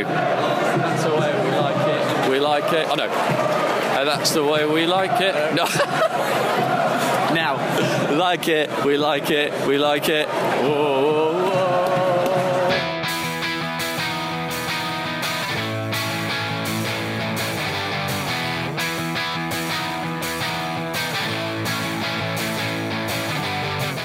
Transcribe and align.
Here 0.00 0.08
we. 0.08 0.14
That's 0.14 1.04
the 1.04 1.10
way 1.10 1.32
we 1.44 1.50
like 1.56 1.88
it. 1.88 2.30
We 2.30 2.40
like 2.40 2.72
it. 2.72 2.88
Oh 2.88 2.94
no. 2.94 3.04
Uh, 3.04 4.04
that's 4.04 4.30
the 4.32 4.44
way 4.44 4.64
we 4.64 4.86
like 4.86 5.20
it. 5.20 5.34
No. 5.54 5.64
now. 7.34 7.56
Like 8.16 8.48
it. 8.48 8.70
We 8.84 8.96
like 8.96 9.30
it. 9.30 9.66
We 9.66 9.76
like 9.76 10.08
it. 10.08 10.26
Whoa, 10.28 11.02
whoa, 11.02 11.32
whoa. 11.32 11.60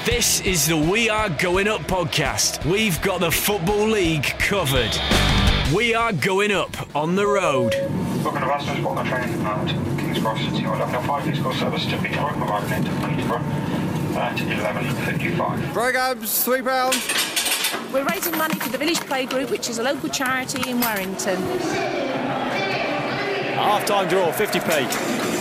This 0.04 0.40
is 0.42 0.66
the 0.66 0.76
We 0.76 1.08
Are 1.08 1.30
Going 1.30 1.68
Up 1.68 1.80
podcast. 1.82 2.64
We've 2.64 3.00
got 3.02 3.20
the 3.20 3.30
Football 3.30 3.88
League 3.88 4.24
covered. 4.38 4.96
We 5.74 5.94
are 5.94 6.12
going 6.12 6.52
up 6.52 6.94
on 6.94 7.16
the 7.16 7.26
road. 7.26 7.74
Welcome 8.22 8.40
to 8.40 8.46
Rasmus 8.46 8.84
Walker 8.84 9.02
Training 9.08 9.42
at 9.42 9.66
King's 9.98 10.20
Cross. 10.20 10.40
You're 10.60 10.76
looking 10.76 10.94
at 10.94 11.04
five 11.04 11.24
physical 11.24 11.52
service 11.54 11.84
to 11.86 11.98
Peterborough, 11.98 12.38
arriving 12.46 12.86
into 12.86 12.90
Peterborough 13.04 13.42
at 14.16 14.36
11.55. 14.36 15.72
Programs, 15.72 16.44
three 16.44 16.62
pounds. 16.62 17.04
We're 17.92 18.04
raising 18.04 18.38
money 18.38 18.54
for 18.54 18.68
the 18.68 18.78
Village 18.78 19.00
Play 19.00 19.26
Group, 19.26 19.50
which 19.50 19.68
is 19.68 19.78
a 19.78 19.82
local 19.82 20.08
charity 20.08 20.70
in 20.70 20.78
Werrington. 20.78 21.38
Half 23.56 23.86
time 23.86 24.08
draw, 24.08 24.30
50p. 24.30 25.35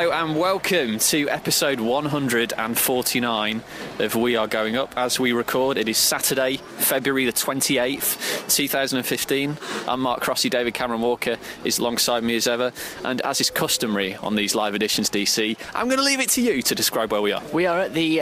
Hello 0.00 0.12
and 0.12 0.34
welcome 0.34 0.98
to 0.98 1.28
episode 1.28 1.78
149 1.78 3.62
of 3.98 4.14
We 4.14 4.34
Are 4.34 4.46
Going 4.46 4.74
Up. 4.74 4.94
As 4.96 5.20
we 5.20 5.32
record, 5.32 5.76
it 5.76 5.90
is 5.90 5.98
Saturday, 5.98 6.56
February 6.56 7.26
the 7.26 7.34
28th, 7.34 8.48
2015. 8.48 9.58
I'm 9.86 10.00
Mark 10.00 10.22
Crossy, 10.22 10.48
David 10.48 10.72
Cameron 10.72 11.02
Walker 11.02 11.36
is 11.64 11.78
alongside 11.78 12.24
me 12.24 12.34
as 12.34 12.46
ever. 12.46 12.72
And 13.04 13.20
as 13.20 13.42
is 13.42 13.50
customary 13.50 14.14
on 14.14 14.36
these 14.36 14.54
live 14.54 14.74
editions, 14.74 15.10
DC, 15.10 15.58
I'm 15.74 15.88
going 15.88 15.98
to 15.98 16.04
leave 16.04 16.20
it 16.20 16.30
to 16.30 16.40
you 16.40 16.62
to 16.62 16.74
describe 16.74 17.12
where 17.12 17.20
we 17.20 17.32
are. 17.32 17.42
We 17.52 17.66
are 17.66 17.80
at 17.80 17.92
the 17.92 18.20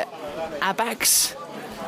Abax. 0.61 1.37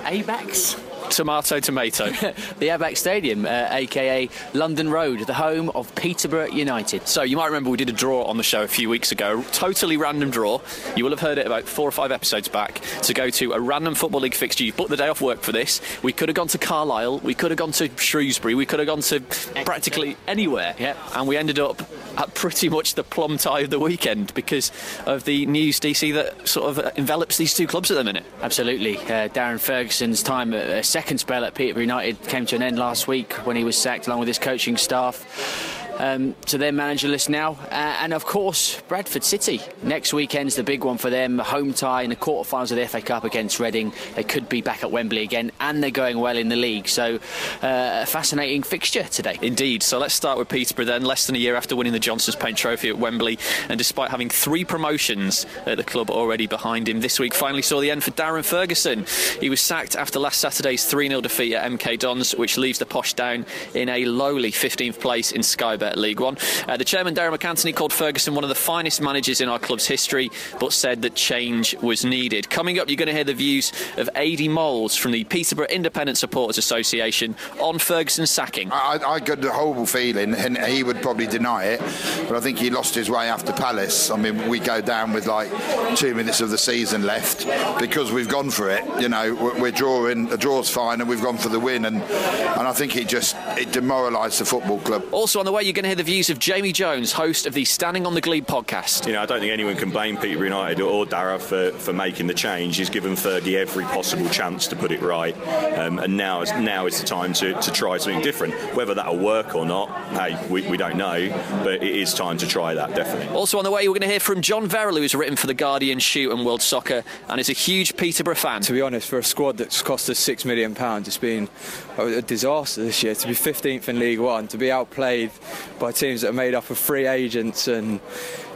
Abax? 0.04 0.89
Tomato, 1.10 1.60
tomato. 1.60 2.06
the 2.58 2.68
Abax 2.68 2.98
Stadium, 2.98 3.44
uh, 3.44 3.68
aka 3.70 4.28
London 4.54 4.90
Road, 4.90 5.20
the 5.20 5.34
home 5.34 5.68
of 5.70 5.92
Peterborough 5.94 6.46
United. 6.46 7.06
So 7.08 7.22
you 7.22 7.36
might 7.36 7.46
remember 7.46 7.68
we 7.68 7.76
did 7.76 7.88
a 7.88 7.92
draw 7.92 8.22
on 8.24 8.36
the 8.36 8.42
show 8.42 8.62
a 8.62 8.68
few 8.68 8.88
weeks 8.88 9.12
ago. 9.12 9.44
Totally 9.52 9.96
random 9.96 10.30
draw. 10.30 10.60
You 10.96 11.04
will 11.04 11.10
have 11.10 11.20
heard 11.20 11.38
it 11.38 11.46
about 11.46 11.64
four 11.64 11.86
or 11.86 11.90
five 11.90 12.12
episodes 12.12 12.48
back 12.48 12.80
to 13.02 13.12
go 13.12 13.28
to 13.30 13.52
a 13.52 13.60
random 13.60 13.94
football 13.94 14.20
league 14.20 14.34
fixture. 14.34 14.64
You 14.64 14.72
booked 14.72 14.90
the 14.90 14.96
day 14.96 15.08
off 15.08 15.20
work 15.20 15.40
for 15.40 15.52
this. 15.52 15.80
We 16.02 16.12
could 16.12 16.28
have 16.28 16.36
gone 16.36 16.48
to 16.48 16.58
Carlisle. 16.58 17.18
We 17.18 17.34
could 17.34 17.50
have 17.50 17.58
gone 17.58 17.72
to 17.72 17.90
Shrewsbury. 17.96 18.54
We 18.54 18.66
could 18.66 18.78
have 18.78 18.86
gone 18.86 19.00
to 19.02 19.20
practically 19.64 20.16
anywhere. 20.26 20.74
Yep. 20.78 20.96
And 21.14 21.28
we 21.28 21.36
ended 21.36 21.58
up 21.58 21.82
at 22.16 22.34
pretty 22.34 22.68
much 22.68 22.94
the 22.94 23.04
plum 23.04 23.36
tie 23.36 23.60
of 23.60 23.70
the 23.70 23.78
weekend 23.78 24.32
because 24.34 24.70
of 25.06 25.24
the 25.24 25.46
news 25.46 25.80
DC 25.80 26.14
that 26.14 26.46
sort 26.48 26.78
of 26.78 26.92
envelops 26.96 27.36
these 27.36 27.54
two 27.54 27.66
clubs 27.66 27.90
at 27.90 27.96
the 27.96 28.04
minute. 28.04 28.24
Absolutely. 28.42 28.96
Uh, 28.98 29.28
Darren 29.28 29.58
Ferguson's 29.58 30.22
time, 30.22 30.54
at 30.54 30.68
a 30.68 30.82
second 31.00 31.16
spell 31.16 31.46
at 31.46 31.54
Peterborough 31.54 31.80
United, 31.80 32.22
came 32.24 32.44
to 32.44 32.54
an 32.54 32.62
end 32.62 32.78
last 32.78 33.08
week 33.08 33.32
when 33.46 33.56
he 33.56 33.64
was 33.64 33.74
sacked 33.74 34.06
along 34.06 34.18
with 34.18 34.28
his 34.28 34.38
coaching 34.38 34.76
staff. 34.76 35.79
Um, 36.00 36.34
to 36.46 36.56
their 36.56 36.72
manager 36.72 37.08
list 37.08 37.28
now, 37.28 37.58
uh, 37.70 37.98
and 38.00 38.14
of 38.14 38.24
course 38.24 38.80
Bradford 38.88 39.22
City. 39.22 39.60
Next 39.82 40.14
weekend's 40.14 40.56
the 40.56 40.62
big 40.62 40.82
one 40.82 40.96
for 40.96 41.10
them. 41.10 41.38
Home 41.38 41.74
tie 41.74 42.00
in 42.00 42.08
the 42.08 42.16
quarterfinals 42.16 42.70
of 42.70 42.78
the 42.78 42.88
FA 42.88 43.02
Cup 43.02 43.24
against 43.24 43.60
Reading. 43.60 43.92
They 44.14 44.24
could 44.24 44.48
be 44.48 44.62
back 44.62 44.82
at 44.82 44.90
Wembley 44.90 45.22
again, 45.22 45.52
and 45.60 45.82
they're 45.82 45.90
going 45.90 46.18
well 46.18 46.38
in 46.38 46.48
the 46.48 46.56
league. 46.56 46.88
So, 46.88 47.16
uh, 47.62 48.00
a 48.02 48.06
fascinating 48.06 48.62
fixture 48.62 49.02
today. 49.02 49.38
Indeed. 49.42 49.82
So 49.82 49.98
let's 49.98 50.14
start 50.14 50.38
with 50.38 50.48
Peterborough 50.48 50.86
then. 50.86 51.02
Less 51.02 51.26
than 51.26 51.36
a 51.36 51.38
year 51.38 51.54
after 51.54 51.76
winning 51.76 51.92
the 51.92 51.98
Johnstone's 51.98 52.34
Paint 52.36 52.56
Trophy 52.56 52.88
at 52.88 52.98
Wembley, 52.98 53.38
and 53.68 53.76
despite 53.76 54.10
having 54.10 54.30
three 54.30 54.64
promotions 54.64 55.44
at 55.66 55.76
the 55.76 55.84
club 55.84 56.10
already 56.10 56.46
behind 56.46 56.88
him, 56.88 57.02
this 57.02 57.20
week 57.20 57.34
finally 57.34 57.60
saw 57.60 57.78
the 57.78 57.90
end 57.90 58.02
for 58.02 58.12
Darren 58.12 58.44
Ferguson. 58.44 59.04
He 59.38 59.50
was 59.50 59.60
sacked 59.60 59.96
after 59.96 60.18
last 60.18 60.40
Saturday's 60.40 60.86
3 60.86 61.08
0 61.08 61.20
defeat 61.20 61.54
at 61.54 61.70
MK 61.70 61.98
Dons, 61.98 62.34
which 62.34 62.56
leaves 62.56 62.78
the 62.78 62.86
Posh 62.86 63.12
down 63.12 63.44
in 63.74 63.90
a 63.90 64.06
lowly 64.06 64.50
15th 64.50 64.98
place 64.98 65.30
in 65.32 65.42
Sky 65.42 65.76
Bet 65.76 65.89
League 65.96 66.20
One. 66.20 66.36
Uh, 66.68 66.76
the 66.76 66.84
chairman, 66.84 67.14
Darren 67.14 67.36
MacAnthony, 67.36 67.74
called 67.74 67.92
Ferguson 67.92 68.34
one 68.34 68.44
of 68.44 68.48
the 68.48 68.54
finest 68.54 69.00
managers 69.00 69.40
in 69.40 69.48
our 69.48 69.58
club's 69.58 69.86
history, 69.86 70.30
but 70.58 70.72
said 70.72 71.02
that 71.02 71.14
change 71.14 71.74
was 71.76 72.04
needed. 72.04 72.48
Coming 72.50 72.78
up, 72.78 72.88
you're 72.88 72.96
going 72.96 73.08
to 73.08 73.14
hear 73.14 73.24
the 73.24 73.34
views 73.34 73.72
of 73.96 74.08
Adi 74.14 74.48
Moles 74.48 74.96
from 74.96 75.12
the 75.12 75.24
Peterborough 75.24 75.66
Independent 75.66 76.18
Supporters 76.18 76.58
Association 76.58 77.34
on 77.60 77.78
Ferguson's 77.78 78.30
sacking. 78.30 78.70
I, 78.72 78.98
I 79.06 79.20
got 79.20 79.44
a 79.44 79.50
horrible 79.50 79.86
feeling, 79.86 80.34
and 80.34 80.56
he 80.58 80.82
would 80.82 81.02
probably 81.02 81.26
deny 81.26 81.64
it, 81.64 81.80
but 82.28 82.36
I 82.36 82.40
think 82.40 82.58
he 82.58 82.70
lost 82.70 82.94
his 82.94 83.10
way 83.10 83.28
after 83.28 83.52
Palace. 83.52 84.10
I 84.10 84.16
mean, 84.16 84.48
we 84.48 84.58
go 84.58 84.80
down 84.80 85.12
with 85.12 85.26
like 85.26 85.50
two 85.96 86.14
minutes 86.14 86.40
of 86.40 86.50
the 86.50 86.58
season 86.58 87.04
left 87.04 87.46
because 87.80 88.12
we've 88.12 88.28
gone 88.28 88.50
for 88.50 88.70
it. 88.70 88.84
You 89.00 89.08
know, 89.08 89.34
we're, 89.34 89.60
we're 89.60 89.70
drawing, 89.70 90.28
the 90.28 90.38
draw's 90.38 90.70
fine, 90.70 91.00
and 91.00 91.08
we've 91.08 91.22
gone 91.22 91.38
for 91.38 91.48
the 91.48 91.60
win, 91.60 91.84
and 91.84 92.02
and 92.02 92.68
I 92.68 92.72
think 92.72 92.96
it 92.96 93.08
just 93.08 93.36
it 93.58 93.72
demoralised 93.72 94.40
the 94.40 94.44
football 94.44 94.78
club. 94.78 95.04
Also 95.12 95.38
on 95.38 95.46
the 95.46 95.52
way, 95.52 95.62
you're 95.62 95.72
going 95.80 95.96
to 95.96 95.96
hear 95.96 96.04
the 96.04 96.12
views 96.12 96.28
of 96.28 96.38
Jamie 96.38 96.72
Jones, 96.72 97.10
host 97.10 97.46
of 97.46 97.54
the 97.54 97.64
Standing 97.64 98.06
on 98.06 98.12
the 98.12 98.20
Glebe 98.20 98.44
podcast. 98.44 99.06
You 99.06 99.14
know, 99.14 99.22
I 99.22 99.24
don't 99.24 99.40
think 99.40 99.50
anyone 99.50 99.76
can 99.76 99.88
blame 99.88 100.18
Peter 100.18 100.44
United 100.44 100.82
or 100.82 101.06
Darragh 101.06 101.40
for, 101.40 101.70
for 101.72 101.94
making 101.94 102.26
the 102.26 102.34
change. 102.34 102.76
He's 102.76 102.90
given 102.90 103.14
Fergie 103.14 103.54
every 103.54 103.84
possible 103.84 104.28
chance 104.28 104.66
to 104.66 104.76
put 104.76 104.92
it 104.92 105.00
right, 105.00 105.34
um, 105.78 105.98
and 105.98 106.18
now 106.18 106.42
is 106.42 106.52
now 106.52 106.84
is 106.84 107.00
the 107.00 107.06
time 107.06 107.32
to, 107.32 107.54
to 107.54 107.72
try 107.72 107.96
something 107.96 108.20
different. 108.20 108.52
Whether 108.74 108.92
that'll 108.92 109.16
work 109.16 109.54
or 109.54 109.64
not, 109.64 109.88
hey, 110.08 110.38
we, 110.50 110.68
we 110.68 110.76
don't 110.76 110.98
know, 110.98 111.30
but 111.64 111.82
it 111.82 111.96
is 111.96 112.12
time 112.12 112.36
to 112.36 112.46
try 112.46 112.74
that 112.74 112.94
definitely. 112.94 113.34
Also 113.34 113.56
on 113.56 113.64
the 113.64 113.70
way, 113.70 113.88
we're 113.88 113.94
going 113.94 114.02
to 114.02 114.08
hear 114.08 114.20
from 114.20 114.42
John 114.42 114.66
Verrill, 114.66 114.98
who's 114.98 115.14
written 115.14 115.36
for 115.36 115.46
the 115.46 115.54
Guardian, 115.54 115.98
Shoot, 115.98 116.30
and 116.30 116.44
World 116.44 116.60
Soccer, 116.60 117.04
and 117.30 117.40
is 117.40 117.48
a 117.48 117.54
huge 117.54 117.96
Peterborough 117.96 118.34
fan. 118.34 118.60
To 118.62 118.74
be 118.74 118.82
honest, 118.82 119.08
for 119.08 119.18
a 119.18 119.24
squad 119.24 119.56
that's 119.56 119.80
cost 119.80 120.10
us 120.10 120.18
six 120.18 120.44
million 120.44 120.74
pounds, 120.74 121.08
it's 121.08 121.16
been 121.16 121.48
a 121.96 122.20
disaster 122.20 122.82
this 122.82 123.02
year. 123.02 123.14
To 123.14 123.26
be 123.26 123.32
15th 123.32 123.88
in 123.88 123.98
League 123.98 124.20
One, 124.20 124.46
to 124.48 124.58
be 124.58 124.70
outplayed 124.70 125.30
by 125.78 125.92
teams 125.92 126.22
that 126.22 126.30
are 126.30 126.34
made 126.34 126.54
up 126.54 126.68
of 126.70 126.78
free 126.78 127.06
agents, 127.06 127.68
and 127.68 128.00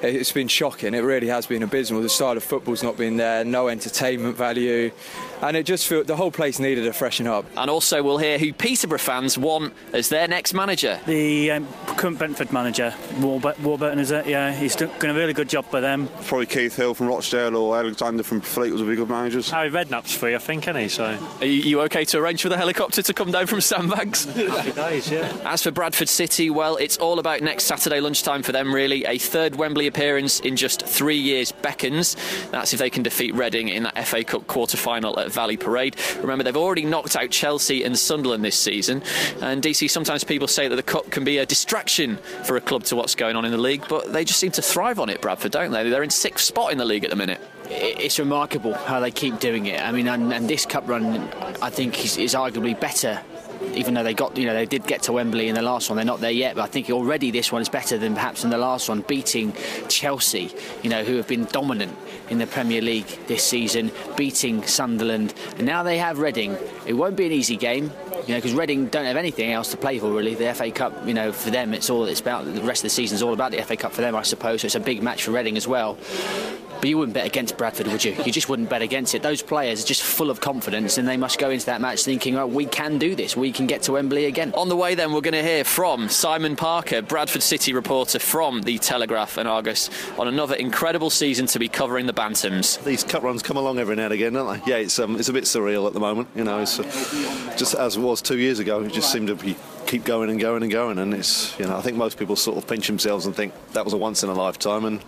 it's 0.05 0.33
been 0.33 0.49
shocking. 0.49 0.95
It 0.95 1.01
really 1.01 1.29
has 1.29 1.47
been 1.47 1.63
abysmal. 1.63 2.03
The 2.03 2.09
style 2.09 2.37
of 2.37 2.45
football's 2.45 2.83
not 2.83 2.97
been 2.97 3.17
there, 3.17 3.45
no 3.45 3.69
entertainment 3.69 4.37
value, 4.37 4.91
and 5.43 5.57
it 5.57 5.65
just 5.65 5.87
felt 5.87 6.07
the 6.07 6.17
whole 6.17 6.31
place 6.31 6.59
needed 6.59 6.87
a 6.87 6.93
freshen 6.93 7.27
up. 7.27 7.45
And 7.57 7.71
also, 7.71 8.03
we'll 8.03 8.19
hear 8.19 8.39
who 8.39 8.53
Peterborough 8.53 8.99
fans 8.99 9.39
want 9.39 9.75
as 9.93 10.09
their 10.09 10.29
next 10.29 10.55
manager. 10.55 10.99
The 11.07 11.53
um, 11.53 11.69
current 11.97 12.19
Brentford 12.19 12.53
manager, 12.53 12.95
Warburton, 13.21 13.63
Warburton, 13.65 13.99
is 13.99 14.11
it? 14.11 14.27
Yeah, 14.27 14.53
he's 14.53 14.77
done 14.77 14.91
a 15.03 15.15
really 15.15 15.33
good 15.33 15.49
job 15.49 15.71
by 15.71 15.81
them. 15.81 16.09
Probably 16.27 16.47
Keith 16.47 16.77
Hill 16.77 16.95
from 16.95 17.09
Rochdale 17.09 17.57
or 17.57 17.77
Alexander 17.77 18.23
from 18.23 18.41
Fleet 18.41 18.73
was 18.73 18.81
a 18.81 18.85
be 18.85 18.97
good 18.97 19.09
managers. 19.09 19.51
Harry 19.51 19.71
Redknapp's 19.71 20.15
free, 20.15 20.35
I 20.35 20.39
think, 20.39 20.65
isn't 20.65 20.77
he? 20.77 20.89
So. 20.89 21.19
Are 21.41 21.47
you, 21.47 21.63
you 21.63 21.81
okay 21.83 22.05
to 22.07 22.19
arrange 22.19 22.43
for 22.43 22.49
the 22.49 22.57
helicopter 22.57 23.03
to 23.03 23.15
come 23.15 23.31
down 23.31 23.47
from 23.47 23.61
Sandbanks? 23.61 24.25
Happy 24.35 24.73
days, 24.73 25.11
yeah. 25.11 25.37
As 25.45 25.63
for 25.63 25.71
Bradford 25.71 26.09
City, 26.09 26.51
well, 26.51 26.77
it's 26.77 26.97
all 26.99 27.19
about 27.19 27.43
next 27.43 27.65
Saturday 27.65 28.01
lunchtime 28.01 28.43
for 28.43 28.53
them, 28.53 28.75
really. 28.75 29.05
A 29.05 29.19
third 29.19 29.57
Wembley 29.57 29.87
appearance 29.95 30.41
in 30.41 30.57
just 30.57 30.85
three 30.85 31.17
years 31.17 31.53
beckons. 31.53 32.17
That's 32.51 32.73
if 32.73 32.81
they 32.81 32.91
can 32.91 33.05
defeat 33.05 33.33
Reading 33.35 33.69
in 33.69 33.85
that 33.85 34.07
FA 34.07 34.25
Cup 34.25 34.47
quarter 34.49 34.77
final 34.77 35.21
at 35.21 35.31
Valley 35.31 35.57
Parade. 35.57 35.97
Remember, 36.19 36.43
they've 36.43 36.57
already 36.57 36.85
knocked 36.85 37.15
out 37.15 37.31
Chelsea 37.31 37.85
and 37.85 37.97
Sunderland 37.97 38.45
this 38.45 38.59
season. 38.59 39.05
And 39.41 39.63
DC, 39.63 39.89
sometimes 39.89 40.25
people 40.25 40.49
say 40.49 40.67
that 40.67 40.75
the 40.75 40.83
Cup 40.83 41.11
can 41.11 41.23
be 41.23 41.39
a 41.39 41.47
distraction 41.47 42.17
for 42.45 42.57
a 42.57 42.61
club 42.61 42.83
to 42.85 42.97
what's 42.97 43.15
going 43.15 43.37
on 43.37 43.45
in 43.45 43.53
the 43.53 43.59
league, 43.59 43.87
but 43.89 44.13
they 44.13 44.25
just 44.25 44.41
seem 44.41 44.51
to 44.53 44.63
thrive 44.63 44.99
on 44.99 45.09
it, 45.09 45.21
Bradford, 45.21 45.53
don't 45.53 45.71
they? 45.71 45.89
They're 45.89 46.03
in 46.03 46.11
sixth 46.11 46.45
spot 46.45 46.73
in 46.73 46.79
the 46.79 46.85
league 46.85 47.05
at 47.05 47.11
the 47.11 47.17
minute. 47.17 47.41
It's 47.67 48.19
remarkable 48.19 48.75
how 48.75 48.99
they 48.99 49.13
keep 49.13 49.39
doing 49.39 49.67
it. 49.67 49.81
I 49.81 49.93
mean, 49.93 50.09
and, 50.09 50.33
and 50.33 50.51
this 50.51 50.67
cup 50.67 50.89
run, 50.89 51.29
I 51.63 51.71
think, 51.71 52.05
is, 52.05 52.17
is 52.17 52.35
arguably 52.35 52.79
better 52.79 53.23
even 53.75 53.95
though 53.95 54.03
they 54.03 54.15
got, 54.15 54.37
you 54.37 54.47
know, 54.47 54.55
they 54.55 54.67
did 54.67 54.87
get 54.87 55.03
to 55.03 55.13
Wembley 55.13 55.49
in 55.49 55.55
the 55.55 55.63
last 55.63 55.89
one, 55.89 55.97
they're 55.97 56.05
not 56.05 56.21
there 56.21 56.31
yet. 56.31 56.57
But 56.57 56.63
I 56.63 56.67
think 56.67 56.91
already 56.91 57.31
this 57.31 57.51
one 57.51 57.63
is 57.63 57.69
better 57.69 57.99
than 57.99 58.15
perhaps 58.15 58.45
in 58.45 58.51
the 58.51 58.59
last 58.59 58.89
one, 58.89 59.03
beating 59.03 59.53
Chelsea, 59.89 60.55
you 60.83 60.91
know, 60.91 61.05
who 61.05 61.17
have 61.17 61.29
been 61.29 61.45
dominant 61.47 61.97
in 62.31 62.39
the 62.39 62.47
Premier 62.47 62.81
League 62.81 63.07
this 63.27 63.45
season, 63.45 63.91
beating 64.17 64.63
Sunderland, 64.67 65.35
and 65.59 65.67
now 65.67 65.83
they 65.83 65.99
have 65.99 66.19
Reading. 66.19 66.57
It 66.87 66.95
won't 66.95 67.17
be 67.17 67.27
an 67.27 67.33
easy 67.33 67.57
game, 67.57 67.91
you 68.27 68.35
know, 68.35 68.37
because 68.37 68.55
Reading 68.55 68.87
don't 68.87 69.05
have 69.05 69.17
anything 69.17 69.53
else 69.53 69.71
to 69.73 69.77
play 69.77 69.99
for 69.99 70.11
really. 70.11 70.35
The 70.35 70.55
FA 70.55 70.71
Cup, 70.71 71.07
you 71.07 71.15
know, 71.15 71.33
for 71.33 71.51
them, 71.51 71.75
it's 71.75 71.91
all 71.91 72.05
it's 72.05 72.21
about. 72.21 72.45
The 72.47 72.63
rest 72.63 72.81
of 72.81 72.85
the 72.85 72.91
season 72.91 73.17
is 73.17 73.23
all 73.23 73.35
about 73.35 73.53
the 73.53 73.63
FA 73.63 73.77
Cup 73.77 73.93
for 73.93 74.01
them, 74.01 74.17
I 74.17 74.23
suppose. 74.23 74.63
So 74.63 74.67
it's 74.67 74.75
a 74.75 74.81
big 74.81 75.03
match 75.03 75.25
for 75.25 75.33
Reading 75.33 75.57
as 75.57 75.69
well. 75.69 75.99
But 76.85 76.91
you 76.91 76.99
wouldn't 76.99 77.15
bet 77.15 77.25
against 77.25 77.57
Bradford, 77.57 77.87
would 77.87 78.05
you? 78.05 78.15
You 78.27 78.31
just 78.31 78.51
wouldn't 78.51 78.69
bet 78.69 78.83
against 78.83 79.15
it. 79.15 79.23
Those 79.23 79.41
players 79.41 79.83
are 79.83 79.87
just 79.87 80.03
full 80.03 80.29
of 80.29 80.43
confidence, 80.43 80.99
and 80.99 81.09
they 81.09 81.17
must 81.17 81.39
go 81.39 81.49
into 81.49 81.65
that 81.65 81.81
match 81.81 82.05
thinking, 82.05 82.37
"Oh, 82.37 82.47
we 82.47 82.67
can 82.67 82.99
do 82.99 83.15
this. 83.15 83.35
We 83.35 83.53
can 83.53 83.67
get 83.67 83.81
to 83.85 83.93
Wembley 83.93 84.27
again." 84.27 84.53
On 84.55 84.69
the 84.69 84.77
way, 84.77 84.95
then, 84.95 85.15
we're 85.15 85.23
going 85.23 85.33
to 85.33 85.43
hear 85.43 85.65
from 85.65 86.11
Simon 86.11 86.57
Parker, 86.57 87.01
Bradford 87.01 87.43
City 87.43 87.73
reporter 87.73 88.19
from 88.19 88.61
the 88.61 88.77
Telegraph 88.77 89.39
and 89.39 89.49
Argus, 89.49 89.89
on 90.19 90.29
another 90.29 90.57
incredible 90.57 91.09
season 91.09 91.47
to 91.47 91.59
be 91.59 91.71
covering 91.71 92.05
the 92.05 92.13
Bantams. 92.13 92.85
These 92.85 93.03
cup 93.05 93.23
runs 93.23 93.43
come 93.43 93.57
along 93.57 93.79
every 93.79 93.97
now 93.97 94.05
and 94.05 94.13
again, 94.13 94.35
don't 94.35 94.53
they? 94.53 94.71
Yeah, 94.71 94.77
it's 94.77 94.99
um, 94.99 95.17
it's 95.17 95.31
a 95.31 95.33
bit 95.33 95.45
surreal 95.45 95.87
at 95.87 95.95
the 95.95 96.01
moment. 96.01 96.29
You 96.37 96.45
know, 96.45 96.59
it's 96.59 96.79
uh, 96.79 96.83
just 97.57 97.75
as 97.77 97.97
it 97.97 98.01
was 98.01 98.21
two 98.21 98.37
years 98.37 98.59
ago. 98.59 98.83
It 98.83 98.93
just 98.93 99.11
seemed 99.11 99.29
to 99.29 99.37
be 99.37 99.57
keep 99.95 100.05
going 100.05 100.29
and 100.29 100.41
going 100.41 100.61
and 100.61 100.73
going, 100.73 100.99
and 100.99 101.15
it's 101.15 101.57
you 101.57 101.65
know 101.65 101.77
I 101.77 101.81
think 101.81 101.97
most 101.97 102.19
people 102.19 102.35
sort 102.35 102.59
of 102.59 102.67
pinch 102.67 102.89
themselves 102.89 103.27
and 103.27 103.37
think 103.37 103.53
that 103.75 103.85
was 103.85 103.95
a 103.95 103.97
once 103.97 104.25
in 104.25 104.29
a 104.29 104.35
lifetime, 104.35 104.85
and 104.85 105.01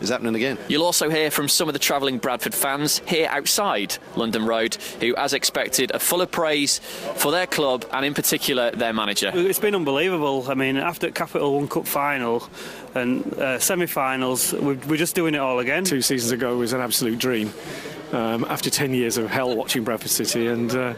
it's 0.00 0.10
happening 0.10 0.36
again. 0.36 0.56
You'll 0.68 0.84
also 0.84 1.10
hear 1.10 1.28
from 1.32 1.48
some 1.48 1.68
of 1.68 1.72
the 1.72 1.80
travelling 1.80 2.18
Bradford 2.18 2.54
fans 2.54 3.00
here 3.04 3.26
outside 3.32 3.98
London 4.14 4.46
Road, 4.46 4.76
who, 5.00 5.16
as 5.16 5.32
expected, 5.32 5.90
are 5.92 5.98
full 5.98 6.22
of 6.22 6.30
praise 6.30 6.78
for 7.16 7.32
their 7.32 7.48
club 7.48 7.84
and, 7.92 8.06
in 8.06 8.14
particular, 8.14 8.70
their 8.70 8.92
manager. 8.92 9.32
It's 9.34 9.58
been 9.58 9.74
unbelievable. 9.74 10.44
I 10.48 10.54
mean, 10.54 10.76
after 10.76 11.10
Capital 11.10 11.56
One 11.56 11.66
Cup 11.66 11.88
final 11.88 12.48
and 12.94 13.34
uh, 13.34 13.58
semi-finals, 13.58 14.52
we're, 14.52 14.78
we're 14.86 14.98
just 14.98 15.16
doing 15.16 15.34
it 15.34 15.38
all 15.38 15.58
again. 15.58 15.82
Two 15.82 16.00
seasons 16.00 16.30
ago 16.30 16.56
was 16.56 16.72
an 16.72 16.80
absolute 16.80 17.18
dream. 17.18 17.52
Um, 18.12 18.44
after 18.48 18.70
10 18.70 18.94
years 18.94 19.18
of 19.18 19.28
hell 19.28 19.54
watching 19.54 19.84
Bradford 19.84 20.10
City, 20.10 20.46
and 20.46 20.74
uh, 20.74 20.94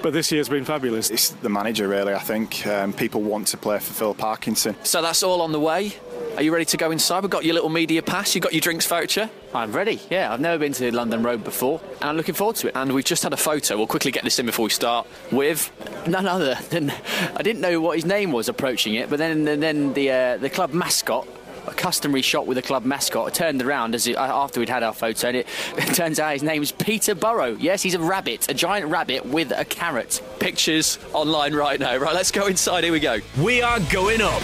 but 0.00 0.12
this 0.12 0.30
year's 0.30 0.48
been 0.48 0.64
fabulous. 0.64 1.10
It's 1.10 1.30
the 1.30 1.48
manager, 1.48 1.88
really. 1.88 2.14
I 2.14 2.20
think 2.20 2.64
um, 2.68 2.92
people 2.92 3.20
want 3.20 3.48
to 3.48 3.56
play 3.56 3.80
for 3.80 3.92
Phil 3.92 4.14
Parkinson. 4.14 4.76
So 4.84 5.02
that's 5.02 5.24
all 5.24 5.42
on 5.42 5.50
the 5.50 5.58
way. 5.58 5.92
Are 6.36 6.42
you 6.42 6.52
ready 6.52 6.64
to 6.66 6.76
go 6.76 6.92
inside? 6.92 7.24
We've 7.24 7.30
got 7.30 7.44
your 7.44 7.54
little 7.54 7.68
media 7.68 8.00
pass. 8.00 8.34
You've 8.34 8.44
got 8.44 8.52
your 8.52 8.60
drinks 8.60 8.86
voucher. 8.86 9.28
I'm 9.52 9.72
ready. 9.72 10.00
Yeah, 10.08 10.32
I've 10.32 10.40
never 10.40 10.58
been 10.58 10.72
to 10.74 10.94
London 10.94 11.22
Road 11.22 11.42
before, 11.44 11.80
and 12.00 12.04
I'm 12.10 12.16
looking 12.16 12.34
forward 12.34 12.56
to 12.56 12.68
it. 12.68 12.76
And 12.76 12.92
we've 12.92 13.04
just 13.04 13.22
had 13.24 13.32
a 13.32 13.36
photo. 13.36 13.76
We'll 13.76 13.86
quickly 13.88 14.12
get 14.12 14.22
this 14.22 14.38
in 14.38 14.46
before 14.46 14.64
we 14.64 14.70
start 14.70 15.06
with 15.30 15.70
none 16.06 16.26
other 16.26 16.54
than 16.70 16.90
I 17.34 17.42
didn't 17.42 17.60
know 17.60 17.80
what 17.80 17.96
his 17.96 18.06
name 18.06 18.30
was 18.32 18.48
approaching 18.48 18.94
it, 18.94 19.10
but 19.10 19.18
then 19.18 19.44
then 19.44 19.92
the 19.94 20.10
uh, 20.10 20.36
the 20.38 20.48
club 20.48 20.72
mascot 20.72 21.26
a 21.66 21.72
customary 21.72 22.22
shot 22.22 22.46
with 22.46 22.56
the 22.56 22.62
club 22.62 22.84
mascot. 22.84 23.26
I 23.26 23.30
turned 23.30 23.62
around 23.62 23.94
as 23.94 24.06
it, 24.06 24.16
uh, 24.16 24.42
after 24.42 24.60
we'd 24.60 24.68
had 24.68 24.82
our 24.82 24.92
photo, 24.92 25.28
and 25.28 25.36
it, 25.38 25.46
it 25.76 25.94
turns 25.94 26.18
out 26.18 26.32
his 26.32 26.42
name's 26.42 26.72
Peter 26.72 27.14
Burrow. 27.14 27.56
Yes, 27.58 27.82
he's 27.82 27.94
a 27.94 28.00
rabbit, 28.00 28.50
a 28.50 28.54
giant 28.54 28.88
rabbit 28.88 29.26
with 29.26 29.52
a 29.52 29.64
carrot. 29.64 30.22
Pictures 30.38 30.98
online 31.12 31.54
right 31.54 31.78
now. 31.78 31.96
Right, 31.96 32.14
let's 32.14 32.30
go 32.30 32.46
inside. 32.46 32.84
Here 32.84 32.92
we 32.92 33.00
go. 33.00 33.18
We 33.40 33.62
are 33.62 33.80
going 33.90 34.20
up 34.20 34.42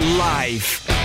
live. 0.00 0.97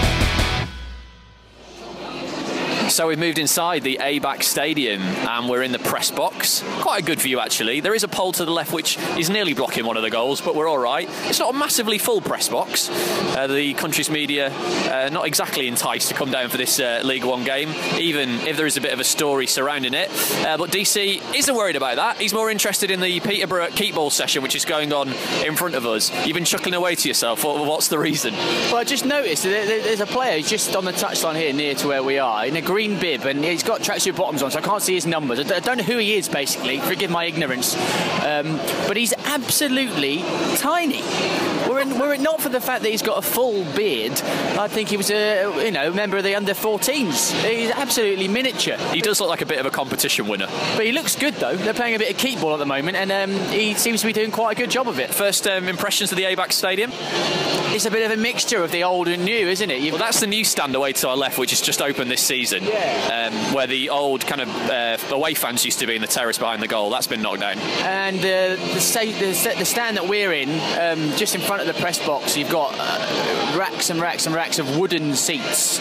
So 2.89 3.07
we've 3.07 3.17
moved 3.17 3.39
inside 3.39 3.81
the 3.81 3.97
ABAX 4.01 4.43
Stadium 4.43 5.01
and 5.01 5.49
we're 5.49 5.63
in 5.63 5.71
the 5.71 5.79
press 5.79 6.11
box. 6.11 6.63
Quite 6.81 7.01
a 7.01 7.05
good 7.05 7.19
view 7.19 7.39
actually. 7.39 7.79
There 7.79 7.95
is 7.95 8.03
a 8.03 8.07
pole 8.07 8.31
to 8.33 8.45
the 8.45 8.51
left 8.51 8.71
which 8.71 8.97
is 9.17 9.29
nearly 9.29 9.53
blocking 9.53 9.85
one 9.85 9.97
of 9.97 10.03
the 10.03 10.09
goals, 10.09 10.41
but 10.41 10.53
we're 10.53 10.67
all 10.67 10.77
right. 10.77 11.09
It's 11.23 11.39
not 11.39 11.55
a 11.55 11.57
massively 11.57 11.97
full 11.97 12.21
press 12.21 12.49
box. 12.49 12.89
Uh, 13.35 13.47
the 13.47 13.73
country's 13.73 14.09
media 14.09 14.51
uh, 14.51 15.09
not 15.11 15.25
exactly 15.25 15.67
enticed 15.67 16.09
to 16.09 16.13
come 16.13 16.29
down 16.29 16.49
for 16.49 16.57
this 16.57 16.79
uh, 16.79 17.01
League 17.03 17.23
One 17.23 17.43
game, 17.43 17.69
even 17.97 18.29
if 18.41 18.57
there 18.57 18.67
is 18.67 18.77
a 18.77 18.81
bit 18.81 18.93
of 18.93 18.99
a 18.99 19.03
story 19.03 19.47
surrounding 19.47 19.93
it. 19.93 20.09
Uh, 20.45 20.57
but 20.57 20.69
DC 20.69 21.35
isn't 21.35 21.55
worried 21.55 21.75
about 21.75 21.95
that. 21.95 22.17
He's 22.17 22.33
more 22.33 22.51
interested 22.51 22.91
in 22.91 22.99
the 22.99 23.19
Peterborough 23.21 23.67
Keepball 23.67 24.11
session, 24.11 24.43
which 24.43 24.55
is 24.55 24.65
going 24.65 24.93
on 24.93 25.09
in 25.43 25.55
front 25.55 25.75
of 25.75 25.85
us. 25.85 26.11
You've 26.27 26.35
been 26.35 26.45
chuckling 26.45 26.75
away 26.75 26.95
to 26.95 27.07
yourself. 27.07 27.43
What's 27.43 27.87
the 27.87 27.97
reason? 27.97 28.33
Well, 28.33 28.77
I 28.77 28.83
just 28.83 29.05
noticed 29.05 29.43
there's 29.43 30.01
a 30.01 30.05
player 30.05 30.41
just 30.41 30.75
on 30.75 30.85
the 30.85 30.91
touchline 30.91 31.35
here 31.35 31.53
near 31.53 31.75
to 31.75 31.87
where 31.87 32.03
we 32.03 32.19
are 32.19 32.45
in 32.45 32.55
a 32.57 32.61
green 32.73 32.97
bib 32.97 33.23
and 33.27 33.45
he's 33.45 33.61
got 33.61 33.81
tracksuit 33.81 34.15
bottoms 34.15 34.41
on, 34.41 34.49
so 34.49 34.57
I 34.57 34.61
can't 34.63 34.81
see 34.81 34.95
his 34.95 35.05
numbers. 35.05 35.39
I 35.39 35.59
don't 35.59 35.77
know 35.77 35.83
who 35.83 35.99
he 35.99 36.15
is, 36.15 36.27
basically. 36.27 36.79
Forgive 36.79 37.11
my 37.11 37.25
ignorance. 37.25 37.75
Um, 38.25 38.57
but 38.87 38.97
he's 38.97 39.13
absolutely 39.25 40.23
tiny. 40.57 41.03
Were 41.69 41.79
it, 41.79 41.87
were 41.87 42.13
it, 42.13 42.21
not 42.21 42.41
for 42.41 42.49
the 42.49 42.61
fact 42.61 42.83
that 42.83 42.89
he's 42.89 43.01
got 43.01 43.17
a 43.17 43.21
full 43.21 43.63
beard, 43.73 44.13
I 44.57 44.67
think 44.67 44.89
he 44.89 44.97
was 44.97 45.09
a 45.11 45.65
you 45.65 45.71
know 45.71 45.91
member 45.91 46.17
of 46.17 46.23
the 46.23 46.35
under 46.35 46.53
14s. 46.53 47.31
He's 47.43 47.71
absolutely 47.71 48.27
miniature. 48.27 48.77
He 48.93 49.01
does 49.01 49.19
look 49.19 49.29
like 49.29 49.41
a 49.41 49.45
bit 49.45 49.59
of 49.59 49.65
a 49.65 49.71
competition 49.71 50.27
winner. 50.27 50.47
But 50.75 50.85
he 50.85 50.91
looks 50.91 51.15
good 51.15 51.35
though. 51.35 51.55
They're 51.55 51.73
playing 51.73 51.95
a 51.95 51.99
bit 51.99 52.11
of 52.11 52.17
keep 52.17 52.39
ball 52.39 52.53
at 52.53 52.59
the 52.59 52.65
moment, 52.65 52.97
and 52.97 53.11
um, 53.11 53.31
he 53.49 53.73
seems 53.73 54.01
to 54.01 54.07
be 54.07 54.13
doing 54.13 54.31
quite 54.31 54.57
a 54.57 54.61
good 54.61 54.71
job 54.71 54.87
of 54.87 54.99
it. 54.99 55.13
First 55.13 55.47
um, 55.47 55.67
impressions 55.67 56.11
of 56.11 56.17
the 56.17 56.23
ABAX 56.23 56.53
Stadium? 56.53 56.91
It's 57.73 57.85
a 57.85 57.91
bit 57.91 58.05
of 58.05 58.17
a 58.17 58.21
mixture 58.21 58.63
of 58.63 58.71
the 58.71 58.83
old 58.83 59.07
and 59.07 59.25
new, 59.25 59.47
isn't 59.47 59.71
it? 59.71 59.81
You've... 59.81 59.93
Well, 59.93 60.01
that's 60.03 60.19
the 60.19 60.27
new 60.27 60.43
stand 60.43 60.75
away 60.75 60.93
to 60.93 61.09
our 61.09 61.17
left, 61.17 61.39
which 61.39 61.49
has 61.49 61.61
just 61.61 61.81
opened 61.81 62.11
this 62.11 62.21
season. 62.21 62.65
Yeah. 62.65 63.31
Um, 63.31 63.53
where 63.53 63.67
the 63.67 63.89
old 63.89 64.25
kind 64.27 64.41
of 64.41 64.49
uh, 64.49 64.97
away 65.09 65.33
fans 65.33 65.65
used 65.65 65.79
to 65.79 65.87
be 65.87 65.95
in 65.95 66.01
the 66.01 66.07
terrace 66.07 66.37
behind 66.37 66.61
the 66.61 66.67
goal. 66.67 66.89
That's 66.89 67.07
been 67.07 67.21
knocked 67.21 67.39
down. 67.39 67.57
And 67.57 68.17
uh, 68.19 68.55
the, 68.55 69.15
the, 69.19 69.55
the, 69.57 69.65
stand 69.65 69.97
that 69.97 70.07
we're 70.07 70.33
in, 70.33 70.49
um, 70.79 71.15
just 71.17 71.35
in 71.35 71.41
front 71.41 71.52
of 71.59 71.67
the 71.67 71.73
press 71.73 72.03
box, 72.05 72.37
you've 72.37 72.49
got 72.49 72.75
uh, 72.77 73.57
racks 73.57 73.89
and 73.89 73.99
racks 73.99 74.25
and 74.25 74.35
racks 74.35 74.59
of 74.59 74.77
wooden 74.77 75.15
seats 75.15 75.79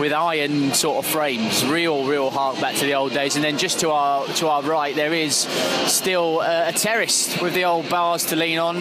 with 0.00 0.12
iron 0.12 0.72
sort 0.72 1.04
of 1.04 1.10
frames. 1.10 1.64
Real, 1.66 2.06
real 2.06 2.30
hark 2.30 2.60
back 2.60 2.74
to 2.76 2.84
the 2.84 2.94
old 2.94 3.12
days. 3.12 3.36
And 3.36 3.44
then 3.44 3.58
just 3.58 3.80
to 3.80 3.90
our 3.90 4.26
to 4.26 4.48
our 4.48 4.62
right, 4.62 4.94
there 4.94 5.12
is 5.12 5.36
still 5.86 6.40
uh, 6.40 6.64
a 6.68 6.72
terrace 6.72 7.40
with 7.40 7.54
the 7.54 7.64
old 7.64 7.88
bars 7.88 8.26
to 8.26 8.36
lean 8.36 8.58
on. 8.58 8.76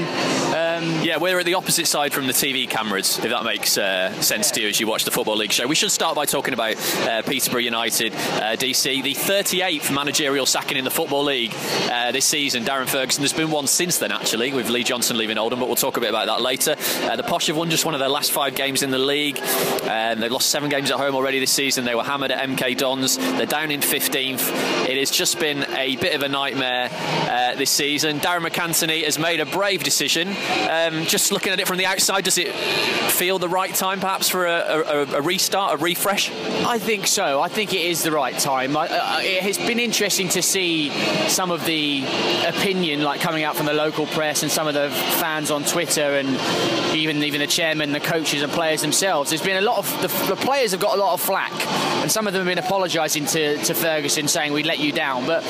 Um, 0.49 1.03
yeah, 1.03 1.17
we're 1.17 1.39
at 1.39 1.45
the 1.45 1.53
opposite 1.53 1.87
side 1.87 2.13
from 2.13 2.27
the 2.27 2.33
TV 2.33 2.67
cameras, 2.67 3.19
if 3.19 3.29
that 3.29 3.43
makes 3.43 3.77
uh, 3.77 4.11
sense 4.21 4.51
to 4.51 4.61
you 4.61 4.69
as 4.69 4.79
you 4.79 4.87
watch 4.87 5.05
the 5.05 5.11
Football 5.11 5.37
League 5.37 5.51
show. 5.51 5.67
We 5.67 5.75
should 5.75 5.91
start 5.91 6.15
by 6.15 6.25
talking 6.25 6.53
about 6.53 6.75
uh, 7.07 7.21
Peterborough 7.21 7.59
United, 7.59 8.13
uh, 8.13 8.55
DC, 8.55 9.03
the 9.03 9.13
38th 9.13 9.93
managerial 9.93 10.45
sacking 10.45 10.77
in 10.77 10.85
the 10.85 10.91
Football 10.91 11.25
League 11.25 11.53
uh, 11.91 12.11
this 12.11 12.25
season. 12.25 12.63
Darren 12.63 12.87
Ferguson, 12.87 13.21
there's 13.21 13.33
been 13.33 13.51
one 13.51 13.67
since 13.67 13.99
then, 13.99 14.11
actually, 14.11 14.51
with 14.53 14.69
Lee 14.69 14.83
Johnson 14.83 15.17
leaving 15.17 15.37
Oldham, 15.37 15.59
but 15.59 15.67
we'll 15.67 15.75
talk 15.75 15.97
a 15.97 15.99
bit 15.99 16.09
about 16.09 16.25
that 16.29 16.41
later. 16.41 16.75
Uh, 17.03 17.15
the 17.15 17.23
Posh 17.23 17.47
have 17.47 17.57
won 17.57 17.69
just 17.69 17.85
one 17.85 17.93
of 17.93 17.99
their 17.99 18.09
last 18.09 18.31
five 18.31 18.55
games 18.55 18.83
in 18.83 18.91
the 18.91 18.99
league. 18.99 19.39
Um, 19.83 20.19
they've 20.19 20.31
lost 20.31 20.49
seven 20.49 20.69
games 20.69 20.91
at 20.91 20.97
home 20.97 21.15
already 21.15 21.39
this 21.39 21.51
season. 21.51 21.85
They 21.85 21.95
were 21.95 22.03
hammered 22.03 22.31
at 22.31 22.47
MK 22.47 22.77
Dons. 22.77 23.17
They're 23.17 23.45
down 23.45 23.71
in 23.71 23.81
15th. 23.81 24.87
It 24.87 24.97
has 24.97 25.11
just 25.11 25.39
been 25.39 25.65
a 25.75 25.95
bit 25.95 26.15
of 26.15 26.21
a 26.21 26.29
nightmare 26.29 26.89
uh, 26.91 27.55
this 27.55 27.71
season. 27.71 28.19
Darren 28.19 28.47
MacAnthony 28.47 29.03
has 29.03 29.17
made 29.17 29.39
a 29.39 29.45
brave 29.45 29.83
decision. 29.83 30.29
Um, 30.69 31.05
just 31.05 31.31
looking 31.31 31.51
at 31.51 31.59
it 31.59 31.67
from 31.67 31.77
the 31.77 31.85
outside, 31.85 32.23
does 32.23 32.37
it 32.37 32.53
feel 32.53 33.39
the 33.39 33.49
right 33.49 33.73
time 33.73 33.99
perhaps 33.99 34.29
for 34.29 34.45
a, 34.45 34.83
a, 34.85 35.17
a 35.17 35.21
restart, 35.21 35.79
a 35.79 35.83
refresh? 35.83 36.31
I 36.65 36.79
think 36.79 37.07
so. 37.07 37.41
I 37.41 37.49
think 37.49 37.73
it 37.73 37.81
is 37.81 38.03
the 38.03 38.11
right 38.11 38.37
time. 38.37 38.77
I, 38.77 38.87
uh, 38.87 39.19
it 39.21 39.43
has 39.43 39.57
been 39.57 39.79
interesting 39.79 40.29
to 40.29 40.41
see 40.41 40.89
some 41.27 41.51
of 41.51 41.65
the 41.65 42.03
opinion 42.47 43.01
like 43.03 43.21
coming 43.21 43.43
out 43.43 43.55
from 43.55 43.65
the 43.65 43.73
local 43.73 44.05
press 44.07 44.43
and 44.43 44.51
some 44.51 44.67
of 44.67 44.73
the 44.73 44.89
fans 44.89 45.51
on 45.51 45.63
Twitter 45.63 46.15
and 46.19 46.95
even 46.95 47.23
even 47.23 47.41
the 47.41 47.47
chairman, 47.47 47.91
the 47.91 47.99
coaches 47.99 48.41
and 48.41 48.51
players 48.51 48.81
themselves. 48.81 49.29
There's 49.29 49.41
been 49.41 49.57
a 49.57 49.61
lot 49.61 49.77
of 49.77 50.01
the, 50.01 50.07
the 50.27 50.35
players 50.35 50.71
have 50.71 50.79
got 50.79 50.97
a 50.97 50.99
lot 50.99 51.13
of 51.13 51.21
flack 51.21 51.53
and 52.01 52.11
some 52.11 52.27
of 52.27 52.33
them 52.33 52.45
have 52.45 52.55
been 52.55 52.63
apologising 52.63 53.25
to, 53.25 53.57
to 53.57 53.73
Ferguson 53.73 54.27
saying 54.27 54.53
we 54.53 54.63
let 54.63 54.79
you 54.79 54.91
down. 54.91 55.25
But 55.25 55.43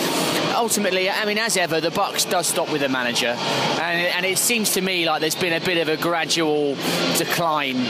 ultimately, 0.56 1.10
I 1.10 1.26
mean, 1.26 1.38
as 1.38 1.58
ever, 1.58 1.80
the 1.80 1.92
bucks 1.92 2.26
does 2.26 2.48
stop 2.48 2.72
with 2.72 2.82
the 2.82 2.90
manager, 2.90 3.28
and, 3.28 4.08
and 4.16 4.26
it 4.26 4.38
seems 4.38 4.74
to 4.74 4.82
me 4.82 5.06
like 5.06 5.22
there's 5.22 5.36
been 5.36 5.54
a 5.54 5.64
bit 5.66 5.78
of 5.78 5.90
a 5.90 6.02
gradual 6.02 6.76
decline 7.18 7.86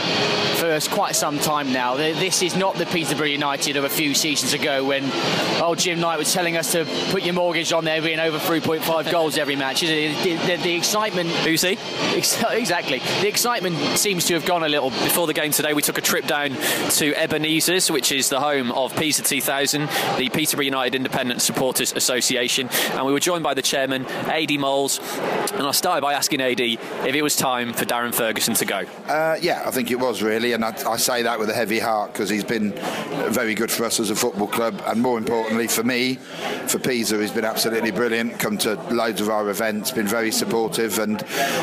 for 0.56 0.78
quite 0.90 1.16
some 1.16 1.38
time 1.38 1.72
now. 1.72 1.96
This 1.96 2.42
is 2.42 2.54
not 2.54 2.76
the 2.76 2.86
Peterborough 2.86 3.26
United 3.26 3.76
of 3.76 3.84
a 3.84 3.88
few 3.88 4.14
seasons 4.14 4.52
ago 4.52 4.84
when 4.84 5.10
old 5.60 5.78
Jim 5.78 6.00
Knight 6.00 6.18
was 6.18 6.32
telling 6.32 6.56
us 6.56 6.72
to 6.72 6.84
put 7.10 7.22
your 7.22 7.34
mortgage 7.34 7.72
on 7.72 7.84
there 7.84 8.02
being 8.02 8.20
over 8.20 8.38
3.5 8.38 9.10
goals 9.10 9.38
every 9.38 9.56
match. 9.56 9.80
The, 9.80 10.14
the, 10.22 10.56
the 10.62 10.74
excitement. 10.74 11.30
Who's 11.30 11.62
he? 11.62 11.78
Exactly. 12.70 13.00
The 13.20 13.26
excitement 13.26 13.76
seems 13.98 14.26
to 14.26 14.34
have 14.34 14.46
gone 14.46 14.62
a 14.62 14.68
little. 14.68 14.90
Before 14.90 15.26
the 15.26 15.32
game 15.32 15.50
today, 15.50 15.74
we 15.74 15.82
took 15.82 15.98
a 15.98 16.00
trip 16.00 16.28
down 16.28 16.50
to 16.50 17.12
Ebenezer's, 17.14 17.90
which 17.90 18.12
is 18.12 18.28
the 18.28 18.38
home 18.38 18.70
of 18.70 18.94
Pisa 18.94 19.24
2000, 19.24 19.88
the 20.18 20.28
Peterborough 20.28 20.66
United 20.66 20.94
Independent 20.94 21.42
Supporters 21.42 21.92
Association, 21.92 22.68
and 22.92 23.04
we 23.04 23.12
were 23.12 23.18
joined 23.18 23.42
by 23.42 23.54
the 23.54 23.60
chairman, 23.62 24.06
AD 24.06 24.52
Moles. 24.60 25.00
And 25.54 25.66
I 25.66 25.72
started 25.72 26.02
by 26.02 26.12
asking 26.12 26.40
AD 26.40 26.60
if 26.60 27.12
it 27.12 27.22
was 27.22 27.34
time 27.34 27.72
for 27.72 27.84
Darren 27.84 28.14
Ferguson 28.14 28.54
to 28.54 28.64
go. 28.64 28.84
Uh, 29.08 29.36
yeah, 29.42 29.64
I 29.66 29.72
think 29.72 29.90
it 29.90 29.98
was 29.98 30.22
really, 30.22 30.52
and 30.52 30.64
I, 30.64 30.72
I 30.88 30.96
say 30.96 31.22
that 31.22 31.40
with 31.40 31.50
a 31.50 31.54
heavy 31.54 31.80
heart 31.80 32.12
because 32.12 32.30
he's 32.30 32.44
been 32.44 32.70
very 33.32 33.56
good 33.56 33.72
for 33.72 33.84
us 33.84 33.98
as 33.98 34.10
a 34.10 34.14
football 34.14 34.46
club, 34.46 34.80
and 34.86 35.02
more 35.02 35.18
importantly 35.18 35.66
for 35.66 35.82
me, 35.82 36.14
for 36.68 36.78
Pisa, 36.78 37.20
he's 37.20 37.32
been 37.32 37.44
absolutely 37.44 37.90
brilliant. 37.90 38.38
Come 38.38 38.58
to 38.58 38.74
loads 38.92 39.20
of 39.20 39.28
our 39.28 39.50
events, 39.50 39.90
been 39.90 40.06
very 40.06 40.30
supportive, 40.30 41.00
and 41.00 41.20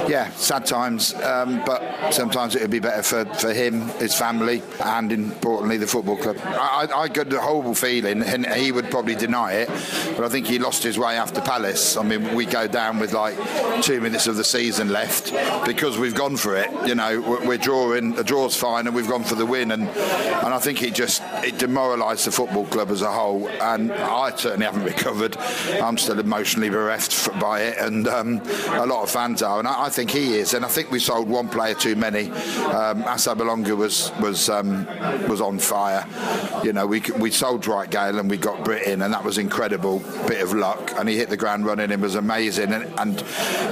yeah, 0.10 0.30
sad 0.32 0.66
times, 0.66 0.97
um, 1.16 1.64
but 1.66 2.12
sometimes 2.12 2.56
it 2.56 2.62
would 2.62 2.72
be 2.72 2.80
better 2.80 3.04
for, 3.04 3.26
for 3.36 3.54
him, 3.54 3.88
his 4.00 4.16
family, 4.16 4.62
and 4.84 5.12
importantly 5.12 5.78
the 5.78 5.88
football 5.88 6.18
club. 6.18 6.38
I, 6.44 6.88
I 6.94 7.08
got 7.08 7.32
a 7.32 7.40
horrible 7.40 7.76
feeling, 7.76 8.22
and 8.24 8.46
he 8.46 8.72
would 8.72 8.90
probably 8.90 9.16
deny 9.16 9.54
it, 9.54 9.70
but 10.16 10.24
I 10.26 10.30
think 10.30 10.48
he 10.48 10.60
lost 10.60 10.84
his 10.84 10.98
way 10.98 11.18
after 11.18 11.42
Palace. 11.42 11.98
I 11.98 12.04
mean, 12.04 12.36
we 12.36 12.46
go 12.46 12.68
down 12.68 13.00
with 13.00 13.14
like 13.14 13.36
two 13.82 14.02
minutes 14.02 14.28
of 14.28 14.36
the 14.36 14.44
season 14.44 14.90
left 14.90 15.34
because 15.66 15.98
we've 15.98 16.16
gone 16.16 16.38
for 16.38 16.56
it. 16.56 16.70
You 16.88 16.96
know, 16.96 17.22
we're 17.46 17.58
drawing, 17.58 18.18
a 18.18 18.24
draw's 18.24 18.56
fine, 18.56 18.88
and 18.88 18.96
we've 18.96 19.08
gone 19.08 19.24
for 19.24 19.36
the 19.36 19.46
win, 19.46 19.72
and 19.72 19.88
and 19.88 20.54
I 20.54 20.60
think 20.60 20.82
it 20.84 20.94
just 20.94 21.22
it 21.44 21.58
demoralised 21.58 22.26
the 22.26 22.32
football 22.32 22.66
club 22.66 22.90
as 22.92 23.02
a 23.02 23.12
whole, 23.12 23.48
and 23.50 23.92
I 23.92 24.36
certainly 24.36 24.66
haven't 24.66 24.84
recovered. 24.96 25.38
I'm 25.82 25.98
still 25.98 26.20
emotionally 26.20 26.70
bereft 26.70 27.28
by 27.40 27.62
it, 27.62 27.78
and 27.78 28.08
um, 28.08 28.42
a 28.72 28.86
lot 28.86 29.04
of 29.04 29.10
fans 29.10 29.42
are, 29.42 29.60
and 29.60 29.68
I, 29.68 29.86
I, 29.86 29.90
think 29.90 30.12
he 30.12 30.36
is, 30.36 30.54
and 30.54 30.66
I 30.66 30.68
think 30.68 30.87
we 30.92 31.00
sold 31.00 31.30
one 31.30 31.50
player 31.50 31.74
too 31.74 31.96
many. 31.96 32.30
Um, 32.32 33.04
Asa 33.04 33.36
was 33.36 34.12
was 34.20 34.50
um, 34.50 34.86
was 35.28 35.42
on 35.42 35.60
fire. 35.60 36.06
You 36.64 36.74
know, 36.74 36.88
we 36.88 37.02
we 37.20 37.32
sold 37.32 37.62
Dwight 37.62 37.90
Gayle 37.90 38.20
and 38.20 38.30
we 38.30 38.38
got 38.38 38.64
Britt 38.64 38.88
in, 38.88 39.02
and 39.02 39.14
that 39.14 39.24
was 39.24 39.38
incredible 39.38 40.00
bit 40.28 40.42
of 40.42 40.54
luck, 40.54 40.94
and 40.98 41.08
he 41.08 41.18
hit 41.18 41.30
the 41.30 41.38
ground 41.38 41.66
running 41.66 41.92
and 41.92 42.02
was 42.02 42.16
amazing, 42.16 42.74
and, 42.74 43.00
and 43.00 43.22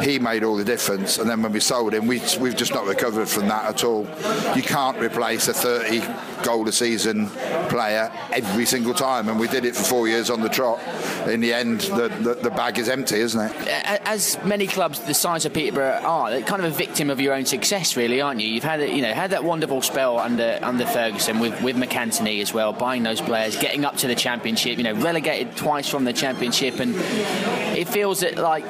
he 0.04 0.20
made 0.20 0.44
all 0.44 0.56
the 0.56 0.66
difference. 0.66 1.18
And 1.18 1.30
then 1.30 1.42
when 1.42 1.52
we 1.52 1.60
sold 1.60 1.94
him, 1.94 2.08
we 2.08 2.22
we've 2.40 2.56
just 2.56 2.74
not 2.74 2.86
recovered 2.86 3.28
from 3.28 3.48
that 3.48 3.66
at 3.66 3.84
all. 3.84 4.08
You 4.56 4.62
can't 4.62 4.98
replace 5.00 5.48
a 5.48 5.54
30 5.54 6.02
goal 6.44 6.68
a 6.68 6.72
season 6.72 7.28
player 7.70 8.12
every 8.32 8.66
single 8.66 8.94
time, 8.94 9.30
and 9.30 9.40
we 9.40 9.48
did 9.48 9.66
it 9.66 9.76
for 9.76 9.84
four 9.84 10.08
years 10.08 10.30
on 10.30 10.42
the 10.42 10.50
trot. 10.50 10.80
In 11.28 11.40
the 11.40 11.54
end, 11.54 11.82
the, 11.82 12.10
the, 12.22 12.36
the 12.36 12.50
bag 12.52 12.78
is 12.78 12.88
empty, 12.88 13.20
isn't 13.20 13.40
it? 13.40 13.68
As 14.06 14.38
many 14.44 14.68
clubs 14.68 15.00
the 15.00 15.14
size 15.14 15.46
of 15.46 15.54
Peterborough 15.54 16.02
are, 16.04 16.40
kind 16.42 16.64
of 16.64 16.72
a 16.72 16.76
victim 16.76 17.05
of 17.10 17.20
your 17.20 17.34
own 17.34 17.46
success, 17.46 17.96
really, 17.96 18.22
aren't 18.22 18.42
you? 18.42 18.48
You've 18.48 18.64
had 18.64 18.82
you 18.82 19.02
know 19.02 19.14
had 19.14 19.32
that 19.32 19.44
wonderful 19.44 19.82
spell 19.82 20.20
under 20.20 20.60
under 20.62 20.86
Ferguson 20.86 21.40
with 21.40 21.62
with 21.62 21.76
MacAnthony 21.76 22.42
as 22.42 22.54
well, 22.54 22.74
buying 22.74 23.04
those 23.04 23.22
players, 23.22 23.58
getting 23.58 23.86
up 23.86 23.98
to 23.98 24.08
the 24.08 24.16
championship. 24.16 24.78
You 24.78 24.84
know, 24.84 24.94
relegated 24.94 25.56
twice 25.56 25.88
from 25.88 26.04
the 26.04 26.14
championship, 26.14 26.80
and 26.80 26.96
it 27.76 27.88
feels 27.88 28.22
that 28.22 28.38
like 28.38 28.66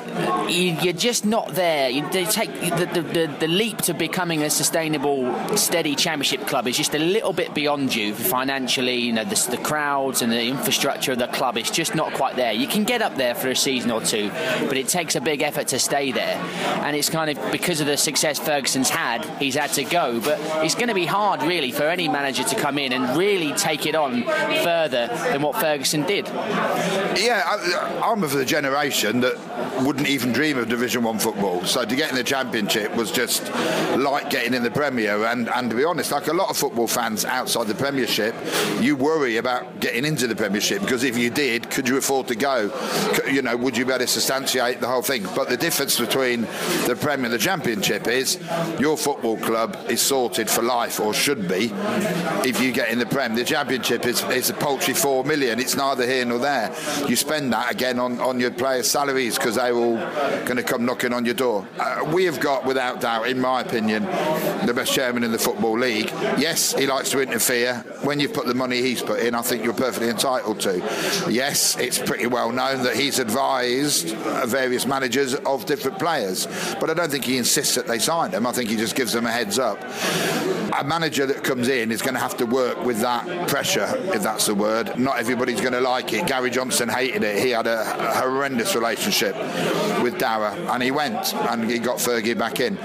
you, 0.49 0.89
are 0.89 0.93
just 0.93 1.25
not 1.25 1.53
there. 1.55 1.89
You, 1.89 2.07
take 2.09 2.51
the, 2.51 2.85
the, 2.85 3.35
the 3.39 3.47
leap 3.47 3.77
to 3.83 3.93
becoming 3.93 4.43
a 4.43 4.49
sustainable, 4.49 5.57
steady 5.57 5.95
championship 5.95 6.47
club 6.47 6.67
is 6.67 6.77
just 6.77 6.95
a 6.95 6.99
little 6.99 7.33
bit 7.33 7.53
beyond 7.53 7.93
you 7.95 8.13
financially. 8.13 8.95
You 8.95 9.13
know, 9.13 9.23
the, 9.23 9.47
the 9.51 9.57
crowds 9.57 10.21
and 10.21 10.31
the 10.31 10.47
infrastructure 10.47 11.13
of 11.13 11.19
the 11.19 11.27
club 11.27 11.57
is 11.57 11.69
just 11.69 11.95
not 11.95 12.13
quite 12.13 12.35
there. 12.35 12.53
You 12.53 12.67
can 12.67 12.83
get 12.83 13.01
up 13.01 13.15
there 13.15 13.35
for 13.35 13.49
a 13.49 13.55
season 13.55 13.91
or 13.91 14.01
two, 14.01 14.29
but 14.29 14.77
it 14.77 14.87
takes 14.87 15.15
a 15.15 15.21
big 15.21 15.41
effort 15.41 15.67
to 15.69 15.79
stay 15.79 16.11
there. 16.11 16.35
And 16.83 16.95
it's 16.95 17.09
kind 17.09 17.35
of 17.35 17.51
because 17.51 17.81
of 17.81 17.87
the 17.87 17.97
success 18.15 18.39
Ferguson's 18.39 18.89
had, 18.89 19.25
he's 19.39 19.55
had 19.55 19.73
to 19.73 19.83
go. 19.83 20.21
But 20.21 20.39
it's 20.63 20.75
going 20.75 20.87
to 20.87 20.93
be 20.93 21.05
hard, 21.05 21.43
really, 21.43 21.71
for 21.71 21.83
any 21.83 22.07
manager 22.07 22.45
to 22.45 22.55
come 22.55 22.77
in 22.77 22.93
and 22.93 23.17
really 23.17 23.51
take 23.53 23.85
it 23.85 23.93
on 23.93 24.23
further 24.63 25.07
than 25.31 25.41
what 25.41 25.59
Ferguson 25.59 26.03
did. 26.03 26.25
Yeah, 26.27 27.43
I, 27.45 28.11
am 28.11 28.23
of 28.23 28.31
the 28.31 28.45
generation 28.45 29.19
that 29.19 29.35
wouldn't 29.81 30.07
even 30.07 30.31
dream 30.31 30.57
of 30.57 30.69
Division 30.69 31.03
One 31.03 31.19
football. 31.19 31.63
So 31.65 31.85
to 31.85 31.95
get 31.95 32.09
in 32.09 32.15
the 32.15 32.23
Championship 32.23 32.95
was 32.95 33.11
just 33.11 33.53
like 33.97 34.29
getting 34.29 34.53
in 34.53 34.63
the 34.63 34.71
Premier. 34.71 35.25
And, 35.25 35.49
and 35.49 35.69
to 35.69 35.75
be 35.75 35.83
honest, 35.83 36.11
like 36.11 36.27
a 36.27 36.33
lot 36.33 36.49
of 36.49 36.57
football 36.57 36.87
fans 36.87 37.25
outside 37.25 37.67
the 37.67 37.75
Premiership, 37.75 38.35
you 38.79 38.95
worry 38.95 39.37
about 39.37 39.79
getting 39.79 40.05
into 40.05 40.27
the 40.27 40.35
Premiership 40.35 40.81
because 40.81 41.03
if 41.03 41.17
you 41.17 41.29
did, 41.29 41.69
could 41.69 41.87
you 41.87 41.97
afford 41.97 42.27
to 42.27 42.35
go? 42.35 42.71
You 43.29 43.41
know, 43.41 43.55
would 43.57 43.77
you 43.77 43.85
be 43.85 43.91
able 43.91 43.99
to 43.99 44.07
substantiate 44.07 44.79
the 44.81 44.87
whole 44.87 45.01
thing? 45.01 45.23
But 45.35 45.49
the 45.49 45.57
difference 45.57 45.99
between 45.99 46.41
the 46.87 46.97
Premier 46.99 47.25
and 47.25 47.33
the 47.33 47.39
Championship 47.39 48.07
is 48.07 48.39
your 48.79 48.97
football 48.97 49.37
club 49.37 49.77
is 49.89 50.01
sorted 50.01 50.49
for 50.49 50.61
life 50.61 50.99
or 50.99 51.13
should 51.13 51.47
be 51.47 51.71
if 52.47 52.61
you 52.61 52.71
get 52.71 52.89
in 52.89 52.99
the 52.99 53.05
Prem. 53.05 53.35
The 53.35 53.43
Championship 53.43 54.05
is, 54.05 54.23
is 54.25 54.49
a 54.49 54.53
paltry 54.53 54.93
four 54.93 55.23
million. 55.23 55.59
It's 55.59 55.75
neither 55.75 56.05
here 56.05 56.25
nor 56.25 56.39
there. 56.39 56.73
You 57.07 57.15
spend 57.15 57.51
that 57.53 57.71
again 57.71 57.99
on, 57.99 58.19
on 58.19 58.39
your 58.39 58.51
players' 58.51 58.89
salaries 58.89 59.35
because 59.37 59.57
they're 59.65 59.75
all 59.75 59.97
going 60.45 60.57
to 60.57 60.63
come 60.63 60.85
knocking 60.85 61.13
on 61.13 61.25
your 61.25 61.33
door. 61.33 61.67
Uh, 61.79 62.03
we 62.13 62.25
have 62.25 62.39
got, 62.39 62.65
without 62.65 63.01
doubt, 63.01 63.27
in 63.27 63.39
my 63.39 63.61
opinion, 63.61 64.03
the 64.65 64.73
best 64.75 64.93
chairman 64.93 65.23
in 65.23 65.31
the 65.31 65.39
Football 65.39 65.79
League. 65.79 66.09
Yes, 66.37 66.73
he 66.73 66.85
likes 66.85 67.09
to 67.11 67.19
interfere. 67.19 67.75
When 68.03 68.19
you've 68.19 68.33
put 68.33 68.45
the 68.45 68.53
money 68.53 68.81
he's 68.81 69.01
put 69.01 69.19
in, 69.19 69.33
I 69.33 69.41
think 69.41 69.63
you're 69.63 69.73
perfectly 69.73 70.09
entitled 70.09 70.59
to. 70.61 70.77
Yes, 71.29 71.77
it's 71.77 71.97
pretty 71.99 72.27
well 72.27 72.51
known 72.51 72.83
that 72.83 72.95
he's 72.95 73.19
advised 73.19 74.09
various 74.45 74.85
managers 74.85 75.33
of 75.35 75.65
different 75.65 75.99
players, 75.99 76.47
but 76.79 76.89
I 76.89 76.93
don't 76.93 77.11
think 77.11 77.25
he 77.25 77.37
insists 77.37 77.75
that 77.75 77.87
they 77.87 77.99
sign 77.99 78.31
them. 78.31 78.45
I 78.45 78.51
think 78.51 78.69
he 78.69 78.75
just 78.75 78.95
gives 78.95 79.13
them 79.13 79.25
a 79.25 79.31
heads 79.31 79.59
up. 79.59 79.79
A 80.77 80.83
manager 80.83 81.25
that 81.25 81.43
comes 81.43 81.69
in 81.69 81.91
is 81.91 82.01
going 82.01 82.15
to 82.15 82.19
have 82.19 82.35
to 82.37 82.45
work 82.45 82.83
with 82.83 82.99
that 82.99 83.47
pressure, 83.47 83.87
if 84.13 84.21
that's 84.21 84.47
the 84.47 84.55
word. 84.55 84.99
Not 84.99 85.17
everybody's 85.17 85.61
going 85.61 85.73
to 85.73 85.79
like 85.79 86.11
it. 86.11 86.27
Gary 86.27 86.49
Johnson 86.49 86.89
hated 86.89 87.23
it. 87.23 87.41
He 87.41 87.51
had 87.51 87.65
a 87.65 87.85
horrendous 88.15 88.75
relationship 88.75 89.35
with 90.01 90.17
Darragh, 90.17 90.57
and 90.73 90.83
he 90.83 90.91
went 90.91 91.33
and 91.33 91.69
he 91.69 91.79
got 91.79 91.97
Fergie 91.97 92.37
back 92.37 92.59
in. 92.59 92.77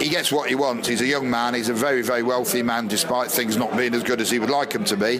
He 0.00 0.08
gets 0.08 0.30
what 0.30 0.48
he 0.48 0.54
wants. 0.54 0.88
He's 0.88 1.00
a 1.00 1.06
young 1.06 1.30
man. 1.30 1.54
He's 1.54 1.68
a 1.68 1.74
very, 1.74 2.02
very 2.02 2.22
wealthy 2.22 2.62
man, 2.62 2.86
despite 2.86 3.30
things 3.30 3.56
not 3.56 3.76
being 3.76 3.94
as 3.94 4.02
good 4.02 4.20
as 4.20 4.30
he 4.30 4.38
would 4.38 4.50
like 4.50 4.70
them 4.70 4.84
to 4.84 4.96
be. 4.96 5.18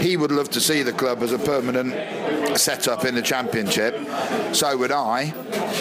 He 0.00 0.16
would 0.16 0.32
love 0.32 0.50
to 0.50 0.60
see 0.60 0.82
the 0.82 0.92
club 0.92 1.22
as 1.22 1.32
a 1.32 1.38
permanent 1.38 1.92
set 2.56 2.88
up 2.88 3.04
in 3.04 3.14
the 3.14 3.22
championship. 3.22 3.96
So 4.54 4.76
would 4.76 4.92
I. 4.92 5.32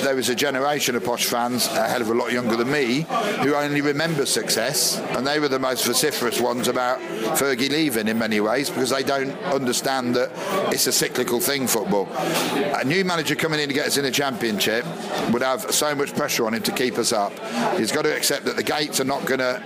There 0.04 0.16
was 0.16 0.30
a 0.30 0.36
generation 0.36 0.96
of 0.96 1.04
posh 1.06 1.26
fans, 1.26 1.68
a 1.68 1.88
hell 1.88 2.02
of 2.02 2.10
a 2.10 2.14
lot 2.14 2.32
younger 2.32 2.56
than 2.56 2.72
me, 2.72 3.06
who 3.42 3.56
only 3.56 3.82
remember 3.82 4.26
success, 4.26 5.00
and 5.12 5.26
they 5.26 5.40
were 5.40 5.48
the 5.48 5.60
most 5.60 5.86
vociferous 5.86 6.42
ones 6.42 6.68
about 6.68 7.00
Fergie 7.38 7.70
leaving 7.70 8.08
in 8.08 8.18
many 8.18 8.40
ways 8.40 8.70
because 8.70 8.90
they 8.90 9.04
don't 9.04 9.32
understand 9.44 10.16
that 10.16 10.32
it's 10.74 10.88
a 10.88 10.92
cyclical 10.92 11.40
thing, 11.40 11.68
football. 11.68 12.08
A 12.16 12.84
new 12.84 13.06
manager 13.06 13.36
coming 13.36 13.60
in 13.60 13.70
to 13.70 13.74
get 13.74 13.88
us 13.88 13.98
in 13.98 14.04
the 14.04 14.12
championship 14.12 14.86
would 15.32 15.42
have 15.42 15.62
so 15.74 15.96
much 15.96 16.16
pressure 16.16 16.46
on 16.46 16.54
him 16.54 16.64
to 16.64 16.72
keep 16.72 16.98
us 16.98 17.14
up. 17.14 17.32
He's 17.78 17.92
got 17.92 18.04
to 18.04 18.16
accept 18.16 18.46
that 18.46 18.56
the 18.56 18.64
gates 18.64 19.00
are 19.00 19.06
not 19.06 19.26
going 19.26 19.40
to 19.40 19.62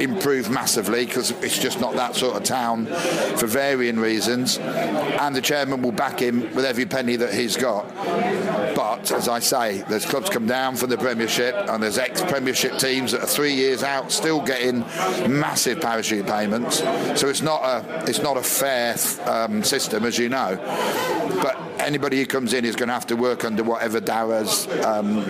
improve 0.00 0.50
massively 0.50 1.06
because 1.06 1.30
it's 1.42 1.58
just 1.58 1.80
not 1.80 1.94
that 1.94 2.16
sort 2.16 2.36
of 2.36 2.42
town 2.42 2.86
for 3.36 3.46
varying 3.46 3.98
reasons, 3.98 4.58
and 4.58 5.36
the 5.36 5.42
chairman 5.42 5.82
will 5.82 5.92
back 5.92 6.20
him 6.20 6.37
with 6.40 6.64
every 6.64 6.86
penny 6.86 7.16
that 7.16 7.32
he's 7.32 7.56
got. 7.56 7.86
But 8.74 9.10
as 9.12 9.28
I 9.28 9.38
say, 9.38 9.82
there's 9.88 10.04
clubs 10.04 10.30
come 10.30 10.46
down 10.46 10.76
from 10.76 10.90
the 10.90 10.98
Premiership, 10.98 11.54
and 11.54 11.82
there's 11.82 11.98
ex-Premiership 11.98 12.78
teams 12.78 13.12
that 13.12 13.22
are 13.22 13.26
three 13.26 13.54
years 13.54 13.82
out 13.82 14.12
still 14.12 14.40
getting 14.40 14.80
massive 15.28 15.80
parachute 15.80 16.26
payments. 16.26 16.78
So 17.18 17.28
it's 17.28 17.42
not 17.42 17.62
a 17.64 18.04
it's 18.08 18.22
not 18.22 18.36
a 18.36 18.42
fair 18.42 18.96
um, 19.26 19.62
system, 19.62 20.04
as 20.04 20.18
you 20.18 20.28
know. 20.28 20.56
But 21.42 21.56
anybody 21.80 22.18
who 22.18 22.26
comes 22.26 22.52
in 22.52 22.64
is 22.64 22.76
going 22.76 22.88
to 22.88 22.94
have 22.94 23.06
to 23.06 23.16
work 23.16 23.44
under 23.44 23.62
whatever 23.62 24.00
Darragh's 24.00 24.66
um, 24.84 25.24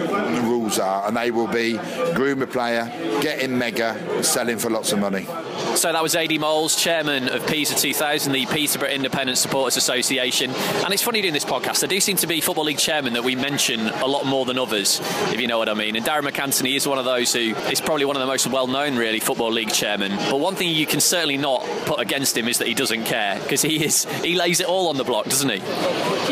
rules 0.49 0.79
are, 0.79 1.07
and 1.07 1.17
they 1.17 1.31
will 1.31 1.47
be 1.47 1.79
groom 2.15 2.43
a 2.43 2.47
player, 2.47 2.87
get 3.21 3.41
him 3.41 3.59
mega, 3.59 4.23
sell 4.23 4.49
him 4.49 4.59
for 4.59 4.71
lots 4.71 4.93
of 4.93 4.99
money. 4.99 5.27
So 5.75 5.93
that 5.93 6.03
was 6.03 6.17
Adi 6.17 6.38
Moles, 6.38 6.75
chairman 6.75 7.29
of 7.29 7.47
Pisa 7.47 7.77
2000, 7.77 8.33
the 8.33 8.47
Peterborough 8.47 8.88
Independent 8.88 9.38
Supporters 9.38 9.77
Association. 9.77 10.50
And 10.50 10.93
it's 10.99 11.05
funny 11.05 11.23
doing 11.23 11.33
this 11.33 11.45
podcast. 11.45 11.78
There 11.78 11.88
do 11.88 12.00
seem 12.00 12.17
to 12.17 12.26
be 12.26 12.40
Football 12.40 12.64
League 12.64 12.78
chairman 12.78 13.12
that 13.12 13.23
we 13.23 13.37
mention 13.37 13.78
a 13.87 14.07
lot 14.09 14.26
more 14.26 14.45
than 14.45 14.59
others, 14.59 14.99
if 15.33 15.40
you 15.40 15.47
know 15.47 15.57
what 15.57 15.69
I 15.69 15.75
mean. 15.75 15.95
And 15.95 16.05
Darragh 16.05 16.25
MacAnthony 16.25 16.75
is 16.75 16.88
one 16.88 16.99
of 16.99 17.05
those 17.05 17.33
who 17.33 17.55
is 17.71 17.81
probably 17.81 18.05
one 18.05 18.17
of 18.17 18.21
the 18.21 18.26
most 18.26 18.49
well 18.49 18.67
known, 18.67 18.97
really, 18.97 19.21
Football 19.21 19.52
League 19.52 19.73
chairman. 19.73 20.17
But 20.17 20.40
one 20.40 20.57
thing 20.57 20.75
you 20.75 20.87
can 20.87 20.99
certainly 20.99 21.37
not 21.37 21.62
put 21.87 22.00
against 22.00 22.37
him 22.37 22.49
is 22.49 22.59
that 22.59 22.67
he 22.67 22.75
doesn't 22.75 23.05
care, 23.05 23.38
because 23.38 23.62
he 23.62 23.85
is 23.85 24.07
he 24.23 24.35
lays 24.35 24.59
it 24.59 24.67
all 24.67 24.88
on 24.88 24.97
the 24.97 25.05
block, 25.05 25.26
doesn't 25.26 25.49
he? 25.49 25.59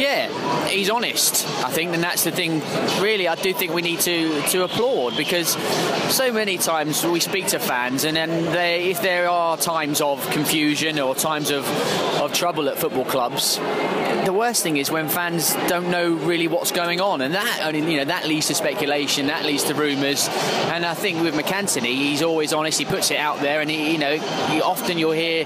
Yeah, 0.02 0.66
he's 0.66 0.90
honest, 0.90 1.46
I 1.64 1.70
think, 1.70 1.94
and 1.94 2.02
that's 2.02 2.24
the 2.24 2.32
thing. 2.32 2.60
Really, 3.00 3.28
I 3.28 3.36
do 3.36 3.54
think 3.54 3.72
we 3.72 3.82
need 3.82 4.00
to, 4.00 4.42
to 4.48 4.64
applaud 4.64 5.16
because 5.16 5.50
so 6.12 6.32
many 6.32 6.58
times 6.58 7.04
we 7.06 7.20
speak 7.20 7.46
to 7.48 7.60
fans, 7.60 8.02
and 8.02 8.16
then 8.16 8.46
they, 8.46 8.90
if 8.90 9.00
there 9.00 9.28
are 9.28 9.56
times 9.56 10.00
of 10.00 10.28
confusion 10.30 10.98
or 10.98 11.14
times 11.14 11.52
of, 11.52 11.64
of 12.20 12.32
trouble 12.32 12.68
at 12.68 12.78
football 12.78 13.04
clubs, 13.04 13.58
the 14.26 14.32
worst 14.32 14.55
thing 14.62 14.76
is 14.76 14.90
when 14.90 15.08
fans 15.08 15.54
don't 15.68 15.90
know 15.90 16.12
really 16.12 16.48
what's 16.48 16.72
going 16.72 17.00
on 17.00 17.20
and 17.20 17.34
that 17.34 17.62
only 17.64 17.80
you 17.92 17.98
know 17.98 18.04
that 18.04 18.26
leads 18.26 18.46
to 18.48 18.54
speculation, 18.54 19.26
that 19.26 19.44
leads 19.44 19.64
to 19.64 19.74
rumours, 19.74 20.28
and 20.28 20.84
I 20.84 20.94
think 20.94 21.22
with 21.22 21.34
MacAnthony, 21.34 21.94
he's 21.94 22.22
always 22.22 22.52
honest. 22.52 22.78
He 22.78 22.84
puts 22.84 23.10
it 23.10 23.18
out 23.18 23.40
there, 23.40 23.60
and 23.60 23.70
he, 23.70 23.92
you 23.92 23.98
know, 23.98 24.16
often 24.64 24.98
you'll 24.98 25.12
hear 25.12 25.44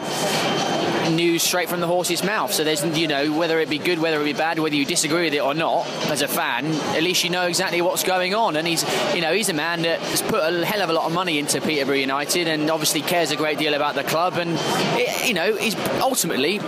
news 1.10 1.42
straight 1.42 1.68
from 1.68 1.80
the 1.80 1.86
horse's 1.86 2.22
mouth. 2.22 2.52
So 2.52 2.64
there's, 2.64 2.84
you 2.96 3.08
know, 3.08 3.32
whether 3.36 3.58
it 3.58 3.68
be 3.68 3.78
good, 3.78 3.98
whether 3.98 4.20
it 4.20 4.24
be 4.24 4.32
bad, 4.32 4.58
whether 4.58 4.74
you 4.74 4.84
disagree 4.84 5.24
with 5.24 5.34
it 5.34 5.40
or 5.40 5.54
not, 5.54 5.86
as 6.10 6.22
a 6.22 6.28
fan, 6.28 6.66
at 6.66 7.02
least 7.02 7.24
you 7.24 7.30
know 7.30 7.46
exactly 7.46 7.80
what's 7.82 8.04
going 8.04 8.34
on. 8.34 8.56
And 8.56 8.66
he's, 8.66 8.84
you 9.14 9.20
know, 9.20 9.32
he's 9.32 9.48
a 9.48 9.54
man 9.54 9.82
that 9.82 9.98
has 10.00 10.22
put 10.22 10.42
a 10.42 10.64
hell 10.64 10.82
of 10.82 10.90
a 10.90 10.92
lot 10.92 11.06
of 11.06 11.12
money 11.12 11.38
into 11.38 11.60
Peterborough 11.60 11.96
United, 11.96 12.48
and 12.48 12.70
obviously 12.70 13.00
cares 13.02 13.30
a 13.30 13.36
great 13.36 13.58
deal 13.58 13.74
about 13.74 13.94
the 13.94 14.04
club. 14.04 14.34
And 14.34 14.52
it, 14.98 15.26
you 15.26 15.34
know, 15.34 15.56
he's 15.56 15.74
ultimately 16.00 16.60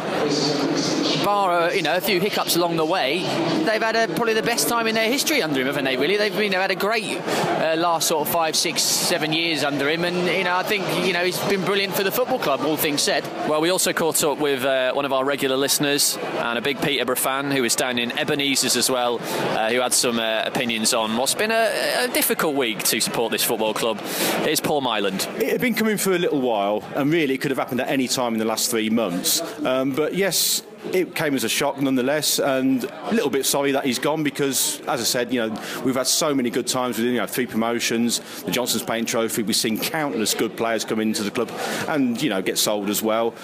bar 1.25 1.53
uh, 1.53 1.71
you 1.71 1.83
know 1.83 1.97
a 1.97 2.01
few 2.01 2.19
hiccups 2.21 2.32
along 2.37 2.77
the 2.77 2.85
way, 2.85 3.19
they've 3.65 3.83
had 3.83 3.97
a, 3.97 4.09
probably 4.09 4.35
the 4.35 4.43
best 4.43 4.69
time 4.69 4.87
in 4.87 4.95
their 4.95 5.11
history 5.11 5.43
under 5.43 5.61
him, 5.61 5.67
haven't 5.67 5.85
they? 5.85 5.97
Really, 5.97 6.17
they've 6.17 6.35
you 6.35 6.51
know, 6.51 6.61
had 6.61 6.71
a 6.71 6.77
great 6.77 7.19
uh, 7.21 7.77
last 7.77 8.09
sort 8.09 8.27
of 8.27 8.33
five, 8.33 8.57
six, 8.57 8.83
seven 8.83 9.33
years 9.33 9.65
under 9.65 9.89
him, 9.89 10.05
and 10.05 10.27
you 10.27 10.45
know 10.45 10.57
I 10.57 10.63
think 10.63 10.85
you 11.07 11.13
know 11.13 11.25
he's 11.25 11.39
been 11.45 11.65
brilliant 11.65 11.95
for 11.95 12.03
the 12.03 12.11
football 12.11 12.39
club. 12.39 12.61
All 12.63 12.77
things 12.77 13.03
said. 13.03 13.25
Well, 13.49 13.61
we 13.61 13.71
also 13.71 13.93
caught 13.93 14.23
up 14.25 14.39
with 14.39 14.65
uh, 14.65 14.93
one 14.93 15.05
of 15.05 15.13
our 15.13 15.25
regular 15.25 15.57
listeners 15.57 16.17
and 16.17 16.59
a 16.59 16.63
big 16.63 16.81
Peterborough 16.81 17.17
fan 17.17 17.51
who 17.51 17.63
was 17.63 17.77
down 17.77 17.99
in 17.99 18.13
Ebenezer's 18.19 18.77
as 18.77 18.91
well, 18.91 19.19
uh, 19.21 19.71
who 19.71 19.81
had 19.81 19.93
some 19.93 20.19
uh, 20.19 20.43
opinions 20.45 20.95
on 20.95 21.17
what's 21.17 21.35
been 21.35 21.51
a, 21.51 22.05
a, 22.05 22.09
difficult 22.09 22.55
week 22.55 22.83
to 22.85 23.01
support 23.01 23.33
this 23.33 23.45
football 23.45 23.75
club. 23.75 23.99
It's 24.47 24.61
Paul 24.61 24.83
Myland. 24.83 25.27
It 25.41 25.51
had 25.51 25.61
been 25.61 25.75
coming 25.75 25.97
for 25.97 26.13
a 26.13 26.19
little 26.19 26.41
while, 26.41 26.85
and 26.95 27.13
really 27.13 27.35
it 27.35 27.39
could 27.39 27.51
have 27.51 27.59
happened 27.59 27.81
at 27.81 27.89
any 27.89 28.09
time 28.09 28.33
in 28.35 28.39
the 28.39 28.45
last 28.45 28.71
three 28.71 28.91
months. 28.91 29.41
Um, 29.65 29.93
but 29.93 30.15
yes, 30.15 30.63
it 30.93 31.15
came 31.15 31.35
as 31.35 31.45
a 31.45 31.49
shock 31.49 31.81
nonetheless, 31.81 32.39
and 32.39 32.85
a 32.85 33.13
little 33.13 33.31
bit 33.31 33.47
sorry 33.47 33.73
that 33.73 33.85
he's 33.85 33.99
gone 33.99 34.23
because, 34.23 34.81
as 34.83 35.01
I 35.01 35.05
said, 35.05 35.33
you 35.33 35.41
know 35.41 35.63
we've 35.85 35.95
had 35.95 36.07
so 36.07 36.35
many 36.35 36.51
good 36.51 36.67
times 36.67 36.97
with 36.97 37.07
him. 37.07 37.15
You 37.15 37.21
know, 37.21 37.27
three 37.27 37.47
promotions, 37.47 38.21
the 38.43 38.51
Johnstone's 38.51 38.85
Paint 38.85 39.09
Trophy. 39.09 39.43
We've 39.43 39.57
seen 39.57 39.79
countless 39.79 40.35
good 40.35 40.57
players 40.57 40.85
come 40.85 41.01
into 41.01 41.23
the 41.23 41.31
club, 41.31 41.51
and 41.89 42.21
you 42.21 42.31
know 42.31 42.43
get 42.43 42.59
sold 42.59 42.91
as 42.91 43.03
well. 43.03 43.35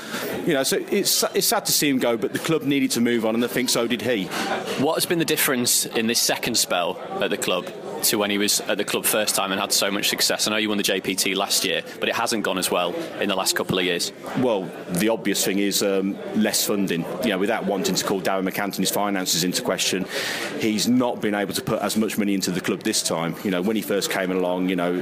You 0.47 0.55
know, 0.55 0.63
so 0.63 0.77
it's 0.91 1.23
it's 1.35 1.47
sad 1.47 1.67
to 1.67 1.73
see 1.73 1.89
him 1.89 1.99
go, 1.99 2.17
but 2.17 2.33
the 2.33 2.39
club 2.39 2.63
needed 2.63 2.91
to 2.93 3.01
move 3.01 3.25
on, 3.25 3.35
and 3.35 3.45
I 3.45 3.49
think 3.49 3.71
so 3.71 3.87
did 3.87 4.03
he. 4.03 4.25
What 4.83 4.95
has 4.95 5.07
been 5.07 5.19
the 5.19 5.25
difference 5.25 5.87
in 5.87 6.07
this 6.07 6.21
second 6.21 6.57
spell 6.57 6.99
at 7.21 7.31
the 7.31 7.39
club? 7.39 7.67
To 8.03 8.19
when 8.19 8.31
he 8.31 8.39
was 8.39 8.61
at 8.63 8.79
the 8.79 8.85
club 8.85 9.05
first 9.05 9.35
time 9.35 9.51
and 9.53 9.61
had 9.61 9.73
so 9.73 9.91
much 9.91 10.09
success. 10.09 10.47
I 10.47 10.51
know 10.51 10.57
you 10.57 10.69
won 10.69 10.79
the 10.79 10.85
JPT 10.85 11.35
last 11.35 11.65
year, 11.65 11.83
but 12.01 12.09
it 12.09 12.15
hasn't 12.15 12.45
gone 12.45 12.59
as 12.59 12.71
well 12.71 12.95
in 13.21 13.29
the 13.29 13.35
last 13.35 13.57
couple 13.57 13.79
of 13.79 13.85
years. 13.85 14.13
Well, 14.39 14.71
the 14.91 15.09
obvious 15.09 15.45
thing 15.45 15.59
is 15.59 15.83
um, 15.83 16.17
less 16.35 16.67
funding. 16.67 17.05
You 17.23 17.31
know, 17.31 17.39
without 17.39 17.67
wanting 17.67 17.95
to 17.97 18.05
call 18.05 18.21
Darren 18.21 18.49
MacAnthony's 18.49 18.91
finances 18.91 19.45
into 19.45 19.63
question, 19.63 20.07
he's 20.61 20.89
not 20.89 21.21
been 21.21 21.35
able 21.35 21.55
to 21.55 21.63
put 21.63 21.83
as 21.83 21.97
much 21.97 22.19
money 22.19 22.35
into 22.35 22.51
the 22.51 22.61
club 22.61 22.83
this 22.83 23.03
time. 23.03 23.35
You 23.45 23.51
know, 23.51 23.63
when 23.63 23.77
he 23.77 23.83
first 23.83 24.11
came 24.11 24.31
along, 24.31 24.69
you 24.69 24.77
know, 24.77 25.01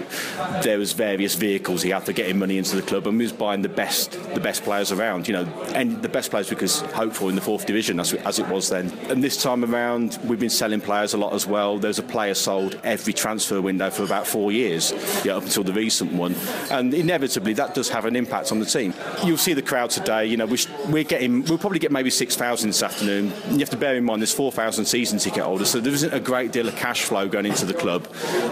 there 0.63 0.79
was 0.79 0.93
various 0.93 1.35
vehicles 1.35 1.83
he 1.83 1.91
had 1.91 2.05
for 2.05 2.13
getting 2.13 2.39
money 2.39 2.59
into 2.59 2.77
the 2.77 2.83
club, 2.83 3.07
and 3.07 3.21
he 3.21 3.25
was 3.25 3.33
buying 3.33 3.63
the 3.63 3.69
best, 3.69 4.13
the 4.35 4.41
best 4.41 4.65
players 4.65 4.93
around. 4.93 5.29
You 5.29 5.35
know, 5.35 5.45
and 5.75 6.03
the 6.03 6.09
best 6.09 6.31
players 6.31 6.49
because 6.49 6.81
hopeful 6.93 7.29
in 7.29 7.35
the 7.35 7.41
fourth 7.41 7.67
division 7.67 8.01
as, 8.01 8.15
as 8.15 8.39
it 8.39 8.49
was 8.49 8.69
then. 8.69 8.91
And 9.11 9.23
this 9.23 9.43
time 9.43 9.65
around, 9.65 10.19
we've 10.25 10.41
been 10.41 10.51
selling 10.51 10.81
players 10.81 11.15
a 11.15 11.19
lot 11.19 11.33
as 11.33 11.47
well. 11.47 11.79
There's 11.79 11.99
a 11.99 12.03
player 12.03 12.35
sold 12.35 12.81
every 12.87 13.13
transfer 13.13 13.61
window 13.61 13.91
for 13.91 14.05
about 14.05 14.27
four 14.27 14.53
years, 14.53 14.93
yeah, 15.25 15.37
up 15.37 15.43
until 15.43 15.65
the 15.65 15.73
recent 15.73 16.13
one. 16.13 16.35
And 16.71 16.95
inevitably, 16.95 17.55
that 17.55 17.75
does 17.75 17.89
have 17.91 18.05
an 18.05 18.17
impact 18.17 18.53
on 18.53 18.61
the 18.61 18.67
team. 18.67 18.95
You'll 19.25 19.37
see 19.37 19.53
the 19.53 19.63
crowd 19.63 19.91
today. 19.91 20.27
You 20.27 20.37
know, 20.37 20.47
we're 20.89 21.05
getting, 21.05 21.45
we'll 21.45 21.59
probably 21.59 21.79
get 21.79 21.93
maybe 21.93 22.11
6,000 22.11 22.69
this 22.69 22.83
afternoon. 22.83 23.33
You 23.51 23.59
have 23.59 23.71
to 23.71 23.77
bear 23.77 23.97
in 23.97 24.05
mind 24.05 24.23
there's 24.23 24.33
4,000 24.33 24.85
season 24.85 25.19
ticket 25.19 25.43
holders, 25.43 25.71
so 25.71 25.81
there 25.81 25.93
isn't 25.93 26.15
a 26.15 26.21
great 26.21 26.53
deal 26.53 26.69
of 26.69 26.77
cash 26.77 27.05
flow 27.05 27.29
going 27.29 27.47
into 27.47 27.67
the 27.67 27.75
club. 27.75 28.07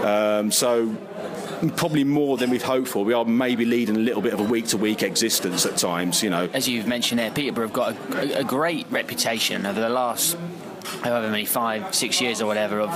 Um, 0.04 0.50
so 0.50 0.96
probably 1.76 2.04
more 2.04 2.36
than 2.36 2.50
we've 2.50 2.62
hoped 2.62 2.88
for. 2.88 3.04
We 3.04 3.14
are 3.14 3.24
maybe 3.24 3.64
leading 3.64 3.96
a 3.96 4.00
little 4.00 4.22
bit 4.22 4.32
of 4.32 4.40
a 4.40 4.44
week 4.44 4.68
to 4.68 4.76
week 4.76 5.02
existence 5.02 5.66
at 5.66 5.76
times, 5.76 6.22
you 6.22 6.30
know. 6.30 6.48
As 6.52 6.68
you've 6.68 6.86
mentioned 6.86 7.18
there, 7.18 7.30
Peterborough 7.30 7.66
have 7.66 7.72
got 7.72 7.96
a, 8.14 8.40
a 8.40 8.44
great 8.44 8.86
reputation 8.90 9.66
over 9.66 9.80
the 9.80 9.88
last 9.88 10.36
however 11.02 11.30
many 11.30 11.44
five, 11.44 11.94
six 11.94 12.20
years 12.20 12.40
or 12.40 12.46
whatever 12.46 12.80
of 12.80 12.90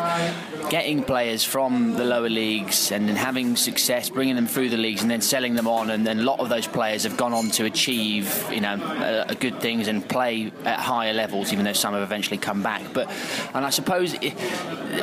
getting 0.70 1.02
players 1.02 1.44
from 1.44 1.94
the 1.94 2.04
lower 2.04 2.28
leagues 2.28 2.92
and 2.92 3.08
then 3.08 3.16
having 3.16 3.56
success, 3.56 4.08
bringing 4.08 4.36
them 4.36 4.46
through 4.46 4.68
the 4.68 4.76
leagues 4.76 5.02
and 5.02 5.10
then 5.10 5.20
selling 5.20 5.54
them 5.54 5.66
on. 5.66 5.90
And 5.90 6.06
then 6.06 6.20
a 6.20 6.22
lot 6.22 6.40
of 6.40 6.48
those 6.48 6.66
players 6.66 7.04
have 7.04 7.16
gone 7.16 7.32
on 7.32 7.50
to 7.52 7.64
achieve, 7.64 8.46
you 8.50 8.60
know, 8.60 8.74
uh, 8.74 9.34
good 9.34 9.60
things 9.60 9.88
and 9.88 10.06
play 10.08 10.52
at 10.64 10.78
higher 10.78 11.12
levels, 11.12 11.52
even 11.52 11.64
though 11.64 11.72
some 11.72 11.94
have 11.94 12.02
eventually 12.02 12.38
come 12.38 12.62
back. 12.62 12.82
But 12.92 13.10
and 13.54 13.64
I 13.64 13.70
suppose 13.70 14.14
it, 14.14 14.32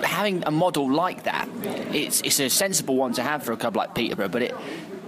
having 0.03 0.43
a 0.45 0.51
model 0.51 0.91
like 0.91 1.23
that, 1.23 1.47
it's 1.93 2.21
it's 2.21 2.39
a 2.39 2.49
sensible 2.49 2.95
one 2.95 3.13
to 3.13 3.23
have 3.23 3.43
for 3.43 3.51
a 3.51 3.57
club 3.57 3.75
like 3.75 3.95
Peterborough, 3.95 4.29
but 4.29 4.41
it 4.41 4.55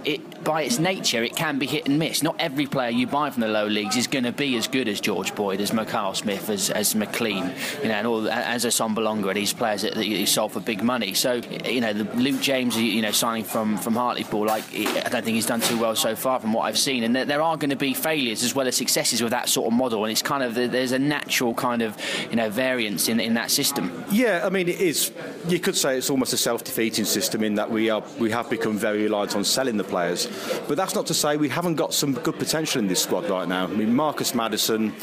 it 0.04 0.44
by 0.44 0.62
its 0.62 0.78
nature 0.78 1.22
it 1.22 1.36
can 1.36 1.58
be 1.58 1.66
hit 1.66 1.86
and 1.86 1.98
miss. 1.98 2.22
Not 2.22 2.36
every 2.38 2.66
player 2.66 2.90
you 2.90 3.06
buy 3.06 3.30
from 3.30 3.40
the 3.40 3.48
low 3.48 3.66
leagues 3.66 3.96
is 3.96 4.06
going 4.06 4.24
to 4.24 4.32
be 4.32 4.56
as 4.56 4.68
good 4.68 4.88
as 4.88 5.00
George 5.00 5.34
Boyd, 5.34 5.60
as 5.60 5.72
Mackail-Smith, 5.72 6.48
as, 6.48 6.70
as 6.70 6.94
McLean, 6.94 7.52
you 7.82 7.88
know, 7.88 7.94
and 7.94 8.06
all 8.06 8.28
as 8.28 8.64
a 8.64 8.68
Assombalonga, 8.68 9.34
these 9.34 9.52
players 9.52 9.82
that, 9.82 9.94
that 9.94 10.06
you 10.06 10.26
sold 10.26 10.52
for 10.52 10.60
big 10.60 10.82
money. 10.82 11.14
So 11.14 11.34
you 11.64 11.80
know, 11.80 11.92
the 11.92 12.04
Luke 12.16 12.40
James, 12.40 12.76
you 12.76 13.02
know, 13.02 13.10
signing 13.10 13.44
from 13.44 13.76
from 13.76 13.94
Hartlepool, 13.94 14.46
like 14.46 14.64
I 14.74 15.08
don't 15.08 15.24
think 15.24 15.34
he's 15.34 15.46
done 15.46 15.60
too 15.60 15.78
well 15.78 15.96
so 15.96 16.14
far 16.14 16.40
from 16.40 16.52
what 16.52 16.62
I've 16.62 16.78
seen. 16.78 17.02
And 17.02 17.14
there, 17.14 17.24
there 17.24 17.42
are 17.42 17.56
going 17.56 17.70
to 17.70 17.76
be 17.76 17.94
failures 17.94 18.42
as 18.42 18.54
well 18.54 18.66
as 18.68 18.76
successes 18.76 19.22
with 19.22 19.30
that 19.30 19.48
sort 19.48 19.66
of 19.66 19.72
model, 19.72 20.04
and 20.04 20.12
it's 20.12 20.22
kind 20.22 20.42
of 20.42 20.54
there's 20.54 20.92
a 20.92 20.98
natural 20.98 21.54
kind 21.54 21.82
of 21.82 21.96
you 22.30 22.36
know 22.36 22.50
variance 22.50 23.08
in 23.08 23.20
in 23.20 23.34
that 23.34 23.50
system. 23.50 24.04
Yeah, 24.10 24.42
I 24.44 24.50
mean 24.50 24.68
it 24.68 24.80
is. 24.80 25.12
You 25.48 25.58
could 25.58 25.76
say 25.76 25.98
it's 25.98 26.10
almost 26.10 26.32
a 26.32 26.36
self-defeating 26.36 27.04
system 27.04 27.42
in 27.42 27.54
that 27.56 27.70
we 27.70 27.90
are 27.90 28.02
we 28.18 28.30
have 28.30 28.48
become 28.50 28.78
very 28.78 29.02
reliant 29.02 29.34
on 29.34 29.44
selling 29.44 29.76
the 29.76 29.84
players. 29.88 30.26
But 30.68 30.76
that's 30.76 30.94
not 30.94 31.06
to 31.06 31.14
say 31.14 31.36
we 31.36 31.48
haven't 31.48 31.76
got 31.76 31.94
some 31.94 32.12
good 32.12 32.38
potential 32.38 32.80
in 32.80 32.88
this 32.88 33.02
squad 33.02 33.28
right 33.28 33.48
now. 33.48 33.64
I 33.64 33.68
mean, 33.68 33.94
Marcus 33.94 34.34
Maddison, 34.34 34.94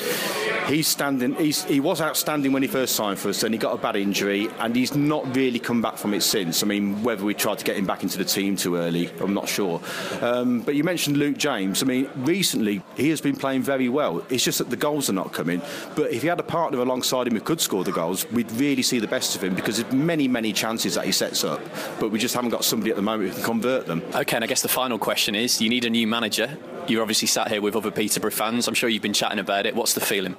he's 0.67 0.88
standing. 0.88 1.36
He's, 1.36 1.63
he 1.65 1.80
was 1.80 2.02
outstanding 2.02 2.52
when 2.52 2.62
he 2.62 2.67
first 2.67 2.95
signed 2.95 3.19
for 3.19 3.30
us, 3.30 3.43
and 3.43 3.54
he 3.54 3.58
got 3.58 3.74
a 3.74 3.78
bad 3.78 3.95
injury, 3.95 4.50
and 4.60 4.76
he's 4.76 4.95
not 4.95 5.36
really 5.36 5.60
come 5.60 5.82
back 5.82 5.98
from 5.98 6.13
it 6.13 6.21
since. 6.21 6.63
I 6.63 6.65
mean, 6.65 7.04
whether 7.04 7.24
we 7.24 7.34
tried 7.34 7.60
to 7.60 7.65
get 7.65 7.78
him 7.78 7.86
back 7.86 8.04
into 8.04 8.17
the 8.17 8.26
team 8.26 8.56
too 8.56 8.76
early, 8.76 9.10
I'm 9.19 9.34
not 9.34 9.48
sure. 9.50 9.82
Um, 10.21 10.62
but 10.62 10.76
you 10.76 10.84
mentioned 10.84 11.17
Luke 11.17 11.38
James. 11.38 11.84
I 11.84 11.86
mean, 11.86 12.10
recently 12.15 12.82
he 12.95 13.10
has 13.10 13.21
been 13.21 13.36
playing 13.36 13.63
very 13.63 13.89
well. 13.89 14.26
It's 14.30 14.43
just 14.43 14.60
that 14.60 14.69
the 14.69 14.76
goals 14.76 15.10
are 15.10 15.13
not 15.13 15.34
coming. 15.34 15.62
But 15.95 16.12
if 16.12 16.21
he 16.21 16.28
had 16.28 16.39
a 16.39 16.43
partner 16.43 16.80
alongside 16.80 17.28
him 17.28 17.34
who 17.34 17.41
could 17.41 17.62
score 17.62 17.84
the 17.84 17.91
goals, 17.91 18.30
we'd 18.32 18.52
really 18.54 18.82
see 18.82 19.00
the 19.00 19.08
best 19.08 19.36
of 19.36 19.43
him 19.43 19.56
because 19.56 19.78
there's 19.78 19.93
many, 19.93 20.28
many 20.28 20.54
chances 20.54 20.95
that 20.95 21.06
he 21.06 21.12
sets 21.12 21.43
up. 21.43 21.62
But 22.00 22.12
we 22.12 22.19
just 22.19 22.36
haven't 22.36 22.52
got 22.52 22.63
somebody 22.63 22.91
at 22.91 22.95
the 22.95 23.02
moment 23.02 23.30
who 23.30 23.36
can 23.36 23.43
convert 23.43 23.86
them. 23.86 24.04
Okay, 24.13 24.36
and 24.36 24.43
I 24.43 24.48
guess 24.48 24.62
the 24.62 24.67
final 24.75 24.99
question 24.99 25.35
is: 25.35 25.61
you 25.61 25.69
need 25.69 25.85
a 25.85 25.89
new 25.89 26.05
manager. 26.05 26.57
You're 26.89 27.01
obviously 27.01 27.29
sat 27.29 27.47
here 27.47 27.61
with 27.61 27.77
other 27.77 27.91
Peterborough 27.91 28.29
fans. 28.29 28.67
I'm 28.67 28.73
sure 28.73 28.89
you've 28.89 29.01
been 29.01 29.13
chatting 29.13 29.39
about 29.39 29.65
it. 29.65 29.73
What's 29.73 29.93
the 29.93 30.01
feeling? 30.01 30.35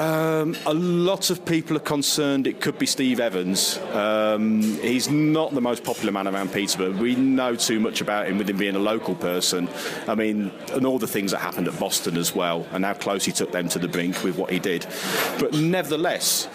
Um, 0.00 0.56
a 0.66 0.74
lot 0.74 1.30
of 1.30 1.44
people 1.44 1.76
are 1.76 1.86
concerned 1.94 2.48
it 2.48 2.60
could 2.60 2.78
be 2.80 2.86
Steve 2.86 3.20
Evans. 3.20 3.78
Um, 3.92 4.60
he's 4.80 5.08
not 5.08 5.54
the 5.54 5.60
most 5.60 5.84
popular 5.84 6.10
man 6.10 6.26
around 6.26 6.52
Peterborough. 6.52 7.00
We 7.00 7.14
know 7.14 7.54
too 7.54 7.78
much 7.78 8.00
about 8.00 8.26
him 8.26 8.38
with 8.38 8.50
him 8.50 8.56
being 8.56 8.74
a 8.74 8.80
local 8.80 9.14
person. 9.14 9.68
I 10.08 10.16
mean, 10.16 10.50
and 10.72 10.84
all 10.84 10.98
the 10.98 11.06
things 11.06 11.30
that 11.30 11.38
happened 11.38 11.68
at 11.68 11.78
Boston 11.78 12.16
as 12.16 12.34
well, 12.34 12.66
and 12.72 12.84
how 12.84 12.94
close 12.94 13.24
he 13.24 13.30
took 13.30 13.52
them 13.52 13.68
to 13.68 13.78
the 13.78 13.86
brink 13.86 14.24
with 14.24 14.36
what 14.36 14.50
he 14.50 14.58
did. 14.58 14.84
But 15.38 15.52
nevertheless, 15.52 16.48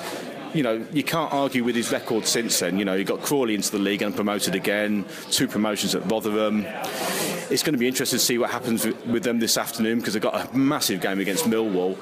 you 0.53 0.63
know, 0.63 0.85
you 0.91 1.03
can't 1.03 1.31
argue 1.33 1.63
with 1.63 1.75
his 1.75 1.91
record 1.91 2.25
since 2.25 2.59
then. 2.59 2.77
You 2.79 2.85
know, 2.85 2.97
he 2.97 3.03
got 3.03 3.21
Crawley 3.21 3.55
into 3.55 3.71
the 3.71 3.79
league 3.79 4.01
and 4.01 4.15
promoted 4.15 4.55
again, 4.55 5.05
two 5.31 5.47
promotions 5.47 5.95
at 5.95 6.09
Rotherham. 6.09 6.65
It's 7.49 7.63
going 7.63 7.73
to 7.73 7.79
be 7.79 7.87
interesting 7.87 8.19
to 8.19 8.25
see 8.25 8.37
what 8.37 8.49
happens 8.49 8.85
with 8.85 9.23
them 9.23 9.39
this 9.39 9.57
afternoon 9.57 9.99
because 9.99 10.13
they've 10.13 10.21
got 10.21 10.53
a 10.53 10.55
massive 10.55 11.01
game 11.01 11.19
against 11.19 11.45
Millwall. 11.45 11.97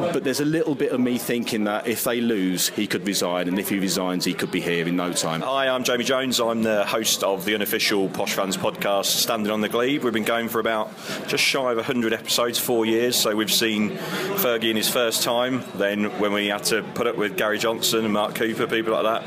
But 0.00 0.24
there's 0.24 0.40
a 0.40 0.46
little 0.46 0.74
bit 0.74 0.92
of 0.92 0.98
me 0.98 1.18
thinking 1.18 1.64
that 1.64 1.86
if 1.86 2.04
they 2.04 2.22
lose, 2.22 2.70
he 2.70 2.86
could 2.86 3.06
resign, 3.06 3.48
and 3.48 3.58
if 3.58 3.68
he 3.68 3.78
resigns, 3.78 4.24
he 4.24 4.32
could 4.32 4.50
be 4.50 4.60
here 4.60 4.88
in 4.88 4.96
no 4.96 5.12
time. 5.12 5.42
Hi, 5.42 5.68
I'm 5.68 5.84
Jamie 5.84 6.04
Jones. 6.04 6.40
I'm 6.40 6.62
the 6.62 6.86
host 6.86 7.22
of 7.22 7.44
the 7.44 7.54
unofficial 7.54 8.08
Posh 8.08 8.32
Fans 8.32 8.56
podcast, 8.56 9.04
Standing 9.04 9.52
on 9.52 9.60
the 9.60 9.68
Glebe. 9.68 10.02
We've 10.02 10.12
been 10.12 10.24
going 10.24 10.48
for 10.48 10.58
about 10.58 10.90
just 11.26 11.44
shy 11.44 11.70
of 11.70 11.76
100 11.76 12.14
episodes, 12.14 12.58
four 12.58 12.86
years. 12.86 13.14
So 13.14 13.36
we've 13.36 13.52
seen 13.52 13.90
Fergie 13.90 14.70
in 14.70 14.76
his 14.76 14.88
first 14.88 15.22
time, 15.22 15.62
then 15.74 16.04
when 16.18 16.32
we 16.32 16.46
had 16.46 16.64
to 16.64 16.82
put 16.94 17.06
up 17.06 17.16
with 17.16 17.36
Gary 17.36 17.58
Johnson 17.58 18.02
and 18.04 18.12
Mark 18.14 18.34
Cooper, 18.34 18.66
people 18.66 18.94
like 18.94 19.04
that, 19.04 19.24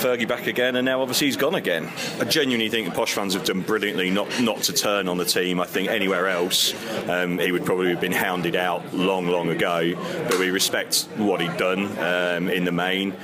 Fergie 0.00 0.28
back 0.28 0.46
again, 0.46 0.76
and 0.76 0.84
now 0.84 1.00
obviously 1.00 1.28
he's 1.28 1.38
gone 1.38 1.54
again. 1.54 1.90
I 2.20 2.24
genuinely 2.24 2.68
think 2.68 2.92
Posh 2.92 3.14
fans 3.14 3.32
have 3.32 3.44
done 3.44 3.62
brilliantly 3.62 4.10
not, 4.10 4.40
not 4.42 4.58
to 4.64 4.74
turn 4.74 5.08
on 5.08 5.16
the 5.16 5.24
team. 5.24 5.60
I 5.60 5.64
think 5.64 5.88
anywhere 5.88 6.28
else, 6.28 6.74
um, 7.08 7.38
he 7.38 7.52
would 7.52 7.64
probably 7.64 7.90
have 7.90 8.00
been 8.02 8.12
hounded 8.12 8.54
out 8.54 8.92
long, 8.92 9.26
long 9.26 9.48
ago. 9.48 9.94
But 10.28 10.38
we 10.38 10.50
respect 10.50 11.08
what 11.16 11.40
he'd 11.40 11.56
done 11.56 11.98
um, 11.98 12.48
in 12.48 12.64
the 12.64 12.72
main. 12.72 13.14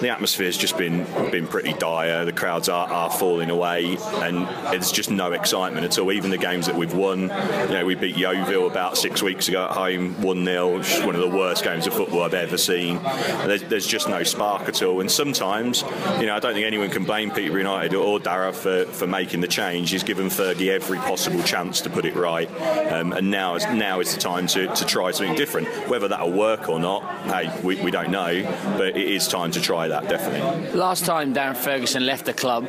The 0.00 0.08
atmosphere's 0.08 0.56
just 0.56 0.76
been 0.76 1.04
been 1.30 1.46
pretty 1.46 1.72
dire. 1.74 2.24
The 2.24 2.32
crowds 2.32 2.68
are, 2.68 2.88
are 2.88 3.10
falling 3.10 3.50
away, 3.50 3.96
and 4.14 4.46
it's 4.74 4.92
just 4.92 5.10
no 5.10 5.32
excitement 5.32 5.84
at 5.84 5.98
all. 5.98 6.12
Even 6.12 6.30
the 6.30 6.38
games 6.38 6.66
that 6.66 6.76
we've 6.76 6.94
won, 6.94 7.22
you 7.22 7.28
know, 7.28 7.84
we 7.86 7.94
beat 7.94 8.16
Yeovil 8.16 8.66
about 8.66 8.98
six 8.98 9.22
weeks 9.22 9.48
ago 9.48 9.64
at 9.64 9.70
home, 9.72 10.20
one 10.22 10.44
0 10.44 10.82
one 11.04 11.14
of 11.14 11.20
the 11.20 11.28
worst 11.28 11.64
games 11.64 11.86
of 11.86 11.94
football 11.94 12.22
I've 12.22 12.34
ever 12.34 12.56
seen. 12.56 13.00
There's, 13.46 13.62
there's 13.64 13.86
just 13.86 14.08
no 14.08 14.22
spark 14.22 14.68
at 14.68 14.82
all. 14.82 15.00
And 15.00 15.10
sometimes, 15.10 15.82
you 16.18 16.26
know, 16.26 16.34
I 16.34 16.38
don't 16.38 16.54
think 16.54 16.66
anyone 16.66 16.90
can 16.90 17.04
blame 17.04 17.30
Peter 17.30 17.56
United 17.56 17.94
or 17.94 18.18
Darragh 18.18 18.54
for, 18.54 18.84
for 18.86 19.06
making 19.06 19.40
the 19.40 19.48
change. 19.48 19.90
He's 19.90 20.02
given 20.02 20.26
Fergie 20.26 20.70
every 20.70 20.98
possible 20.98 21.42
chance 21.42 21.80
to 21.82 21.90
put 21.90 22.04
it 22.04 22.14
right, 22.14 22.50
um, 22.92 23.12
and 23.12 23.30
now 23.30 23.56
is 23.56 23.64
now 23.66 24.00
is 24.00 24.14
the 24.14 24.20
time 24.20 24.46
to, 24.48 24.68
to 24.68 24.84
try 24.84 25.10
something 25.10 25.36
different. 25.36 25.68
Whether 25.88 26.08
that'll 26.22 26.38
work 26.38 26.68
or 26.68 26.78
not, 26.78 27.02
hey, 27.24 27.60
we, 27.62 27.80
we 27.82 27.90
don't 27.90 28.10
know, 28.10 28.42
but 28.76 28.96
it 28.96 29.08
is 29.08 29.26
time 29.26 29.50
to 29.52 29.60
try 29.60 29.88
that 29.88 30.08
definitely. 30.08 30.70
Last 30.72 31.04
time 31.04 31.34
Darren 31.34 31.56
Ferguson 31.56 32.06
left 32.06 32.26
the 32.26 32.32
club, 32.32 32.66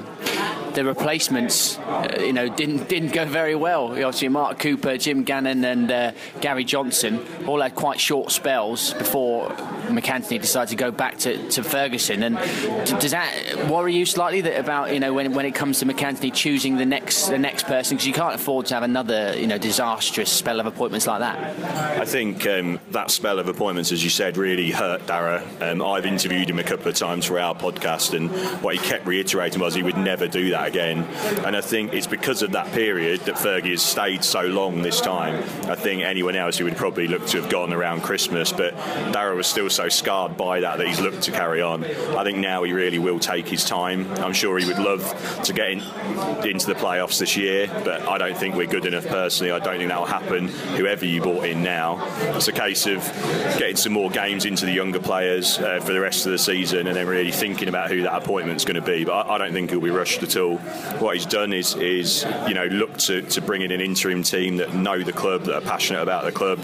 the 0.74 0.86
replacements, 0.86 1.78
uh, 1.80 2.18
you 2.20 2.34
know, 2.34 2.50
didn't 2.50 2.90
didn't 2.90 3.14
go 3.14 3.26
very 3.26 3.56
well. 3.56 3.92
Obviously, 3.92 4.30
Mark 4.30 4.60
Cooper, 4.60 4.98
Jim 4.98 5.24
Gannon, 5.24 5.64
and 5.64 5.92
uh, 5.92 6.12
Gary 6.42 6.64
Johnson 6.64 7.26
all 7.48 7.62
had 7.62 7.76
quite 7.76 8.00
short 8.00 8.32
spells 8.32 8.94
before 8.94 9.50
MacAnthony 9.88 10.42
decided 10.42 10.70
to 10.70 10.76
go 10.76 10.92
back 10.92 11.18
to, 11.20 11.50
to 11.50 11.64
Ferguson. 11.64 12.24
And 12.24 12.36
does 13.00 13.12
that 13.12 13.70
worry 13.70 13.94
you 13.94 14.06
slightly 14.06 14.42
that 14.42 14.60
about 14.60 14.94
you 14.94 15.00
know 15.00 15.14
when, 15.14 15.34
when 15.34 15.46
it 15.46 15.56
comes 15.56 15.80
to 15.80 15.86
MacAnthony 15.86 16.34
choosing 16.34 16.78
the 16.78 16.86
next 16.86 17.28
the 17.28 17.40
next 17.40 17.64
person 17.68 17.98
because 17.98 18.08
you 18.08 18.14
can't 18.14 18.36
afford 18.36 18.66
to 18.68 18.74
have 18.74 18.84
another 18.84 19.38
you 19.38 19.48
know 19.48 19.58
disastrous 19.58 20.32
spell 20.32 20.60
of 20.60 20.66
appointments 20.66 21.08
like 21.08 21.20
that. 21.20 22.00
I 22.00 22.06
think 22.06 22.46
um, 22.48 22.80
that 22.92 23.12
spell 23.12 23.40
of 23.40 23.48
appointments, 23.48 23.92
as 23.92 24.04
you 24.04 24.10
said, 24.10 24.38
really 24.38 24.72
hurt 24.72 25.06
Darragh. 25.06 25.44
Um, 25.62 25.82
I've 25.82 26.06
interviewed 26.06 26.50
him 26.50 26.60
a 26.60 26.64
couple 26.64 26.88
of 26.88 26.96
times 26.96 27.26
for 27.26 27.40
our 27.40 27.56
podcast, 27.56 28.16
and 28.16 28.30
what 28.64 28.76
he 28.76 28.82
kept 28.82 29.06
reiterating 29.06 29.62
was 29.62 29.76
he 29.76 29.84
would 29.84 29.98
never 29.98 30.28
do 30.28 30.50
that 30.52 30.63
again. 30.68 31.04
And 31.46 31.56
I 31.56 31.62
think 31.62 31.94
it's 31.94 32.08
because 32.08 32.42
of 32.42 32.52
that 32.52 32.72
period 32.72 33.22
that 33.22 33.36
Fergie 33.36 33.72
has 33.72 33.82
stayed 33.82 34.24
so 34.24 34.42
long 34.42 34.82
this 34.82 35.02
time. 35.02 35.36
I 35.70 35.76
think 35.76 36.02
anyone 36.02 36.36
else 36.36 36.58
who 36.58 36.66
would 36.66 36.78
probably 36.78 37.08
look 37.08 37.26
to 37.28 37.42
have 37.42 37.50
gone 37.50 37.74
around 37.74 38.02
Christmas, 38.02 38.52
but 38.52 38.76
Darragh 39.12 39.38
was 39.38 39.48
still 39.48 39.70
so 39.70 39.90
scarred 39.90 40.38
by 40.38 40.62
that 40.62 40.78
that 40.78 40.88
he's 40.88 41.00
looked 41.00 41.24
to 41.24 41.32
carry 41.32 41.62
on. 41.62 41.84
I 41.84 42.24
think 42.24 42.38
now 42.38 42.64
he 42.64 42.74
really 42.74 43.00
will 43.00 43.20
take 43.20 43.48
his 43.48 43.64
time. 43.64 44.12
I'm 44.14 44.34
sure 44.34 44.58
he 44.58 44.66
would 44.66 44.80
love 44.80 45.04
to 45.44 45.54
get 45.54 45.72
in, 45.72 45.80
into 46.46 46.68
the 46.68 46.76
playoffs 46.76 47.20
this 47.20 47.38
year, 47.38 47.68
but 47.84 48.08
I 48.08 48.18
don't 48.18 48.38
think 48.38 48.56
we're 48.56 48.68
good 48.68 48.86
enough 48.86 49.06
personally. 49.08 49.52
I 49.52 49.60
don't 49.60 49.78
think 49.78 49.90
that 49.90 50.00
will 50.00 50.06
happen, 50.06 50.48
whoever 50.78 51.06
you 51.06 51.22
brought 51.22 51.46
in 51.46 51.64
now. 51.64 52.06
It's 52.36 52.48
a 52.48 52.52
case 52.52 52.86
of 52.86 53.00
getting 53.58 53.76
some 53.76 53.94
more 53.94 54.10
games 54.10 54.46
into 54.46 54.66
the 54.66 54.72
younger 54.72 55.00
players 55.00 55.58
uh, 55.58 55.80
for 55.80 55.94
the 55.94 56.00
rest 56.00 56.26
of 56.26 56.32
the 56.32 56.38
season 56.38 56.88
and 56.88 56.96
then 56.96 57.08
really 57.08 57.32
thinking 57.32 57.68
about 57.68 57.90
who 57.90 58.04
that 58.04 58.16
appointment's 58.16 58.66
going 58.66 58.76
to 58.76 58.82
be. 58.82 59.06
But 59.06 59.28
I, 59.28 59.36
I 59.36 59.38
don't 59.38 59.54
think 59.54 59.70
he'll 59.70 59.82
be 59.82 59.90
rushed 59.90 60.24
at 60.24 60.36
all. 60.38 60.53
What 61.00 61.16
he's 61.16 61.26
done 61.26 61.54
is, 61.54 61.76
is 61.76 62.26
you 62.48 62.54
know, 62.54 62.66
look 62.66 62.98
to, 62.98 63.22
to 63.22 63.42
bring 63.42 63.62
in 63.62 63.72
an 63.72 63.82
interim 63.82 64.24
team 64.24 64.58
that 64.58 64.74
know 64.74 65.02
the 65.02 65.14
club, 65.14 65.44
that 65.44 65.56
are 65.56 65.62
passionate 65.62 66.02
about 66.02 66.24
the 66.26 66.32
club. 66.32 66.60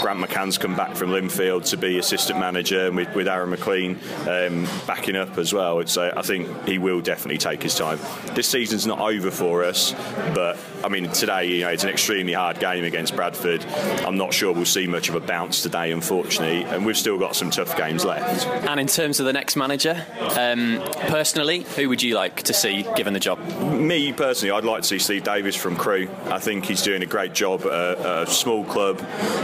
Grant 0.00 0.20
McCann's 0.20 0.58
come 0.58 0.76
back 0.76 0.96
from 0.96 1.10
Linfield 1.10 1.68
to 1.70 1.76
be 1.76 1.98
assistant 1.98 2.38
manager 2.38 2.86
and 2.86 2.96
with, 2.96 3.14
with 3.14 3.28
Aaron 3.28 3.50
McLean 3.50 3.98
um, 4.28 4.66
backing 4.86 5.16
up 5.16 5.38
as 5.38 5.52
well. 5.52 5.84
So 5.86 6.12
I 6.16 6.22
think 6.22 6.66
he 6.66 6.78
will 6.78 7.00
definitely 7.00 7.38
take 7.38 7.62
his 7.62 7.74
time. 7.74 7.98
This 8.34 8.48
season's 8.48 8.86
not 8.86 9.00
over 9.00 9.30
for 9.30 9.64
us, 9.64 9.92
but 10.34 10.58
I 10.84 10.88
mean, 10.88 11.08
today, 11.10 11.46
you 11.46 11.60
know, 11.60 11.68
it's 11.68 11.84
an 11.84 11.90
extremely 11.90 12.32
hard 12.32 12.58
game 12.58 12.84
against 12.84 13.14
Bradford. 13.14 13.64
I'm 14.06 14.16
not 14.16 14.34
sure 14.34 14.52
we'll 14.52 14.64
see 14.64 14.86
much 14.86 15.08
of 15.08 15.14
a 15.14 15.20
bounce 15.20 15.62
today, 15.62 15.92
unfortunately, 15.92 16.64
and 16.64 16.84
we've 16.84 16.96
still 16.96 17.18
got 17.18 17.36
some 17.36 17.50
tough 17.50 17.76
games 17.76 18.04
left. 18.04 18.46
And 18.68 18.80
in 18.80 18.86
terms 18.86 19.20
of 19.20 19.26
the 19.26 19.32
next 19.32 19.56
manager, 19.56 20.04
um, 20.38 20.82
personally, 21.08 21.60
who 21.76 21.88
would 21.88 22.02
you 22.02 22.14
like 22.14 22.42
to 22.42 22.52
see 22.52 22.86
given 22.96 23.12
the 23.12 23.20
job? 23.20 23.31
Me 23.36 24.12
personally, 24.12 24.52
I'd 24.52 24.64
like 24.64 24.82
to 24.82 24.88
see 24.88 24.98
Steve 24.98 25.24
Davis 25.24 25.56
from 25.56 25.76
Crewe. 25.76 26.08
I 26.26 26.38
think 26.38 26.64
he's 26.64 26.82
doing 26.82 27.02
a 27.02 27.06
great 27.06 27.32
job 27.32 27.62
at 27.62 27.66
a, 27.66 28.22
a 28.22 28.26
small 28.26 28.64
club, 28.64 29.00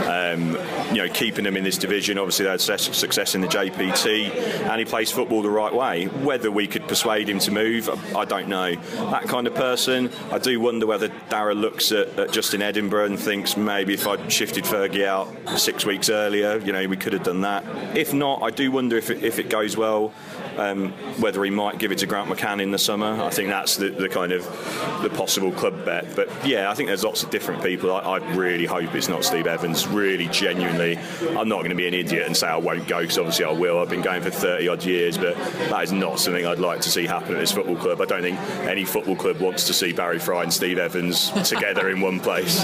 um, 0.07 0.57
you 0.93 1.03
know, 1.03 1.09
keeping 1.13 1.43
them 1.43 1.57
in 1.57 1.63
this 1.63 1.77
division. 1.77 2.17
Obviously, 2.17 2.45
they 2.45 2.51
had 2.51 2.61
success 2.61 3.35
in 3.35 3.41
the 3.41 3.47
JPT, 3.47 4.29
and 4.69 4.79
he 4.79 4.85
plays 4.85 5.11
football 5.11 5.41
the 5.41 5.49
right 5.49 5.73
way. 5.73 6.05
Whether 6.05 6.51
we 6.51 6.67
could 6.67 6.87
persuade 6.87 7.29
him 7.29 7.39
to 7.39 7.51
move, 7.51 7.89
I 8.15 8.25
don't 8.25 8.47
know. 8.47 8.75
That 8.75 9.23
kind 9.23 9.47
of 9.47 9.55
person, 9.55 10.11
I 10.31 10.37
do 10.37 10.59
wonder 10.59 10.85
whether 10.85 11.09
Darragh 11.29 11.57
looks 11.57 11.91
at, 11.91 12.17
at 12.19 12.31
Justin 12.31 12.61
Edinburgh 12.61 13.05
and 13.05 13.19
thinks 13.19 13.57
maybe 13.57 13.93
if 13.93 14.07
I'd 14.07 14.31
shifted 14.31 14.63
Fergie 14.63 15.05
out 15.05 15.27
six 15.59 15.85
weeks 15.85 16.09
earlier, 16.09 16.57
you 16.57 16.73
know, 16.73 16.87
we 16.87 16.97
could 16.97 17.13
have 17.13 17.23
done 17.23 17.41
that. 17.41 17.63
If 17.95 18.13
not, 18.13 18.41
I 18.41 18.49
do 18.49 18.71
wonder 18.71 18.97
if 18.97 19.09
it, 19.09 19.23
if 19.23 19.39
it 19.39 19.49
goes 19.49 19.77
well, 19.77 20.13
um, 20.57 20.91
whether 21.19 21.43
he 21.43 21.49
might 21.49 21.77
give 21.77 21.91
it 21.91 21.99
to 21.99 22.05
Grant 22.05 22.29
McCann 22.29 22.61
in 22.61 22.71
the 22.71 22.77
summer. 22.77 23.21
I 23.23 23.29
think 23.29 23.49
that's 23.49 23.77
the, 23.79 23.89
the, 23.89 24.09
kind 24.09 24.31
of 24.31 24.43
the 25.01 25.09
possible 25.09 25.51
club 25.51 25.85
bet. 25.85 26.15
But 26.15 26.29
yeah, 26.45 26.69
I 26.69 26.73
think 26.73 26.87
there's 26.87 27.03
lots 27.03 27.23
of 27.23 27.29
different 27.29 27.63
people. 27.63 27.93
I, 27.93 27.99
I 27.99 28.17
really 28.35 28.65
hope 28.65 28.93
it's 28.95 29.09
not 29.09 29.23
Steve 29.23 29.47
Evans. 29.47 29.87
Really, 29.87 30.27
genuinely, 30.27 30.97
I'm 31.37 31.49
not 31.49 31.59
going 31.59 31.69
to 31.69 31.75
be 31.75 31.87
an 31.87 31.93
idiot 31.93 32.25
and 32.25 32.35
say 32.35 32.47
I 32.47 32.57
won't 32.57 32.87
go 32.87 33.01
because 33.01 33.17
obviously 33.17 33.45
I 33.45 33.51
will. 33.51 33.79
I've 33.79 33.89
been 33.89 34.01
going 34.01 34.21
for 34.21 34.29
30 34.29 34.67
odd 34.67 34.83
years, 34.83 35.17
but 35.17 35.35
that 35.35 35.83
is 35.83 35.91
not 35.91 36.19
something 36.19 36.45
I'd 36.45 36.59
like 36.59 36.81
to 36.81 36.89
see 36.89 37.05
happen 37.05 37.33
at 37.33 37.39
this 37.39 37.51
football 37.51 37.75
club. 37.75 38.01
I 38.01 38.05
don't 38.05 38.21
think 38.21 38.39
any 38.67 38.85
football 38.85 39.15
club 39.15 39.39
wants 39.39 39.65
to 39.67 39.73
see 39.73 39.93
Barry 39.93 40.19
Fry 40.19 40.43
and 40.43 40.53
Steve 40.53 40.77
Evans 40.77 41.31
together 41.49 41.89
in 41.89 42.01
one 42.01 42.19
place. 42.19 42.59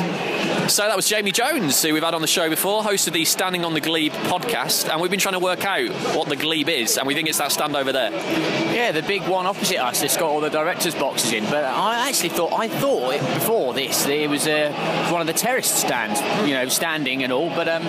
So 0.72 0.84
that 0.84 0.96
was 0.96 1.08
Jamie 1.08 1.32
Jones, 1.32 1.82
who 1.82 1.94
we've 1.94 2.04
had 2.04 2.16
on 2.16 2.22
the 2.22 2.28
show 2.28 2.50
before, 2.50 2.84
host 2.84 3.08
of 3.08 3.14
the 3.14 3.24
Standing 3.26 3.64
on 3.64 3.74
the 3.74 3.82
Glebe 3.82 4.12
podcast, 4.12 4.90
and 4.90 5.02
we've 5.02 5.12
been 5.12 5.20
trying 5.20 5.34
to 5.34 5.40
work 5.40 5.64
out 5.64 5.90
what 6.16 6.28
the 6.28 6.36
Glebe 6.36 6.70
is, 6.70 6.98
and 6.98 7.06
we 7.06 7.14
think 7.14 7.28
it's 7.28 7.38
that 7.38 7.52
stand 7.52 7.76
over 7.76 7.92
there. 7.92 8.12
Yeah, 8.74 8.92
the 8.92 9.04
big 9.04 9.28
one 9.28 9.46
opposite 9.46 9.78
us. 9.78 10.02
It's 10.02 10.18
got 10.18 10.30
all 10.30 10.42
the 10.42 10.50
directors' 10.50 10.96
boxes 11.06 11.34
in. 11.34 11.44
But 11.46 11.64
I 11.64 12.10
actually 12.10 12.30
thought 12.30 12.52
I 12.54 12.68
thought 12.68 13.20
before 13.20 13.74
this 13.76 14.08
it 14.08 14.28
was 14.28 14.48
uh, 14.48 14.72
one 15.12 15.22
of 15.22 15.28
the 15.28 15.34
terrace 15.34 15.70
stands, 15.70 16.20
you 16.48 16.56
know, 16.56 16.68
standing 16.68 17.24
and 17.24 17.32
all. 17.32 17.50
But 17.50 17.68
um, 17.68 17.84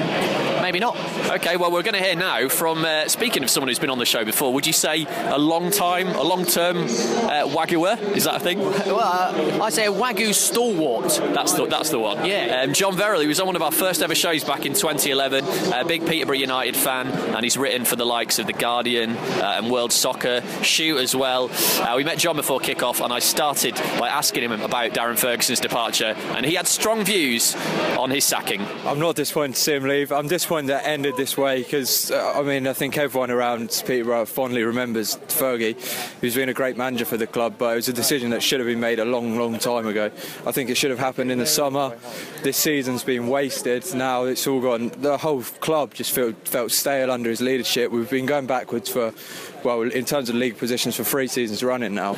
maybe 0.60 0.80
not. 0.80 0.98
Okay, 1.30 1.56
well 1.56 1.70
we're 1.72 1.82
going 1.82 1.94
to 1.94 2.02
hear 2.02 2.14
now 2.14 2.48
from. 2.48 2.84
Uh, 2.84 3.08
speaking 3.08 3.42
of 3.42 3.48
someone 3.48 3.68
who's 3.68 3.78
been 3.78 3.90
on 3.90 3.98
the 3.98 4.04
show 4.04 4.24
before, 4.24 4.52
would 4.52 4.66
you 4.66 4.74
say 4.74 5.06
a 5.08 5.38
long 5.38 5.70
time, 5.70 6.08
a 6.08 6.22
long 6.22 6.44
term 6.44 6.76
uh, 6.76 7.46
waguer? 7.48 7.98
Is 8.14 8.24
that 8.24 8.36
a 8.36 8.40
thing? 8.40 8.58
Well, 8.58 9.00
uh, 9.00 9.60
I 9.62 9.70
say 9.70 9.86
a 9.86 9.92
wagyu 9.92 10.34
stalwart. 10.34 11.18
That's 11.34 11.54
the 11.54 11.66
that's 11.66 11.88
the 11.88 11.98
one. 11.98 12.26
Yeah. 12.26 12.64
Um, 12.64 12.74
John 12.74 12.96
Verrill, 12.96 13.20
he 13.20 13.26
was 13.26 13.40
on 13.40 13.46
one 13.46 13.56
of 13.56 13.62
our 13.62 13.72
first 13.72 14.02
ever 14.02 14.14
shows 14.14 14.44
back 14.44 14.66
in 14.66 14.74
2011. 14.74 15.72
A 15.72 15.84
big 15.86 16.06
Peterborough 16.06 16.36
United 16.36 16.76
fan, 16.76 17.06
and 17.08 17.42
he's 17.42 17.56
written 17.56 17.86
for 17.86 17.96
the 17.96 18.04
likes 18.04 18.38
of 18.38 18.46
the 18.46 18.52
Guardian 18.52 19.16
uh, 19.16 19.54
and 19.56 19.70
World 19.70 19.92
Soccer, 19.92 20.42
Shoot 20.62 20.98
as 20.98 21.16
well. 21.16 21.50
Uh, 21.80 21.94
we 21.96 22.04
met 22.04 22.18
John 22.18 22.36
before 22.36 22.60
kick-off, 22.60 23.00
and 23.06 23.12
I 23.12 23.20
started 23.20 23.76
by 24.00 24.08
asking 24.08 24.42
him 24.42 24.50
about 24.50 24.90
Darren 24.90 25.16
Ferguson's 25.16 25.60
departure, 25.60 26.16
and 26.34 26.44
he 26.44 26.54
had 26.54 26.66
strong 26.66 27.04
views 27.04 27.54
on 27.96 28.10
his 28.10 28.24
sacking. 28.24 28.60
I'm 28.84 28.98
not 28.98 29.14
disappointed 29.14 29.54
to 29.54 29.60
see 29.60 29.74
him 29.74 29.84
leave. 29.84 30.10
I'm 30.10 30.26
disappointed 30.26 30.70
that 30.70 30.82
it 30.82 30.88
ended 30.88 31.16
this 31.16 31.38
way 31.38 31.62
because, 31.62 32.10
uh, 32.10 32.32
I 32.34 32.42
mean, 32.42 32.66
I 32.66 32.72
think 32.72 32.98
everyone 32.98 33.30
around 33.30 33.80
Peterborough 33.86 34.24
fondly 34.24 34.64
remembers 34.64 35.18
Fergie, 35.28 35.76
who's 36.20 36.34
been 36.34 36.48
a 36.48 36.52
great 36.52 36.76
manager 36.76 37.04
for 37.04 37.16
the 37.16 37.28
club, 37.28 37.54
but 37.58 37.74
it 37.74 37.76
was 37.76 37.88
a 37.88 37.92
decision 37.92 38.30
that 38.30 38.42
should 38.42 38.58
have 38.58 38.66
been 38.66 38.80
made 38.80 38.98
a 38.98 39.04
long, 39.04 39.38
long 39.38 39.56
time 39.56 39.86
ago. 39.86 40.06
I 40.44 40.50
think 40.50 40.68
it 40.68 40.74
should 40.74 40.90
have 40.90 40.98
happened 40.98 41.30
in 41.30 41.38
the 41.38 41.46
summer. 41.46 41.96
This 42.42 42.56
season's 42.56 43.04
been 43.04 43.28
wasted. 43.28 43.84
Now 43.94 44.24
it's 44.24 44.48
all 44.48 44.60
gone. 44.60 44.88
The 44.98 45.16
whole 45.16 45.42
club 45.60 45.94
just 45.94 46.10
felt, 46.10 46.48
felt 46.48 46.72
stale 46.72 47.12
under 47.12 47.30
his 47.30 47.40
leadership. 47.40 47.92
We've 47.92 48.10
been 48.10 48.26
going 48.26 48.46
backwards 48.46 48.90
for, 48.90 49.14
well, 49.62 49.82
in 49.82 50.04
terms 50.04 50.28
of 50.28 50.34
league 50.34 50.58
positions 50.58 50.96
for 50.96 51.04
three 51.04 51.28
seasons 51.28 51.62
running 51.62 51.94
now. 51.94 52.16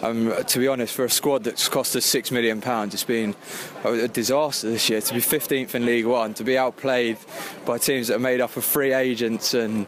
Um, 0.00 0.32
to 0.46 0.58
be 0.60 0.68
honest, 0.68 0.94
for 0.94 1.04
a 1.04 1.10
squad 1.10 1.42
that's 1.42 1.68
cost 1.68 1.96
us 1.96 2.04
six 2.04 2.30
million 2.30 2.60
pounds, 2.60 2.94
it's 2.94 3.02
been 3.02 3.34
a 3.84 4.06
disaster 4.06 4.70
this 4.70 4.88
year. 4.88 5.00
To 5.00 5.14
be 5.14 5.20
15th 5.20 5.74
in 5.74 5.86
League 5.86 6.06
One, 6.06 6.34
to 6.34 6.44
be 6.44 6.56
outplayed 6.56 7.16
by 7.66 7.78
teams 7.78 8.06
that 8.06 8.16
are 8.16 8.20
made 8.20 8.40
up 8.40 8.56
of 8.56 8.64
free 8.64 8.92
agents, 8.92 9.54
and 9.54 9.86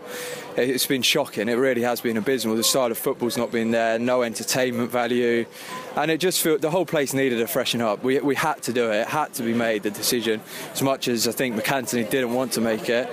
it's 0.56 0.86
been 0.86 1.02
shocking. 1.02 1.48
It 1.48 1.54
really 1.54 1.82
has 1.82 2.00
been 2.00 2.16
abysmal. 2.16 2.56
The 2.56 2.64
style 2.64 2.90
of 2.90 2.98
football's 2.98 3.36
not 3.36 3.50
been 3.50 3.70
there. 3.70 3.98
No 3.98 4.22
entertainment 4.22 4.90
value, 4.90 5.46
and 5.96 6.10
it 6.10 6.18
just 6.18 6.42
felt 6.42 6.60
the 6.60 6.70
whole 6.70 6.86
place 6.86 7.14
needed 7.14 7.40
a 7.40 7.46
freshen 7.46 7.80
up. 7.80 8.02
We, 8.02 8.18
we 8.20 8.34
had 8.34 8.62
to 8.62 8.72
do 8.72 8.90
it. 8.90 9.02
It 9.02 9.08
had 9.08 9.32
to 9.34 9.42
be 9.42 9.54
made 9.54 9.82
the 9.82 9.90
decision. 9.90 10.40
As 10.72 10.82
much 10.82 11.08
as 11.08 11.28
I 11.28 11.32
think 11.32 11.56
MacAnthony 11.56 12.08
didn't 12.08 12.34
want 12.34 12.52
to 12.52 12.60
make 12.60 12.88
it. 12.88 13.08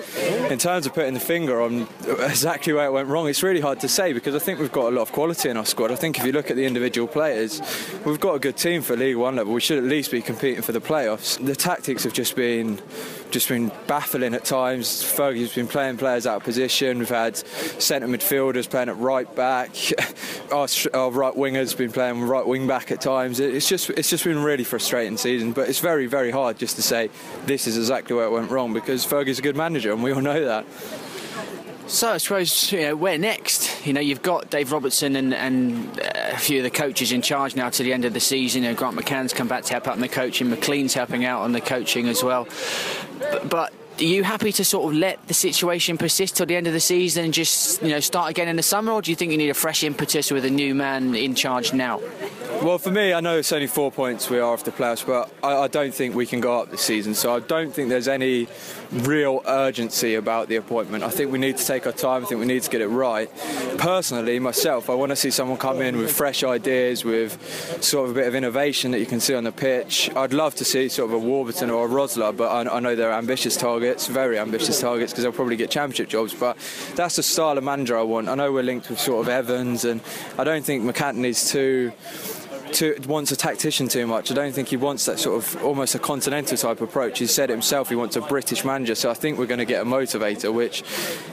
In 0.51 0.57
terms 0.57 0.85
of 0.85 0.93
putting 0.93 1.13
the 1.13 1.19
finger 1.19 1.61
on 1.61 1.87
exactly 2.07 2.73
where 2.73 2.87
it 2.87 2.91
went 2.91 3.07
wrong, 3.07 3.27
it's 3.27 3.43
really 3.43 3.61
hard 3.61 3.79
to 3.81 3.87
say 3.87 4.13
because 4.13 4.35
I 4.35 4.39
think 4.39 4.59
we've 4.59 4.71
got 4.71 4.91
a 4.91 4.95
lot 4.95 5.03
of 5.03 5.11
quality 5.11 5.49
in 5.49 5.57
our 5.57 5.65
squad. 5.65 5.91
I 5.91 5.95
think 5.95 6.17
if 6.17 6.25
you 6.25 6.31
look 6.31 6.49
at 6.49 6.55
the 6.55 6.65
individual 6.65 6.87
individual 6.87 7.07
players. 7.07 7.61
We've 8.05 8.19
got 8.19 8.35
a 8.35 8.39
good 8.39 8.57
team 8.57 8.81
for 8.81 8.95
League 8.95 9.17
One 9.17 9.35
level. 9.35 9.53
We 9.53 9.61
should 9.61 9.77
at 9.77 9.83
least 9.83 10.11
be 10.11 10.21
competing 10.21 10.61
for 10.61 10.71
the 10.71 10.79
playoffs. 10.79 11.43
The 11.43 11.55
tactics 11.55 12.03
have 12.03 12.13
just 12.13 12.35
been 12.35 12.79
just 13.31 13.49
been 13.49 13.71
baffling 13.87 14.33
at 14.33 14.45
times. 14.45 15.03
Fergie's 15.03 15.53
been 15.53 15.67
playing 15.67 15.97
players 15.97 16.25
out 16.25 16.37
of 16.37 16.43
position. 16.43 16.99
We've 16.99 17.09
had 17.09 17.37
centre 17.37 18.07
midfielders 18.07 18.69
playing 18.69 18.89
at 18.89 18.97
right 18.97 19.33
back. 19.35 19.71
our, 20.51 20.67
our 20.93 21.11
right 21.11 21.33
wingers 21.33 21.77
been 21.77 21.91
playing 21.91 22.21
right 22.21 22.45
wing 22.45 22.67
back 22.67 22.91
at 22.91 23.01
times. 23.01 23.39
It's 23.39 23.67
just 23.67 23.89
it's 23.91 24.09
just 24.09 24.23
been 24.23 24.41
really 24.41 24.63
frustrating 24.63 25.17
season. 25.17 25.51
But 25.51 25.69
it's 25.69 25.79
very 25.79 26.07
very 26.07 26.31
hard 26.31 26.57
just 26.57 26.75
to 26.77 26.81
say 26.81 27.09
this 27.45 27.67
is 27.67 27.77
exactly 27.77 28.15
where 28.15 28.25
it 28.25 28.31
went 28.31 28.51
wrong 28.51 28.73
because 28.73 29.05
Fergie's 29.05 29.39
a 29.39 29.41
good 29.41 29.55
manager 29.55 29.91
and 29.91 30.03
we 30.03 30.11
all 30.11 30.21
know 30.21 30.45
that. 30.45 30.65
So 31.87 32.11
I 32.11 32.17
suppose 32.17 32.71
you 32.71 32.81
know 32.81 32.95
where 32.95 33.17
next. 33.17 33.85
You 33.85 33.93
know 33.93 34.01
you've 34.01 34.21
got 34.21 34.49
Dave 34.49 34.71
Robertson 34.71 35.15
and, 35.15 35.33
and 35.33 35.99
uh, 35.99 36.31
a 36.33 36.37
few 36.37 36.57
of 36.57 36.63
the 36.63 36.69
coaches 36.69 37.13
in 37.13 37.21
charge 37.21 37.55
now 37.55 37.69
to 37.69 37.83
the 37.83 37.93
end 37.93 38.03
of 38.03 38.13
the 38.13 38.19
season. 38.19 38.63
You 38.63 38.69
know, 38.69 38.75
Grant 38.75 38.97
McCann's 38.97 39.33
come 39.33 39.47
back 39.47 39.63
to 39.65 39.73
help 39.73 39.87
out 39.87 39.95
in 39.95 40.01
the 40.01 40.09
coaching. 40.09 40.49
McLean's 40.49 40.93
helping 40.93 41.23
out 41.23 41.43
on 41.43 41.53
the 41.53 41.61
coaching 41.61 42.09
as 42.09 42.23
well. 42.23 42.47
But, 43.19 43.49
but 43.49 43.73
are 43.99 44.03
you 44.03 44.23
happy 44.23 44.51
to 44.51 44.63
sort 44.63 44.91
of 44.91 44.99
let 44.99 45.25
the 45.27 45.33
situation 45.33 45.97
persist 45.97 46.37
till 46.37 46.45
the 46.45 46.55
end 46.55 46.67
of 46.67 46.73
the 46.73 46.79
season 46.79 47.25
and 47.25 47.33
just 47.33 47.81
you 47.81 47.89
know 47.89 47.99
start 47.99 48.29
again 48.29 48.47
in 48.47 48.55
the 48.55 48.63
summer, 48.63 48.91
or 48.91 49.01
do 49.01 49.11
you 49.11 49.15
think 49.15 49.31
you 49.31 49.37
need 49.37 49.49
a 49.49 49.55
fresh 49.55 49.83
impetus 49.83 50.29
with 50.29 50.45
a 50.45 50.49
new 50.49 50.75
man 50.75 51.15
in 51.15 51.35
charge 51.35 51.73
now? 51.73 51.99
Well, 52.61 52.79
for 52.79 52.91
me, 52.91 53.13
I 53.13 53.21
know 53.21 53.37
it's 53.37 53.51
only 53.51 53.67
four 53.67 53.91
points 53.91 54.29
we 54.29 54.39
are 54.39 54.51
off 54.53 54.63
the 54.63 54.71
playoffs, 54.71 55.05
but 55.05 55.31
I, 55.43 55.63
I, 55.63 55.67
don't 55.67 55.93
think 55.93 56.15
we 56.15 56.25
can 56.25 56.41
go 56.41 56.59
up 56.59 56.71
this 56.71 56.81
season. 56.81 57.13
So 57.13 57.35
I 57.35 57.39
don't 57.39 57.71
think 57.71 57.89
there's 57.89 58.07
any 58.07 58.47
real 58.91 59.41
urgency 59.47 60.15
about 60.15 60.47
the 60.47 60.55
appointment. 60.55 61.03
I 61.03 61.09
think 61.09 61.31
we 61.31 61.39
need 61.39 61.57
to 61.57 61.65
take 61.65 61.85
our 61.85 61.91
time. 61.91 62.23
I 62.23 62.25
think 62.27 62.39
we 62.39 62.45
need 62.45 62.63
to 62.63 62.69
get 62.69 62.81
it 62.81 62.87
right. 62.87 63.29
Personally, 63.77 64.39
myself, 64.39 64.89
I 64.89 64.93
want 64.93 65.11
to 65.11 65.15
see 65.15 65.31
someone 65.31 65.57
come 65.57 65.81
in 65.81 65.97
with 65.97 66.11
fresh 66.11 66.43
ideas, 66.43 67.03
with 67.03 67.83
sort 67.83 68.05
of 68.05 68.11
a 68.11 68.19
bit 68.19 68.27
of 68.27 68.35
innovation 68.35 68.91
that 68.91 68.99
you 68.99 69.05
can 69.05 69.19
see 69.19 69.35
on 69.35 69.43
the 69.43 69.51
pitch. 69.51 70.09
I'd 70.15 70.33
love 70.33 70.55
to 70.55 70.65
see 70.65 70.89
sort 70.89 71.09
of 71.09 71.15
a 71.15 71.19
Warburton 71.19 71.69
or 71.69 71.85
a 71.85 71.89
Rosler, 71.89 72.35
but 72.35 72.49
I, 72.49 72.77
I 72.77 72.79
know 72.79 72.95
they're 72.95 73.11
ambitious 73.11 73.57
targets, 73.57 74.07
very 74.07 74.39
ambitious 74.39 74.79
targets, 74.79 75.11
because 75.11 75.23
they'll 75.23 75.31
probably 75.31 75.57
get 75.57 75.69
championship 75.69 76.09
jobs. 76.09 76.33
But 76.33 76.57
that's 76.95 77.17
the 77.17 77.23
style 77.23 77.57
of 77.57 77.63
manager 77.63 77.97
I 77.97 78.03
want. 78.03 78.29
I 78.29 78.35
know 78.35 78.51
we're 78.51 78.63
linked 78.63 78.89
with 78.89 78.99
sort 78.99 79.25
of 79.25 79.29
Evans, 79.29 79.85
and 79.85 80.01
I 80.37 80.43
don't 80.43 80.63
think 80.63 80.83
McCann 80.83 81.15
needs 81.15 81.51
to 81.51 81.91
too, 82.73 82.95
wants 83.07 83.31
a 83.31 83.35
tactician 83.35 83.87
too 83.87 84.07
much. 84.07 84.31
I 84.31 84.35
don't 84.35 84.53
think 84.53 84.69
he 84.69 84.77
wants 84.77 85.05
that 85.05 85.19
sort 85.19 85.37
of 85.37 85.63
almost 85.63 85.95
a 85.95 85.99
continental 85.99 86.57
type 86.57 86.81
approach. 86.81 87.19
He 87.19 87.27
said 87.27 87.49
himself 87.49 87.89
he 87.89 87.95
wants 87.95 88.15
a 88.15 88.21
British 88.21 88.63
manager, 88.63 88.95
so 88.95 89.09
I 89.09 89.13
think 89.13 89.37
we're 89.37 89.45
going 89.47 89.59
to 89.59 89.65
get 89.65 89.81
a 89.81 89.85
motivator, 89.85 90.53
which 90.53 90.83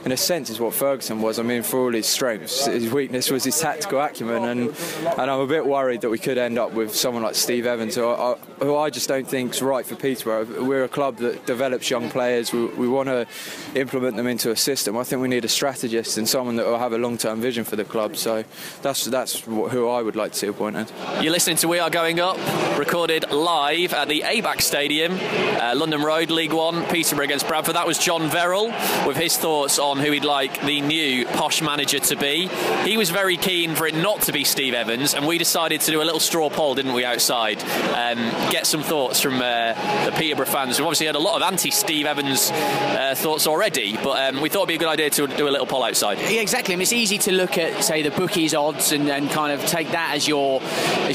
in 0.03 0.11
a 0.11 0.17
sense 0.17 0.49
is 0.49 0.59
what 0.59 0.73
Ferguson 0.73 1.21
was. 1.21 1.39
I 1.39 1.43
mean, 1.43 1.63
for 1.63 1.79
all 1.79 1.93
his 1.93 2.07
strengths, 2.07 2.65
his 2.65 2.91
weakness 2.91 3.29
was 3.29 3.43
his 3.43 3.59
tactical 3.59 3.99
acumen, 3.99 4.45
and 4.45 4.75
and 5.17 5.31
I'm 5.31 5.39
a 5.39 5.47
bit 5.47 5.65
worried 5.65 6.01
that 6.01 6.09
we 6.09 6.19
could 6.19 6.37
end 6.37 6.57
up 6.57 6.73
with 6.73 6.95
someone 6.95 7.23
like 7.23 7.35
Steve 7.35 7.65
Evans, 7.65 7.95
who 7.95 8.07
I, 8.07 8.35
who 8.59 8.75
I 8.75 8.89
just 8.89 9.07
don't 9.07 9.27
think 9.27 9.53
is 9.53 9.61
right 9.61 9.85
for 9.85 9.95
Peterborough. 9.95 10.63
We're 10.63 10.83
a 10.83 10.89
club 10.89 11.17
that 11.17 11.45
develops 11.45 11.89
young 11.89 12.09
players. 12.09 12.53
We, 12.53 12.65
we 12.67 12.87
want 12.87 13.09
to 13.09 13.27
implement 13.75 14.15
them 14.15 14.27
into 14.27 14.51
a 14.51 14.55
system. 14.55 14.97
I 14.97 15.03
think 15.03 15.21
we 15.21 15.27
need 15.27 15.45
a 15.45 15.49
strategist 15.49 16.17
and 16.17 16.27
someone 16.27 16.55
that 16.57 16.65
will 16.65 16.79
have 16.79 16.93
a 16.93 16.97
long-term 16.97 17.41
vision 17.41 17.63
for 17.63 17.75
the 17.75 17.83
club. 17.83 18.17
So 18.17 18.43
that's 18.81 19.05
that's 19.05 19.41
who 19.41 19.87
I 19.89 20.01
would 20.01 20.15
like 20.15 20.31
to 20.33 20.37
see 20.37 20.47
appointed. 20.47 20.91
You're 21.25 21.33
listening 21.33 21.57
to 21.57 21.67
We 21.67 21.79
Are 21.79 21.89
Going 21.89 22.19
Up, 22.19 22.37
recorded 22.77 23.31
live 23.31 23.95
at 23.95 24.07
the 24.07 24.21
ABAX 24.27 24.61
Stadium, 24.61 25.13
uh, 25.59 25.73
London 25.75 26.03
Road, 26.03 26.29
League 26.29 26.53
One, 26.53 26.85
Peterborough 26.85 27.25
against 27.25 27.47
Bradford. 27.47 27.75
That 27.75 27.87
was 27.87 27.97
John 27.97 28.29
Verrill 28.29 28.67
with 29.07 29.17
his 29.17 29.35
thoughts 29.35 29.79
on 29.79 29.97
who 29.97 30.11
he'd 30.11 30.23
like 30.23 30.61
the 30.61 30.81
new 30.81 31.25
posh 31.25 31.63
manager 31.63 31.97
to 31.97 32.15
be. 32.15 32.47
He 32.83 32.95
was 32.95 33.09
very 33.09 33.37
keen 33.37 33.73
for 33.73 33.87
it 33.87 33.95
not 33.95 34.21
to 34.21 34.33
be 34.33 34.43
Steve 34.43 34.75
Evans, 34.75 35.15
and 35.15 35.25
we 35.25 35.39
decided 35.39 35.81
to 35.81 35.89
do 35.89 35.99
a 35.99 36.05
little 36.05 36.19
straw 36.19 36.47
poll, 36.47 36.75
didn't 36.75 36.93
we, 36.93 37.03
outside? 37.03 37.59
Um, 37.95 38.19
get 38.51 38.67
some 38.67 38.83
thoughts 38.83 39.19
from 39.19 39.41
uh, 39.41 39.73
the 40.05 40.13
Peterborough 40.15 40.45
fans. 40.45 40.77
We've 40.77 40.85
obviously 40.85 41.07
had 41.07 41.15
a 41.15 41.19
lot 41.19 41.41
of 41.41 41.41
anti 41.41 41.71
Steve 41.71 42.05
Evans 42.05 42.51
uh, 42.51 43.15
thoughts 43.17 43.47
already, 43.47 43.97
but 43.97 44.29
um, 44.29 44.41
we 44.41 44.49
thought 44.49 44.59
it'd 44.59 44.67
be 44.67 44.75
a 44.75 44.77
good 44.77 44.89
idea 44.89 45.09
to 45.09 45.25
do 45.25 45.47
a 45.47 45.49
little 45.49 45.65
poll 45.65 45.83
outside. 45.83 46.19
Yeah, 46.19 46.41
exactly. 46.41 46.75
I 46.75 46.77
mean, 46.77 46.83
it's 46.83 46.93
easy 46.93 47.17
to 47.17 47.31
look 47.31 47.57
at, 47.57 47.83
say, 47.83 48.03
the 48.03 48.11
bookies' 48.11 48.53
odds 48.53 48.91
and, 48.91 49.09
and 49.09 49.27
kind 49.31 49.51
of 49.51 49.65
take 49.65 49.89
that 49.89 50.13
as 50.13 50.27
your 50.27 50.61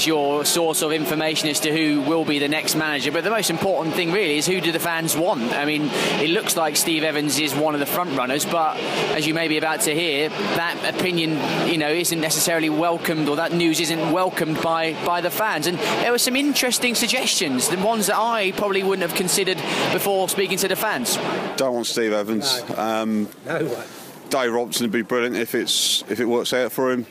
your 0.05 0.45
source 0.45 0.81
of 0.81 0.91
information 0.91 1.49
as 1.49 1.59
to 1.61 1.71
who 1.71 2.01
will 2.01 2.25
be 2.25 2.39
the 2.39 2.47
next 2.47 2.75
manager. 2.75 3.11
But 3.11 3.23
the 3.23 3.29
most 3.29 3.49
important 3.49 3.95
thing 3.95 4.11
really 4.11 4.37
is 4.37 4.45
who 4.45 4.61
do 4.61 4.71
the 4.71 4.79
fans 4.79 5.15
want? 5.15 5.53
I 5.53 5.65
mean, 5.65 5.89
it 6.21 6.29
looks 6.29 6.55
like 6.55 6.75
Steve 6.75 7.03
Evans 7.03 7.39
is 7.39 7.53
one 7.53 7.73
of 7.73 7.79
the 7.79 7.85
front 7.85 8.17
runners, 8.17 8.45
but 8.45 8.77
as 9.15 9.27
you 9.27 9.33
may 9.33 9.47
be 9.47 9.57
about 9.57 9.81
to 9.81 9.93
hear, 9.93 10.29
that 10.29 10.95
opinion, 10.95 11.31
you 11.69 11.77
know, 11.77 11.89
isn't 11.89 12.19
necessarily 12.19 12.69
welcomed 12.69 13.29
or 13.29 13.35
that 13.37 13.51
news 13.51 13.79
isn't 13.79 14.11
welcomed 14.11 14.61
by 14.61 14.93
by 15.05 15.21
the 15.21 15.29
fans. 15.29 15.67
And 15.67 15.77
there 15.77 16.11
were 16.11 16.17
some 16.17 16.35
interesting 16.35 16.95
suggestions, 16.95 17.69
the 17.69 17.77
ones 17.77 18.07
that 18.07 18.17
I 18.17 18.51
probably 18.53 18.83
wouldn't 18.83 19.07
have 19.07 19.17
considered 19.17 19.57
before 19.91 20.29
speaking 20.29 20.57
to 20.59 20.67
the 20.67 20.75
fans. 20.75 21.17
Don't 21.57 21.73
want 21.73 21.87
Steve 21.87 22.13
Evans. 22.13 22.63
No. 22.69 22.75
Um, 22.75 23.29
no. 23.45 23.83
Dave 24.29 24.53
Robson 24.53 24.85
would 24.85 24.91
be 24.91 25.01
brilliant 25.01 25.35
if 25.35 25.53
it's 25.53 26.03
if 26.09 26.19
it 26.19 26.25
works 26.25 26.53
out 26.53 26.71
for 26.71 26.91
him. 26.91 27.05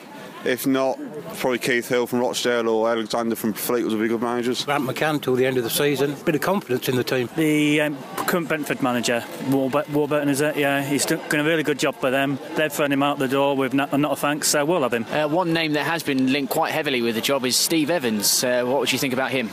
If 0.44 0.66
not, 0.66 0.98
probably 1.36 1.58
Keith 1.58 1.88
Hill 1.88 2.06
from 2.06 2.20
Rochdale 2.20 2.68
or 2.68 2.88
Alexander 2.90 3.36
from 3.36 3.52
Fleetwood 3.52 3.92
will 3.92 4.00
be 4.00 4.08
good 4.08 4.22
managers. 4.22 4.64
Grant 4.64 4.84
McCann 4.84 5.20
till 5.20 5.34
the 5.34 5.44
end 5.44 5.58
of 5.58 5.64
the 5.64 5.70
season. 5.70 6.16
Bit 6.24 6.36
of 6.36 6.40
confidence 6.40 6.88
in 6.88 6.96
the 6.96 7.04
team. 7.04 7.28
The 7.36 7.82
um, 7.82 7.98
current 8.26 8.48
Brentford 8.48 8.82
manager, 8.82 9.22
Warburton, 9.48 10.28
is 10.28 10.40
it? 10.40 10.56
Yeah, 10.56 10.82
he's 10.82 11.04
doing 11.04 11.20
a 11.32 11.44
really 11.44 11.62
good 11.62 11.78
job 11.78 11.94
for 11.96 12.10
them. 12.10 12.38
They've 12.56 12.72
thrown 12.72 12.90
him 12.90 13.02
out 13.02 13.18
the 13.18 13.28
door 13.28 13.54
with 13.56 13.74
not, 13.74 13.98
not 13.98 14.12
a 14.12 14.16
thanks, 14.16 14.48
so 14.48 14.64
we'll 14.64 14.82
have 14.82 14.94
him. 14.94 15.04
Uh, 15.10 15.28
one 15.28 15.52
name 15.52 15.74
that 15.74 15.84
has 15.84 16.02
been 16.02 16.32
linked 16.32 16.52
quite 16.52 16.72
heavily 16.72 17.02
with 17.02 17.16
the 17.16 17.20
job 17.20 17.44
is 17.44 17.56
Steve 17.56 17.90
Evans. 17.90 18.42
Uh, 18.42 18.64
what 18.64 18.80
would 18.80 18.92
you 18.92 18.98
think 18.98 19.12
about 19.12 19.30
him? 19.30 19.50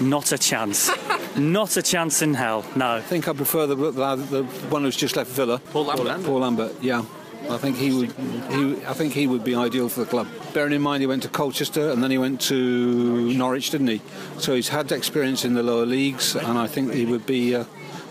Not 0.00 0.32
a 0.32 0.38
chance. 0.38 0.90
Not 1.36 1.76
a 1.76 1.82
chance 1.82 2.20
in 2.22 2.34
hell. 2.34 2.64
No. 2.76 2.96
I 2.96 3.00
think 3.00 3.28
I 3.28 3.32
prefer 3.32 3.66
the, 3.66 3.76
the, 3.76 4.16
the 4.16 4.42
one 4.68 4.82
who's 4.82 4.96
just 4.96 5.16
left 5.16 5.30
Villa. 5.30 5.58
Paul 5.70 5.86
Lambert. 5.86 6.24
Paul 6.24 6.40
Lambert. 6.40 6.82
Yeah. 6.82 7.04
I 7.50 7.56
think 7.56 7.76
he 7.76 7.92
would. 7.92 8.12
He, 8.50 8.84
I 8.86 8.92
think 8.92 9.12
he 9.14 9.26
would 9.26 9.44
be 9.44 9.54
ideal 9.54 9.88
for 9.88 10.00
the 10.00 10.06
club. 10.06 10.28
Bearing 10.52 10.72
in 10.72 10.82
mind 10.82 11.00
he 11.00 11.06
went 11.06 11.22
to 11.22 11.28
Colchester 11.28 11.90
and 11.90 12.02
then 12.02 12.10
he 12.10 12.18
went 12.18 12.40
to 12.42 13.32
Norwich, 13.32 13.70
didn't 13.70 13.88
he? 13.88 14.02
So 14.38 14.54
he's 14.54 14.68
had 14.68 14.90
experience 14.92 15.44
in 15.44 15.54
the 15.54 15.62
lower 15.62 15.86
leagues, 15.86 16.36
and 16.36 16.58
I 16.58 16.66
think 16.66 16.92
he 16.92 17.06
would 17.06 17.26
be 17.26 17.54
uh, 17.54 17.64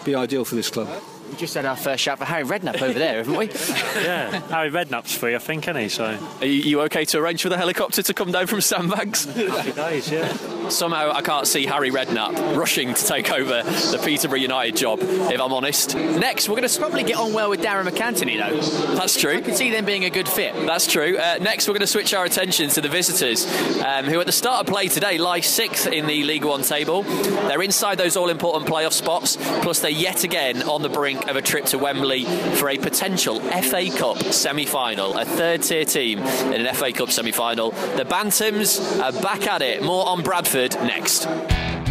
be 0.06 0.16
ideal 0.16 0.46
for 0.46 0.56
this 0.56 0.70
club. 0.70 0.88
We 1.30 1.36
just 1.36 1.56
had 1.56 1.66
our 1.66 1.76
first 1.76 2.04
shout 2.04 2.20
for 2.20 2.26
Harry 2.26 2.46
Redknapp 2.46 2.82
over 2.82 2.98
there, 2.98 3.18
haven't 3.18 3.36
we? 3.36 3.46
yeah, 4.02 4.40
Harry 4.48 4.70
Redknapp's 4.70 5.13
free, 5.13 5.36
I 5.36 5.40
think, 5.40 5.66
isn't 5.66 5.82
he? 5.82 5.90
So, 5.90 6.18
are 6.40 6.46
you, 6.46 6.62
you 6.62 6.82
okay 6.84 7.06
to 7.06 7.20
arrange 7.20 7.42
for 7.42 7.50
the 7.50 7.58
helicopter 7.58 8.02
to 8.02 8.13
come 8.13 8.32
down 8.32 8.48
from 8.48 8.62
Sandbanks? 8.62 9.26
Happy 9.26 9.72
days, 9.74 10.10
yeah. 10.10 10.36
Somehow 10.70 11.12
I 11.12 11.22
can't 11.22 11.48
see 11.48 11.66
Harry 11.66 11.92
Redknapp 11.92 12.56
rushing 12.58 12.94
to 12.94 13.06
take 13.06 13.32
over 13.32 13.63
the 13.63 14.02
Peterborough 14.04 14.38
United 14.38 14.76
job, 14.78 15.00
if 15.02 15.40
I'm 15.40 15.54
honest. 15.54 15.96
Next, 15.96 16.48
we're 16.48 16.56
going 16.56 16.68
to 16.68 16.80
probably 16.80 17.04
get 17.04 17.18
on 17.18 17.34
well 17.34 17.50
with 17.50 17.62
Darren 17.62 17.88
MacAnthony, 17.88 18.38
though. 18.38 18.96
That's 18.96 19.20
true. 19.20 19.38
I 19.38 19.42
can 19.42 19.56
see 19.56 19.72
them 19.72 19.86
being 19.86 20.06
a 20.06 20.10
good 20.10 20.28
fit. 20.28 20.54
That's 20.54 20.88
true. 20.88 21.18
Uh, 21.18 21.38
next, 21.42 21.68
we're 21.68 21.74
going 21.74 21.82
to 21.82 21.88
switch 21.88 22.13
our 22.13 22.26
attention 22.26 22.70
to 22.70 22.82
the 22.82 22.90
visitors, 22.90 23.46
um, 23.84 24.06
who 24.06 24.20
at 24.20 24.26
the 24.26 24.32
start 24.32 24.62
of 24.62 24.74
play 24.74 24.88
today 24.88 25.18
lie 25.18 25.42
sixth 25.42 25.88
in 25.88 26.06
the 26.06 26.24
League 26.24 26.46
One 26.46 26.63
table. 26.63 27.04
They're 27.04 27.62
inside 27.62 27.98
those 27.98 28.16
all-important 28.18 28.66
playoff 28.66 28.94
spots, 28.94 29.38
plus 29.38 29.80
they're 29.80 29.92
yet 29.92 30.24
again 30.24 30.63
on 30.63 30.82
the 30.82 30.90
brink 30.90 31.17
of 31.30 31.36
a 31.36 31.42
trip 31.42 31.66
to 31.66 31.78
Wembley 31.78 32.24
for 32.56 32.70
a 32.70 32.78
potential 32.78 33.40
FA 33.40 33.90
Cup 33.90 34.22
semi-final. 34.24 35.18
A 35.18 35.26
third-tier 35.26 35.86
team 35.86 36.20
in 36.20 36.66
an 36.66 36.76
FA 36.76 36.92
Cup 36.92 37.12
semi-final. 37.12 37.72
The 37.72 38.06
Bantams 38.06 39.02
are 39.02 39.12
back 39.22 39.48
at 39.48 39.62
it. 39.62 39.84
More 39.84 40.08
on 40.08 40.24
Bradford 40.24 40.76
next. 40.76 41.28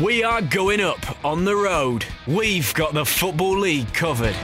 We 0.03 0.23
are 0.23 0.43
going 0.43 0.81
up 0.81 1.25
on 1.25 1.45
the 1.45 1.57
road. 1.57 2.05
We've 2.27 2.73
got 2.75 2.95
the 2.95 3.05
Football 3.05 3.59
League 3.59 3.93
covered. 3.95 4.37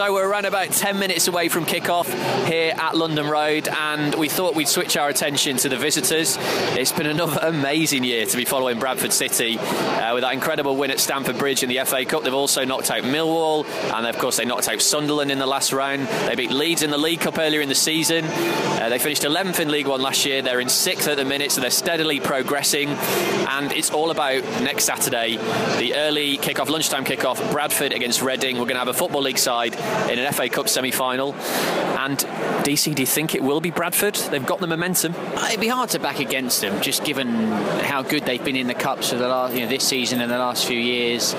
So 0.00 0.14
we're 0.14 0.26
around 0.26 0.46
about 0.46 0.70
10 0.70 0.98
minutes 0.98 1.28
away 1.28 1.50
from 1.50 1.66
kick-off 1.66 2.10
here 2.46 2.72
at 2.74 2.96
London 2.96 3.26
Road, 3.26 3.68
and 3.68 4.14
we 4.14 4.30
thought 4.30 4.54
we'd 4.54 4.66
switch 4.66 4.96
our 4.96 5.10
attention 5.10 5.58
to 5.58 5.68
the 5.68 5.76
visitors. 5.76 6.38
It's 6.40 6.90
been 6.90 7.04
another 7.04 7.38
amazing 7.42 8.04
year 8.04 8.24
to 8.24 8.36
be 8.38 8.46
following 8.46 8.78
Bradford 8.78 9.12
City 9.12 9.58
uh, 9.58 10.14
with 10.14 10.22
that 10.22 10.32
incredible 10.32 10.74
win 10.74 10.90
at 10.90 11.00
Stamford 11.00 11.36
Bridge 11.36 11.62
in 11.62 11.68
the 11.68 11.84
FA 11.84 12.06
Cup. 12.06 12.22
They've 12.22 12.32
also 12.32 12.64
knocked 12.64 12.90
out 12.90 13.02
Millwall, 13.02 13.66
and 13.94 14.06
of 14.06 14.16
course 14.16 14.38
they 14.38 14.46
knocked 14.46 14.70
out 14.70 14.80
Sunderland 14.80 15.30
in 15.30 15.38
the 15.38 15.44
last 15.44 15.70
round. 15.70 16.08
They 16.26 16.34
beat 16.34 16.50
Leeds 16.50 16.82
in 16.82 16.88
the 16.88 16.96
League 16.96 17.20
Cup 17.20 17.36
earlier 17.36 17.60
in 17.60 17.68
the 17.68 17.74
season. 17.74 18.24
Uh, 18.24 18.88
they 18.88 18.98
finished 18.98 19.24
11th 19.24 19.60
in 19.60 19.70
League 19.70 19.86
One 19.86 20.00
last 20.00 20.24
year. 20.24 20.40
They're 20.40 20.60
in 20.60 20.70
sixth 20.70 21.08
at 21.08 21.18
the 21.18 21.26
minute, 21.26 21.52
so 21.52 21.60
they're 21.60 21.68
steadily 21.68 22.20
progressing. 22.20 22.88
And 22.88 23.70
it's 23.72 23.90
all 23.90 24.10
about 24.10 24.44
next 24.62 24.84
Saturday, 24.84 25.36
the 25.76 25.94
early 25.94 26.38
kick-off, 26.38 26.70
lunchtime 26.70 27.04
kick-off, 27.04 27.52
Bradford 27.52 27.92
against 27.92 28.22
Reading. 28.22 28.56
We're 28.56 28.64
going 28.64 28.76
to 28.76 28.78
have 28.78 28.88
a 28.88 28.94
Football 28.94 29.20
League 29.20 29.36
side 29.36 29.76
in 30.10 30.18
an 30.18 30.32
FA 30.32 30.48
Cup 30.48 30.68
semi 30.68 30.90
final. 30.90 31.34
And 31.34 32.18
DC, 32.64 32.94
do 32.94 33.02
you 33.02 33.06
think 33.06 33.34
it 33.34 33.42
will 33.42 33.60
be 33.60 33.70
Bradford? 33.70 34.14
They've 34.14 34.44
got 34.44 34.60
the 34.60 34.66
momentum. 34.66 35.14
It'd 35.14 35.60
be 35.60 35.68
hard 35.68 35.90
to 35.90 35.98
back 35.98 36.18
against 36.18 36.60
them, 36.60 36.80
just 36.80 37.04
given 37.04 37.28
how 37.28 38.02
good 38.02 38.24
they've 38.24 38.42
been 38.42 38.56
in 38.56 38.66
the 38.66 38.74
Cups 38.74 39.10
for 39.10 39.16
the 39.16 39.28
last, 39.28 39.54
you 39.54 39.60
know, 39.60 39.68
this 39.68 39.86
season 39.86 40.20
and 40.20 40.30
the 40.30 40.38
last 40.38 40.66
few 40.66 40.78
years 40.78 41.34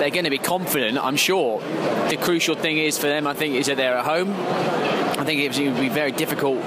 they're 0.00 0.08
going 0.08 0.24
to 0.24 0.30
be 0.30 0.38
confident. 0.38 0.96
I'm 0.96 1.16
sure. 1.16 1.60
The 2.08 2.16
crucial 2.16 2.54
thing 2.54 2.78
is 2.78 2.96
for 2.96 3.06
them, 3.06 3.26
I 3.26 3.34
think, 3.34 3.54
is 3.54 3.66
that 3.66 3.76
they're 3.76 3.98
at 3.98 4.06
home. 4.06 4.32
I 4.32 5.24
think 5.24 5.42
it 5.42 5.48
would 5.58 5.78
be 5.78 5.88
a 5.88 5.90
very 5.90 6.10
difficult 6.10 6.58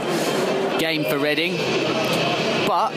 game 0.77 1.03
for 1.05 1.17
Reading. 1.17 1.57
But 2.67 2.93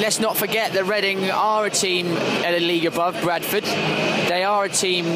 let's 0.00 0.20
not 0.20 0.36
forget 0.36 0.72
that 0.74 0.84
Reading 0.84 1.30
are 1.32 1.66
a 1.66 1.70
team 1.70 2.06
at 2.06 2.54
a 2.54 2.60
league 2.60 2.86
above 2.86 3.20
Bradford. 3.20 3.64
They 3.64 4.44
are 4.44 4.64
a 4.64 4.68
team 4.68 5.06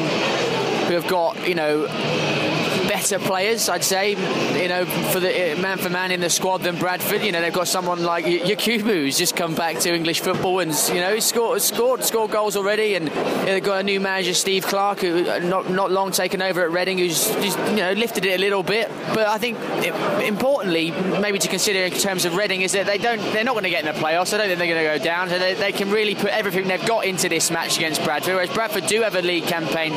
who 0.85 0.93
have 0.93 1.07
got, 1.07 1.47
you 1.47 1.55
know, 1.55 1.87
better 3.09 3.23
players, 3.23 3.69
I'd 3.69 3.83
say, 3.83 4.11
you 4.61 4.67
know, 4.67 4.85
for 4.85 5.19
the 5.19 5.53
uh, 5.53 5.61
man 5.61 5.77
for 5.77 5.89
man 5.89 6.11
in 6.11 6.21
the 6.21 6.29
squad 6.29 6.63
than 6.63 6.77
Bradford. 6.77 7.21
You 7.21 7.31
know, 7.31 7.41
they've 7.41 7.53
got 7.53 7.67
someone 7.67 8.03
like 8.03 8.25
Yakubu 8.25 8.81
who's 8.81 9.17
just 9.17 9.35
come 9.35 9.53
back 9.53 9.77
to 9.79 9.93
English 9.93 10.21
football 10.21 10.59
and 10.59 10.71
you 10.89 11.01
know 11.01 11.19
scored 11.19 11.61
scored 11.61 12.03
scored 12.03 12.31
goals 12.31 12.55
already, 12.55 12.95
and 12.95 13.07
they've 13.47 13.63
got 13.63 13.81
a 13.81 13.83
new 13.83 13.99
manager 13.99 14.33
Steve 14.33 14.65
Clarke, 14.65 15.01
who 15.01 15.29
uh, 15.29 15.39
not 15.39 15.69
not 15.69 15.91
long 15.91 16.11
taken 16.11 16.41
over 16.41 16.63
at 16.63 16.71
Reading, 16.71 16.97
who's, 16.97 17.29
you 17.69 17.75
know 17.75 17.93
lifted 17.93 18.25
it 18.25 18.39
a 18.39 18.41
little 18.41 18.63
bit. 18.63 18.89
But 19.13 19.27
I 19.27 19.37
think 19.37 19.59
importantly, 20.23 20.91
maybe 21.19 21.37
to 21.39 21.47
consider 21.47 21.79
in 21.79 21.91
terms 21.91 22.25
of 22.25 22.35
Reading 22.35 22.61
is 22.61 22.71
that 22.71 22.87
they 22.87 22.97
don't 22.97 23.21
they're 23.33 23.43
not 23.43 23.53
going 23.53 23.65
to 23.65 23.69
get 23.69 23.85
in 23.85 23.93
the 23.93 23.99
playoffs. 23.99 24.33
I 24.33 24.37
don't 24.37 24.47
think 24.47 24.59
they're 24.59 24.73
going 24.73 24.93
to 24.93 24.97
go 24.97 25.03
down. 25.03 25.29
So 25.29 25.37
they, 25.37 25.53
they 25.53 25.71
can 25.71 25.91
really 25.91 26.15
put 26.15 26.31
everything 26.31 26.67
they've 26.67 26.85
got 26.85 27.05
into 27.05 27.29
this 27.29 27.51
match 27.51 27.77
against 27.77 28.03
Bradford. 28.03 28.33
Whereas 28.33 28.49
Bradford 28.49 28.87
do 28.87 29.01
have 29.01 29.15
a 29.15 29.21
league 29.21 29.45
campaign 29.45 29.93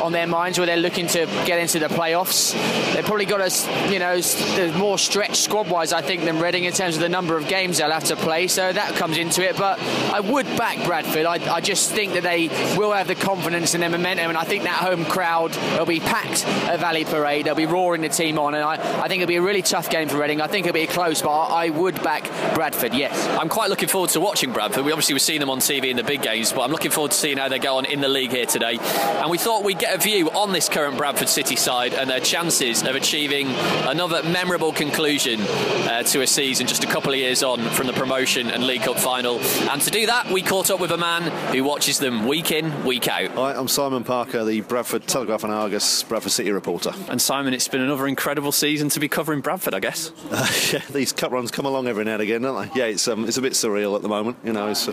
on 0.00 0.12
their 0.12 0.26
minds 0.26 0.58
where 0.58 0.66
they're 0.66 0.76
looking 0.76 1.06
to 1.08 1.26
get 1.44 1.58
into 1.58 1.78
the 1.78 1.88
playoffs. 2.30 2.94
They've 2.94 3.04
probably 3.04 3.24
got 3.26 3.40
a, 3.40 3.92
you 3.92 3.98
know, 3.98 4.78
more 4.78 4.98
stretched 4.98 5.36
squad-wise, 5.36 5.92
I 5.92 6.02
think, 6.02 6.24
than 6.24 6.40
Reading 6.40 6.64
in 6.64 6.72
terms 6.72 6.96
of 6.96 7.02
the 7.02 7.08
number 7.08 7.36
of 7.36 7.48
games 7.48 7.78
they'll 7.78 7.90
have 7.90 8.04
to 8.04 8.16
play. 8.16 8.46
So 8.46 8.72
that 8.72 8.94
comes 8.94 9.18
into 9.18 9.46
it. 9.46 9.56
But 9.56 9.78
I 9.80 10.20
would 10.20 10.46
back 10.56 10.84
Bradford. 10.84 11.26
I, 11.26 11.54
I 11.54 11.60
just 11.60 11.90
think 11.90 12.14
that 12.14 12.22
they 12.22 12.48
will 12.76 12.92
have 12.92 13.08
the 13.08 13.14
confidence 13.14 13.74
and 13.74 13.82
their 13.82 13.90
momentum, 13.90 14.28
and 14.28 14.38
I 14.38 14.44
think 14.44 14.64
that 14.64 14.76
home 14.76 15.04
crowd 15.04 15.54
will 15.78 15.86
be 15.86 16.00
packed 16.00 16.46
at 16.46 16.80
Valley 16.80 17.04
Parade. 17.04 17.46
They'll 17.46 17.54
be 17.54 17.66
roaring 17.66 18.02
the 18.02 18.08
team 18.08 18.38
on, 18.38 18.54
and 18.54 18.64
I, 18.64 18.74
I 18.74 19.08
think 19.08 19.22
it'll 19.22 19.28
be 19.28 19.36
a 19.36 19.42
really 19.42 19.62
tough 19.62 19.90
game 19.90 20.08
for 20.08 20.18
Reading. 20.18 20.40
I 20.40 20.46
think 20.46 20.66
it'll 20.66 20.74
be 20.74 20.86
close, 20.86 21.22
but 21.22 21.30
I, 21.30 21.70
would 21.70 22.02
back 22.02 22.24
Bradford. 22.54 22.94
Yes. 22.94 23.26
I'm 23.38 23.48
quite 23.48 23.70
looking 23.70 23.88
forward 23.88 24.10
to 24.10 24.20
watching 24.20 24.52
Bradford. 24.52 24.84
We 24.84 24.92
obviously 24.92 25.14
were 25.14 25.20
seeing 25.20 25.40
them 25.40 25.50
on 25.50 25.60
TV 25.60 25.84
in 25.84 25.96
the 25.96 26.02
big 26.02 26.22
games, 26.22 26.52
but 26.52 26.62
I'm 26.62 26.72
looking 26.72 26.90
forward 26.90 27.12
to 27.12 27.16
seeing 27.16 27.38
how 27.38 27.48
they 27.48 27.58
go 27.58 27.76
on 27.76 27.84
in 27.84 28.00
the 28.00 28.08
league 28.08 28.30
here 28.30 28.46
today. 28.46 28.78
And 28.78 29.30
we 29.30 29.38
thought 29.38 29.62
we'd 29.64 29.78
get 29.78 29.94
a 29.94 29.98
view 29.98 30.30
on 30.30 30.52
this 30.52 30.68
current 30.68 30.96
Bradford 30.96 31.28
City 31.28 31.56
side 31.56 31.94
and 31.94 32.09
their 32.10 32.20
chances 32.20 32.82
of 32.82 32.96
achieving 32.96 33.46
another 33.86 34.20
memorable 34.24 34.72
conclusion 34.72 35.40
uh, 35.40 36.02
to 36.02 36.22
a 36.22 36.26
season 36.26 36.66
just 36.66 36.82
a 36.82 36.86
couple 36.88 37.12
of 37.12 37.16
years 37.16 37.44
on 37.44 37.60
from 37.70 37.86
the 37.86 37.92
promotion 37.92 38.50
and 38.50 38.66
League 38.66 38.82
Cup 38.82 38.98
final. 38.98 39.38
And 39.70 39.80
to 39.82 39.90
do 39.90 40.06
that, 40.06 40.28
we 40.30 40.42
caught 40.42 40.70
up 40.70 40.80
with 40.80 40.90
a 40.90 40.96
man 40.96 41.22
who 41.54 41.62
watches 41.62 42.00
them 42.00 42.26
week 42.26 42.50
in, 42.50 42.84
week 42.84 43.06
out. 43.06 43.30
Hi, 43.30 43.54
I'm 43.54 43.68
Simon 43.68 44.02
Parker, 44.02 44.44
the 44.44 44.60
Bradford 44.62 45.06
Telegraph 45.06 45.44
and 45.44 45.52
Argus 45.52 46.02
Bradford 46.02 46.32
City 46.32 46.50
reporter. 46.50 46.92
And 47.08 47.22
Simon, 47.22 47.54
it's 47.54 47.68
been 47.68 47.80
another 47.80 48.08
incredible 48.08 48.50
season 48.50 48.88
to 48.88 48.98
be 48.98 49.08
covering 49.08 49.40
Bradford, 49.40 49.74
I 49.74 49.78
guess. 49.78 50.10
Uh, 50.32 50.48
yeah, 50.72 50.82
these 50.90 51.12
cup 51.12 51.30
runs 51.30 51.52
come 51.52 51.64
along 51.64 51.86
every 51.86 52.04
now 52.04 52.14
and 52.14 52.22
again, 52.22 52.42
don't 52.42 52.60
they? 52.60 52.80
Yeah, 52.80 52.86
it's 52.86 53.06
um, 53.06 53.28
it's 53.28 53.36
a 53.36 53.42
bit 53.42 53.52
surreal 53.52 53.94
at 53.94 54.02
the 54.02 54.08
moment. 54.08 54.36
You 54.42 54.52
know, 54.52 54.68
it's 54.68 54.88
uh, 54.88 54.92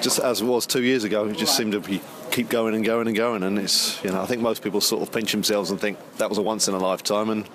just 0.00 0.20
as 0.20 0.42
it 0.42 0.44
was 0.44 0.64
two 0.64 0.84
years 0.84 1.02
ago. 1.02 1.26
It 1.26 1.38
just 1.38 1.56
seemed 1.56 1.72
to 1.72 1.80
be 1.80 2.00
keep 2.36 2.50
going 2.50 2.74
and 2.74 2.84
going 2.84 3.06
and 3.06 3.16
going. 3.16 3.42
And 3.42 3.58
it's, 3.58 4.02
you 4.04 4.10
know, 4.10 4.20
I 4.20 4.26
think 4.26 4.42
most 4.42 4.62
people 4.62 4.82
sort 4.82 5.02
of 5.02 5.10
pinch 5.10 5.32
themselves 5.32 5.70
and 5.70 5.80
think 5.80 5.98
that 6.18 6.28
was 6.28 6.36
a 6.36 6.42
once 6.42 6.68
in 6.68 6.74
a 6.74 6.78
lifetime 6.78 7.30
and 7.30 7.48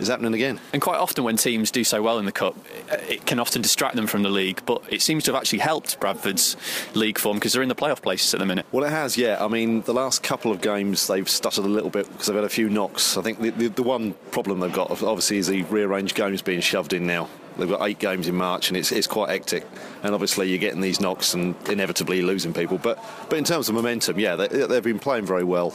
it's 0.00 0.08
happening 0.08 0.34
again. 0.34 0.58
And 0.72 0.82
quite 0.82 0.98
often 0.98 1.22
when 1.22 1.36
teams 1.36 1.70
do 1.70 1.84
so 1.84 2.02
well 2.02 2.18
in 2.18 2.24
the 2.24 2.32
Cup, 2.32 2.56
it 3.08 3.24
can 3.26 3.38
often 3.38 3.62
distract 3.62 3.94
them 3.94 4.08
from 4.08 4.24
the 4.24 4.28
league, 4.28 4.60
but 4.66 4.82
it 4.92 5.02
seems 5.02 5.22
to 5.24 5.32
have 5.32 5.40
actually 5.40 5.60
helped 5.60 6.00
Bradford's 6.00 6.56
league 6.94 7.16
form 7.16 7.36
because 7.36 7.52
they're 7.52 7.62
in 7.62 7.68
the 7.68 7.76
playoff 7.76 8.02
places 8.02 8.34
at 8.34 8.40
the 8.40 8.46
minute. 8.46 8.66
Well, 8.72 8.84
it 8.84 8.90
has, 8.90 9.16
yeah. 9.16 9.42
I 9.42 9.46
mean, 9.46 9.82
the 9.82 9.94
last 9.94 10.24
couple 10.24 10.50
of 10.50 10.60
games 10.60 11.06
they've 11.06 11.28
stuttered 11.30 11.64
a 11.64 11.68
little 11.68 11.90
bit 11.90 12.10
because 12.10 12.26
they've 12.26 12.34
had 12.34 12.44
a 12.44 12.48
few 12.48 12.68
knocks. 12.68 13.16
I 13.16 13.22
think 13.22 13.40
the, 13.40 13.50
the, 13.50 13.68
the 13.68 13.82
one 13.84 14.14
problem 14.32 14.58
they've 14.58 14.72
got, 14.72 14.90
obviously, 14.90 15.38
is 15.38 15.46
the 15.46 15.62
rearranged 15.62 16.16
games 16.16 16.42
being 16.42 16.60
shoved 16.60 16.92
in 16.92 17.06
now. 17.06 17.28
They've 17.56 17.68
got 17.68 17.86
eight 17.86 17.98
games 17.98 18.28
in 18.28 18.34
March, 18.34 18.68
and 18.68 18.76
it's, 18.76 18.90
it's 18.90 19.06
quite 19.06 19.30
hectic. 19.30 19.66
And 20.02 20.14
obviously, 20.14 20.48
you're 20.48 20.58
getting 20.58 20.80
these 20.80 21.00
knocks 21.00 21.34
and 21.34 21.54
inevitably 21.68 22.22
losing 22.22 22.52
people. 22.52 22.78
But 22.78 22.98
but 23.28 23.38
in 23.38 23.44
terms 23.44 23.68
of 23.68 23.74
momentum, 23.74 24.18
yeah, 24.18 24.36
they, 24.36 24.48
they've 24.48 24.82
been 24.82 24.98
playing 24.98 25.26
very 25.26 25.44
well 25.44 25.70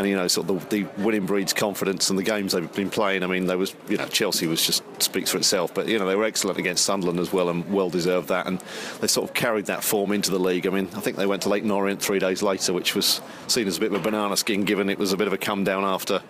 and 0.00 0.08
you 0.08 0.16
know 0.16 0.26
sort 0.28 0.48
of 0.48 0.68
the, 0.70 0.82
the, 0.82 1.02
winning 1.02 1.26
breeds 1.26 1.52
confidence 1.52 2.08
and 2.08 2.18
the 2.18 2.22
games 2.22 2.52
they've 2.52 2.72
been 2.74 2.88
playing. 2.88 3.22
I 3.22 3.26
mean, 3.26 3.46
there 3.46 3.58
was 3.58 3.74
you 3.88 3.98
know 3.98 4.06
Chelsea 4.06 4.46
was 4.46 4.64
just 4.64 4.82
speaks 5.02 5.30
for 5.30 5.36
itself, 5.36 5.74
but 5.74 5.88
you 5.88 5.98
know 5.98 6.06
they 6.06 6.16
were 6.16 6.24
excellent 6.24 6.58
against 6.58 6.86
Sunderland 6.86 7.20
as 7.20 7.32
well 7.32 7.50
and 7.50 7.70
well 7.70 7.90
deserved 7.90 8.28
that, 8.28 8.46
and 8.46 8.60
they 9.00 9.06
sort 9.06 9.28
of 9.28 9.34
carried 9.34 9.66
that 9.66 9.84
form 9.84 10.12
into 10.12 10.30
the 10.30 10.38
league. 10.38 10.66
I 10.66 10.70
mean, 10.70 10.88
I 10.96 11.00
think 11.00 11.18
they 11.18 11.26
went 11.26 11.42
to 11.42 11.50
Leyton 11.50 11.70
Orient 11.70 12.00
three 12.00 12.18
days 12.18 12.42
later, 12.42 12.72
which 12.72 12.94
was 12.94 13.20
seen 13.46 13.66
as 13.66 13.76
a 13.76 13.80
bit 13.80 13.92
of 13.92 14.00
a 14.00 14.02
banana 14.02 14.38
skin, 14.38 14.64
given 14.64 14.88
it 14.88 14.98
was 14.98 15.12
a 15.12 15.18
bit 15.18 15.26
of 15.26 15.34
a 15.34 15.38
come 15.38 15.64
down 15.64 15.84
after 15.84 16.22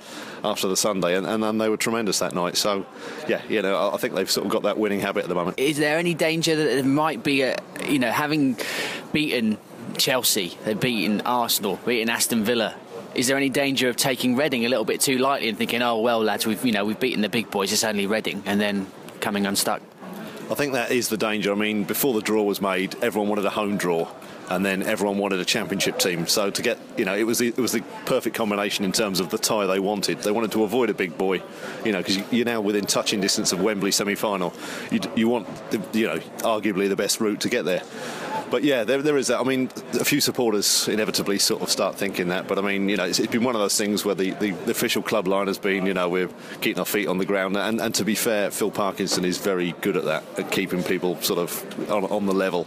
after 0.42 0.66
the 0.66 0.76
Sunday, 0.76 1.16
and, 1.16 1.24
and 1.26 1.40
then 1.40 1.58
they 1.58 1.68
were 1.68 1.76
tremendous 1.76 2.18
that 2.18 2.34
night. 2.34 2.56
So 2.56 2.86
yeah, 3.28 3.40
you 3.48 3.62
know 3.62 3.92
I 3.92 3.98
think 3.98 4.14
they've 4.14 4.30
sort 4.30 4.46
of 4.46 4.52
got 4.52 4.64
that 4.64 4.78
winning 4.78 4.98
habit 4.98 5.22
at 5.22 5.28
the 5.28 5.36
moment. 5.36 5.60
Is 5.60 5.78
there 5.78 5.96
any 5.96 6.14
danger 6.14 6.56
that 6.56 6.64
there 6.64 6.82
might 6.82 7.22
be 7.22 7.42
a 7.42 7.56
you 7.86 8.00
know 8.00 8.10
having 8.10 8.56
beaten 9.12 9.58
Chelsea, 9.96 10.58
they've 10.64 10.80
beaten 10.80 11.20
Arsenal, 11.22 11.78
beaten 11.86 12.08
Aston 12.08 12.42
Villa 12.42 12.74
is 13.20 13.26
there 13.26 13.36
any 13.36 13.50
danger 13.50 13.90
of 13.90 13.96
taking 13.96 14.34
Reading 14.34 14.64
a 14.64 14.70
little 14.70 14.86
bit 14.86 15.02
too 15.02 15.18
lightly 15.18 15.50
and 15.50 15.58
thinking, 15.58 15.82
oh 15.82 16.00
well, 16.00 16.20
lads, 16.20 16.46
we've 16.46 16.64
you 16.64 16.72
know 16.72 16.86
we've 16.86 16.98
beaten 16.98 17.20
the 17.20 17.28
big 17.28 17.50
boys, 17.50 17.70
it's 17.70 17.84
only 17.84 18.06
Reading, 18.06 18.42
and 18.46 18.58
then 18.58 18.86
coming 19.20 19.44
unstuck? 19.46 19.82
I 20.50 20.54
think 20.54 20.72
that 20.72 20.90
is 20.90 21.08
the 21.10 21.18
danger. 21.18 21.52
I 21.52 21.54
mean, 21.54 21.84
before 21.84 22.14
the 22.14 22.22
draw 22.22 22.42
was 22.42 22.62
made, 22.62 22.96
everyone 23.02 23.28
wanted 23.28 23.44
a 23.44 23.50
home 23.50 23.76
draw, 23.76 24.08
and 24.50 24.66
then 24.66 24.82
everyone 24.82 25.16
wanted 25.16 25.40
a 25.40 25.44
championship 25.44 25.98
team. 25.98 26.26
So 26.26 26.50
to 26.50 26.62
get, 26.62 26.78
you 26.96 27.04
know, 27.04 27.16
it 27.16 27.24
was 27.24 27.38
the, 27.38 27.48
it 27.48 27.58
was 27.58 27.72
the 27.72 27.82
perfect 28.04 28.36
combination 28.36 28.84
in 28.84 28.92
terms 28.92 29.20
of 29.20 29.30
the 29.30 29.38
tie 29.38 29.66
they 29.66 29.78
wanted. 29.78 30.18
They 30.22 30.32
wanted 30.32 30.52
to 30.52 30.64
avoid 30.64 30.90
a 30.90 30.94
big 30.94 31.16
boy, 31.16 31.42
you 31.84 31.92
know, 31.92 31.98
because 31.98 32.18
you're 32.32 32.44
now 32.44 32.60
within 32.60 32.84
touching 32.84 33.20
distance 33.20 33.52
of 33.52 33.62
Wembley 33.62 33.92
semi-final. 33.92 34.52
You, 34.90 35.00
you 35.14 35.28
want, 35.28 35.48
you 35.92 36.06
know, 36.06 36.18
arguably 36.38 36.88
the 36.88 36.96
best 36.96 37.20
route 37.20 37.40
to 37.40 37.48
get 37.48 37.64
there 37.64 37.82
but 38.50 38.64
yeah, 38.64 38.84
there, 38.84 39.00
there 39.00 39.16
is 39.16 39.28
that. 39.28 39.40
I 39.40 39.44
mean, 39.44 39.70
a 39.94 40.04
few 40.04 40.20
supporters 40.20 40.88
inevitably 40.88 41.38
sort 41.38 41.62
of 41.62 41.70
start 41.70 41.94
thinking 41.94 42.28
that. 42.28 42.48
But 42.48 42.58
I 42.58 42.62
mean, 42.62 42.88
you 42.88 42.96
know, 42.96 43.04
it's, 43.04 43.18
it's 43.18 43.30
been 43.30 43.44
one 43.44 43.54
of 43.54 43.60
those 43.60 43.78
things 43.78 44.04
where 44.04 44.14
the, 44.14 44.32
the, 44.32 44.50
the, 44.50 44.70
official 44.72 45.02
club 45.02 45.28
line 45.28 45.46
has 45.46 45.58
been, 45.58 45.86
you 45.86 45.94
know, 45.94 46.08
we're 46.08 46.28
keeping 46.60 46.80
our 46.80 46.86
feet 46.86 47.06
on 47.06 47.18
the 47.18 47.24
ground. 47.24 47.56
And, 47.56 47.80
and 47.80 47.94
to 47.94 48.04
be 48.04 48.14
fair, 48.14 48.50
Phil 48.50 48.70
Parkinson 48.70 49.24
is 49.24 49.38
very 49.38 49.72
good 49.80 49.96
at 49.96 50.04
that, 50.04 50.24
at 50.38 50.50
keeping 50.50 50.82
people 50.82 51.20
sort 51.22 51.38
of 51.38 51.90
on, 51.90 52.04
on 52.04 52.26
the 52.26 52.34
level 52.34 52.66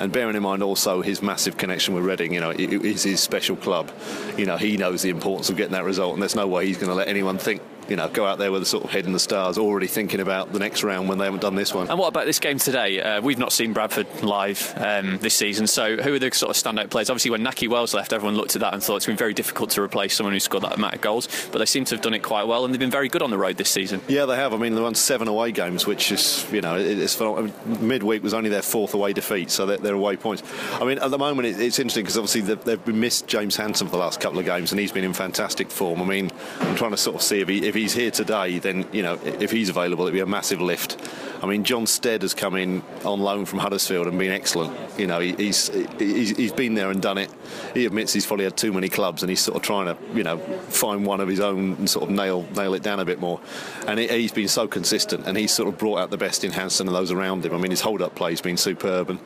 and 0.00 0.10
bearing 0.10 0.34
in 0.34 0.42
mind 0.42 0.62
also 0.62 1.02
his 1.02 1.22
massive 1.22 1.56
connection 1.56 1.94
with 1.94 2.04
Reading, 2.04 2.32
you 2.32 2.40
know, 2.40 2.50
it 2.50 2.72
is 2.72 3.02
his 3.02 3.20
special 3.20 3.54
club. 3.54 3.92
You 4.36 4.46
know, 4.46 4.56
he 4.56 4.76
knows 4.76 5.02
the 5.02 5.10
importance 5.10 5.50
of 5.50 5.56
getting 5.56 5.72
that 5.72 5.84
result, 5.84 6.14
and 6.14 6.22
there's 6.22 6.34
no 6.34 6.46
way 6.46 6.66
he's 6.66 6.78
going 6.78 6.88
to 6.88 6.94
let 6.94 7.08
anyone 7.08 7.36
think 7.36 7.60
you 7.90 7.96
know, 7.96 8.08
go 8.08 8.24
out 8.24 8.38
there 8.38 8.52
with 8.52 8.62
a 8.62 8.66
sort 8.66 8.84
of 8.84 8.90
head 8.90 9.04
in 9.04 9.12
the 9.12 9.18
stars, 9.18 9.58
already 9.58 9.88
thinking 9.88 10.20
about 10.20 10.52
the 10.52 10.60
next 10.60 10.84
round 10.84 11.08
when 11.08 11.18
they 11.18 11.24
haven't 11.24 11.42
done 11.42 11.56
this 11.56 11.74
one. 11.74 11.88
And 11.88 11.98
what 11.98 12.06
about 12.06 12.24
this 12.24 12.38
game 12.38 12.58
today? 12.58 13.02
Uh, 13.02 13.20
we've 13.20 13.38
not 13.38 13.52
seen 13.52 13.72
Bradford 13.72 14.06
live 14.22 14.72
um, 14.76 15.18
this 15.18 15.34
season, 15.34 15.66
so 15.66 15.96
who 15.96 16.14
are 16.14 16.18
the 16.18 16.30
sort 16.30 16.56
of 16.56 16.62
standout 16.62 16.90
players? 16.90 17.10
Obviously, 17.10 17.32
when 17.32 17.42
Nahki 17.42 17.68
Wells 17.68 17.92
left, 17.92 18.12
everyone 18.12 18.36
looked 18.36 18.54
at 18.54 18.60
that 18.60 18.72
and 18.72 18.82
thought 18.82 18.96
it's 18.96 19.06
been 19.06 19.16
very 19.16 19.34
difficult 19.34 19.70
to 19.70 19.82
replace 19.82 20.16
someone 20.16 20.32
who 20.32 20.40
scored 20.40 20.62
that 20.62 20.74
amount 20.74 20.94
of 20.94 21.00
goals, 21.00 21.28
but 21.50 21.58
they 21.58 21.66
seem 21.66 21.84
to 21.86 21.96
have 21.96 22.02
done 22.02 22.14
it 22.14 22.20
quite 22.22 22.46
well, 22.46 22.64
and 22.64 22.72
they've 22.72 22.78
been 22.78 22.90
very 22.90 23.08
good 23.08 23.22
on 23.22 23.30
the 23.30 23.38
road 23.38 23.56
this 23.56 23.70
season. 23.70 24.00
Yeah, 24.06 24.26
they 24.26 24.36
have. 24.36 24.54
I 24.54 24.56
mean, 24.56 24.74
they 24.74 24.80
won 24.80 24.94
seven 24.94 25.26
away 25.26 25.50
games, 25.50 25.86
which 25.86 26.12
is, 26.12 26.46
you 26.52 26.60
know, 26.60 26.76
it's 26.76 27.20
I 27.20 27.42
mean, 27.42 27.52
midweek 27.80 28.22
was 28.22 28.34
only 28.34 28.50
their 28.50 28.62
fourth 28.62 28.94
away 28.94 29.12
defeat, 29.12 29.50
so 29.50 29.66
they're, 29.66 29.78
they're 29.78 29.94
away 29.94 30.16
points. 30.16 30.42
I 30.74 30.84
mean, 30.84 30.98
at 30.98 31.10
the 31.10 31.18
moment, 31.18 31.48
it's 31.48 31.78
interesting 31.78 32.04
because 32.04 32.16
obviously 32.16 32.42
they've, 32.42 32.86
missed 32.90 33.26
James 33.26 33.56
Hanson 33.56 33.86
for 33.86 33.92
the 33.92 33.98
last 33.98 34.20
couple 34.20 34.38
of 34.38 34.44
games, 34.44 34.72
and 34.72 34.80
he's 34.80 34.92
been 34.92 35.04
in 35.04 35.12
fantastic 35.12 35.70
form. 35.70 36.02
I 36.02 36.04
mean, 36.04 36.30
I'm 36.60 36.76
trying 36.76 36.90
to 36.90 36.96
sort 36.96 37.16
of 37.16 37.22
see 37.22 37.40
if, 37.40 37.48
he, 37.48 37.66
if 37.66 37.74
he's 37.80 37.94
here 37.94 38.10
today 38.10 38.58
then 38.58 38.86
you 38.92 39.02
know 39.02 39.18
if 39.24 39.50
he's 39.50 39.68
available, 39.68 40.04
it'd 40.04 40.14
be 40.14 40.20
a 40.20 40.26
massive 40.26 40.60
lift. 40.60 40.96
I 41.42 41.46
mean, 41.46 41.64
John 41.64 41.86
Stead 41.86 42.20
has 42.22 42.34
come 42.34 42.54
in 42.54 42.82
on 43.04 43.20
loan 43.20 43.46
from 43.46 43.60
Huddersfield 43.60 44.06
and 44.06 44.18
been 44.18 44.30
excellent. 44.30 44.76
You 44.98 45.06
know, 45.06 45.20
he, 45.20 45.32
he's, 45.32 45.68
he's 45.98 46.36
he's 46.36 46.52
been 46.52 46.74
there 46.74 46.90
and 46.90 47.00
done 47.00 47.16
it. 47.16 47.32
He 47.72 47.86
admits 47.86 48.12
he's 48.12 48.26
probably 48.26 48.44
had 48.44 48.56
too 48.56 48.72
many 48.72 48.88
clubs, 48.88 49.22
and 49.22 49.30
he's 49.30 49.40
sort 49.40 49.56
of 49.56 49.62
trying 49.62 49.86
to 49.86 49.96
you 50.14 50.22
know 50.22 50.38
find 50.68 51.06
one 51.06 51.20
of 51.20 51.28
his 51.28 51.40
own 51.40 51.74
and 51.74 51.88
sort 51.88 52.08
of 52.08 52.14
nail 52.14 52.46
nail 52.54 52.74
it 52.74 52.82
down 52.82 53.00
a 53.00 53.04
bit 53.04 53.20
more. 53.20 53.40
And 53.86 53.98
he, 53.98 54.22
has 54.22 54.32
been 54.32 54.48
so 54.48 54.68
consistent, 54.68 55.26
and 55.26 55.36
he's 55.36 55.52
sort 55.52 55.68
of 55.68 55.78
brought 55.78 55.98
out 55.98 56.10
the 56.10 56.18
best 56.18 56.44
in 56.44 56.52
Hanson 56.52 56.86
and 56.86 56.94
those 56.94 57.10
around 57.10 57.44
him. 57.44 57.54
I 57.54 57.58
mean, 57.58 57.70
his 57.70 57.80
hold 57.80 58.02
up 58.02 58.14
play 58.14 58.30
has 58.30 58.40
been 58.40 58.56
superb, 58.56 59.10
and 59.10 59.18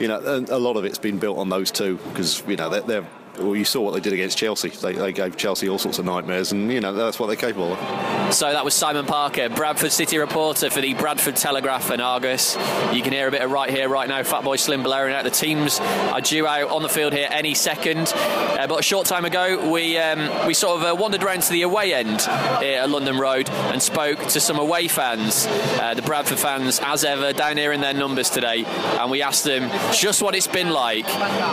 you 0.00 0.08
know 0.08 0.44
a 0.48 0.58
lot 0.58 0.76
of 0.76 0.84
it's 0.84 0.98
been 0.98 1.18
built 1.18 1.38
on 1.38 1.50
those 1.50 1.70
two 1.70 1.98
because 2.08 2.42
you 2.48 2.56
know 2.56 2.70
they're, 2.70 2.80
they're 2.80 3.06
well, 3.40 3.56
you 3.56 3.64
saw 3.64 3.80
what 3.80 3.94
they 3.94 4.00
did 4.00 4.12
against 4.12 4.38
Chelsea. 4.38 4.68
They, 4.68 4.92
they, 4.92 5.12
gave 5.12 5.36
Chelsea 5.36 5.68
all 5.68 5.78
sorts 5.78 5.98
of 5.98 6.04
nightmares, 6.04 6.52
and 6.52 6.72
you 6.72 6.80
know 6.80 6.92
that's 6.92 7.18
what 7.18 7.26
they're 7.26 7.36
capable 7.36 7.72
of. 7.72 8.34
So 8.34 8.52
that 8.52 8.64
was 8.64 8.74
Simon 8.74 9.06
Parker, 9.06 9.48
Bradford 9.48 9.92
City 9.92 10.18
reporter 10.18 10.70
for 10.70 10.80
the 10.80 10.94
Bradford 10.94 11.36
Telegraph 11.36 11.90
and 11.90 12.00
Argus. 12.00 12.56
You 12.92 13.02
can 13.02 13.12
hear 13.12 13.28
a 13.28 13.30
bit 13.30 13.42
of 13.42 13.50
right 13.50 13.70
here, 13.70 13.88
right 13.88 14.08
now. 14.08 14.22
Fatboy 14.22 14.58
Slim 14.58 14.82
blaring 14.82 15.14
out. 15.14 15.24
The 15.24 15.30
teams 15.30 15.80
are 15.80 16.20
due 16.20 16.46
out 16.46 16.70
on 16.70 16.82
the 16.82 16.88
field 16.88 17.12
here 17.12 17.28
any 17.30 17.54
second. 17.54 18.12
Uh, 18.14 18.66
but 18.66 18.80
a 18.80 18.82
short 18.82 19.06
time 19.06 19.24
ago, 19.24 19.70
we 19.70 19.98
um, 19.98 20.46
we 20.46 20.54
sort 20.54 20.80
of 20.80 20.86
uh, 20.86 21.00
wandered 21.00 21.22
around 21.22 21.42
to 21.42 21.52
the 21.52 21.62
away 21.62 21.94
end 21.94 22.20
here 22.60 22.80
at 22.80 22.90
London 22.90 23.18
Road 23.18 23.50
and 23.50 23.82
spoke 23.82 24.18
to 24.28 24.40
some 24.40 24.58
away 24.58 24.88
fans, 24.88 25.46
uh, 25.80 25.94
the 25.94 26.02
Bradford 26.02 26.38
fans, 26.38 26.80
as 26.82 27.04
ever, 27.04 27.32
down 27.32 27.56
here 27.56 27.72
in 27.72 27.80
their 27.80 27.94
numbers 27.94 28.30
today, 28.30 28.64
and 28.64 29.10
we 29.10 29.22
asked 29.22 29.44
them 29.44 29.70
just 29.92 30.22
what 30.22 30.34
it's 30.34 30.46
been 30.46 30.70
like 30.70 31.06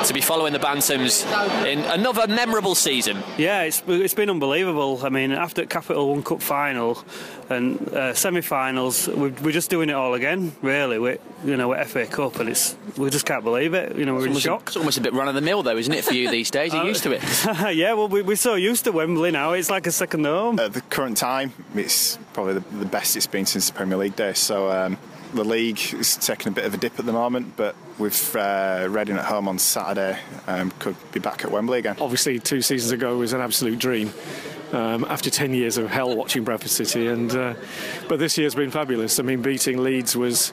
to 0.06 0.14
be 0.14 0.22
following 0.22 0.54
the 0.54 0.60
Bantams 0.60 1.26
in 1.66 1.77
Ferguson, 1.78 2.00
another 2.00 2.28
memorable 2.28 2.76
season. 2.76 3.18
Yeah, 3.38 3.64
it's, 3.64 3.84
it's 3.88 4.14
been 4.14 4.30
unbelievable. 4.30 5.00
I 5.04 5.10
mean, 5.10 5.32
after 5.32 5.66
Capital 5.66 6.10
One 6.10 6.24
Cup 6.24 6.42
final 6.42 7.04
and 7.50 7.80
uh, 7.90 8.14
semi-finals, 8.14 9.08
we're, 9.08 9.30
we're 9.42 9.52
just 9.52 9.70
doing 9.70 9.90
it 9.90 9.94
all 9.94 10.14
again. 10.14 10.54
Really, 10.62 11.00
we 11.00 11.18
you 11.46 11.58
know, 11.58 11.70
with 11.70 11.88
FA 11.88 12.06
Cup, 12.06 12.40
and 12.40 12.50
it's 12.50 12.76
we 12.98 13.10
just 13.10 13.26
can't 13.26 13.44
believe 13.44 13.74
it. 13.74 13.96
You 13.96 14.06
know, 14.06 14.14
we're 14.14 14.22
in 14.22 14.28
almost, 14.30 14.46
shock. 14.46 14.64
It's 14.68 14.78
almost 14.78 14.98
a 14.98 15.02
bit 15.02 15.14
run 15.14 15.28
of 15.28 15.36
the 15.36 15.42
mill, 15.42 15.64
though, 15.64 15.78
isn't 15.78 15.94
it, 15.94 16.04
for 16.04 16.14
you 16.14 16.30
these 16.30 16.52
days? 16.52 16.74
You're 16.74 16.86
used 16.86 17.04
to 17.04 17.12
it. 17.12 17.24
yeah, 17.76 17.94
well, 17.94 18.08
we, 18.08 18.22
we're 18.22 18.36
so 18.36 18.56
used 18.56 18.86
to 18.86 18.92
Wembley 18.92 19.32
now. 19.32 19.54
It's 19.54 19.70
like 19.70 19.88
a 19.88 19.92
second 19.92 20.26
home. 20.26 20.60
At 20.60 20.74
the 20.74 20.82
current 20.82 21.18
time, 21.18 21.54
it's 21.76 22.18
probably 22.34 22.56
the, 22.56 22.78
the 22.78 22.86
best 22.86 23.16
it's 23.16 23.28
been 23.28 23.46
since 23.46 23.68
the 23.68 23.74
Premier 23.74 23.98
League 23.98 24.16
days. 24.16 24.40
So. 24.40 24.70
Um, 24.72 24.98
the 25.34 25.44
league 25.44 25.80
is 25.94 26.16
taking 26.16 26.48
a 26.48 26.52
bit 26.52 26.64
of 26.64 26.74
a 26.74 26.78
dip 26.78 26.98
at 26.98 27.06
the 27.06 27.12
moment, 27.12 27.58
but 27.58 27.76
with 27.98 28.36
uh, 28.36 28.88
Reading 28.90 29.18
at 29.18 29.26
home 29.26 29.48
on 29.48 29.60
Saturday, 29.60 30.20
um, 30.48 30.72
could 30.80 30.96
be 31.12 31.20
back 31.20 31.44
at 31.44 31.52
Wembley 31.52 31.80
again. 31.80 31.98
Obviously, 32.00 32.40
two 32.40 32.62
seasons 32.62 32.92
ago 32.92 33.18
was 33.18 33.34
an 33.34 33.42
absolute 33.42 33.80
dream. 33.80 34.12
Um, 34.74 35.06
after 35.06 35.30
10 35.30 35.54
years 35.54 35.78
of 35.78 35.90
hell 35.90 36.14
watching 36.16 36.44
Bradford 36.44 36.70
City, 36.70 37.08
and 37.08 37.34
uh, 37.34 37.54
but 38.10 38.20
this 38.20 38.38
year's 38.38 38.54
been 38.54 38.70
fabulous. 38.70 39.18
I 39.18 39.24
mean, 39.24 39.42
beating 39.42 39.82
Leeds 39.82 40.14
was 40.18 40.52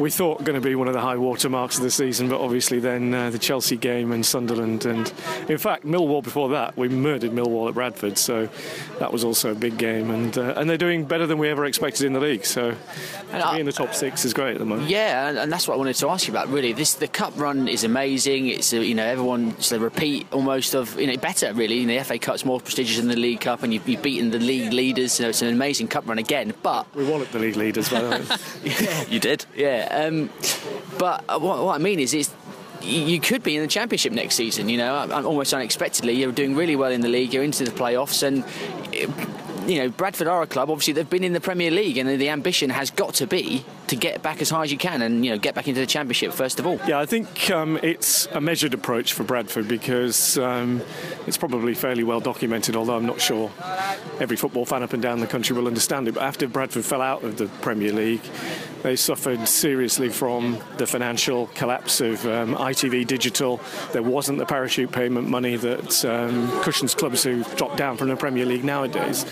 we 0.00 0.10
thought 0.10 0.44
going 0.44 0.60
to 0.60 0.66
be 0.66 0.74
one 0.74 0.88
of 0.88 0.94
the 0.94 1.00
high 1.00 1.16
water 1.16 1.48
marks 1.48 1.76
of 1.76 1.82
the 1.82 1.90
season, 1.90 2.28
but 2.28 2.40
obviously 2.40 2.78
then 2.78 3.14
uh, 3.14 3.30
the 3.30 3.38
Chelsea 3.38 3.76
game 3.76 4.12
and 4.12 4.24
Sunderland, 4.24 4.84
and 4.84 5.12
in 5.48 5.58
fact 5.58 5.84
Millwall 5.84 6.22
before 6.22 6.50
that, 6.50 6.76
we 6.76 6.88
murdered 6.88 7.30
Millwall 7.32 7.68
at 7.68 7.74
Bradford, 7.74 8.18
so 8.18 8.48
that 8.98 9.12
was 9.12 9.24
also 9.24 9.52
a 9.52 9.54
big 9.54 9.78
game, 9.78 10.10
and 10.10 10.36
uh, 10.36 10.54
and 10.56 10.68
they're 10.68 10.76
doing 10.76 11.04
better 11.04 11.26
than 11.26 11.38
we 11.38 11.48
ever 11.48 11.64
expected 11.64 12.06
in 12.06 12.12
the 12.12 12.20
league. 12.20 12.44
So 12.44 12.74
and 13.32 13.42
to 13.42 13.46
I, 13.46 13.54
be 13.54 13.60
in 13.60 13.66
the 13.66 13.72
top 13.72 13.94
six 13.94 14.24
is 14.24 14.34
great 14.34 14.52
at 14.52 14.58
the 14.58 14.66
moment. 14.66 14.88
Yeah, 14.88 15.28
and, 15.28 15.38
and, 15.38 15.52
that's 15.52 15.66
what 15.66 15.74
I 15.74 15.76
wanted 15.78 15.96
to 15.96 16.08
ask 16.10 16.26
you 16.26 16.32
about. 16.32 16.48
Really, 16.48 16.72
this 16.76 16.94
the 16.94 17.08
cup 17.08 17.32
run 17.36 17.68
is 17.68 17.84
amazing. 17.84 18.48
It's 18.48 18.72
uh, 18.72 18.76
you 18.76 18.94
know 18.94 19.04
everyone's 19.04 19.70
the 19.70 19.80
repeat 19.80 20.26
almost 20.32 20.74
of 20.74 20.98
you 21.00 21.06
know 21.06 21.16
better 21.16 21.52
really. 21.52 21.78
You 21.78 21.86
know, 21.86 21.98
the 21.98 22.04
FA 22.04 22.18
Cup's 22.18 22.44
more 22.44 22.60
prestigious 22.60 22.98
than 22.98 23.08
the 23.08 23.16
League 23.16 23.40
Cup, 23.40 23.62
and 23.62 23.72
you've, 23.72 23.88
you've 23.88 24.02
beaten 24.02 24.30
the 24.30 24.38
league 24.38 24.72
leaders. 24.72 25.12
So 25.12 25.28
it's 25.28 25.42
an 25.42 25.48
amazing 25.48 25.88
cup 25.88 26.06
run 26.06 26.18
again. 26.18 26.54
But 26.62 26.94
we 26.94 27.10
at 27.12 27.32
the 27.32 27.38
league 27.38 27.56
leaders, 27.56 27.88
by 27.88 28.02
the 28.02 28.10
way. 28.10 28.38
yeah, 28.84 29.04
you 29.08 29.18
did. 29.18 29.44
Yeah. 29.56 29.88
Um, 29.90 30.30
but 30.98 31.24
what, 31.40 31.64
what 31.64 31.74
I 31.74 31.78
mean 31.78 31.98
is, 31.98 32.14
it's 32.14 32.32
you 32.82 33.20
could 33.20 33.42
be 33.42 33.56
in 33.56 33.62
the 33.62 33.68
championship 33.68 34.12
next 34.12 34.36
season. 34.36 34.68
You 34.68 34.78
know, 34.78 35.10
almost 35.10 35.52
unexpectedly, 35.54 36.12
you're 36.12 36.32
doing 36.32 36.54
really 36.54 36.76
well 36.76 36.92
in 36.92 37.00
the 37.00 37.08
league. 37.08 37.32
You're 37.32 37.44
into 37.44 37.64
the 37.64 37.70
playoffs, 37.70 38.22
and 38.22 38.44
you 39.66 39.78
know, 39.78 39.88
Bradford 39.88 40.28
are 40.28 40.42
a 40.42 40.46
club. 40.46 40.70
Obviously, 40.70 40.92
they've 40.94 41.08
been 41.08 41.24
in 41.24 41.32
the 41.32 41.40
Premier 41.40 41.70
League, 41.70 41.98
and 41.98 42.08
the 42.08 42.28
ambition 42.28 42.70
has 42.70 42.90
got 42.90 43.14
to 43.14 43.26
be 43.26 43.64
to 43.88 43.96
get 43.96 44.22
back 44.22 44.40
as 44.40 44.50
high 44.50 44.64
as 44.64 44.72
you 44.72 44.78
can, 44.78 45.02
and 45.02 45.24
you 45.24 45.30
know, 45.32 45.38
get 45.38 45.54
back 45.54 45.68
into 45.68 45.80
the 45.80 45.86
Championship 45.86 46.32
first 46.32 46.58
of 46.58 46.66
all. 46.66 46.78
Yeah, 46.86 46.98
I 46.98 47.06
think 47.06 47.50
um, 47.50 47.78
it's 47.82 48.26
a 48.26 48.40
measured 48.40 48.74
approach 48.74 49.12
for 49.12 49.24
Bradford 49.24 49.68
because 49.68 50.38
um, 50.38 50.82
it's 51.26 51.36
probably 51.36 51.74
fairly 51.74 52.04
well 52.04 52.20
documented. 52.20 52.76
Although 52.76 52.96
I'm 52.96 53.06
not 53.06 53.20
sure 53.20 53.50
every 54.20 54.36
football 54.36 54.64
fan 54.64 54.82
up 54.82 54.92
and 54.92 55.02
down 55.02 55.20
the 55.20 55.26
country 55.26 55.56
will 55.56 55.66
understand 55.66 56.08
it. 56.08 56.14
But 56.14 56.22
after 56.22 56.46
Bradford 56.48 56.84
fell 56.84 57.02
out 57.02 57.22
of 57.24 57.36
the 57.36 57.46
Premier 57.60 57.92
League, 57.92 58.22
they 58.86 58.94
suffered 58.94 59.48
seriously 59.48 60.08
from 60.08 60.56
the 60.76 60.86
financial 60.86 61.48
collapse 61.56 62.00
of 62.00 62.24
um, 62.24 62.54
ITV 62.54 63.04
Digital. 63.04 63.60
There 63.90 64.00
wasn't 64.00 64.38
the 64.38 64.46
parachute 64.46 64.92
payment 64.92 65.28
money 65.28 65.56
that 65.56 66.04
um, 66.04 66.48
cushions 66.62 66.94
clubs 66.94 67.24
who 67.24 67.42
dropped 67.56 67.78
down 67.78 67.96
from 67.96 68.06
the 68.06 68.14
Premier 68.14 68.46
League 68.46 68.62
nowadays 68.62 69.24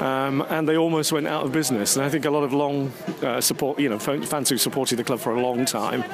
um, 0.00 0.44
and 0.48 0.68
they 0.68 0.76
almost 0.76 1.12
went 1.12 1.26
out 1.26 1.44
of 1.44 1.52
business. 1.52 1.96
And 1.96 2.04
I 2.04 2.08
think 2.08 2.24
a 2.24 2.30
lot 2.30 2.42
of 2.42 2.52
long 2.52 2.92
uh, 3.22 3.40
support, 3.40 3.78
you 3.78 3.88
know, 3.88 3.98
fans 3.98 4.48
who 4.48 4.56
supported 4.56 4.96
the 4.96 5.04
club 5.04 5.20
for 5.20 5.34
a 5.34 5.40
long 5.40 5.64
time, 5.64 6.04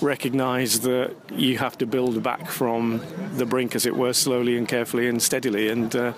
recognise 0.00 0.80
that 0.80 1.14
you 1.32 1.58
have 1.58 1.76
to 1.78 1.86
build 1.86 2.22
back 2.22 2.48
from 2.48 3.02
the 3.34 3.44
brink, 3.44 3.74
as 3.74 3.86
it 3.86 3.96
were, 3.96 4.12
slowly 4.12 4.56
and 4.56 4.68
carefully 4.68 5.08
and 5.08 5.22
steadily. 5.22 5.68
And 5.68 5.94
uh, 5.94 6.12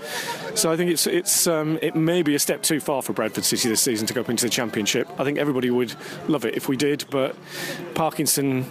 so 0.54 0.70
I 0.70 0.76
think 0.76 0.90
it's 0.90 1.06
it's 1.06 1.46
um, 1.46 1.78
it 1.82 1.96
may 1.96 2.22
be 2.22 2.34
a 2.34 2.38
step 2.38 2.62
too 2.62 2.80
far 2.80 3.02
for 3.02 3.12
Bradford 3.12 3.44
City 3.44 3.68
this 3.68 3.80
season 3.80 4.06
to 4.06 4.14
go 4.14 4.20
up 4.20 4.28
into 4.28 4.44
the 4.44 4.50
Championship. 4.50 5.08
I 5.18 5.24
think 5.24 5.38
everybody 5.38 5.70
would 5.70 5.94
love 6.28 6.44
it 6.44 6.54
if 6.54 6.68
we 6.68 6.76
did, 6.76 7.04
but 7.10 7.36
Parkinson 7.94 8.64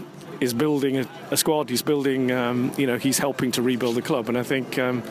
is 0.43 0.53
building 0.53 0.97
a, 0.97 1.07
a 1.31 1.37
squad. 1.37 1.69
He's 1.69 1.81
building, 1.81 2.31
um, 2.31 2.71
you 2.77 2.85
know, 2.85 2.97
he's 2.97 3.17
helping 3.17 3.51
to 3.53 3.61
rebuild 3.61 3.95
the 3.95 4.01
club. 4.01 4.29
And 4.29 4.37
I 4.37 4.43
think, 4.43 4.77
um, 4.77 5.03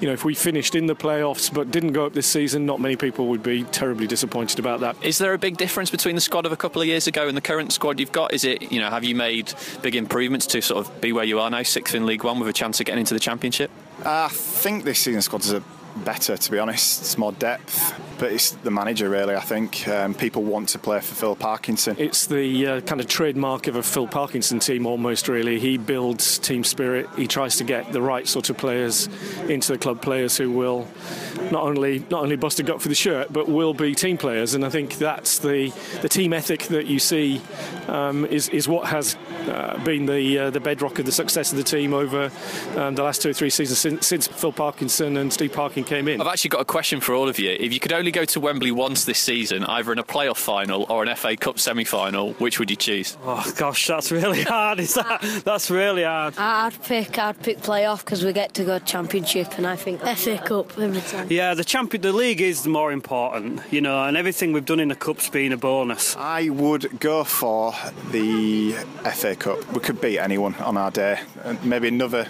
you 0.00 0.08
know, 0.08 0.12
if 0.12 0.24
we 0.24 0.34
finished 0.34 0.74
in 0.74 0.86
the 0.86 0.96
playoffs 0.96 1.52
but 1.52 1.70
didn't 1.70 1.92
go 1.92 2.06
up 2.06 2.14
this 2.14 2.26
season, 2.26 2.66
not 2.66 2.80
many 2.80 2.96
people 2.96 3.28
would 3.28 3.42
be 3.42 3.62
terribly 3.64 4.06
disappointed 4.06 4.58
about 4.58 4.80
that. 4.80 4.96
Is 5.02 5.18
there 5.18 5.34
a 5.34 5.38
big 5.38 5.56
difference 5.56 5.90
between 5.90 6.14
the 6.14 6.20
squad 6.20 6.46
of 6.46 6.52
a 6.52 6.56
couple 6.56 6.82
of 6.82 6.88
years 6.88 7.06
ago 7.06 7.28
and 7.28 7.36
the 7.36 7.42
current 7.42 7.72
squad 7.72 8.00
you've 8.00 8.12
got? 8.12 8.32
Is 8.32 8.44
it, 8.44 8.72
you 8.72 8.80
know, 8.80 8.90
have 8.90 9.04
you 9.04 9.14
made 9.14 9.54
big 9.82 9.94
improvements 9.94 10.46
to 10.48 10.60
sort 10.60 10.84
of 10.84 11.00
be 11.00 11.12
where 11.12 11.24
you 11.24 11.38
are 11.38 11.50
now, 11.50 11.62
sixth 11.62 11.94
in 11.94 12.04
League 12.04 12.24
One, 12.24 12.40
with 12.40 12.48
a 12.48 12.52
chance 12.52 12.80
of 12.80 12.86
getting 12.86 13.00
into 13.00 13.14
the 13.14 13.20
Championship? 13.20 13.70
Uh, 14.04 14.24
I 14.24 14.28
think 14.28 14.84
this 14.84 14.98
season 14.98 15.22
squad 15.22 15.44
is 15.44 15.52
a 15.52 15.62
better, 15.96 16.36
to 16.36 16.50
be 16.50 16.58
honest. 16.58 17.02
It's 17.02 17.18
more 17.18 17.32
depth, 17.32 17.94
but 18.18 18.32
it's 18.32 18.52
the 18.52 18.70
manager, 18.70 19.08
really, 19.08 19.34
I 19.34 19.40
think. 19.40 19.86
Um, 19.88 20.14
people 20.14 20.42
want 20.42 20.70
to 20.70 20.78
play 20.78 21.00
for 21.00 21.14
Phil 21.14 21.36
Parkinson. 21.36 21.96
It's 21.98 22.26
the 22.26 22.66
uh, 22.66 22.80
kind 22.80 23.00
of 23.00 23.06
trademark 23.06 23.66
of 23.66 23.76
a 23.76 23.82
Phil 23.82 24.06
Parkinson 24.06 24.58
team, 24.58 24.86
almost, 24.86 25.28
really. 25.28 25.58
He 25.58 25.76
builds 25.76 26.38
team 26.38 26.64
spirit. 26.64 27.08
He 27.16 27.26
tries 27.26 27.56
to 27.56 27.64
get 27.64 27.92
the 27.92 28.02
right 28.02 28.26
sort 28.26 28.50
of 28.50 28.56
players 28.56 29.08
into 29.48 29.72
the 29.72 29.78
club, 29.78 30.02
players 30.02 30.36
who 30.36 30.50
will 30.50 30.86
not 31.50 31.64
only 31.64 32.00
not 32.10 32.22
only 32.22 32.36
bust 32.36 32.58
a 32.60 32.62
gut 32.62 32.80
for 32.80 32.88
the 32.88 32.94
shirt, 32.94 33.32
but 33.32 33.48
will 33.48 33.74
be 33.74 33.94
team 33.94 34.16
players. 34.16 34.54
And 34.54 34.64
I 34.64 34.70
think 34.70 34.94
that's 34.98 35.38
the, 35.38 35.72
the 36.00 36.08
team 36.08 36.32
ethic 36.32 36.62
that 36.64 36.86
you 36.86 36.98
see 36.98 37.40
um, 37.88 38.24
is, 38.26 38.48
is 38.48 38.68
what 38.68 38.86
has 38.88 39.16
uh, 39.48 39.78
been 39.84 40.06
the, 40.06 40.38
uh, 40.38 40.50
the 40.50 40.60
bedrock 40.60 40.98
of 40.98 41.06
the 41.06 41.12
success 41.12 41.52
of 41.52 41.58
the 41.58 41.64
team 41.64 41.92
over 41.92 42.30
um, 42.76 42.94
the 42.94 43.02
last 43.02 43.22
two 43.22 43.30
or 43.30 43.32
three 43.32 43.50
seasons 43.50 43.78
since, 43.78 44.06
since 44.06 44.26
Phil 44.26 44.52
Parkinson 44.52 45.16
and 45.16 45.32
Steve 45.32 45.52
Parkinson 45.52 45.81
came 45.84 46.08
in. 46.08 46.20
I've 46.20 46.26
actually 46.26 46.50
got 46.50 46.60
a 46.60 46.64
question 46.64 47.00
for 47.00 47.14
all 47.14 47.28
of 47.28 47.38
you. 47.38 47.50
If 47.50 47.72
you 47.72 47.80
could 47.80 47.92
only 47.92 48.10
go 48.10 48.24
to 48.24 48.40
Wembley 48.40 48.70
once 48.70 49.04
this 49.04 49.18
season, 49.18 49.64
either 49.64 49.92
in 49.92 49.98
a 49.98 50.04
playoff 50.04 50.36
final 50.38 50.86
or 50.88 51.02
an 51.04 51.14
FA 51.16 51.36
Cup 51.36 51.58
semi-final, 51.58 52.32
which 52.34 52.58
would 52.58 52.70
you 52.70 52.76
choose? 52.76 53.16
Oh 53.24 53.52
gosh, 53.56 53.86
that's 53.86 54.10
really 54.10 54.42
hard. 54.54 54.80
Is 54.80 54.94
that? 54.94 55.42
That's 55.44 55.70
really 55.70 56.04
hard. 56.04 56.34
I'd 56.38 56.80
pick. 56.82 57.18
I'd 57.18 57.42
pick 57.42 57.58
playoff 57.58 58.04
because 58.04 58.24
we 58.24 58.32
get 58.32 58.54
to 58.54 58.64
go 58.64 58.78
Championship, 58.78 59.58
and 59.58 59.66
I 59.66 59.76
think 59.76 60.00
FA 60.00 60.38
Cup 60.38 60.78
every 60.78 61.00
time. 61.02 61.26
Yeah, 61.30 61.54
the 61.54 61.64
champion, 61.64 62.02
the 62.02 62.12
league 62.12 62.40
is 62.40 62.66
more 62.66 62.92
important, 62.92 63.60
you 63.70 63.80
know, 63.80 64.04
and 64.04 64.16
everything 64.16 64.52
we've 64.52 64.64
done 64.64 64.80
in 64.80 64.88
the 64.88 64.96
cup's 64.96 65.28
been 65.28 65.52
a 65.52 65.56
bonus. 65.56 66.16
I 66.16 66.48
would 66.48 67.00
go 67.00 67.24
for 67.24 67.74
the 68.10 68.72
FA 69.14 69.36
Cup. 69.36 69.72
We 69.72 69.80
could 69.80 70.00
beat 70.00 70.18
anyone 70.18 70.54
on 70.56 70.76
our 70.76 70.90
day. 70.90 71.20
Uh, 71.44 71.56
maybe 71.62 71.88
another 71.88 72.26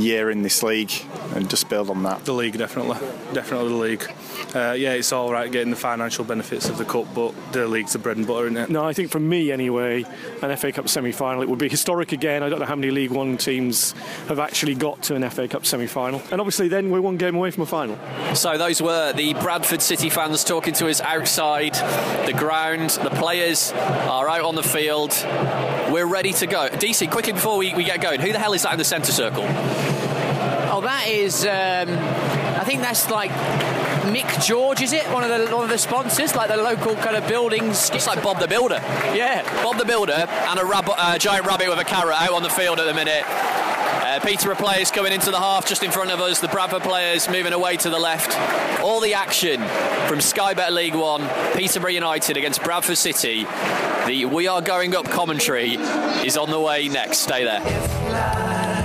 year 0.00 0.30
in 0.30 0.42
this 0.42 0.62
league 0.62 0.92
and 1.34 1.48
just 1.48 1.68
build 1.68 1.90
on 1.90 2.02
that. 2.04 2.24
The 2.24 2.32
league, 2.32 2.56
definitely. 2.56 2.98
Definitely 3.32 3.68
the 3.68 3.74
league. 3.74 4.12
Uh, 4.54 4.72
yeah, 4.72 4.92
it's 4.92 5.12
all 5.12 5.30
right 5.30 5.50
getting 5.50 5.70
the 5.70 5.76
financial 5.76 6.24
benefits 6.24 6.68
of 6.68 6.78
the 6.78 6.84
cup, 6.84 7.06
but 7.14 7.34
the 7.52 7.66
league's 7.66 7.92
the 7.92 7.98
bread 7.98 8.16
and 8.16 8.26
butter, 8.26 8.46
isn't 8.46 8.56
it? 8.56 8.70
No, 8.70 8.84
I 8.84 8.92
think 8.92 9.10
for 9.10 9.20
me 9.20 9.52
anyway, 9.52 10.04
an 10.42 10.56
FA 10.56 10.72
Cup 10.72 10.88
semi 10.88 11.12
final, 11.12 11.42
it 11.42 11.48
would 11.48 11.58
be 11.58 11.68
historic 11.68 12.12
again. 12.12 12.42
I 12.42 12.48
don't 12.48 12.58
know 12.58 12.66
how 12.66 12.76
many 12.76 12.90
League 12.90 13.10
One 13.10 13.36
teams 13.36 13.92
have 14.28 14.38
actually 14.38 14.74
got 14.74 15.02
to 15.02 15.14
an 15.14 15.28
FA 15.30 15.48
Cup 15.48 15.66
semi 15.66 15.86
final. 15.86 16.22
And 16.30 16.40
obviously, 16.40 16.68
then 16.68 16.90
we're 16.90 17.00
one 17.00 17.16
game 17.16 17.34
away 17.34 17.50
from 17.50 17.62
a 17.62 17.66
final. 17.66 17.98
So, 18.34 18.58
those 18.58 18.80
were 18.82 19.12
the 19.12 19.34
Bradford 19.34 19.82
City 19.82 20.10
fans 20.10 20.44
talking 20.44 20.74
to 20.74 20.88
us 20.88 21.00
outside 21.00 21.74
the 22.26 22.34
ground. 22.36 22.90
The 22.90 23.10
players 23.10 23.72
are 23.72 24.28
out 24.28 24.42
on 24.42 24.54
the 24.54 24.62
field. 24.62 25.12
We're 25.90 26.06
ready 26.06 26.32
to 26.34 26.46
go. 26.46 26.68
DC, 26.68 27.10
quickly 27.10 27.32
before 27.32 27.56
we, 27.56 27.74
we 27.74 27.84
get 27.84 28.00
going, 28.00 28.20
who 28.20 28.32
the 28.32 28.38
hell 28.38 28.52
is 28.52 28.62
that 28.62 28.72
in 28.72 28.78
the 28.78 28.84
centre 28.84 29.12
circle? 29.12 29.44
Oh, 30.72 30.80
that 30.82 31.08
is. 31.08 31.44
Um, 31.44 31.98
I 32.60 32.62
think 32.64 32.80
that's 32.80 33.10
like 33.10 33.30
Mick 34.12 34.44
George, 34.44 34.80
is 34.82 34.92
it? 34.92 35.04
One 35.10 35.24
of 35.24 35.30
the 35.30 35.54
one 35.54 35.64
of 35.64 35.70
the 35.70 35.78
sponsors, 35.78 36.36
like 36.36 36.48
the 36.48 36.56
local 36.56 36.94
kind 36.94 37.16
of 37.16 37.26
buildings. 37.26 37.90
It's 37.90 38.06
like 38.06 38.22
Bob 38.22 38.38
the 38.38 38.46
Builder. 38.46 38.80
Yeah, 39.12 39.42
Bob 39.64 39.78
the 39.78 39.84
Builder 39.84 40.12
and 40.12 40.60
a 40.60 40.62
uh, 40.62 41.18
giant 41.18 41.46
rabbit 41.46 41.68
with 41.68 41.78
a 41.78 41.84
carrot 41.84 42.16
out 42.16 42.32
on 42.32 42.42
the 42.44 42.50
field 42.50 42.78
at 42.78 42.86
the 42.86 42.94
minute. 42.94 43.24
Uh, 43.26 44.20
Peterborough 44.20 44.56
players 44.56 44.90
coming 44.92 45.12
into 45.12 45.30
the 45.30 45.38
half 45.38 45.66
just 45.66 45.82
in 45.82 45.90
front 45.90 46.10
of 46.10 46.20
us. 46.20 46.40
The 46.40 46.48
Bradford 46.48 46.82
players 46.82 47.28
moving 47.28 47.52
away 47.52 47.76
to 47.78 47.90
the 47.90 47.98
left. 47.98 48.36
All 48.80 49.00
the 49.00 49.14
action 49.14 49.60
from 50.08 50.20
Sky 50.20 50.54
Bet 50.54 50.72
League 50.72 50.94
One. 50.94 51.28
Peterborough 51.54 51.90
United 51.90 52.36
against 52.36 52.62
Bradford 52.62 52.96
City. 52.96 53.44
The 54.06 54.24
We 54.24 54.46
Are 54.46 54.62
Going 54.62 54.94
Up 54.94 55.06
commentary 55.06 55.74
is 56.24 56.36
on 56.36 56.50
the 56.50 56.60
way 56.60 56.88
next. 56.88 57.18
Stay 57.18 57.44
there. 57.44 58.79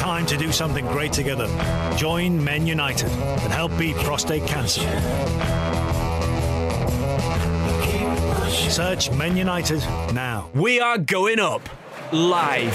Time 0.00 0.24
to 0.24 0.36
do 0.38 0.50
something 0.50 0.86
great 0.86 1.12
together. 1.12 1.46
Join 1.94 2.42
Men 2.42 2.66
United 2.66 3.10
and 3.10 3.52
help 3.52 3.76
beat 3.76 3.94
prostate 3.96 4.46
cancer. 4.46 4.80
Search 8.70 9.10
Men 9.10 9.36
United 9.36 9.80
now. 10.14 10.48
We 10.54 10.80
are 10.80 10.96
going 10.96 11.38
up 11.38 11.68
live. 12.12 12.74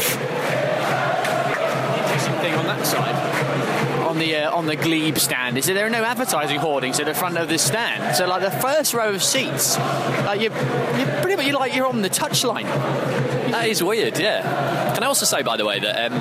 Interesting 1.98 2.36
thing 2.36 2.54
on 2.54 2.68
that 2.68 2.86
side. 2.86 4.06
on 4.06 4.20
the 4.20 4.36
uh, 4.36 4.56
on 4.56 4.68
the 4.68 4.76
Glebe 4.76 5.18
stand 5.18 5.58
is 5.58 5.66
that 5.66 5.74
there 5.74 5.88
are 5.88 5.90
no 5.90 6.04
advertising 6.04 6.60
hoardings 6.60 7.00
at 7.00 7.08
the 7.08 7.16
front 7.16 7.40
of 7.40 7.50
this 7.50 7.64
stand. 7.64 8.16
So 8.16 8.28
like 8.28 8.44
the 8.44 8.52
first 8.52 8.94
row 8.94 9.10
of 9.10 9.24
seats, 9.24 9.80
like 10.26 10.42
you're, 10.42 10.54
you're 10.98 11.22
pretty 11.22 11.38
much 11.38 11.48
you're 11.48 11.58
like 11.58 11.74
you're 11.74 11.88
on 11.88 12.04
the 12.04 12.10
touchline. 12.10 12.68
That 13.52 13.68
is 13.68 13.84
weird, 13.84 14.18
yeah. 14.20 14.94
Can 14.94 15.04
I 15.04 15.08
also 15.08 15.26
say, 15.26 15.42
by 15.44 15.58
the 15.58 15.66
way, 15.66 15.80
that 15.80 16.12
um, 16.12 16.14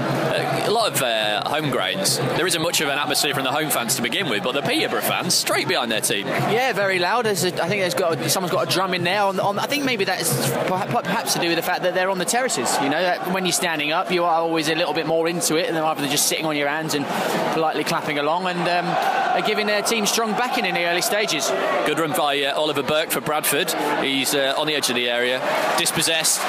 a 0.67 0.71
lot 0.71 0.93
of 0.93 1.03
uh, 1.03 1.49
home 1.49 1.71
grounds, 1.71 2.19
there 2.19 2.47
isn't 2.47 2.63
much 2.63 2.81
of 2.81 2.89
an 2.89 2.99
atmosphere 2.99 3.35
from 3.35 3.45
the 3.45 3.53
home 3.53 3.71
fans 3.71 3.97
to 3.97 4.03
begin 4.03 4.29
with, 4.29 4.43
but 4.43 4.53
the 4.53 4.63
Peterborough 4.63 5.01
fans 5.01 5.35
straight 5.35 5.69
behind 5.69 5.91
their 5.91 6.01
team. 6.01 6.27
Yeah, 6.27 6.73
very 6.73 6.99
loud. 6.99 7.25
There's 7.25 7.45
a, 7.45 7.63
I 7.63 7.69
think 7.69 7.83
there's 7.83 7.95
got 7.95 8.19
a, 8.19 8.29
someone's 8.29 8.53
got 8.53 8.69
a 8.69 8.71
drum 8.71 8.95
in 8.95 9.05
there. 9.05 9.23
On, 9.23 9.39
on, 9.41 9.59
I 9.59 9.67
think 9.67 9.85
maybe 9.85 10.05
that's 10.05 10.51
perhaps, 10.51 10.93
perhaps 10.93 11.35
to 11.35 11.41
do 11.41 11.49
with 11.49 11.57
the 11.57 11.63
fact 11.63 11.83
that 11.83 11.95
they're 11.95 12.11
on 12.11 12.19
the 12.19 12.25
terraces. 12.25 12.75
You 12.83 12.89
know, 12.89 13.01
that 13.01 13.33
when 13.33 13.45
you're 13.45 13.53
standing 13.53 13.93
up, 13.93 14.11
you 14.11 14.25
are 14.25 14.41
always 14.41 14.69
a 14.69 14.75
little 14.75 14.95
bit 14.95 15.07
more 15.07 15.29
into 15.29 15.57
it, 15.57 15.69
and 15.69 15.77
rather 15.77 16.01
than 16.01 16.11
just 16.11 16.27
sitting 16.27 16.47
on 16.47 16.57
your 16.57 16.69
hands 16.69 16.95
and 16.95 17.07
politely 17.53 17.85
clapping 17.85 18.19
along, 18.19 18.47
and 18.47 18.61
um, 18.61 18.87
are 19.35 19.47
giving 19.47 19.67
their 19.67 19.83
team 19.83 20.07
strong 20.07 20.33
backing 20.33 20.65
in 20.65 20.75
the 20.75 20.85
early 20.85 21.03
stages. 21.03 21.49
Good 21.87 21.99
run 21.99 22.13
by 22.13 22.43
uh, 22.43 22.59
Oliver 22.59 22.83
Burke 22.83 23.11
for 23.11 23.21
Bradford. 23.21 23.73
He's 24.03 24.35
uh, 24.35 24.55
on 24.57 24.67
the 24.67 24.75
edge 24.75 24.91
of 24.91 24.97
the 24.97 25.09
area, 25.09 25.41
dispossessed. 25.79 26.41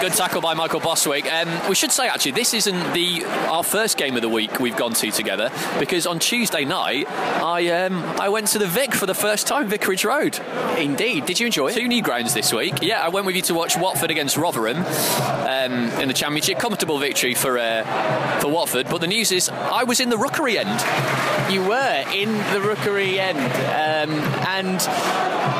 Good 0.00 0.09
tackle 0.10 0.40
by 0.40 0.54
Michael 0.54 0.80
Bostwick. 0.80 1.30
Um, 1.32 1.68
we 1.68 1.74
should 1.74 1.92
say 1.92 2.08
actually, 2.08 2.32
this 2.32 2.54
isn't 2.54 2.92
the 2.92 3.24
our 3.48 3.62
first 3.62 3.96
game 3.96 4.16
of 4.16 4.22
the 4.22 4.28
week 4.28 4.60
we've 4.60 4.76
gone 4.76 4.92
to 4.94 5.10
together 5.10 5.50
because 5.78 6.06
on 6.06 6.18
Tuesday 6.18 6.64
night 6.64 7.08
I 7.08 7.68
um, 7.68 8.02
I 8.20 8.28
went 8.28 8.48
to 8.48 8.58
the 8.58 8.66
Vic 8.66 8.94
for 8.94 9.06
the 9.06 9.14
first 9.14 9.46
time, 9.46 9.68
Vicarage 9.68 10.04
Road. 10.04 10.38
Indeed, 10.78 11.26
did 11.26 11.40
you 11.40 11.46
enjoy 11.46 11.68
it? 11.68 11.74
Two 11.74 11.88
new 11.88 12.02
grounds 12.02 12.34
this 12.34 12.52
week. 12.52 12.78
Yeah, 12.82 13.00
I 13.00 13.08
went 13.08 13.26
with 13.26 13.36
you 13.36 13.42
to 13.42 13.54
watch 13.54 13.76
Watford 13.76 14.10
against 14.10 14.36
Rotherham 14.36 14.78
um, 14.78 16.00
in 16.00 16.08
the 16.08 16.14
Championship. 16.14 16.58
Comfortable 16.58 16.98
victory 16.98 17.34
for 17.34 17.58
uh, 17.58 18.40
for 18.40 18.48
Watford. 18.48 18.88
But 18.88 19.00
the 19.00 19.06
news 19.06 19.32
is 19.32 19.48
I 19.48 19.84
was 19.84 20.00
in 20.00 20.08
the 20.08 20.18
Rookery 20.18 20.58
end. 20.58 21.52
You 21.52 21.62
were 21.66 22.04
in 22.14 22.32
the 22.52 22.60
Rookery 22.60 23.18
end, 23.18 23.38
um, 23.38 24.16
and 24.46 24.80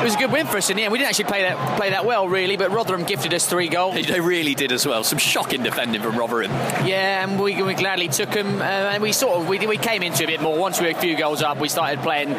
it 0.01 0.05
was 0.05 0.15
a 0.15 0.17
good 0.17 0.31
win 0.31 0.47
for 0.47 0.57
us 0.57 0.69
in 0.69 0.77
the 0.77 0.83
end. 0.83 0.91
We 0.91 0.97
didn't 0.97 1.09
actually 1.09 1.25
play 1.25 1.43
that 1.43 1.77
play 1.77 1.91
that 1.91 2.05
well, 2.05 2.27
really, 2.27 2.57
but 2.57 2.71
Rotherham 2.71 3.03
gifted 3.03 3.33
us 3.33 3.45
three 3.45 3.67
goals. 3.67 3.95
They 3.95 4.19
really 4.19 4.55
did 4.55 4.71
as 4.71 4.85
well. 4.85 5.03
Some 5.03 5.19
shocking 5.19 5.63
defending 5.63 6.01
from 6.01 6.17
Rotherham. 6.17 6.51
Yeah, 6.85 7.23
and 7.23 7.39
we, 7.39 7.61
we 7.61 7.75
gladly 7.75 8.07
took 8.07 8.31
them, 8.31 8.61
uh, 8.61 8.65
and 8.65 9.03
we 9.03 9.11
sort 9.11 9.39
of 9.39 9.47
we, 9.47 9.59
we 9.67 9.77
came 9.77 10.01
into 10.01 10.23
a 10.23 10.27
bit 10.27 10.41
more 10.41 10.57
once 10.57 10.79
we 10.79 10.87
were 10.87 10.97
a 10.97 10.99
few 10.99 11.15
goals 11.15 11.41
up. 11.43 11.59
We 11.59 11.69
started 11.69 12.01
playing 12.01 12.33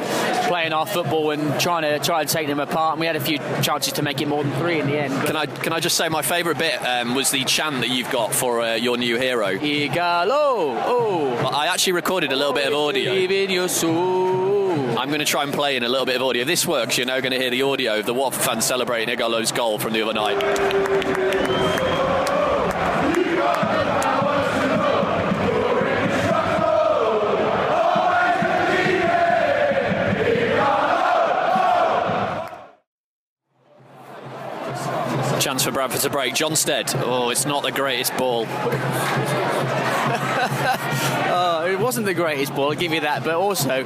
playing 0.48 0.72
our 0.72 0.86
football 0.86 1.30
and 1.30 1.60
trying 1.60 1.82
to 1.82 1.98
try 2.04 2.20
and 2.20 2.28
take 2.28 2.48
them 2.48 2.58
apart. 2.58 2.94
And 2.94 3.00
we 3.00 3.06
had 3.06 3.16
a 3.16 3.20
few 3.20 3.38
chances 3.62 3.92
to 3.94 4.02
make 4.02 4.20
it 4.20 4.26
more 4.26 4.42
than 4.42 4.52
three 4.54 4.80
in 4.80 4.86
the 4.86 4.98
end. 4.98 5.14
Can 5.26 5.36
I 5.36 5.46
can 5.46 5.72
I 5.72 5.80
just 5.80 5.96
say 5.96 6.08
my 6.08 6.22
favourite 6.22 6.58
bit 6.58 6.84
um, 6.84 7.14
was 7.14 7.30
the 7.30 7.44
chant 7.44 7.80
that 7.80 7.90
you've 7.90 8.10
got 8.10 8.34
for 8.34 8.60
uh, 8.60 8.74
your 8.74 8.96
new 8.96 9.18
hero. 9.18 9.46
Ighalo. 9.46 10.82
Oh. 10.84 11.50
I 11.52 11.66
actually 11.68 11.92
recorded 11.92 12.32
a 12.32 12.36
little 12.36 12.52
bit 12.52 12.66
of 12.66 12.74
audio. 12.74 13.12
I'm 14.88 15.08
going 15.08 15.20
to 15.20 15.24
try 15.24 15.44
and 15.44 15.52
play 15.52 15.76
in 15.76 15.84
a 15.84 15.88
little 15.88 16.06
bit 16.06 16.16
of 16.16 16.22
audio. 16.22 16.42
If 16.42 16.48
this 16.48 16.66
works, 16.66 16.98
you're 16.98 17.06
now 17.06 17.20
going 17.20 17.32
to 17.32 17.38
hear 17.38 17.50
the 17.50 17.62
audio 17.62 18.00
of 18.00 18.06
the 18.06 18.14
Watford 18.14 18.42
fans 18.42 18.64
celebrating 18.64 19.16
Ighalo's 19.16 19.52
goal 19.52 19.78
from 19.78 19.92
the 19.92 20.02
other 20.02 20.12
night. 20.12 21.52
Chance 35.40 35.64
for 35.64 35.72
Bradford 35.72 36.00
to 36.02 36.10
break. 36.10 36.34
John 36.34 36.54
Stead, 36.54 36.92
Oh, 36.96 37.30
it's 37.30 37.46
not 37.46 37.64
the 37.64 37.72
greatest 37.72 38.16
ball. 38.16 38.46
Oh, 41.34 41.66
it 41.66 41.78
wasn't 41.78 42.04
the 42.04 42.12
greatest 42.12 42.54
ball, 42.54 42.70
I'll 42.70 42.74
give 42.74 42.92
you 42.92 43.00
that, 43.00 43.24
but 43.24 43.34
also, 43.34 43.84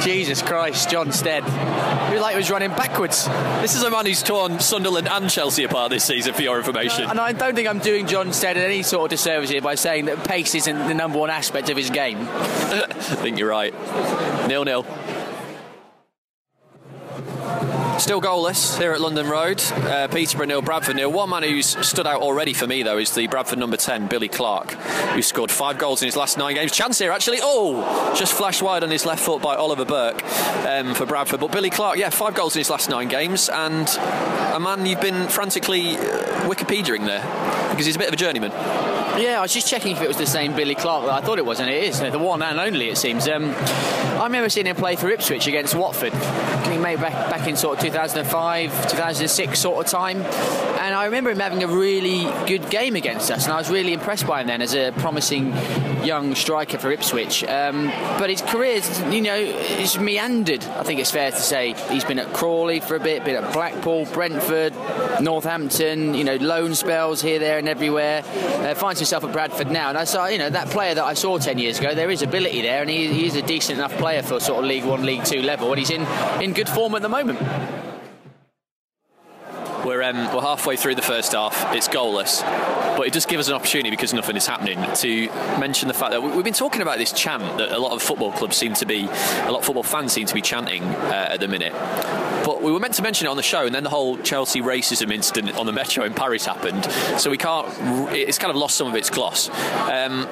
Jesus 0.00 0.42
Christ, 0.42 0.90
John 0.90 1.12
Stead. 1.12 1.44
Was 1.44 2.20
like 2.20 2.32
he 2.32 2.38
was 2.38 2.50
running 2.50 2.70
backwards. 2.70 3.26
This 3.60 3.76
is 3.76 3.82
a 3.82 3.90
man 3.90 4.06
who's 4.06 4.22
torn 4.22 4.58
Sunderland 4.58 5.06
and 5.08 5.30
Chelsea 5.30 5.64
apart 5.64 5.90
this 5.90 6.04
season, 6.04 6.34
for 6.34 6.42
your 6.42 6.58
information. 6.58 7.04
And 7.04 7.20
I 7.20 7.32
don't 7.32 7.54
think 7.54 7.68
I'm 7.68 7.78
doing 7.78 8.06
John 8.06 8.32
Stead 8.32 8.56
any 8.56 8.82
sort 8.82 9.04
of 9.04 9.10
disservice 9.10 9.50
here 9.50 9.60
by 9.60 9.76
saying 9.76 10.06
that 10.06 10.24
pace 10.24 10.54
isn't 10.54 10.88
the 10.88 10.94
number 10.94 11.18
one 11.18 11.30
aspect 11.30 11.70
of 11.70 11.76
his 11.76 11.90
game. 11.90 12.18
I 12.30 12.86
think 12.88 13.38
you're 13.38 13.50
right. 13.50 13.74
Nil 14.48 14.64
nil. 14.64 14.84
Still 17.98 18.20
goalless 18.20 18.78
here 18.78 18.92
at 18.92 19.00
London 19.00 19.28
Road. 19.28 19.60
Uh, 19.72 20.06
Peterborough 20.06 20.46
nil, 20.46 20.62
Bradford 20.62 20.94
nil. 20.94 21.10
One 21.10 21.30
man 21.30 21.42
who's 21.42 21.76
stood 21.84 22.06
out 22.06 22.22
already 22.22 22.52
for 22.52 22.64
me, 22.64 22.84
though, 22.84 22.96
is 22.96 23.12
the 23.12 23.26
Bradford 23.26 23.58
number 23.58 23.76
10, 23.76 24.06
Billy 24.06 24.28
Clarke, 24.28 24.70
who 24.70 25.20
scored 25.20 25.50
five 25.50 25.78
goals 25.78 26.00
in 26.00 26.06
his 26.06 26.16
last 26.16 26.38
nine 26.38 26.54
games. 26.54 26.70
Chance 26.70 27.00
here, 27.00 27.10
actually. 27.10 27.38
Oh! 27.42 28.14
Just 28.16 28.34
flashed 28.34 28.62
wide 28.62 28.84
on 28.84 28.90
his 28.90 29.04
left 29.04 29.22
foot 29.22 29.42
by 29.42 29.56
Oliver 29.56 29.84
Burke 29.84 30.22
um, 30.64 30.94
for 30.94 31.06
Bradford. 31.06 31.40
But 31.40 31.50
Billy 31.50 31.70
Clarke, 31.70 31.98
yeah, 31.98 32.10
five 32.10 32.34
goals 32.34 32.54
in 32.54 32.60
his 32.60 32.70
last 32.70 32.88
nine 32.88 33.08
games, 33.08 33.48
and 33.48 33.88
a 34.54 34.60
man 34.60 34.86
you've 34.86 35.00
been 35.00 35.26
frantically 35.28 35.96
uh, 35.96 36.48
Wikipediaing 36.48 37.04
there 37.04 37.22
because 37.70 37.84
he's 37.84 37.96
a 37.96 37.98
bit 37.98 38.08
of 38.08 38.14
a 38.14 38.16
journeyman. 38.16 38.52
Yeah, 39.20 39.38
I 39.38 39.42
was 39.42 39.52
just 39.52 39.66
checking 39.66 39.96
if 39.96 40.02
it 40.02 40.06
was 40.06 40.16
the 40.16 40.26
same 40.26 40.54
Billy 40.54 40.76
Clarke 40.76 41.06
that 41.06 41.14
I 41.14 41.20
thought 41.20 41.38
it 41.38 41.44
was, 41.44 41.58
and 41.58 41.68
it 41.68 41.82
is. 41.82 41.98
The 41.98 42.18
one 42.18 42.40
and 42.40 42.60
only, 42.60 42.88
it 42.88 42.96
seems. 42.96 43.26
Um, 43.26 43.52
I 43.56 44.24
remember 44.24 44.48
seeing 44.48 44.66
him 44.66 44.76
play 44.76 44.94
for 44.94 45.10
Ipswich 45.10 45.48
against 45.48 45.74
Watford. 45.74 46.12
Think 46.12 46.82
maybe 46.82 47.00
back, 47.00 47.30
back 47.30 47.48
in 47.48 47.56
sort 47.56 47.76
of 47.76 47.82
2005, 47.88 48.90
2006 48.90 49.58
sort 49.58 49.84
of 49.84 49.90
time. 49.90 50.18
And 50.18 50.94
I 50.94 51.06
remember 51.06 51.30
him 51.30 51.40
having 51.40 51.62
a 51.62 51.66
really 51.66 52.24
good 52.46 52.68
game 52.70 52.96
against 52.96 53.30
us, 53.30 53.44
and 53.44 53.52
I 53.52 53.56
was 53.56 53.70
really 53.70 53.92
impressed 53.92 54.26
by 54.26 54.42
him 54.42 54.46
then 54.46 54.62
as 54.62 54.74
a 54.74 54.92
promising 54.92 55.52
young 56.04 56.34
striker 56.34 56.78
for 56.78 56.90
Ipswich. 56.90 57.44
Um, 57.44 57.86
but 58.18 58.30
his 58.30 58.42
career's, 58.42 59.00
you 59.12 59.20
know, 59.22 59.36
it's 59.36 59.98
meandered, 59.98 60.64
I 60.64 60.82
think 60.82 61.00
it's 61.00 61.10
fair 61.10 61.30
to 61.30 61.40
say. 61.40 61.74
He's 61.90 62.04
been 62.04 62.18
at 62.18 62.32
Crawley 62.32 62.80
for 62.80 62.94
a 62.94 63.00
bit, 63.00 63.24
been 63.24 63.42
at 63.42 63.52
Blackpool, 63.52 64.04
Brentford, 64.06 64.74
Northampton, 65.20 66.14
you 66.14 66.24
know, 66.24 66.36
loan 66.36 66.74
spells 66.74 67.20
here, 67.20 67.38
there, 67.38 67.58
and 67.58 67.68
everywhere. 67.68 68.22
Uh, 68.24 68.74
finds 68.74 69.00
himself 69.00 69.24
at 69.24 69.32
Bradford 69.32 69.70
now. 69.70 69.88
And 69.88 69.98
I 69.98 70.04
saw, 70.04 70.26
you 70.26 70.38
know, 70.38 70.50
that 70.50 70.68
player 70.68 70.94
that 70.94 71.04
I 71.04 71.14
saw 71.14 71.38
10 71.38 71.58
years 71.58 71.78
ago, 71.78 71.94
there 71.94 72.10
is 72.10 72.22
ability 72.22 72.62
there, 72.62 72.80
and 72.80 72.90
he, 72.90 73.08
he 73.08 73.26
is 73.26 73.34
a 73.34 73.42
decent 73.42 73.78
enough 73.78 73.96
player 73.98 74.22
for 74.22 74.40
sort 74.40 74.62
of 74.62 74.68
League 74.68 74.84
One, 74.84 75.04
League 75.04 75.24
Two 75.24 75.42
level, 75.42 75.70
and 75.70 75.78
he's 75.78 75.90
in, 75.90 76.02
in 76.42 76.52
good 76.52 76.68
form 76.68 76.94
at 76.94 77.02
the 77.02 77.08
moment. 77.08 77.38
We're, 79.88 80.02
um, 80.02 80.16
we're 80.34 80.42
halfway 80.42 80.76
through 80.76 80.96
the 80.96 81.02
first 81.02 81.32
half. 81.32 81.74
It's 81.74 81.88
goalless, 81.88 82.42
but 82.98 83.06
it 83.06 83.14
does 83.14 83.24
give 83.24 83.40
us 83.40 83.48
an 83.48 83.54
opportunity 83.54 83.88
because 83.88 84.12
nothing 84.12 84.36
is 84.36 84.46
happening 84.46 84.78
to 84.96 85.28
mention 85.58 85.88
the 85.88 85.94
fact 85.94 86.10
that 86.10 86.22
we- 86.22 86.28
we've 86.28 86.44
been 86.44 86.52
talking 86.52 86.82
about 86.82 86.98
this 86.98 87.10
chant 87.10 87.56
that 87.56 87.72
a 87.72 87.78
lot 87.78 87.92
of 87.92 88.02
football 88.02 88.30
clubs 88.30 88.54
seem 88.54 88.74
to 88.74 88.84
be, 88.84 89.04
a 89.06 89.50
lot 89.50 89.60
of 89.60 89.64
football 89.64 89.82
fans 89.82 90.12
seem 90.12 90.26
to 90.26 90.34
be 90.34 90.42
chanting 90.42 90.82
uh, 90.84 91.28
at 91.30 91.40
the 91.40 91.48
minute. 91.48 91.72
But 92.44 92.60
we 92.60 92.70
were 92.70 92.80
meant 92.80 92.94
to 92.94 93.02
mention 93.02 93.26
it 93.26 93.30
on 93.30 93.38
the 93.38 93.42
show, 93.42 93.64
and 93.64 93.74
then 93.74 93.82
the 93.82 93.88
whole 93.88 94.18
Chelsea 94.18 94.60
racism 94.60 95.10
incident 95.10 95.56
on 95.56 95.64
the 95.64 95.72
metro 95.72 96.04
in 96.04 96.12
Paris 96.12 96.44
happened, 96.44 96.84
so 97.18 97.30
we 97.30 97.38
can't. 97.38 97.66
It's 98.12 98.36
kind 98.38 98.50
of 98.50 98.56
lost 98.56 98.76
some 98.76 98.88
of 98.88 98.94
its 98.94 99.08
gloss. 99.08 99.48
Um, 99.90 100.26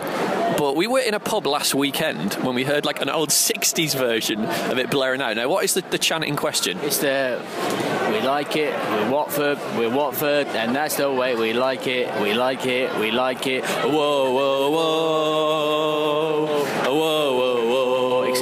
but 0.59 0.77
we 0.77 0.87
were 0.87 1.01
in 1.01 1.15
a 1.15 1.21
pub 1.21 1.47
last 1.47 1.75
weekend 1.75 2.35
when 2.35 2.55
we 2.55 2.65
heard 2.65 2.85
like 2.85 3.01
an 3.01 3.09
old 3.09 3.31
'60s 3.31 3.95
version 3.97 4.45
of 4.45 4.79
it 4.79 4.91
blaring 4.91 5.23
out. 5.23 5.37
Now, 5.37 5.49
what 5.49 5.65
is 5.65 5.73
the, 5.75 5.81
the 5.81 5.99
chant 5.99 6.25
in 6.25 6.37
question? 6.37 6.79
It's 6.83 6.99
the 6.99 7.41
we 8.11 8.21
like 8.21 8.57
it, 8.57 8.73
we're 8.91 9.11
Watford, 9.11 9.59
we're 9.77 9.91
Watford, 9.91 10.47
and 10.49 10.75
that's 10.75 10.97
the 10.97 11.11
way 11.11 11.35
we 11.35 11.53
like 11.53 11.87
it, 11.87 12.09
we 12.23 12.35
like 12.35 12.67
it, 12.67 12.95
we 12.99 13.11
like 13.11 13.47
it. 13.47 13.65
Whoa, 13.65 14.33
whoa, 14.33 14.71
whoa, 14.71 16.47
whoa, 16.85 16.95
whoa, 16.95 17.37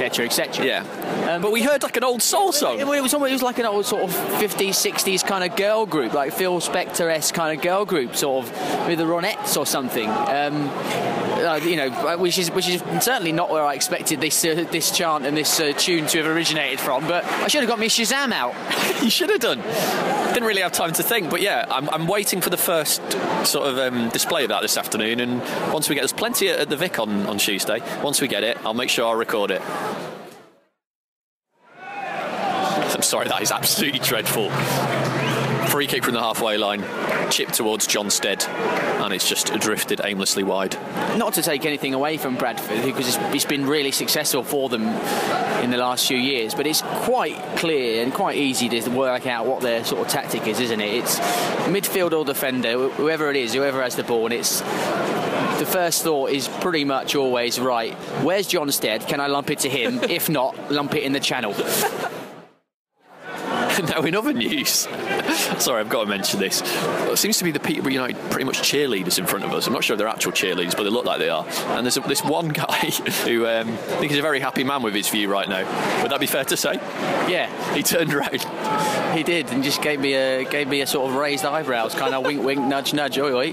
etc., 0.05 0.25
etc. 0.25 0.65
Yeah. 0.65 1.39
but 1.39 1.51
we 1.51 1.61
heard 1.61 1.83
like 1.83 1.97
an 1.97 2.03
old 2.03 2.21
soul 2.21 2.51
song. 2.51 2.79
It, 2.79 2.87
was, 2.87 3.13
almost- 3.13 3.31
it 3.31 3.33
was 3.33 3.43
like 3.43 3.59
an 3.59 3.65
old 3.65 3.85
sort 3.85 4.03
of 4.03 4.11
50s, 4.11 4.69
60s 4.69 5.25
kind 5.25 5.43
of 5.43 5.55
girl 5.57 5.85
group, 5.85 6.13
like 6.13 6.33
Phil 6.33 6.59
Spector 6.59 7.09
esque 7.11 7.33
kind 7.33 7.57
of 7.57 7.63
girl 7.63 7.85
group, 7.85 8.15
sort 8.15 8.45
of 8.45 8.87
with 8.87 8.97
the 8.99 9.05
Ronettes 9.05 9.57
or 9.57 9.65
something. 9.65 10.09
Um, 10.09 10.69
uh, 11.45 11.59
you 11.63 11.75
know, 11.75 12.17
which 12.17 12.37
is 12.37 12.49
which 12.51 12.67
is 12.67 12.81
certainly 13.03 13.31
not 13.31 13.49
where 13.49 13.63
I 13.63 13.73
expected 13.73 14.21
this 14.21 14.43
uh, 14.43 14.65
this 14.71 14.91
chant 14.91 15.25
and 15.25 15.35
this 15.35 15.59
uh, 15.59 15.73
tune 15.77 16.07
to 16.07 16.17
have 16.23 16.27
originated 16.27 16.79
from. 16.79 17.07
But 17.07 17.25
I 17.25 17.47
should 17.47 17.61
have 17.61 17.69
got 17.69 17.79
me 17.79 17.87
Shazam 17.87 18.31
out. 18.31 18.55
you 19.03 19.09
should 19.09 19.29
have 19.29 19.41
done. 19.41 19.61
Didn't 20.33 20.47
really 20.47 20.61
have 20.61 20.71
time 20.71 20.93
to 20.93 21.03
think, 21.03 21.29
but 21.29 21.41
yeah, 21.41 21.65
I'm, 21.69 21.89
I'm 21.89 22.07
waiting 22.07 22.41
for 22.41 22.49
the 22.49 22.57
first 22.57 23.01
sort 23.45 23.67
of 23.67 23.77
um, 23.77 24.09
display 24.09 24.43
of 24.43 24.49
that 24.49 24.61
this 24.61 24.77
afternoon. 24.77 25.19
And 25.19 25.39
once 25.71 25.87
we 25.87 25.95
get, 25.95 26.01
there's 26.01 26.13
plenty 26.13 26.49
at 26.49 26.69
the 26.69 26.77
Vic 26.77 26.99
on, 26.99 27.25
on 27.27 27.37
Tuesday. 27.37 27.81
Once 28.01 28.21
we 28.21 28.27
get 28.27 28.43
it, 28.43 28.57
I'll 28.65 28.73
make 28.73 28.89
sure 28.89 29.07
I 29.07 29.13
record 29.13 29.51
it. 29.51 29.61
I'm 32.95 33.01
sorry, 33.01 33.27
that 33.27 33.41
is 33.41 33.51
absolutely 33.51 33.99
dreadful. 33.99 34.49
Free 35.67 35.85
kick 35.85 36.05
from 36.05 36.13
the 36.13 36.21
halfway 36.21 36.55
line, 36.55 36.81
chipped 37.29 37.55
towards 37.55 37.87
John 37.87 38.09
Stead, 38.09 38.45
and 38.45 39.13
it's 39.13 39.27
just 39.27 39.53
drifted 39.59 39.99
aimlessly 40.01 40.43
wide. 40.43 40.75
Not 41.17 41.33
to 41.33 41.41
take 41.41 41.65
anything 41.65 41.93
away 41.93 42.15
from 42.15 42.37
Bradford, 42.37 42.85
because 42.85 43.17
it's, 43.17 43.43
been 43.43 43.65
really 43.65 43.91
successful 43.91 44.43
for 44.43 44.69
them 44.69 44.83
in 45.61 45.71
the 45.71 45.77
last 45.77 46.07
few 46.07 46.15
years, 46.15 46.55
but 46.55 46.65
it's 46.65 46.81
quite 46.83 47.35
clear 47.57 48.01
and 48.01 48.13
quite 48.13 48.37
easy 48.37 48.69
to 48.69 48.89
work 48.89 49.27
out 49.27 49.45
what 49.45 49.61
their 49.61 49.83
sort 49.83 50.01
of 50.01 50.07
tactic 50.07 50.47
is, 50.47 50.61
isn't 50.61 50.79
it? 50.79 50.93
It's 50.93 51.19
midfield 51.67 52.17
or 52.17 52.23
defender, 52.23 52.87
whoever 52.87 53.29
it 53.29 53.35
is, 53.35 53.53
whoever 53.53 53.81
has 53.81 53.97
the 53.97 54.03
ball, 54.03 54.23
and 54.27 54.33
it's 54.33 54.61
the 54.61 55.67
first 55.69 56.01
thought 56.01 56.29
is 56.29 56.47
pretty 56.47 56.85
much 56.85 57.13
always 57.13 57.59
right. 57.59 57.93
Where's 58.23 58.47
John 58.47 58.71
Stead? 58.71 59.05
Can 59.05 59.19
I 59.19 59.27
lump 59.27 59.49
it 59.49 59.59
to 59.59 59.69
him? 59.69 60.01
if 60.03 60.29
not, 60.29 60.71
lump 60.71 60.95
it 60.95 61.03
in 61.03 61.11
the 61.11 61.19
channel. 61.19 61.53
now, 63.89 64.01
in 64.01 64.15
other 64.15 64.33
news, 64.33 64.71
sorry, 65.59 65.81
I've 65.81 65.89
got 65.89 66.03
to 66.03 66.09
mention 66.09 66.39
this. 66.39 66.61
It 66.63 67.17
seems 67.17 67.37
to 67.39 67.43
be 67.43 67.51
the 67.51 67.59
Peterborough 67.59 67.91
United 67.91 68.17
pretty 68.29 68.45
much 68.45 68.59
cheerleaders 68.59 69.19
in 69.19 69.25
front 69.25 69.43
of 69.43 69.53
us. 69.53 69.67
I'm 69.67 69.73
not 69.73 69.83
sure 69.83 69.95
if 69.95 69.97
they're 69.97 70.07
actual 70.07 70.31
cheerleaders, 70.31 70.75
but 70.75 70.83
they 70.83 70.89
look 70.89 71.05
like 71.05 71.19
they 71.19 71.29
are. 71.29 71.45
And 71.47 71.85
there's 71.85 71.97
a, 71.97 72.01
this 72.01 72.23
one 72.23 72.49
guy 72.65 72.89
who 73.25 73.47
um, 73.47 73.69
I 73.69 73.97
think 73.97 74.11
is 74.11 74.17
a 74.17 74.21
very 74.21 74.39
happy 74.39 74.63
man 74.63 74.81
with 74.81 74.93
his 74.93 75.09
view 75.09 75.29
right 75.29 75.47
now. 75.47 76.01
Would 76.01 76.11
that 76.11 76.19
be 76.19 76.27
fair 76.27 76.45
to 76.45 76.57
say? 76.57 76.75
Yeah, 77.29 77.73
he 77.73 77.83
turned 77.83 78.13
around. 78.13 78.45
He 79.15 79.23
did, 79.23 79.49
and 79.51 79.63
just 79.63 79.81
gave 79.81 79.99
me 79.99 80.13
a 80.13 80.45
gave 80.45 80.67
me 80.67 80.81
a 80.81 80.87
sort 80.87 81.09
of 81.09 81.15
raised 81.15 81.45
eyebrows, 81.45 81.95
kind 81.95 82.13
of 82.13 82.25
wink, 82.25 82.43
wink, 82.43 82.61
nudge, 82.61 82.93
nudge, 82.93 83.17
oi, 83.17 83.33
oi. 83.33 83.45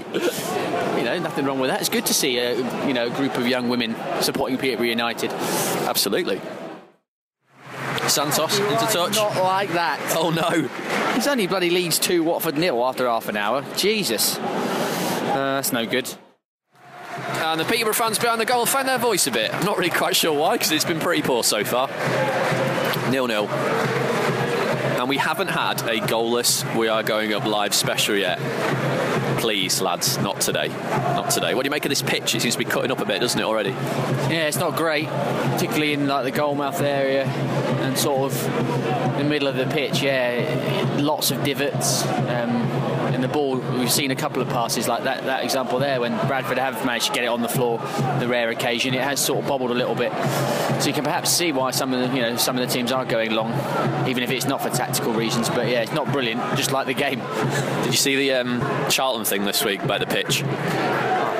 You 0.97 1.03
know, 1.03 1.19
nothing 1.19 1.45
wrong 1.45 1.59
with 1.59 1.69
that. 1.69 1.79
It's 1.79 1.89
good 1.89 2.05
to 2.07 2.13
see 2.13 2.37
a 2.37 2.55
you 2.87 2.93
know 2.93 3.07
a 3.07 3.09
group 3.09 3.37
of 3.37 3.47
young 3.47 3.69
women 3.69 3.95
supporting 4.21 4.57
Peterborough 4.57 4.87
United. 4.87 5.31
Absolutely. 5.31 6.41
Santos 8.07 8.59
into 8.59 8.75
touch. 8.75 9.15
Not 9.15 9.35
like 9.37 9.73
that. 9.73 9.99
Oh 10.15 10.29
no. 10.29 10.67
He's 11.15 11.27
only 11.27 11.47
bloody 11.47 11.69
leads 11.69 11.99
two 11.99 12.23
Watford 12.23 12.57
nil 12.57 12.83
after 12.83 13.07
half 13.07 13.29
an 13.29 13.37
hour. 13.37 13.63
Jesus. 13.75 14.37
Uh, 14.37 15.55
that's 15.55 15.71
no 15.71 15.85
good. 15.85 16.13
And 17.15 17.59
the 17.59 17.65
Peterborough 17.65 17.93
fans 17.93 18.19
behind 18.19 18.41
the 18.41 18.45
goal 18.45 18.65
found 18.65 18.87
their 18.87 18.97
voice 18.97 19.27
a 19.27 19.31
bit. 19.31 19.53
I'm 19.53 19.65
not 19.65 19.77
really 19.77 19.89
quite 19.89 20.15
sure 20.15 20.37
why 20.37 20.53
because 20.55 20.71
it's 20.71 20.85
been 20.85 20.99
pretty 20.99 21.21
poor 21.21 21.43
so 21.43 21.63
far. 21.63 21.87
Nil 23.11 23.27
nil. 23.27 23.47
And 23.47 25.09
we 25.09 25.17
haven't 25.17 25.49
had 25.49 25.81
a 25.81 25.99
goalless 25.99 26.63
We 26.77 26.87
Are 26.87 27.03
Going 27.03 27.33
Up 27.33 27.45
live 27.45 27.73
special 27.73 28.15
yet. 28.15 28.39
Please, 29.37 29.81
lads, 29.81 30.17
not 30.19 30.39
today. 30.41 30.67
Not 30.67 31.29
today. 31.29 31.53
What 31.53 31.63
do 31.63 31.67
you 31.67 31.71
make 31.71 31.85
of 31.85 31.89
this 31.89 32.01
pitch? 32.01 32.35
It 32.35 32.41
seems 32.41 32.55
to 32.55 32.59
be 32.59 32.65
cutting 32.65 32.91
up 32.91 32.99
a 32.99 33.05
bit, 33.05 33.21
doesn't 33.21 33.39
it, 33.39 33.43
already? 33.43 33.71
Yeah, 33.71 34.47
it's 34.47 34.57
not 34.57 34.75
great, 34.75 35.07
particularly 35.07 35.93
in 35.93 36.07
like 36.07 36.23
the 36.23 36.31
goalmouth 36.31 36.81
area 36.81 37.25
and 37.25 37.97
sort 37.97 38.31
of 38.31 38.43
the 39.17 39.23
middle 39.23 39.47
of 39.47 39.55
the 39.55 39.65
pitch. 39.65 40.01
Yeah, 40.01 40.97
lots 40.99 41.31
of 41.31 41.43
divots. 41.43 42.05
Um, 42.05 42.92
the 43.23 43.27
ball, 43.27 43.57
we've 43.57 43.91
seen 43.91 44.11
a 44.11 44.15
couple 44.15 44.41
of 44.41 44.49
passes 44.49 44.87
like 44.87 45.03
that, 45.03 45.23
that 45.23 45.43
example 45.43 45.79
there 45.79 45.99
when 45.99 46.15
Bradford 46.27 46.57
have 46.57 46.85
managed 46.85 47.07
to 47.07 47.13
get 47.13 47.23
it 47.23 47.27
on 47.27 47.41
the 47.41 47.47
floor. 47.47 47.79
The 48.19 48.27
rare 48.27 48.49
occasion, 48.49 48.93
it 48.93 49.01
has 49.01 49.19
sort 49.19 49.39
of 49.39 49.47
bobbled 49.47 49.71
a 49.71 49.73
little 49.73 49.95
bit. 49.95 50.11
So 50.81 50.87
you 50.87 50.93
can 50.93 51.03
perhaps 51.03 51.31
see 51.31 51.51
why 51.51 51.71
some 51.71 51.93
of 51.93 51.99
the 51.99 52.15
you 52.15 52.21
know 52.21 52.35
some 52.35 52.57
of 52.57 52.67
the 52.67 52.71
teams 52.71 52.91
are 52.91 53.05
going 53.05 53.31
long, 53.31 53.51
even 54.07 54.23
if 54.23 54.31
it's 54.31 54.45
not 54.45 54.61
for 54.61 54.69
tactical 54.69 55.13
reasons. 55.13 55.49
But 55.49 55.67
yeah, 55.67 55.81
it's 55.81 55.93
not 55.93 56.11
brilliant, 56.11 56.41
just 56.57 56.71
like 56.71 56.85
the 56.85 56.93
game. 56.93 57.19
Did 57.83 57.87
you 57.87 57.93
see 57.93 58.15
the 58.15 58.33
um, 58.33 58.89
Charlton 58.89 59.25
thing 59.25 59.45
this 59.45 59.63
week 59.63 59.81
about 59.81 59.99
the 59.99 60.07
pitch? 60.07 60.43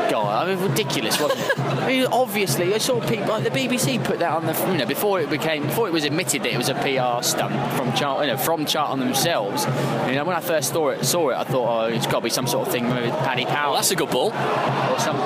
God, 0.10 0.47
I 0.47 0.54
mean, 0.54 0.64
ridiculous, 0.64 1.20
wasn't 1.20 1.41
it? 1.41 1.60
I 1.84 1.88
mean, 1.88 2.06
obviously, 2.12 2.74
I 2.74 2.78
saw 2.78 2.99
people 3.01 3.28
like 3.28 3.43
the 3.43 3.49
BBC 3.49 4.04
put 4.04 4.20
that 4.20 4.32
on 4.32 4.45
the 4.45 4.54
you 4.72 4.78
know 4.78 4.86
before 4.86 5.20
it 5.20 5.30
became 5.30 5.64
before 5.64 5.88
it 5.88 5.93
was 5.93 6.04
admitted 6.04 6.43
that 6.43 6.54
it 6.54 6.58
was 6.58 6.70
a 6.70 6.76
PR 6.76 7.24
stunt 7.24 7.54
from 7.74 7.93
Charlton, 7.93 8.28
you 8.28 8.34
know, 8.34 8.38
from 8.38 8.66
Charlton 8.66 8.99
themselves. 8.99 9.66
You 10.08 10.16
know, 10.16 10.24
when 10.24 10.36
I 10.36 10.41
first 10.41 10.74
saw 10.74 10.89
it, 10.89 11.06
saw 11.06 11.30
it, 11.30 11.36
I 11.36 11.43
thought, 11.43 11.86
oh, 11.86 11.93
it's 11.93 12.06
got 12.06 12.20
to 12.20 12.22
be 12.22 12.30
some 12.30 12.47
sort 12.47 12.68
of 12.68 12.74
thing 12.74 12.89
with 12.89 13.14
Paddy 13.20 13.45
Power. 13.45 13.72
Well, 13.72 13.76
that's 13.76 13.91
a 13.91 13.95
good 13.95 14.10
ball 14.10 14.32
or 14.32 14.99
something. 14.99 15.24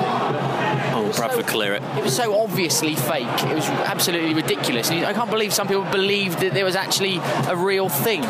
Oh, 0.98 1.12
Bradford 1.16 1.46
so, 1.46 1.52
clear 1.52 1.76
it. 1.76 1.84
It 1.98 2.04
was 2.04 2.16
so 2.16 2.40
obviously 2.42 2.96
fake. 2.96 3.28
It 3.44 3.56
was 3.56 3.68
absolutely 3.68 4.34
ridiculous. 4.34 4.90
I 4.90 5.14
can't 5.14 5.30
believe 5.30 5.54
some 5.54 5.68
people 5.68 5.84
believed 5.86 6.40
that 6.40 6.54
there 6.54 6.66
was 6.66 6.76
actually 6.76 7.20
a 7.48 7.56
real 7.56 7.90
thing. 7.90 8.24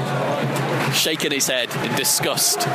Shaking 0.93 1.31
his 1.31 1.47
head 1.47 1.73
in 1.85 1.95
disgust. 1.95 2.67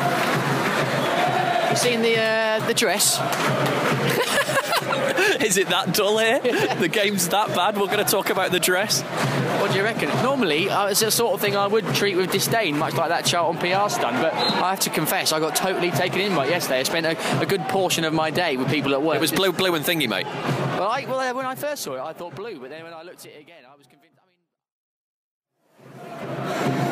You 1.73 1.79
seen 1.79 2.03
the 2.03 2.21
uh, 2.21 2.67
the 2.67 2.75
dress? 2.75 3.19
Is 5.43 5.57
it 5.57 5.69
that 5.69 5.95
dull 5.95 6.19
here? 6.19 6.39
the 6.39 6.91
game's 6.93 7.31
that 7.31 7.49
bad? 7.57 7.79
We're 7.79 7.87
going 7.87 8.05
to 8.05 8.07
talk 8.11 8.29
about 8.29 8.53
the 8.53 8.61
dress. 8.61 9.01
What 9.01 9.71
do 9.71 9.79
you 9.79 9.83
reckon? 9.83 10.11
Normally, 10.23 10.69
uh, 10.69 10.89
it's 10.89 11.01
the 11.01 11.11
sort 11.11 11.33
of 11.33 11.41
thing 11.41 11.57
I 11.57 11.67
would 11.67 11.87
treat 11.95 12.17
with 12.17 12.31
disdain, 12.31 12.77
much 12.77 12.93
like 12.93 13.09
that 13.09 13.25
Charlton 13.25 13.59
PR 13.59 13.89
stunt. 13.89 14.21
But 14.21 14.35
I 14.35 14.69
have 14.69 14.81
to 14.81 14.91
confess, 14.91 15.33
I 15.33 15.41
got 15.41 15.57
totally 15.57 15.91
taken 15.91 16.21
in 16.21 16.37
by 16.37 16.45
it 16.45 16.51
yesterday. 16.51 16.81
I 16.81 16.83
spent 16.83 17.07
a, 17.07 17.41
a, 17.41 17.47
good 17.47 17.63
portion 17.63 18.05
of 18.05 18.13
my 18.13 18.31
day 18.31 18.59
with 18.59 18.69
people 18.69 18.93
at 18.93 19.01
work. 19.01 19.17
It 19.17 19.23
was 19.23 19.33
blue, 19.33 19.53
blue 19.53 19.75
and 19.75 19.83
thingy, 19.83 20.07
mate. 20.07 20.27
Well, 20.27 20.91
I, 20.91 21.07
well, 21.09 21.35
when 21.35 21.47
I 21.47 21.55
first 21.55 21.85
saw 21.85 21.95
it, 21.95 22.01
I 22.01 22.13
thought 22.13 22.35
blue, 22.35 22.61
but 22.61 22.69
then 22.69 22.85
when 22.85 22.93
I 22.93 23.03
looked 23.03 23.25
at 23.25 23.33
it 23.33 23.41
again, 23.41 23.65
I 23.67 23.79
was 23.79 23.87
convinced. 23.87 24.02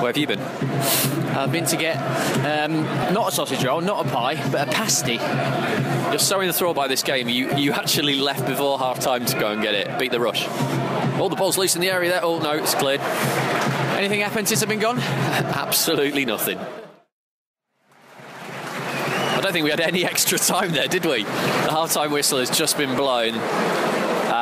Where 0.01 0.09
have 0.09 0.17
you 0.17 0.27
been? 0.27 0.41
I've 0.41 1.53
been 1.53 1.67
to 1.67 1.77
get 1.77 1.97
um, 2.47 2.85
not 3.13 3.29
a 3.29 3.33
sausage 3.33 3.63
roll, 3.63 3.83
not 3.83 4.07
a 4.07 4.09
pie, 4.09 4.49
but 4.51 4.67
a 4.67 4.71
pasty. 4.71 5.17
You're 6.11 6.19
so 6.19 6.41
enthralled 6.41 6.75
by 6.75 6.89
this 6.89 7.03
game, 7.03 7.29
you, 7.29 7.55
you 7.55 7.73
actually 7.73 8.17
left 8.17 8.47
before 8.47 8.79
half 8.79 8.99
time 9.01 9.27
to 9.27 9.39
go 9.39 9.53
and 9.53 9.61
get 9.61 9.75
it. 9.75 9.99
Beat 9.99 10.11
the 10.11 10.19
rush. 10.19 10.49
All 11.21 11.29
the 11.29 11.37
ball's 11.37 11.59
loose 11.59 11.75
in 11.75 11.83
the 11.83 11.91
area 11.91 12.09
there. 12.09 12.25
Oh, 12.25 12.39
no, 12.39 12.53
it's 12.53 12.75
cleared. 12.75 13.01
Anything 13.01 14.21
happened 14.21 14.49
since 14.49 14.63
I've 14.63 14.71
been 14.71 14.79
gone? 14.79 14.99
Absolutely 15.01 16.25
nothing. 16.25 16.59
I 19.39 19.41
don't 19.43 19.53
think 19.53 19.65
we 19.65 19.71
had 19.71 19.81
any 19.81 20.05
extra 20.07 20.39
time 20.39 20.73
there, 20.73 20.89
did 20.89 21.05
we? 21.05 21.25
The 21.25 21.31
half 21.71 21.93
time 21.93 22.11
whistle 22.11 22.39
has 22.39 22.49
just 22.49 22.79
been 22.79 22.97
blown 22.97 23.35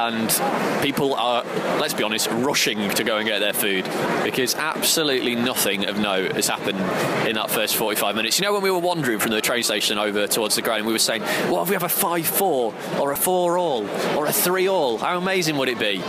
and 0.08 0.82
people 0.82 1.14
are, 1.14 1.44
let's 1.78 1.94
be 1.94 2.02
honest, 2.02 2.28
rushing 2.30 2.90
to 2.90 3.04
go 3.04 3.18
and 3.18 3.26
get 3.26 3.40
their 3.40 3.52
food 3.52 3.84
because 4.24 4.54
absolutely 4.54 5.34
nothing 5.34 5.86
of 5.86 5.98
note 5.98 6.32
has 6.32 6.48
happened 6.48 6.78
in 7.28 7.34
that 7.34 7.50
first 7.50 7.76
45 7.76 8.16
minutes. 8.16 8.38
You 8.38 8.46
know, 8.46 8.52
when 8.52 8.62
we 8.62 8.70
were 8.70 8.78
wandering 8.78 9.18
from 9.18 9.30
the 9.30 9.40
train 9.40 9.62
station 9.62 9.98
over 9.98 10.26
towards 10.26 10.56
the 10.56 10.62
ground, 10.62 10.86
we 10.86 10.92
were 10.92 10.98
saying, 10.98 11.22
what 11.50 11.62
if 11.62 11.68
we 11.68 11.74
have 11.74 11.82
a 11.82 11.88
5 11.88 12.26
4 12.26 12.74
or 13.00 13.12
a 13.12 13.16
4 13.16 13.58
all 13.58 13.88
or 14.16 14.26
a 14.26 14.32
3 14.32 14.68
all? 14.68 14.98
How 14.98 15.16
amazing 15.16 15.56
would 15.56 15.68
it 15.68 15.78
be? 15.78 16.02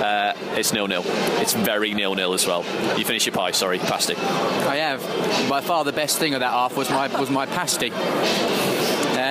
Uh, 0.00 0.32
it's 0.56 0.72
nil 0.72 0.88
nil. 0.88 1.02
It's 1.06 1.52
very 1.52 1.92
nil 1.92 2.14
nil 2.14 2.32
as 2.32 2.46
well. 2.46 2.64
You 2.96 3.04
finish 3.04 3.26
your 3.26 3.34
pie, 3.34 3.50
sorry, 3.50 3.78
pasty. 3.78 4.16
I 4.16 4.76
have. 4.76 5.00
By 5.48 5.60
far 5.60 5.84
the 5.84 5.92
best 5.92 6.18
thing 6.18 6.34
of 6.34 6.40
that 6.40 6.50
half 6.50 6.76
was 6.76 6.88
my 6.90 7.08
was 7.18 7.30
my 7.30 7.46
pasty. 7.46 7.90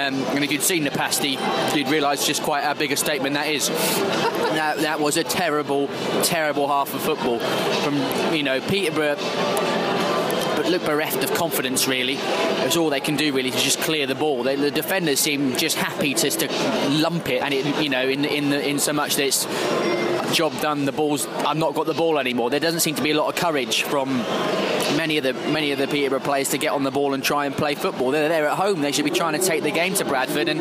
Um, 0.09 0.15
and 0.35 0.43
if 0.43 0.51
you'd 0.51 0.63
seen 0.63 0.83
the 0.83 0.91
pasty, 0.91 1.37
you'd 1.75 1.89
realise 1.89 2.25
just 2.25 2.41
quite 2.41 2.63
how 2.63 2.73
big 2.73 2.91
a 2.91 2.97
statement 2.97 3.35
that 3.35 3.47
is. 3.47 3.69
that, 3.69 4.77
that 4.79 4.99
was 4.99 5.17
a 5.17 5.23
terrible, 5.23 5.87
terrible 6.23 6.67
half 6.67 6.93
of 6.93 7.01
football 7.01 7.39
from 7.39 7.95
you 8.33 8.43
know 8.43 8.59
Peterborough 8.61 9.17
but 10.55 10.69
look 10.69 10.83
bereft 10.83 11.23
of 11.23 11.33
confidence 11.35 11.87
really. 11.87 12.17
It's 12.17 12.75
all 12.75 12.89
they 12.89 12.99
can 12.99 13.15
do 13.15 13.33
really 13.33 13.51
to 13.51 13.57
just 13.57 13.79
clear 13.79 14.07
the 14.07 14.15
ball. 14.15 14.43
They, 14.43 14.55
the 14.55 14.71
defenders 14.71 15.19
seem 15.19 15.55
just 15.55 15.77
happy 15.77 16.13
to, 16.15 16.29
to 16.29 16.47
lump 16.89 17.29
it, 17.29 17.41
and 17.41 17.53
it, 17.53 17.81
you 17.81 17.89
know 17.89 18.01
in 18.01 18.25
in 18.25 18.49
the, 18.49 18.67
in 18.67 18.79
so 18.79 18.91
much 18.91 19.15
that 19.15 19.25
it's 19.25 19.45
job 20.33 20.59
done. 20.61 20.85
The 20.85 20.91
ball's 20.91 21.27
I've 21.27 21.57
not 21.57 21.73
got 21.73 21.85
the 21.85 21.93
ball 21.93 22.19
anymore. 22.19 22.49
There 22.49 22.59
doesn't 22.59 22.81
seem 22.81 22.95
to 22.95 23.03
be 23.03 23.11
a 23.11 23.17
lot 23.17 23.29
of 23.29 23.35
courage 23.35 23.83
from 23.83 24.09
many 24.95 25.17
of 25.17 25.23
the 25.23 25.33
many 25.33 25.71
of 25.71 25.79
the 25.79 25.87
Peterborough 25.87 26.19
players 26.19 26.49
to 26.49 26.57
get 26.57 26.71
on 26.71 26.83
the 26.83 26.91
ball 26.91 27.13
and 27.13 27.23
try 27.23 27.45
and 27.45 27.55
play 27.55 27.75
football. 27.75 28.11
They're 28.11 28.29
there 28.29 28.47
at 28.47 28.57
home. 28.57 28.81
They 28.81 28.91
should 28.91 29.05
be 29.05 29.11
trying 29.11 29.39
to 29.39 29.45
take 29.45 29.63
the 29.63 29.71
game 29.71 29.93
to 29.95 30.05
Bradford. 30.05 30.49
And 30.49 30.59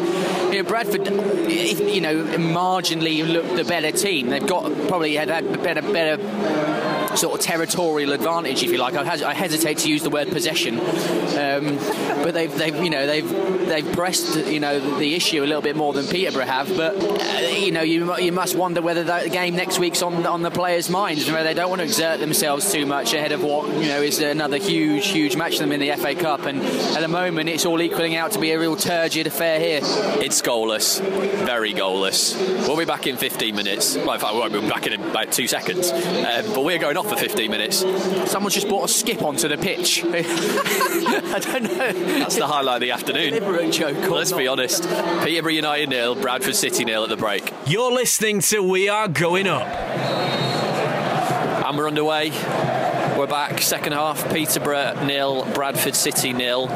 you 0.52 0.62
know, 0.62 0.68
Bradford, 0.68 1.06
you 1.06 2.00
know, 2.00 2.24
marginally 2.24 3.26
look 3.26 3.46
the 3.56 3.64
better 3.64 3.92
team. 3.92 4.28
They've 4.28 4.46
got 4.46 4.64
probably 4.88 5.14
had, 5.14 5.28
had 5.28 5.62
better 5.62 5.82
better 5.82 6.97
sort 7.16 7.38
of 7.38 7.44
territorial 7.44 8.12
advantage, 8.12 8.62
if 8.62 8.70
you 8.70 8.78
like. 8.78 8.94
I, 8.94 9.28
I 9.28 9.34
hesitate 9.34 9.78
to 9.78 9.88
use 9.88 10.02
the 10.02 10.10
word 10.10 10.28
possession, 10.28 10.78
um, 10.78 11.76
but 12.22 12.34
they've, 12.34 12.54
they've, 12.56 12.76
you 12.76 12.90
know, 12.90 13.06
they've 13.06 13.28
they've 13.68 13.92
pressed, 13.92 14.36
you 14.46 14.60
know, 14.60 14.78
the 14.98 15.14
issue 15.14 15.42
a 15.42 15.46
little 15.46 15.62
bit 15.62 15.76
more 15.76 15.92
than 15.92 16.06
Peterborough 16.06 16.44
have. 16.44 16.68
But 16.76 16.96
uh, 16.96 17.48
you 17.48 17.72
know, 17.72 17.82
you 17.82 18.16
you 18.18 18.32
must 18.32 18.56
wonder 18.56 18.82
whether 18.82 19.04
the 19.04 19.28
game 19.30 19.56
next 19.56 19.78
week's 19.78 20.02
on 20.02 20.26
on 20.26 20.42
the 20.42 20.50
players' 20.50 20.88
minds, 20.88 21.30
whether 21.30 21.44
they 21.44 21.54
don't 21.54 21.70
want 21.70 21.80
to 21.80 21.84
exert 21.84 22.20
themselves 22.20 22.72
too 22.72 22.86
much 22.86 23.14
ahead 23.14 23.32
of 23.32 23.42
what 23.42 23.68
you 23.68 23.88
know 23.88 24.02
is 24.02 24.20
another 24.20 24.58
huge, 24.58 25.06
huge 25.08 25.36
match 25.36 25.56
for 25.56 25.60
them 25.60 25.72
in 25.72 25.80
the 25.80 25.92
FA 25.96 26.14
Cup. 26.14 26.46
And 26.46 26.62
at 26.62 27.00
the 27.00 27.08
moment, 27.08 27.48
it's 27.48 27.66
all 27.66 27.80
equaling 27.80 28.16
out 28.16 28.32
to 28.32 28.38
be 28.38 28.52
a 28.52 28.58
real 28.58 28.76
turgid 28.76 29.26
affair 29.26 29.58
here. 29.60 29.80
It's 29.82 30.42
goalless, 30.42 31.00
very 31.44 31.72
goalless. 31.72 32.36
We'll 32.66 32.76
be 32.76 32.84
back 32.84 33.06
in 33.06 33.16
15 33.16 33.54
minutes. 33.54 33.96
Well, 33.96 34.12
in 34.12 34.20
fact, 34.20 34.34
we 34.34 34.40
won't 34.40 34.52
be 34.52 34.68
back 34.68 34.86
in 34.86 35.00
about 35.00 35.32
two 35.32 35.46
seconds. 35.46 35.90
Um, 35.90 36.54
but 36.54 36.64
we're 36.64 36.78
going 36.78 36.96
off 36.98 37.08
for 37.08 37.16
15 37.16 37.50
minutes. 37.50 37.78
Someone's 38.30 38.54
just 38.54 38.68
brought 38.68 38.84
a 38.84 38.92
skip 38.92 39.22
onto 39.22 39.48
the 39.48 39.56
pitch. 39.56 40.04
I 40.04 41.38
don't 41.38 41.62
know. 41.62 41.92
That's 42.18 42.36
the 42.36 42.46
highlight 42.46 42.76
of 42.76 42.80
the 42.80 42.90
afternoon. 42.90 43.72
Joke. 43.72 44.10
Let's 44.10 44.30
not. 44.32 44.38
be 44.38 44.48
honest. 44.48 44.82
Peterborough 45.22 45.52
United 45.52 45.88
nil, 45.88 46.14
Bradford 46.14 46.56
City 46.56 46.84
nil 46.84 47.04
at 47.04 47.08
the 47.08 47.16
break. 47.16 47.52
You're 47.66 47.92
listening 47.92 48.40
to 48.42 48.62
We 48.62 48.88
Are 48.88 49.08
Going 49.08 49.46
Up. 49.46 49.66
And 51.66 51.78
we're 51.78 51.88
underway. 51.88 52.30
We're 53.18 53.26
back, 53.26 53.60
second 53.60 53.94
half, 53.94 54.32
Peterborough 54.32 55.04
nil, 55.04 55.44
Bradford 55.52 55.96
City 55.96 56.32
nil. 56.32 56.68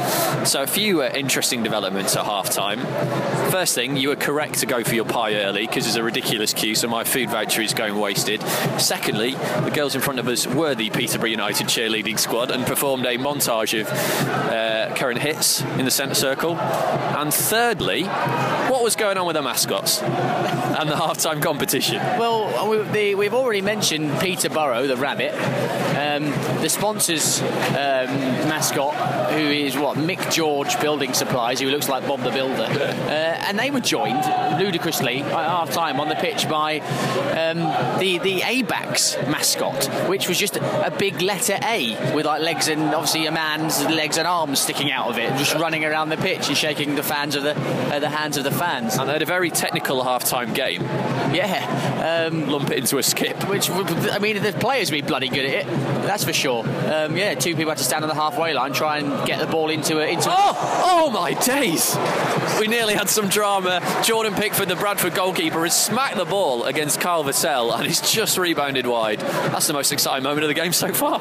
So 0.45 0.65
a 0.65 0.67
few 0.67 1.01
uh, 1.01 1.13
interesting 1.15 1.63
developments 1.63 2.17
at 2.17 2.25
half 2.25 2.51
time. 2.51 2.81
First 3.53 3.77
thing, 3.77 3.97
you 3.97 4.09
were 4.09 4.17
correct 4.17 4.55
to 4.59 4.67
go 4.67 4.83
for 4.83 4.93
your 4.93 5.05
pie 5.05 5.35
early 5.37 5.69
because 5.69 5.85
there's 5.85 5.95
a 5.95 6.03
ridiculous 6.03 6.53
queue, 6.53 6.75
so 6.75 6.89
my 6.89 7.05
food 7.05 7.31
voucher 7.31 7.63
is 7.63 7.75
going 7.75 7.95
wasted. 7.95 8.43
Secondly, 8.81 9.35
the 9.35 9.71
girls 9.73 9.95
in 9.95 10.01
front 10.01 10.19
of 10.19 10.27
us 10.27 10.45
were 10.45 10.75
the 10.75 10.91
Peterborough 10.91 11.29
United 11.29 11.69
cheerleading 11.69 12.19
squad 12.19 12.51
and 12.51 12.67
performed 12.67 13.07
a 13.07 13.17
montage 13.19 13.81
of 13.81 13.89
uh, 13.89 14.93
current 14.97 15.21
hits 15.21 15.61
in 15.61 15.85
the 15.85 15.93
centre 15.93 16.17
circle. 16.17 16.57
And 16.59 17.33
thirdly, 17.33 18.03
what 18.03 18.83
was 18.83 18.97
going 18.97 19.17
on 19.17 19.29
with 19.29 19.37
the 19.37 19.43
mascots 19.43 20.03
and 20.03 20.91
the 20.91 20.97
half 20.97 21.19
time 21.19 21.41
competition? 21.41 21.99
Well, 21.99 22.69
we, 22.69 23.15
we've 23.15 23.35
already 23.35 23.61
mentioned 23.61 24.19
Peterborough, 24.19 24.89
the 24.89 24.97
rabbit. 24.97 25.35
Um, 25.93 26.32
the 26.63 26.69
sponsors 26.69 27.41
um, 27.41 28.09
mascot, 28.49 28.95
who 29.33 29.39
is 29.39 29.77
what 29.77 29.97
Mick 29.97 30.33
George 30.33 30.79
Building 30.81 31.13
Supplies, 31.13 31.61
who 31.61 31.69
looks 31.69 31.89
like 31.89 32.07
Bob 32.07 32.21
the 32.21 32.31
Builder, 32.31 32.63
uh, 32.63 33.47
and 33.47 33.59
they 33.59 33.71
were 33.71 33.81
joined 33.81 34.25
ludicrously 34.61 35.23
at 35.23 35.31
half 35.31 35.73
time 35.73 36.01
on 36.01 36.09
the 36.09 36.15
pitch 36.15 36.49
by 36.49 36.79
um, 36.79 37.59
the 37.99 38.19
the 38.19 38.41
ABAX 38.41 39.29
mascot, 39.29 40.09
which 40.09 40.29
was 40.29 40.39
just 40.39 40.57
a, 40.57 40.93
big 40.99 41.23
letter 41.23 41.59
A 41.65 42.15
with 42.15 42.27
like 42.27 42.43
legs 42.43 42.69
and 42.69 42.95
obviously 42.95 43.27
a 43.27 43.33
man's 43.33 43.85
legs 43.87 44.19
and 44.19 44.27
arms 44.27 44.61
sticking 44.61 44.93
out 44.93 45.09
of 45.09 45.19
it, 45.19 45.31
just 45.39 45.55
running 45.55 45.85
around 45.85 46.11
the 46.11 46.17
pitch 46.17 46.49
and 46.49 46.57
shaking 46.57 46.95
the 46.95 47.03
fans 47.03 47.35
of 47.35 47.43
the 47.43 47.59
uh, 47.59 47.99
the 47.99 48.09
hands 48.09 48.37
of 48.37 48.45
the 48.45 48.51
fans. 48.51 48.97
And 48.97 49.09
they 49.09 49.15
had 49.15 49.23
a 49.23 49.27
very 49.27 49.51
technical 49.51 50.03
half 50.05 50.25
time 50.25 50.53
game. 50.53 50.83
Yeah, 51.33 52.29
um, 52.29 52.49
lump 52.49 52.71
it 52.71 52.79
into 52.79 52.99
a 52.99 53.03
skip. 53.03 53.49
Which 53.49 53.71
I 53.71 54.19
mean, 54.19 54.43
the 54.43 54.53
players 54.53 54.91
would 54.91 55.03
be 55.03 55.07
bloody 55.07 55.29
good 55.29 55.45
at 55.45 55.67
it. 55.67 55.67
That's 56.03 56.22
for 56.25 56.33
sure. 56.33 56.65
Um, 56.93 57.17
yeah, 57.17 57.35
two 57.35 57.55
people 57.55 57.71
had 57.71 57.79
to 57.79 57.85
stand 57.85 58.05
on 58.05 58.09
the 58.09 58.15
halfway 58.15 58.53
line, 58.55 58.73
try 58.73 58.99
and 58.99 59.27
get 59.27 59.41
the 59.41 59.47
ball 59.47 59.71
into 59.71 59.99
it. 59.99 60.11
into. 60.11 60.29
Oh, 60.31 60.83
oh 60.85 61.11
my 61.11 61.35
days! 61.35 61.97
We 62.61 62.67
nearly 62.69 62.95
had 62.95 63.09
some 63.09 63.29
drama. 63.29 63.81
Jordan 64.05 64.35
Pickford, 64.35 64.69
the 64.69 64.77
Bradford 64.77 65.15
goalkeeper, 65.15 65.63
has 65.65 65.79
smacked 65.79 66.17
the 66.17 66.25
ball 66.25 66.65
against 66.65 67.01
Carl 67.01 67.25
Vassell 67.25 67.75
and 67.77 67.87
he's 67.87 68.01
just 68.01 68.39
rebounded 68.39 68.87
wide. 68.87 69.21
That's 69.21 69.67
the 69.67 69.73
most 69.73 69.93
exciting 69.93 70.23
moment 70.23 70.45
of 70.45 70.49
the 70.49 70.55
game 70.55 70.73
so 70.73 70.93
far. 70.93 71.21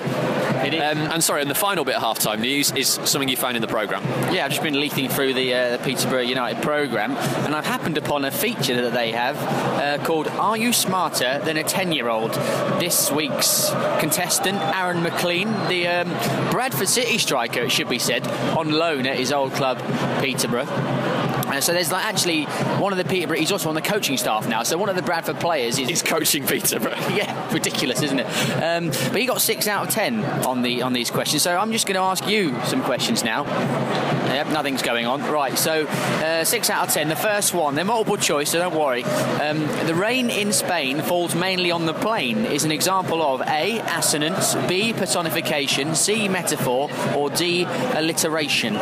It 0.66 0.74
is. 0.76 0.82
Um, 0.82 0.98
and 1.00 1.24
sorry, 1.24 1.42
and 1.42 1.50
the 1.50 1.56
final 1.56 1.84
bit 1.84 1.96
of 1.96 2.04
halftime 2.04 2.40
news 2.40 2.72
is 2.72 2.88
something 2.88 3.28
you 3.28 3.38
found 3.38 3.56
in 3.56 3.62
the 3.62 3.68
programme. 3.68 4.04
Yeah, 4.34 4.46
I've 4.46 4.52
just 4.52 4.62
been 4.64 4.80
leafing 4.80 5.10
through 5.10 5.34
the, 5.34 5.54
uh, 5.54 5.78
the 5.78 5.84
Peterborough 5.84 6.22
United 6.22 6.62
programme, 6.62 7.12
and 7.18 7.56
I've 7.56 7.66
happened 7.66 7.98
upon 7.98 8.26
a 8.26 8.32
feature 8.32 8.82
that 8.82 8.94
they 8.94 9.12
have 9.12 9.38
uh, 9.38 10.04
called 10.04 10.28
"Are 10.28 10.58
You 10.58 10.74
Smarter 10.74 11.40
Than 11.44 11.58
a 11.58 11.64
10-Year-Old?" 11.64 12.34
This 12.80 13.12
week's 13.12 13.70
contestant, 14.00 14.58
Aaron 14.60 14.91
McLean, 14.98 15.52
the 15.68 15.88
um, 15.88 16.10
Bradford 16.52 16.90
City 16.90 17.18
striker, 17.18 17.62
it 17.62 17.72
should 17.72 17.90
be 17.90 18.00
said, 18.00 18.28
on 18.58 18.72
loan 18.72 19.06
at 19.06 19.18
his 19.18 19.32
old 19.32 19.54
club, 19.54 19.78
Peterborough. 20.22 21.11
Uh, 21.52 21.60
so 21.60 21.74
there's 21.74 21.92
like 21.92 22.06
actually 22.06 22.46
one 22.80 22.94
of 22.94 22.98
the 22.98 23.04
Peterborough. 23.04 23.38
He's 23.38 23.52
also 23.52 23.68
on 23.68 23.76
the 23.76 23.82
coaching 23.82 24.18
staff 24.18 24.48
now. 24.48 24.64
So 24.64 24.78
one 24.78 24.90
of 24.90 24.96
the 24.96 25.02
Bradford 25.02 25.40
players 25.40 25.78
is 25.78 25.90
he's 25.90 26.02
coaching 26.02 26.48
Peterborough. 26.48 26.96
yeah, 27.14 27.52
ridiculous, 27.54 28.02
isn't 28.02 28.20
it? 28.20 28.26
Um, 28.62 28.88
but 28.88 29.18
he 29.18 29.26
got 29.26 29.42
six 29.42 29.68
out 29.68 29.88
of 29.88 29.94
ten 29.94 30.24
on 30.24 30.62
the 30.62 30.82
on 30.82 30.94
these 30.94 31.12
questions. 31.12 31.42
So 31.42 31.58
I'm 31.58 31.72
just 31.72 31.88
going 31.88 31.96
to 31.96 32.02
ask 32.02 32.26
you 32.28 32.58
some 32.66 32.82
questions 32.84 33.24
now. 33.24 33.44
Yep, 33.44 34.48
nothing's 34.48 34.82
going 34.82 35.08
on. 35.08 35.22
Right. 35.24 35.58
So 35.58 35.86
uh, 35.88 36.46
six 36.46 36.70
out 36.70 36.88
of 36.88 36.94
ten. 36.94 37.10
The 37.10 37.16
first 37.18 37.54
one, 37.54 37.76
they're 37.76 37.84
multiple 37.84 38.18
choice, 38.18 38.52
so 38.52 38.60
don't 38.60 38.76
worry. 38.76 39.04
Um, 39.04 39.60
the 39.88 39.96
rain 39.96 40.30
in 40.30 40.54
Spain 40.54 41.02
falls 41.02 41.36
mainly 41.36 41.72
on 41.72 41.86
the 41.86 41.94
plain. 41.94 42.46
Is 42.46 42.64
an 42.64 42.72
example 42.72 43.22
of 43.22 43.42
a 43.42 43.80
assonance, 43.80 44.56
b 44.68 44.94
personification, 44.94 45.96
c 45.96 46.30
metaphor, 46.30 46.90
or 47.16 47.30
d 47.30 47.66
alliteration. 47.94 48.76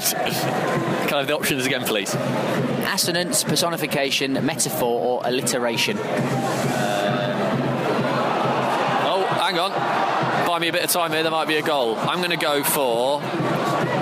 God. 0.00 0.14
Can 1.06 1.14
I 1.14 1.18
have 1.18 1.26
the 1.26 1.34
options 1.34 1.66
again, 1.66 1.84
please? 1.84 2.14
Assonance, 2.14 3.44
personification, 3.44 4.32
metaphor, 4.44 5.00
or 5.00 5.20
alliteration. 5.24 5.98
Oh, 9.08 9.26
hang 9.40 9.58
on. 9.58 9.70
Buy 10.46 10.58
me 10.58 10.68
a 10.68 10.72
bit 10.72 10.84
of 10.84 10.90
time 10.90 11.12
here. 11.12 11.22
There 11.22 11.32
might 11.32 11.48
be 11.48 11.56
a 11.56 11.62
goal. 11.62 11.96
I'm 11.96 12.18
going 12.18 12.30
to 12.30 12.36
go 12.36 12.62
for 12.62 13.20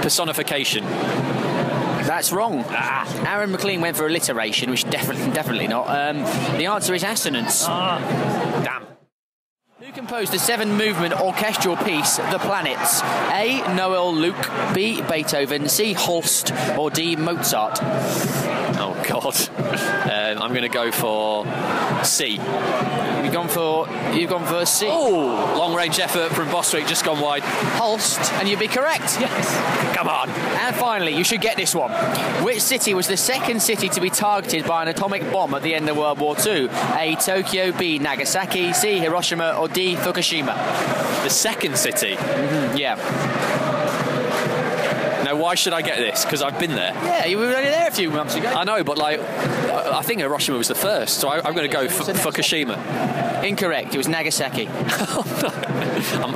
personification. 0.03 0.85
That's 0.85 2.33
wrong. 2.33 2.65
Ah. 2.69 3.35
Aaron 3.35 3.51
McLean 3.51 3.81
went 3.81 3.97
for 3.97 4.07
alliteration, 4.07 4.71
which 4.71 4.85
definitely, 4.91 5.31
definitely 5.33 5.69
not. 5.69 5.89
Um, 5.89 6.19
the 6.59 6.67
answer 6.67 6.95
is 6.95 7.03
assonance. 7.03 7.65
Damn. 7.65 8.85
Composed 9.95 10.33
the 10.33 10.41
seven 10.41 10.77
movement 10.77 11.15
orchestral 11.21 11.77
piece, 11.77 12.17
The 12.17 12.41
Planets? 12.41 13.01
A. 13.33 13.63
Noel 13.77 14.13
Luke, 14.13 14.51
B. 14.75 15.01
Beethoven, 15.03 15.69
C. 15.69 15.93
Holst, 15.93 16.51
or 16.77 16.91
D. 16.91 17.15
Mozart? 17.15 17.79
God. 19.07 19.37
Um, 19.59 20.43
I'm 20.43 20.51
going 20.51 20.63
to 20.63 20.69
go 20.69 20.91
for 20.91 21.45
C. 22.05 22.33
You've 22.33 23.33
gone 23.33 23.49
for 23.49 23.89
you've 24.13 24.31
gone 24.31 24.47
for 24.47 24.67
C. 24.67 24.87
Oh, 24.89 25.55
long 25.57 25.75
range 25.75 25.99
effort 25.99 26.33
from 26.33 26.51
Bostwick, 26.51 26.87
just 26.87 27.05
gone 27.05 27.21
wide. 27.21 27.43
Holst, 27.43 28.21
and 28.35 28.49
you'd 28.49 28.59
be 28.59 28.69
correct. 28.69 29.19
Yes. 29.21 29.97
Come 29.97 30.09
on. 30.09 30.29
And 30.29 30.75
finally, 30.77 31.15
you 31.17 31.25
should 31.25 31.41
get 31.41 31.57
this 31.57 31.75
one. 31.75 31.91
Which 32.45 32.61
city 32.61 32.95
was 32.95 33.07
the 33.07 33.17
second 33.17 33.63
city 33.63 33.89
to 33.89 34.01
be 34.01 34.11
targeted 34.11 34.67
by 34.67 34.83
an 34.83 34.89
atomic 34.89 35.23
bomb 35.33 35.55
at 35.55 35.63
the 35.63 35.75
end 35.75 35.89
of 35.89 35.97
World 35.97 36.19
War 36.19 36.37
II? 36.45 36.69
A. 36.97 37.17
Tokyo, 37.17 37.73
B. 37.73 37.99
Nagasaki, 37.99 38.73
C. 38.73 38.99
Hiroshima, 38.99 39.57
or 39.59 39.69
D. 39.69 39.95
Fukushima? 39.97 40.55
The 41.23 41.31
second 41.31 41.79
city? 41.79 42.17
Mm-hmm. 42.17 42.77
Yeah. 42.77 42.97
Why 45.45 45.57
should 45.57 45.75
I 45.75 45.83
get 45.83 45.99
this? 45.99 46.25
Because 46.25 46.41
I've 46.41 46.59
been 46.59 46.75
there. 46.75 46.95
Yeah, 46.95 47.27
you 47.27 47.37
were 47.37 47.45
only 47.45 47.65
there 47.65 47.87
a 47.87 47.91
few 47.91 48.11
months 48.11 48.35
ago. 48.35 48.49
I 48.49 48.65
know, 48.65 48.83
but 48.83 48.97
like, 48.97 49.21
I 49.21 50.01
think 50.01 50.23
Hiroshima 50.23 50.57
was 50.57 50.69
the 50.69 50.75
first, 50.75 51.19
so 51.21 51.29
I, 51.29 51.37
I'm 51.37 51.55
going 51.55 51.69
to 51.69 51.73
go 51.73 51.87
for 51.87 52.03
Fukushima. 52.15 53.45
Incorrect. 53.45 53.95
It 53.95 53.99
was 53.99 54.09
Nagasaki. 54.09 54.71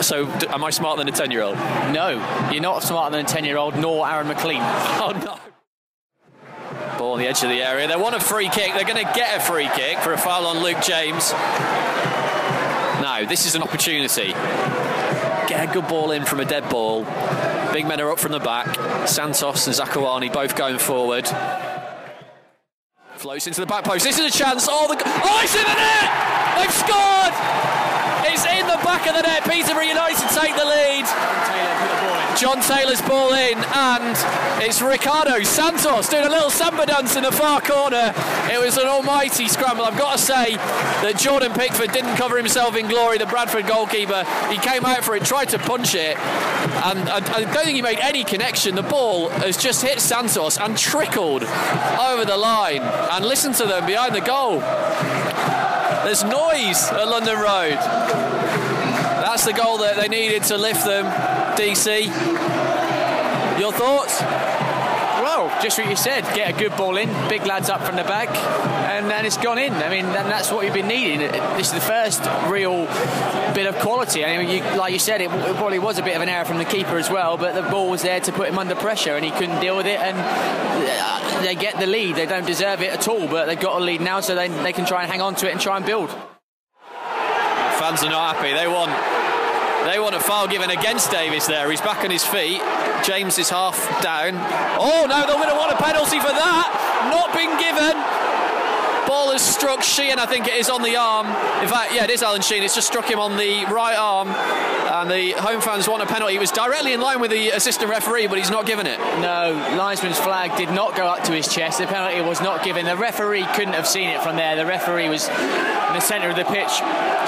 So, 0.00 0.26
am 0.26 0.64
I 0.64 0.70
smarter 0.70 1.02
than 1.02 1.12
a 1.12 1.16
ten-year-old? 1.16 1.56
No, 1.56 2.50
you're 2.52 2.62
not 2.62 2.82
smarter 2.82 3.16
than 3.16 3.24
a 3.24 3.28
ten-year-old, 3.28 3.76
nor 3.76 4.08
Aaron 4.08 4.28
McLean. 4.28 4.60
Oh 4.62 5.12
no. 5.24 5.38
Ball 6.98 7.12
on 7.14 7.18
the 7.18 7.26
edge 7.26 7.42
of 7.42 7.48
the 7.48 7.62
area. 7.62 7.88
They 7.88 7.96
want 7.96 8.14
a 8.14 8.20
free 8.20 8.48
kick. 8.48 8.74
They're 8.74 8.84
going 8.84 9.04
to 9.04 9.12
get 9.14 9.36
a 9.36 9.40
free 9.40 9.68
kick 9.74 9.98
for 9.98 10.12
a 10.12 10.18
foul 10.18 10.46
on 10.46 10.62
Luke 10.62 10.82
James. 10.82 11.32
No, 13.02 13.24
this 13.28 13.46
is 13.46 13.54
an 13.54 13.62
opportunity. 13.62 14.32
Get 15.48 15.68
a 15.68 15.72
good 15.72 15.88
ball 15.88 16.10
in 16.10 16.24
from 16.24 16.40
a 16.40 16.44
dead 16.44 16.68
ball. 16.68 17.04
Big 17.72 17.86
men 17.86 18.00
are 18.00 18.10
up 18.10 18.18
from 18.18 18.32
the 18.32 18.40
back. 18.40 19.08
Santos 19.08 19.66
and 19.66 19.76
Zakuani 19.76 20.32
both 20.32 20.56
going 20.56 20.78
forward. 20.78 21.28
Floats 23.16 23.46
into 23.46 23.60
the 23.60 23.66
back 23.66 23.84
post. 23.84 24.04
This 24.04 24.18
is 24.18 24.34
a 24.34 24.38
chance. 24.38 24.66
Oh, 24.70 24.86
the 24.88 24.96
oh, 25.04 25.40
it's 25.42 25.54
in 25.54 25.62
the 25.62 25.74
net! 25.74 26.08
They've 26.56 26.72
scored! 26.72 27.34
It's 28.30 28.46
in 28.46 28.66
the 28.66 28.78
back 28.84 29.06
of 29.08 29.16
the 29.16 29.22
net. 29.22 29.44
Peterborough 29.44 29.82
United 29.82 30.28
take 30.30 30.54
the 30.54 30.64
lead. 30.64 31.97
John 32.38 32.60
Taylor's 32.60 33.02
ball 33.02 33.32
in, 33.32 33.58
and 33.58 34.62
it's 34.62 34.80
Ricardo 34.80 35.42
Santos 35.42 36.08
doing 36.08 36.24
a 36.24 36.28
little 36.28 36.50
samba 36.50 36.86
dance 36.86 37.16
in 37.16 37.24
the 37.24 37.32
far 37.32 37.60
corner. 37.60 38.14
It 38.48 38.60
was 38.60 38.76
an 38.76 38.86
almighty 38.86 39.48
scramble. 39.48 39.84
I've 39.84 39.98
got 39.98 40.16
to 40.16 40.22
say 40.22 40.54
that 40.54 41.18
Jordan 41.18 41.52
Pickford 41.52 41.90
didn't 41.90 42.14
cover 42.14 42.36
himself 42.36 42.76
in 42.76 42.86
glory, 42.86 43.18
the 43.18 43.26
Bradford 43.26 43.66
goalkeeper. 43.66 44.22
He 44.50 44.56
came 44.58 44.84
out 44.84 45.02
for 45.02 45.16
it, 45.16 45.24
tried 45.24 45.48
to 45.48 45.58
punch 45.58 45.96
it, 45.96 46.16
and 46.16 47.08
I, 47.08 47.16
I 47.16 47.40
don't 47.40 47.52
think 47.64 47.74
he 47.74 47.82
made 47.82 47.98
any 47.98 48.22
connection. 48.22 48.76
The 48.76 48.82
ball 48.82 49.30
has 49.30 49.56
just 49.56 49.82
hit 49.82 49.98
Santos 49.98 50.58
and 50.58 50.78
trickled 50.78 51.42
over 51.42 52.24
the 52.24 52.36
line. 52.36 52.82
And 52.82 53.24
listen 53.24 53.52
to 53.54 53.64
them 53.64 53.84
behind 53.84 54.14
the 54.14 54.20
goal. 54.20 54.60
There's 56.04 56.22
noise 56.22 56.88
at 56.92 57.08
London 57.08 57.36
Road. 57.36 57.78
That's 59.26 59.44
the 59.44 59.52
goal 59.52 59.78
that 59.78 59.96
they 59.96 60.06
needed 60.06 60.44
to 60.44 60.56
lift 60.56 60.84
them. 60.84 61.37
DC, 61.58 62.04
your 63.58 63.72
thoughts? 63.72 64.22
Well, 64.22 65.50
just 65.60 65.76
what 65.76 65.90
you 65.90 65.96
said. 65.96 66.22
Get 66.32 66.54
a 66.54 66.56
good 66.56 66.76
ball 66.76 66.96
in, 66.96 67.08
big 67.28 67.44
lads 67.46 67.68
up 67.68 67.82
from 67.82 67.96
the 67.96 68.04
back, 68.04 68.28
and 68.88 69.10
then 69.10 69.26
it's 69.26 69.36
gone 69.36 69.58
in. 69.58 69.72
I 69.72 69.88
mean, 69.88 70.04
and 70.04 70.30
that's 70.30 70.52
what 70.52 70.64
you've 70.64 70.74
been 70.74 70.86
needing. 70.86 71.18
This 71.18 71.66
is 71.66 71.72
the 71.72 71.80
first 71.80 72.22
real 72.46 72.86
bit 73.54 73.66
of 73.66 73.74
quality. 73.80 74.24
I 74.24 74.38
mean, 74.38 74.48
you, 74.48 74.62
like 74.78 74.92
you 74.92 75.00
said, 75.00 75.20
it, 75.20 75.32
it 75.32 75.56
probably 75.56 75.80
was 75.80 75.98
a 75.98 76.02
bit 76.04 76.14
of 76.14 76.22
an 76.22 76.28
error 76.28 76.44
from 76.44 76.58
the 76.58 76.64
keeper 76.64 76.96
as 76.96 77.10
well, 77.10 77.36
but 77.36 77.56
the 77.56 77.68
ball 77.68 77.90
was 77.90 78.02
there 78.02 78.20
to 78.20 78.30
put 78.30 78.48
him 78.48 78.58
under 78.60 78.76
pressure, 78.76 79.16
and 79.16 79.24
he 79.24 79.32
couldn't 79.32 79.60
deal 79.60 79.76
with 79.76 79.86
it. 79.86 79.98
And 79.98 80.16
uh, 80.16 81.40
they 81.42 81.56
get 81.56 81.80
the 81.80 81.88
lead. 81.88 82.14
They 82.14 82.26
don't 82.26 82.46
deserve 82.46 82.82
it 82.82 82.92
at 82.92 83.08
all, 83.08 83.26
but 83.26 83.46
they've 83.46 83.58
got 83.58 83.80
a 83.80 83.84
lead 83.84 84.00
now, 84.00 84.20
so 84.20 84.36
they, 84.36 84.46
they 84.46 84.72
can 84.72 84.86
try 84.86 85.02
and 85.02 85.10
hang 85.10 85.22
on 85.22 85.34
to 85.34 85.48
it 85.48 85.52
and 85.52 85.60
try 85.60 85.76
and 85.76 85.84
build. 85.84 86.10
Fans 87.80 88.04
are 88.04 88.10
not 88.10 88.36
happy. 88.36 88.52
They 88.54 88.68
want 88.68 89.27
they 89.88 89.98
want 89.98 90.14
a 90.14 90.20
foul 90.20 90.46
given 90.46 90.70
against 90.70 91.10
Davis 91.10 91.46
there. 91.46 91.70
He's 91.70 91.80
back 91.80 92.04
on 92.04 92.10
his 92.10 92.24
feet. 92.24 92.60
James 93.04 93.38
is 93.38 93.50
half 93.50 93.78
down. 94.02 94.34
Oh 94.78 95.06
no, 95.08 95.26
they're 95.26 95.36
going 95.36 95.48
to 95.48 95.54
want 95.54 95.72
a 95.72 95.82
penalty 95.82 96.20
for 96.20 96.28
that. 96.28 97.08
Not 97.10 97.32
been 97.32 97.56
given. 97.58 97.96
Ball 99.08 99.32
has 99.32 99.40
struck 99.40 99.82
Sheehan, 99.82 100.18
I 100.18 100.26
think 100.26 100.46
it 100.46 100.54
is 100.54 100.68
on 100.68 100.82
the 100.82 100.96
arm. 100.96 101.26
In 101.62 101.68
fact, 101.68 101.94
yeah, 101.94 102.04
it 102.04 102.10
is 102.10 102.22
Alan 102.22 102.42
Sheehan. 102.42 102.62
It's 102.62 102.74
just 102.74 102.86
struck 102.86 103.10
him 103.10 103.18
on 103.18 103.38
the 103.38 103.64
right 103.72 103.96
arm. 103.96 104.28
And 104.28 105.10
the 105.10 105.32
home 105.32 105.62
fans 105.62 105.88
want 105.88 106.02
a 106.02 106.06
penalty. 106.06 106.34
He 106.34 106.38
was 106.38 106.50
directly 106.50 106.92
in 106.92 107.00
line 107.00 107.18
with 107.18 107.30
the 107.30 107.48
assistant 107.50 107.90
referee, 107.90 108.26
but 108.26 108.36
he's 108.36 108.50
not 108.50 108.66
given 108.66 108.86
it. 108.86 108.98
No, 109.20 109.52
linesman's 109.78 110.18
flag 110.18 110.54
did 110.58 110.70
not 110.70 110.94
go 110.94 111.06
up 111.06 111.24
to 111.24 111.32
his 111.32 111.48
chest. 111.48 111.78
The 111.78 111.86
penalty 111.86 112.20
was 112.20 112.42
not 112.42 112.62
given. 112.62 112.84
The 112.84 112.96
referee 112.96 113.46
couldn't 113.54 113.72
have 113.74 113.86
seen 113.86 114.10
it 114.10 114.20
from 114.22 114.36
there. 114.36 114.56
The 114.56 114.66
referee 114.66 115.08
was 115.08 115.26
in 115.88 115.94
the 115.94 116.00
centre 116.00 116.28
of 116.28 116.36
the 116.36 116.44
pitch. 116.44 116.70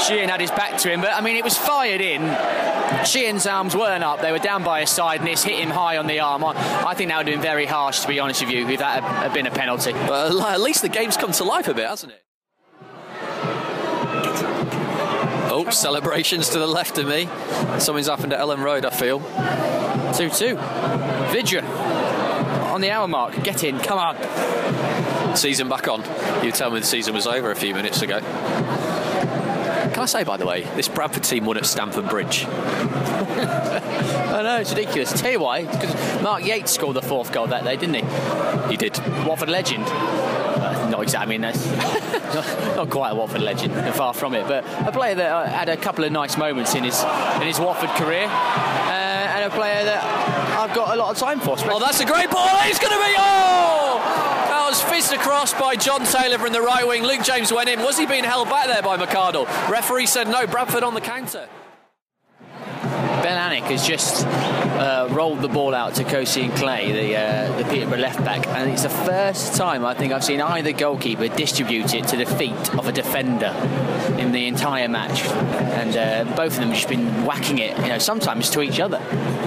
Sheehan 0.07 0.29
had 0.29 0.41
his 0.41 0.51
back 0.51 0.79
to 0.79 0.91
him, 0.91 1.01
but 1.01 1.13
I 1.13 1.21
mean, 1.21 1.37
it 1.37 1.45
was 1.45 1.57
fired 1.57 2.01
in. 2.01 2.21
Sheehan's 3.05 3.47
arms 3.47 3.77
weren't 3.77 4.05
up. 4.05 4.21
They 4.21 4.33
were 4.33 4.39
down 4.39 4.65
by 4.65 4.81
his 4.81 4.91
side, 4.91 5.21
and 5.21 5.29
it's 5.29 5.43
hit 5.43 5.59
him 5.59 5.71
high 5.71 5.97
on 5.97 6.07
the 6.07 6.21
arm. 6.21 6.45
I 6.45 6.95
think 6.95 7.11
that 7.11 7.19
would 7.19 7.27
have 7.29 7.35
been 7.35 7.43
very 7.43 7.67
harsh, 7.67 8.01
to 8.01 8.09
be 8.09 8.21
honest 8.21 8.43
with 8.43 8.51
you, 8.51 8.69
if 8.69 8.79
that 8.81 9.03
had 9.03 9.33
been 9.33 9.47
a 9.47 9.51
penalty. 9.51 9.93
Well, 9.93 10.43
at 10.43 10.61
least 10.61 10.83
the 10.83 10.89
game's 10.89 11.17
come 11.17 11.33
to 11.33 11.45
life 11.45 11.69
a 11.69 11.75
bit, 11.75 11.89
hasn't 11.89 12.13
it? 12.13 12.25
Oh, 15.53 15.69
celebrations 15.71 16.51
to 16.51 16.59
the 16.59 16.67
left 16.67 16.99
of 16.99 17.09
me. 17.09 17.29
Something's 17.79 18.07
happened 18.07 18.33
at 18.33 18.41
Elland 18.41 18.63
Road, 18.63 18.85
I 18.85 18.91
feel. 18.91 19.21
2 20.15 20.31
2. 20.31 20.57
Vydra 21.33 21.63
on 22.71 22.81
the 22.81 22.91
hour 22.91 23.09
mark. 23.09 23.43
Get 23.43 23.65
in, 23.65 23.79
come 23.79 23.99
on. 23.99 24.17
Season 25.37 25.69
back 25.69 25.89
on. 25.89 26.03
You 26.45 26.53
tell 26.53 26.71
me 26.71 26.81
the 26.81 26.87
season 26.87 27.15
was 27.15 27.27
over 27.27 27.51
a 27.51 27.57
few 27.57 27.75
minutes 27.75 28.03
ago. 28.03 28.21
Can 28.21 30.05
I 30.05 30.07
say, 30.07 30.25
by 30.25 30.37
the 30.37 30.47
way, 30.47 30.63
this 30.77 30.89
Bradford 30.89 31.25
team 31.25 31.45
won 31.45 31.57
at 31.57 31.67
Stamford 31.67 32.09
Bridge? 32.09 32.47
I 32.49 34.43
know, 34.43 34.59
it's 34.61 34.71
ridiculous. 34.71 35.13
Tell 35.21 35.33
you 35.33 35.41
why, 35.41 35.65
because 35.65 36.23
Mark 36.23 36.45
Yeates 36.45 36.73
scored 36.73 36.97
the 36.97 37.03
fourth 37.03 37.33
goal 37.33 37.49
that 37.49 37.65
day, 37.65 37.77
didn't 37.77 37.97
he? 37.97 38.71
He 38.71 38.77
did. 38.77 38.99
Watford 39.27 39.49
legend. 39.49 39.85
Uh, 39.85 40.89
not 40.91 41.03
exactly, 41.03 41.35
I 41.35 41.39
mean, 41.39 41.41
that's 41.41 41.67
not, 42.35 42.77
not, 42.77 42.91
quite 42.91 43.11
a 43.11 43.15
Watford 43.15 43.43
legend, 43.43 43.75
and 43.75 43.95
far 43.95 44.15
from 44.15 44.35
it, 44.35 44.47
but 44.47 44.65
a 44.87 44.93
player 44.93 45.15
that 45.17 45.33
uh, 45.33 45.47
had 45.47 45.69
a 45.69 45.77
couple 45.77 46.05
of 46.05 46.13
nice 46.13 46.37
moments 46.37 46.75
in 46.75 46.85
his 46.85 47.03
in 47.37 47.43
his 47.43 47.59
Watford 47.59 47.91
career, 47.91 48.25
uh, 48.25 49.35
and 49.35 49.45
a 49.45 49.55
player 49.55 49.85
that 49.85 50.05
I've 50.59 50.75
got 50.75 50.95
a 50.95 51.01
lot 51.01 51.11
of 51.11 51.19
time 51.19 51.41
for. 51.41 51.57
Oh, 51.59 51.81
that's 51.81 52.01
a 52.01 52.07
great 52.07 52.31
ball! 52.31 52.49
It's 52.63 52.79
going 52.79 52.93
to 52.93 53.05
be 53.05 53.15
oh! 53.19 54.30
Was 54.71 54.83
fist 54.83 55.13
across 55.13 55.53
by 55.53 55.75
John 55.75 56.05
Taylor 56.05 56.39
from 56.39 56.53
the 56.53 56.61
right 56.63 56.87
wing. 56.87 57.03
Luke 57.03 57.25
James 57.25 57.53
went 57.53 57.69
in. 57.69 57.81
Was 57.81 57.99
he 57.99 58.07
being 58.07 58.23
held 58.23 58.49
back 58.49 58.69
there 58.69 58.83
by 58.83 58.97
McArdle? 58.97 59.47
Referee 59.69 60.07
said 60.07 60.29
no. 60.29 60.47
Bradford 60.47 60.85
on 60.85 60.95
the 60.95 61.01
counter. 61.01 61.49
Ben 63.21 63.37
Alnwick 63.37 63.69
has 63.69 63.85
just 63.85 64.25
uh, 64.25 65.09
rolled 65.11 65.41
the 65.41 65.49
ball 65.49 65.75
out 65.75 65.97
to 65.97 66.05
Kgosi 66.05 66.51
Ntlhe, 66.51 66.93
the 66.93 67.17
uh, 67.17 67.59
the 67.59 67.65
Peterborough 67.65 67.99
left 67.99 68.25
back, 68.25 68.47
and 68.47 68.71
it's 68.71 68.85
the 68.85 68.89
first 68.89 69.57
time 69.57 69.85
I 69.85 69.93
think 69.93 70.13
I've 70.13 70.23
seen 70.23 70.41
either 70.41 70.71
goalkeeper 70.71 71.27
distribute 71.27 71.93
it 71.93 72.07
to 72.07 72.17
the 72.17 72.27
feet 72.27 72.75
of 72.77 72.87
a 72.87 72.93
defender 72.93 73.53
in 74.21 74.33
the 74.33 74.47
entire 74.47 74.89
match, 74.89 75.23
and 75.25 75.97
uh, 75.97 76.37
both 76.37 76.53
of 76.53 76.61
them 76.61 76.69
have 76.69 76.77
just 76.77 76.89
been 76.89 77.25
whacking 77.25 77.59
it, 77.59 77.77
you 77.79 77.89
know, 77.89 77.99
sometimes 77.99 78.51
to 78.51 78.61
each 78.61 78.79
other, 78.79 79.01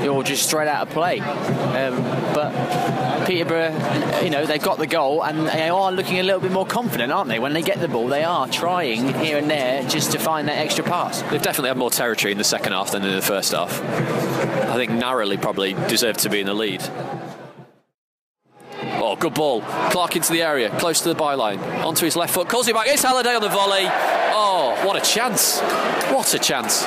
or 0.10 0.24
just 0.24 0.48
straight 0.48 0.68
out 0.68 0.88
of 0.88 0.94
play. 0.94 1.20
Um, 1.20 2.02
but 2.34 3.26
Peterborough, 3.28 4.22
you 4.22 4.30
know, 4.30 4.46
they've 4.46 4.62
got 4.62 4.80
the 4.80 4.88
goal, 4.88 5.24
and 5.24 5.48
they 5.48 5.70
are 5.70 5.92
looking 5.92 6.20
a 6.20 6.24
little 6.24 6.42
bit 6.42 6.52
more 6.52 6.66
confident, 6.66 7.12
aren't 7.12 7.30
they? 7.30 7.40
When 7.40 7.54
they 7.54 7.62
get 7.62 7.80
the 7.80 7.88
ball, 7.88 8.08
they 8.08 8.24
are 8.24 8.48
trying 8.48 9.14
here 9.16 9.38
and 9.38 9.50
there 9.50 9.84
just 9.84 10.12
to 10.12 10.20
find 10.20 10.48
that 10.48 10.58
extra 10.58 10.84
pass. 10.84 11.22
They've 11.24 11.42
definitely 11.42 11.70
had 11.70 11.78
more 11.78 11.92
territory 11.92 12.32
in 12.32 12.38
the 12.38 12.44
second 12.44 12.74
half 12.74 12.92
than 12.92 13.04
in 13.04 13.16
the 13.16 13.22
first 13.22 13.52
half. 13.52 13.82
I 13.82 14.76
think 14.76 14.92
narrowly 14.92 15.38
probably 15.38 15.74
deserved 15.74 16.22
to 16.22 16.30
be 16.30 16.40
in 16.40 16.48
the 16.48 16.54
lead. 16.54 16.82
Oh, 19.06 19.18
good 19.18 19.34
ball. 19.34 19.60
Clarke 19.92 20.16
into 20.16 20.32
the 20.32 20.42
area, 20.42 20.70
close 20.80 21.02
to 21.02 21.10
the 21.10 21.16
byline. 21.16 21.62
Onto 21.84 22.06
his 22.06 22.16
left 22.16 22.34
foot, 22.34 22.48
calls 22.48 22.70
it 22.70 22.74
back. 22.74 22.88
It's 22.88 23.04
Halliday 23.04 23.36
on 23.36 23.42
the 23.42 23.50
volley. 23.50 23.84
Oh, 23.86 24.80
what 24.86 24.96
a 24.96 25.02
chance. 25.02 25.60
What 26.10 26.34
a 26.34 26.40
chance. 26.40 26.84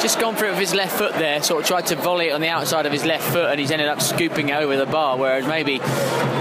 Just 0.00 0.18
gone 0.18 0.36
for 0.36 0.46
it 0.46 0.52
with 0.52 0.58
his 0.58 0.72
left 0.72 0.96
foot 0.96 1.12
there, 1.12 1.42
sort 1.42 1.60
of 1.60 1.68
tried 1.68 1.84
to 1.88 1.96
volley 1.96 2.28
it 2.28 2.32
on 2.32 2.40
the 2.40 2.48
outside 2.48 2.86
of 2.86 2.92
his 2.92 3.04
left 3.04 3.30
foot, 3.30 3.50
and 3.50 3.60
he's 3.60 3.70
ended 3.70 3.88
up 3.88 4.00
scooping 4.00 4.48
it 4.48 4.54
over 4.54 4.74
the 4.74 4.86
bar. 4.86 5.18
Whereas 5.18 5.46
maybe, 5.46 5.80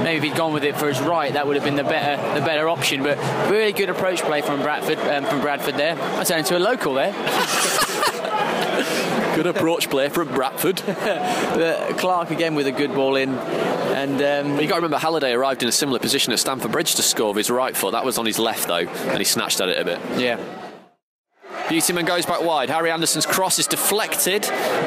maybe 0.04 0.16
if 0.16 0.24
he'd 0.24 0.38
gone 0.38 0.54
with 0.54 0.64
it 0.64 0.78
for 0.78 0.88
his 0.88 1.02
right, 1.02 1.34
that 1.34 1.46
would 1.46 1.58
have 1.58 1.66
been 1.66 1.76
the 1.76 1.84
better, 1.84 2.40
the 2.40 2.46
better 2.46 2.70
option. 2.70 3.04
But 3.04 3.18
really 3.52 3.74
good 3.74 3.90
approach 3.90 4.22
play 4.22 4.42
from 4.42 4.62
Bradford, 4.62 5.00
um, 5.00 5.26
from 5.26 5.42
Bradford 5.42 5.76
there. 5.76 6.02
I 6.18 6.24
turned 6.24 6.40
into 6.40 6.58
a 6.58 6.60
local 6.60 6.94
there. 6.94 7.14
good 9.44 9.56
approach 9.56 9.90
play 9.90 10.10
from 10.10 10.28
Bradford. 10.28 10.78
Clarke 11.98 12.32
again 12.32 12.56
with 12.56 12.68
a 12.68 12.74
good 12.74 12.94
ball 12.94 13.16
in. 13.16 13.30
And 13.30 14.22
um, 14.22 14.60
you 14.60 14.68
got 14.68 14.76
to 14.76 14.82
remember, 14.82 14.98
Halliday 14.98 15.32
arrived 15.32 15.64
in 15.64 15.70
a 15.70 15.72
similar 15.72 15.98
position 15.98 16.34
at 16.34 16.40
Stamford 16.40 16.74
Bridge 16.74 16.96
to 16.96 17.02
score 17.02 17.30
with 17.30 17.38
his 17.38 17.50
right 17.50 17.76
foot. 17.76 17.92
That 17.94 18.04
was 18.04 18.18
on 18.18 18.26
his 18.26 18.38
left 18.38 18.68
though, 18.68 18.86
and 18.86 19.18
he 19.18 19.24
snatched 19.24 19.62
at 19.62 19.70
it 19.70 19.80
a 19.80 19.86
bit. 19.86 20.00
Yeah. 20.20 20.38
Beautyman 21.70 22.06
goes 22.06 22.26
back 22.26 22.42
wide. 22.42 22.70
Harry 22.70 22.92
Anderson's 22.92 23.26
cross 23.26 23.60
is 23.60 23.68
deflected. 23.68 24.42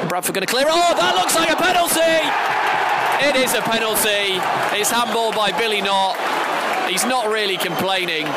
Bradford 0.07 0.35
going 0.35 0.45
to 0.45 0.53
clear. 0.53 0.65
Oh, 0.67 0.95
that 0.97 1.15
looks 1.15 1.33
like 1.35 1.49
a 1.49 1.55
penalty! 1.55 2.21
It 3.25 3.35
is 3.43 3.55
a 3.55 3.61
penalty. 3.61 4.37
It's 4.79 4.91
handball 4.91 5.31
by 5.31 5.57
Billy 5.57 5.81
Knott. 5.81 6.15
He's 6.87 7.05
not 7.05 7.27
really 7.27 7.57
complaining. 7.57 8.27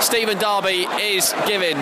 Stephen 0.00 0.38
Darby 0.38 0.86
is 1.00 1.34
giving 1.46 1.76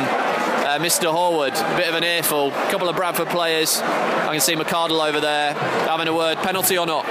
uh, 0.72 0.78
Mr. 0.78 1.12
Horwood 1.12 1.52
a 1.52 1.76
bit 1.76 1.88
of 1.88 1.94
an 1.94 2.04
earful. 2.04 2.48
A 2.48 2.70
couple 2.70 2.88
of 2.88 2.96
Bradford 2.96 3.28
players. 3.28 3.80
I 3.80 4.28
can 4.30 4.40
see 4.40 4.54
McArdle 4.54 5.06
over 5.06 5.20
there 5.20 5.52
having 5.52 6.08
a 6.08 6.14
word. 6.14 6.38
Penalty 6.38 6.78
or 6.78 6.86
not? 6.86 7.04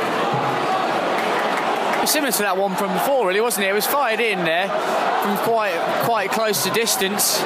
similar 2.07 2.31
to 2.31 2.39
that 2.39 2.57
one 2.57 2.75
from 2.75 2.91
before, 2.91 3.27
really, 3.27 3.39
wasn't 3.41 3.65
it? 3.65 3.69
It 3.69 3.73
was 3.73 3.85
fired 3.85 4.19
in 4.19 4.39
there 4.43 4.67
from 4.67 5.37
quite 5.37 5.77
quite 6.03 6.31
close 6.31 6.63
to 6.63 6.71
distance. 6.71 7.39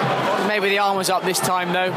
Maybe 0.47 0.69
the 0.69 0.79
arm 0.79 0.95
was 0.95 1.09
up 1.09 1.23
this 1.23 1.39
time, 1.39 1.73
though. 1.73 1.91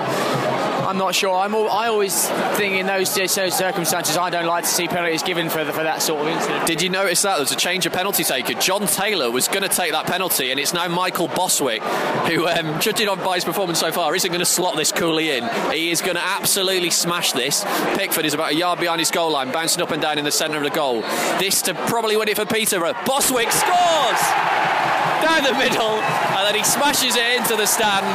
I'm 0.89 0.97
not 0.97 1.15
sure. 1.15 1.37
I'm 1.37 1.55
all, 1.55 1.69
I 1.69 1.89
always 1.89 2.27
think 2.57 2.77
in 2.77 2.87
those, 2.87 3.15
those 3.15 3.55
circumstances, 3.55 4.17
I 4.17 4.31
don't 4.31 4.47
like 4.47 4.65
to 4.65 4.71
see 4.71 4.89
penalties 4.89 5.23
given 5.23 5.51
for, 5.51 5.63
the, 5.63 5.71
for 5.71 5.83
that 5.83 6.01
sort 6.01 6.23
of 6.23 6.29
incident. 6.29 6.67
Did 6.67 6.81
you 6.81 6.89
notice 6.89 7.21
that? 7.23 7.33
There 7.33 7.41
was 7.41 7.53
a 7.53 7.57
change 7.57 7.85
of 7.85 7.93
penalty 7.93 8.25
taker. 8.25 8.55
John 8.55 8.87
Taylor 8.87 9.31
was 9.31 9.49
going 9.49 9.65
to 9.65 9.69
take 9.69 9.93
that 9.93 10.07
penalty, 10.07 10.51
and 10.51 10.59
it's 10.59 10.73
now 10.73 10.89
Michael 10.89 11.29
Bostwick, 11.29 11.83
who, 11.83 12.49
um, 12.49 12.81
judging 12.81 13.07
on 13.07 13.23
by 13.23 13.35
his 13.35 13.45
performance 13.45 13.79
so 13.79 13.93
far, 13.93 14.17
isn't 14.17 14.31
going 14.31 14.41
to 14.41 14.47
slot 14.47 14.77
this 14.77 14.91
coolly 14.91 15.37
in. 15.37 15.47
He 15.71 15.91
is 15.91 16.01
going 16.01 16.17
to 16.17 16.25
absolutely 16.25 16.89
smash 16.89 17.33
this. 17.33 17.65
Pickford 17.95 18.25
is 18.25 18.33
about 18.33 18.53
a 18.53 18.55
yard 18.55 18.81
behind 18.81 19.01
his 19.01 19.11
goal 19.11 19.33
line, 19.33 19.53
bouncing 19.53 19.83
up 19.83 19.91
and 19.91 20.01
down 20.01 20.17
in 20.17 20.25
the 20.25 20.33
centre 20.33 20.57
of 20.57 20.65
the 20.65 20.71
goal. 20.71 21.03
This 21.39 21.61
to 21.63 21.75
probably 21.75 22.17
win 22.17 22.29
it 22.29 22.37
for 22.37 22.47
Peterborough. 22.47 22.95
Bostwick 23.05 23.53
scores! 23.53 25.08
Down 25.23 25.45
the 25.45 25.55
middle, 25.55 26.01
and 26.01 26.47
then 26.47 26.55
he 26.55 26.65
smashes 26.65 27.17
it 27.17 27.41
into 27.41 27.57
the 27.57 27.67
stand. 27.67 28.07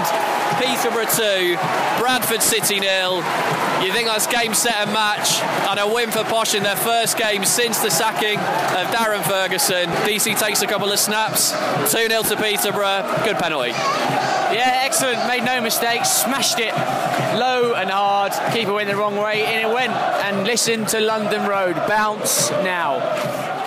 Peterborough 0.62 1.06
2, 1.06 1.58
Bradford 1.99 2.41
City 2.41 2.80
nil. 2.80 3.18
You 3.84 3.91
think 3.91 4.08
that's 4.08 4.28
game, 4.28 4.54
set, 4.54 4.76
and 4.76 4.93
match, 4.93 5.41
and 5.68 5.80
a 5.80 5.88
win 5.88 6.12
for 6.12 6.24
Posh 6.24 6.54
in 6.56 6.64
their 6.64 6.76
first 6.76 7.18
game 7.18 7.43
since 7.43 7.80
the 7.80 7.89
sacking 7.89 8.39
of 8.39 8.88
Darren 8.93 9.24
Ferguson. 9.24 9.89
DC 10.06 10.38
takes 10.39 10.62
a 10.62 10.68
couple 10.68 10.91
of 10.91 10.99
snaps, 10.99 11.51
2 11.91 12.08
0 12.08 12.24
to 12.24 12.38
Peterborough. 12.38 13.04
Good 13.26 13.38
penalty. 13.38 13.72
Yeah, 14.54 14.82
excellent. 14.84 15.28
Made 15.28 15.43
no 15.43 15.62
mistakes. 15.62 16.10
Smashed 16.12 16.60
it 16.60 16.74
low 17.36 17.74
and 17.74 17.89
hard. 17.89 18.34
Keeper 18.54 18.74
went 18.74 18.88
the 18.88 18.95
wrong 18.95 19.18
way, 19.18 19.43
and 19.43 19.68
it 19.68 19.74
went. 19.74 19.91
And 19.91 20.45
listen 20.45 20.86
to 20.88 21.01
London 21.01 21.47
Road. 21.47 21.76
Bounce 21.88 22.51
now. 22.51 23.62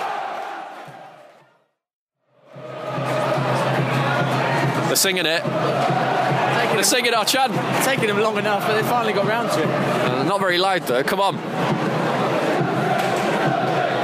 They're 4.87 4.95
singing 4.95 5.25
it. 5.25 5.43
They're 5.43 6.83
singing 6.83 7.13
our 7.13 7.25
chant. 7.25 7.53
Taking 7.83 8.07
them 8.07 8.19
long 8.19 8.37
enough, 8.37 8.65
but 8.67 8.75
they 8.79 8.87
finally 8.87 9.13
got 9.13 9.25
round 9.25 9.51
to 9.51 9.61
it. 9.61 9.67
Uh, 9.67 10.23
not 10.23 10.39
very 10.39 10.57
loud 10.57 10.83
though. 10.83 11.03
Come 11.03 11.19
on. 11.19 11.35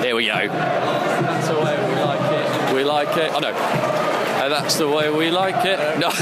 Here 0.04 0.16
we 0.16 0.26
go. 0.26 0.48
That's 0.48 1.48
the 1.48 1.56
way 1.56 1.78
we 1.88 1.96
like 2.02 2.32
it. 2.32 2.74
We 2.76 2.84
like 2.84 3.18
it. 3.18 3.32
Oh 3.34 3.40
no. 3.40 3.50
Uh, 3.50 4.50
that's 4.50 4.76
the 4.78 4.90
way 4.90 5.10
we 5.10 5.32
like 5.32 5.66
it. 5.66 5.80
No. 6.00 6.10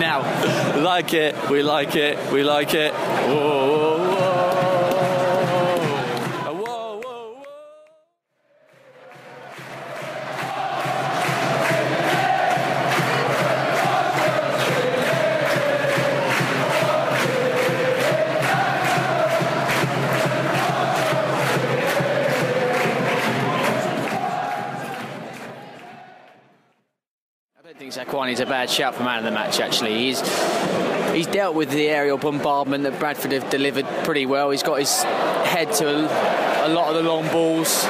now. 0.00 0.22
like 0.82 1.12
it. 1.14 1.50
We 1.50 1.62
like 1.62 1.96
it. 1.96 2.32
We 2.32 2.42
like 2.42 2.74
it. 2.74 2.92
Whoa, 2.94 3.93
He's 28.34 28.40
a 28.40 28.46
bad 28.46 28.68
shout 28.68 28.96
for 28.96 29.04
man 29.04 29.18
of 29.18 29.24
the 29.24 29.30
match. 29.30 29.60
Actually, 29.60 29.96
he's 29.96 30.20
he's 31.14 31.28
dealt 31.28 31.54
with 31.54 31.70
the 31.70 31.88
aerial 31.88 32.18
bombardment 32.18 32.82
that 32.82 32.98
Bradford 32.98 33.30
have 33.30 33.48
delivered 33.48 33.86
pretty 34.02 34.26
well. 34.26 34.50
He's 34.50 34.64
got 34.64 34.80
his 34.80 35.04
head 35.04 35.72
to 35.74 35.86
a, 35.86 36.66
a 36.66 36.70
lot 36.74 36.88
of 36.88 36.96
the 36.96 37.08
long 37.08 37.28
balls. 37.28 37.86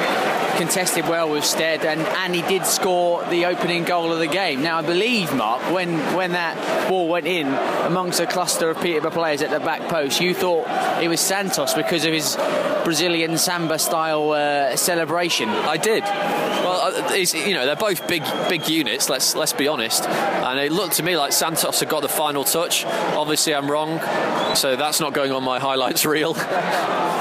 contested 0.57 1.05
well 1.09 1.31
with 1.31 1.45
Stead, 1.45 1.85
and, 1.85 2.01
and 2.01 2.35
he 2.35 2.43
did 2.43 2.65
score 2.65 3.25
the 3.27 3.47
opening 3.47 3.85
goal 3.85 4.13
of 4.13 4.19
the 4.19 4.27
game. 4.27 4.63
Now, 4.63 4.79
I 4.79 4.83
believe, 4.83 5.35
Mark, 5.35 5.63
when, 5.73 5.99
when 6.15 6.33
that 6.33 6.89
ball 6.89 7.09
went 7.09 7.27
in 7.27 7.47
amongst 7.85 8.21
a 8.21 8.27
cluster 8.27 8.71
of 8.71 8.81
Peterborough 8.81 9.11
players 9.11 9.43
at 9.43 9.51
the 9.51 9.61
back 9.61 9.89
post, 9.89 10.21
you 10.21 10.35
thought 10.35 10.67
it 11.03 11.09
was 11.09 11.21
Santos 11.21 11.75
because 11.75 12.05
of 12.05 12.13
his 12.13 12.37
Brazilian 12.85 13.39
samba 13.39 13.79
style 13.79 14.31
uh, 14.31 14.77
celebration. 14.77 15.49
I 15.49 15.77
did. 15.77 16.05
Uh, 16.85 17.15
you 17.15 17.55
know, 17.55 17.67
they're 17.67 17.77
both 17.77 18.07
big 18.09 18.23
big 18.49 18.69
units. 18.69 19.09
Let's 19.09 19.35
let's 19.35 19.53
be 19.53 19.69
honest. 19.69 20.05
And 20.05 20.59
it 20.59 20.73
looked 20.73 20.97
to 20.97 21.03
me 21.03 21.17
like 21.17 21.33
Santos 21.33 21.81
had 21.81 21.89
got 21.89 22.03
the 22.03 22.09
final 22.09 22.45
touch. 22.45 22.85
Obviously, 22.85 23.55
I'm 23.55 23.71
wrong, 23.71 24.01
so 24.55 24.77
that's 24.77 25.01
not 25.01 25.15
going 25.15 25.33
on 25.33 25.43
my 25.43 25.59
highlights 25.59 26.05
reel. 26.05 26.37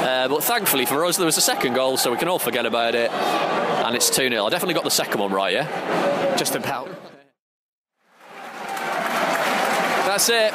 Uh, 0.04 0.28
but 0.28 0.44
thankfully 0.44 0.86
for 0.86 1.06
us, 1.06 1.16
there 1.16 1.26
was 1.26 1.38
a 1.38 1.42
second 1.42 1.76
goal, 1.76 1.96
so 1.96 2.12
we 2.12 2.18
can 2.18 2.28
all 2.28 2.38
forget 2.38 2.66
about 2.66 2.94
it. 2.94 3.10
And 3.10 3.96
it's 3.96 4.10
2 4.10 4.28
0. 4.28 4.46
I 4.46 4.50
definitely 4.50 4.74
got 4.74 4.84
the 4.84 4.92
second 4.92 5.22
one 5.22 5.32
right, 5.32 5.54
yeah? 5.54 6.36
Just 6.36 6.56
about. 6.56 6.90
That's 10.06 10.28
it. 10.28 10.54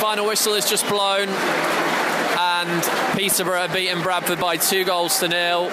Final 0.00 0.26
whistle 0.26 0.54
is 0.54 0.68
just 0.68 0.88
blown. 0.88 1.28
And 1.28 2.82
Peterborough 3.16 3.68
beaten 3.68 4.02
Bradford 4.02 4.40
by 4.40 4.56
two 4.56 4.84
goals 4.84 5.18
to 5.20 5.28
nil. 5.28 5.70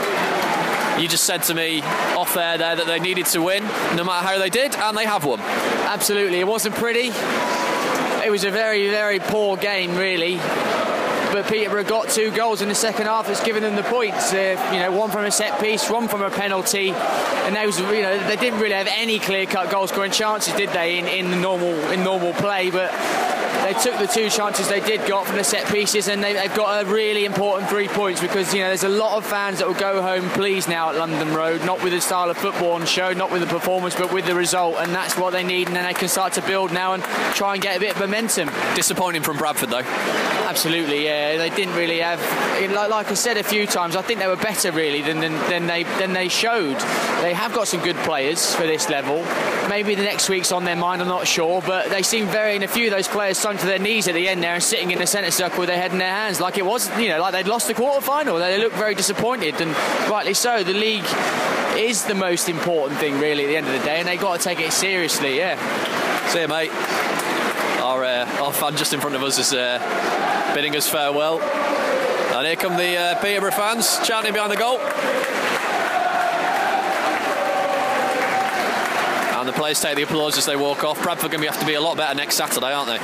You 0.99 1.07
just 1.07 1.25
said 1.25 1.43
to 1.43 1.53
me 1.53 1.81
off 1.81 2.37
air 2.37 2.57
there 2.57 2.75
that 2.75 2.87
they 2.87 2.99
needed 2.99 3.25
to 3.27 3.41
win, 3.41 3.63
no 3.95 4.03
matter 4.03 4.25
how 4.25 4.39
they 4.39 4.49
did, 4.49 4.75
and 4.75 4.97
they 4.97 5.05
have 5.05 5.25
won. 5.25 5.39
Absolutely. 5.39 6.39
It 6.39 6.47
wasn't 6.47 6.75
pretty. 6.75 7.11
It 8.25 8.31
was 8.31 8.43
a 8.43 8.51
very, 8.51 8.89
very 8.89 9.19
poor 9.19 9.57
game, 9.57 9.95
really 9.95 10.39
but 11.35 11.47
Peterborough 11.47 11.83
got 11.83 12.07
two 12.07 12.31
goals 12.31 12.61
in 12.61 12.69
the 12.69 12.75
second 12.75 13.07
half. 13.07 13.27
It's 13.27 13.43
given 13.43 13.61
them 13.61 13.75
the 13.75 13.83
points. 13.83 14.31
Uh, 14.31 14.55
you 14.71 14.79
know, 14.79 14.93
one 14.93 15.11
from 15.11 15.25
a 15.25 15.31
set 15.31 15.59
piece, 15.59 15.89
one 15.89 16.07
from 16.07 16.21
a 16.21 16.29
penalty, 16.29 16.91
and 16.91 17.53
those, 17.53 17.77
you 17.77 18.01
know, 18.01 18.17
they 18.29 18.37
didn't 18.37 18.61
really 18.61 18.73
have 18.73 18.87
any 18.89 19.19
clear-cut 19.19 19.69
goal 19.69 19.85
scoring 19.87 20.11
chances, 20.11 20.53
did 20.53 20.69
they, 20.69 20.97
in, 20.97 21.07
in 21.07 21.41
normal 21.41 21.73
in 21.91 22.05
normal 22.05 22.31
play? 22.33 22.71
But 22.71 22.89
they 23.65 23.73
took 23.73 23.97
the 23.97 24.05
two 24.05 24.29
chances 24.29 24.69
they 24.69 24.79
did 24.79 25.07
got 25.07 25.25
from 25.25 25.37
the 25.37 25.43
set 25.43 25.65
pieces, 25.71 26.07
and 26.07 26.23
they, 26.23 26.35
have 26.35 26.55
got 26.55 26.85
a 26.85 26.87
really 26.87 27.25
important 27.25 27.67
three 27.67 27.87
points 27.87 28.21
because 28.21 28.53
you 28.53 28.59
know 28.59 28.67
there's 28.67 28.83
a 28.83 28.89
lot 28.89 29.17
of 29.17 29.25
fans 29.25 29.57
that 29.57 29.67
will 29.67 29.73
go 29.73 30.03
home 30.03 30.29
pleased 30.29 30.69
now 30.69 30.89
at 30.89 30.95
London 30.95 31.33
Road, 31.33 31.65
not 31.65 31.83
with 31.83 31.91
the 31.91 31.99
style 31.99 32.29
of 32.29 32.37
football 32.37 32.73
on 32.73 32.85
show, 32.85 33.11
not 33.13 33.31
with 33.31 33.41
the 33.41 33.47
performance, 33.47 33.95
but 33.95 34.13
with 34.13 34.27
the 34.27 34.35
result, 34.35 34.75
and 34.77 34.93
that's 34.93 35.17
what 35.17 35.31
they 35.31 35.43
need, 35.43 35.67
and 35.67 35.75
then 35.75 35.83
they 35.83 35.95
can 35.95 36.07
start 36.07 36.33
to 36.33 36.41
build 36.43 36.71
now 36.71 36.93
and 36.93 37.03
try 37.33 37.53
and 37.53 37.61
get 37.63 37.75
a 37.75 37.79
bit 37.79 37.95
of 37.95 37.99
momentum. 37.99 38.49
Disappointing 38.75 39.23
from 39.23 39.37
Bradford 39.37 39.69
though. 39.69 39.81
Absolutely, 40.45 41.03
yeah 41.03 41.25
they 41.37 41.49
didn't 41.49 41.75
really 41.75 41.99
have. 41.99 42.19
Like, 42.71 42.89
like, 42.89 43.11
I 43.11 43.13
said 43.13 43.37
a 43.37 43.43
few 43.43 43.65
times, 43.65 43.95
I 43.95 44.01
think 44.01 44.19
they 44.19 44.27
were 44.27 44.35
better 44.35 44.71
really 44.71 45.01
than, 45.01 45.19
than, 45.19 45.33
than 45.49 45.67
they 45.67 45.83
than 45.83 46.13
they 46.13 46.29
showed. 46.29 46.77
They 47.21 47.33
have 47.33 47.53
got 47.53 47.67
some 47.67 47.81
good 47.83 47.95
players 47.97 48.53
for 48.53 48.63
this 48.63 48.89
level. 48.89 49.25
Maybe 49.69 49.95
the 49.95 50.03
next 50.03 50.29
week's 50.29 50.51
on 50.51 50.63
their 50.63 50.75
mind. 50.75 51.01
I'm 51.01 51.07
not 51.07 51.27
sure, 51.27 51.61
but 51.65 51.89
they 51.89 52.03
seem 52.03 52.27
very. 52.27 52.55
And 52.55 52.63
a 52.63 52.67
few 52.67 52.85
of 52.85 52.91
those 52.91 53.07
players 53.07 53.37
to 53.59 53.65
their 53.65 53.79
knees 53.79 54.07
at 54.07 54.13
the 54.13 54.27
end 54.27 54.43
there 54.43 54.53
and 54.53 54.63
sitting 54.63 54.91
in 54.91 54.99
the 54.99 55.07
centre 55.07 55.31
circle 55.31 55.59
with 55.59 55.69
their 55.69 55.77
head 55.77 55.91
in 55.91 55.97
their 55.97 56.09
hands, 56.09 56.39
like 56.39 56.57
it 56.57 56.65
was, 56.65 56.89
you 56.99 57.09
know, 57.09 57.19
like 57.19 57.33
they'd 57.33 57.47
lost 57.47 57.67
the 57.67 57.73
quarter 57.73 58.01
final. 58.01 58.37
They 58.37 58.57
looked 58.57 58.75
very 58.75 58.95
disappointed, 58.95 59.59
and 59.61 59.71
rightly 60.09 60.33
so. 60.33 60.63
The 60.63 60.73
league 60.73 61.05
is 61.77 62.05
the 62.05 62.15
most 62.15 62.49
important 62.49 62.99
thing 62.99 63.19
really 63.19 63.43
at 63.43 63.47
the 63.47 63.57
end 63.57 63.67
of 63.67 63.73
the 63.73 63.85
day, 63.85 63.99
and 63.99 64.07
they've 64.07 64.19
got 64.19 64.39
to 64.39 64.43
take 64.43 64.59
it 64.59 64.71
seriously. 64.71 65.37
Yeah. 65.37 65.55
See 66.27 66.41
you, 66.41 66.47
mate. 66.47 66.71
Our, 67.81 68.03
uh, 68.03 68.41
our 68.41 68.53
fan 68.53 68.75
just 68.77 68.93
in 68.93 68.99
front 68.99 69.15
of 69.15 69.23
us 69.23 69.37
is 69.37 69.53
uh, 69.53 70.51
bidding 70.55 70.75
us 70.75 70.89
farewell. 70.89 71.39
And 71.41 72.47
here 72.47 72.55
come 72.55 72.77
the 72.77 72.97
uh, 72.97 73.21
Peterborough 73.21 73.51
fans 73.51 73.99
chanting 74.05 74.33
behind 74.33 74.51
the 74.51 74.57
goal. 74.57 74.79
And 79.45 79.53
the 79.53 79.59
players 79.59 79.79
take 79.79 79.95
the 79.95 80.01
applause 80.01 80.39
as 80.39 80.47
they 80.47 80.55
walk 80.55 80.83
off. 80.83 81.03
Bradford 81.03 81.25
are 81.25 81.37
going 81.37 81.43
to 81.43 81.51
have 81.51 81.59
to 81.59 81.67
be 81.67 81.75
a 81.75 81.79
lot 81.79 81.97
better 81.97 82.15
next 82.15 82.33
Saturday, 82.33 82.73
aren't 82.73 82.87
they? 82.87 82.97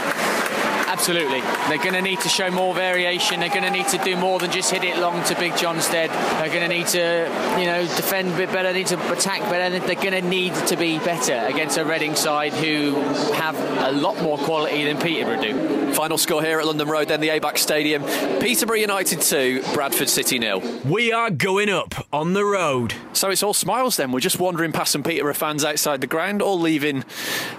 Absolutely. 0.92 1.40
They're 1.70 1.78
going 1.78 1.94
to 1.94 2.02
need 2.02 2.20
to 2.22 2.30
show 2.30 2.50
more 2.50 2.74
variation. 2.74 3.40
They're 3.40 3.50
going 3.50 3.64
to 3.64 3.70
need 3.70 3.88
to 3.90 3.98
do 4.00 4.18
more 4.18 4.40
than 4.40 4.52
just 4.52 4.72
hit 4.72 4.84
it 4.84 4.98
long 4.98 5.24
to 5.26 5.36
Big 5.36 5.56
John 5.56 5.80
Stead. 5.82 6.10
They're 6.10 6.50
going 6.50 6.68
to 6.68 6.76
need 6.76 6.88
to, 6.88 7.58
you 7.60 7.66
know, 7.66 7.84
defend 7.96 8.34
a 8.34 8.38
bit 8.38 8.52
better, 8.52 8.74
need 8.74 8.88
to 8.88 9.14
attack 9.14 9.40
better. 9.52 9.80
They're 9.80 9.96
going 9.96 10.12
to 10.12 10.22
need 10.22 10.56
to 10.68 10.76
be 10.76 10.98
better 11.00 11.46
against 11.48 11.78
a 11.78 11.86
Reading 11.86 12.16
side 12.16 12.54
who 12.54 12.96
have 13.34 13.56
a 13.84 13.92
lot 13.92 14.22
more 14.22 14.38
quality 14.40 14.84
than 14.84 14.98
Peterborough 14.98 15.42
do. 15.42 15.94
Final 15.94 16.18
score 16.18 16.42
here 16.42 16.60
at 16.60 16.66
London 16.66 16.88
Road, 16.88 17.10
then 17.10 17.20
the 17.20 17.30
ABAX 17.30 17.60
Stadium. 17.60 18.04
Peterborough 18.40 18.78
United 18.78 19.22
2, 19.22 19.62
Bradford 19.74 20.10
City 20.10 20.40
nil. 20.40 20.62
We 20.86 21.12
are 21.12 21.30
going 21.30 21.70
up 21.70 22.08
on 22.14 22.34
the 22.34 22.46
road. 22.46 22.96
So 23.14 23.30
it's 23.30 23.44
all 23.44 23.54
smiles 23.54 23.98
then. 23.98 24.12
We're 24.12 24.22
just 24.22 24.40
wandering 24.40 24.72
past 24.72 24.94
some 24.94 25.04
Peterborough 25.04 25.34
fans 25.34 25.66
outside 25.66 26.00
the 26.02 26.08
ground, 26.08 26.31
all 26.40 26.60
leaving 26.60 27.04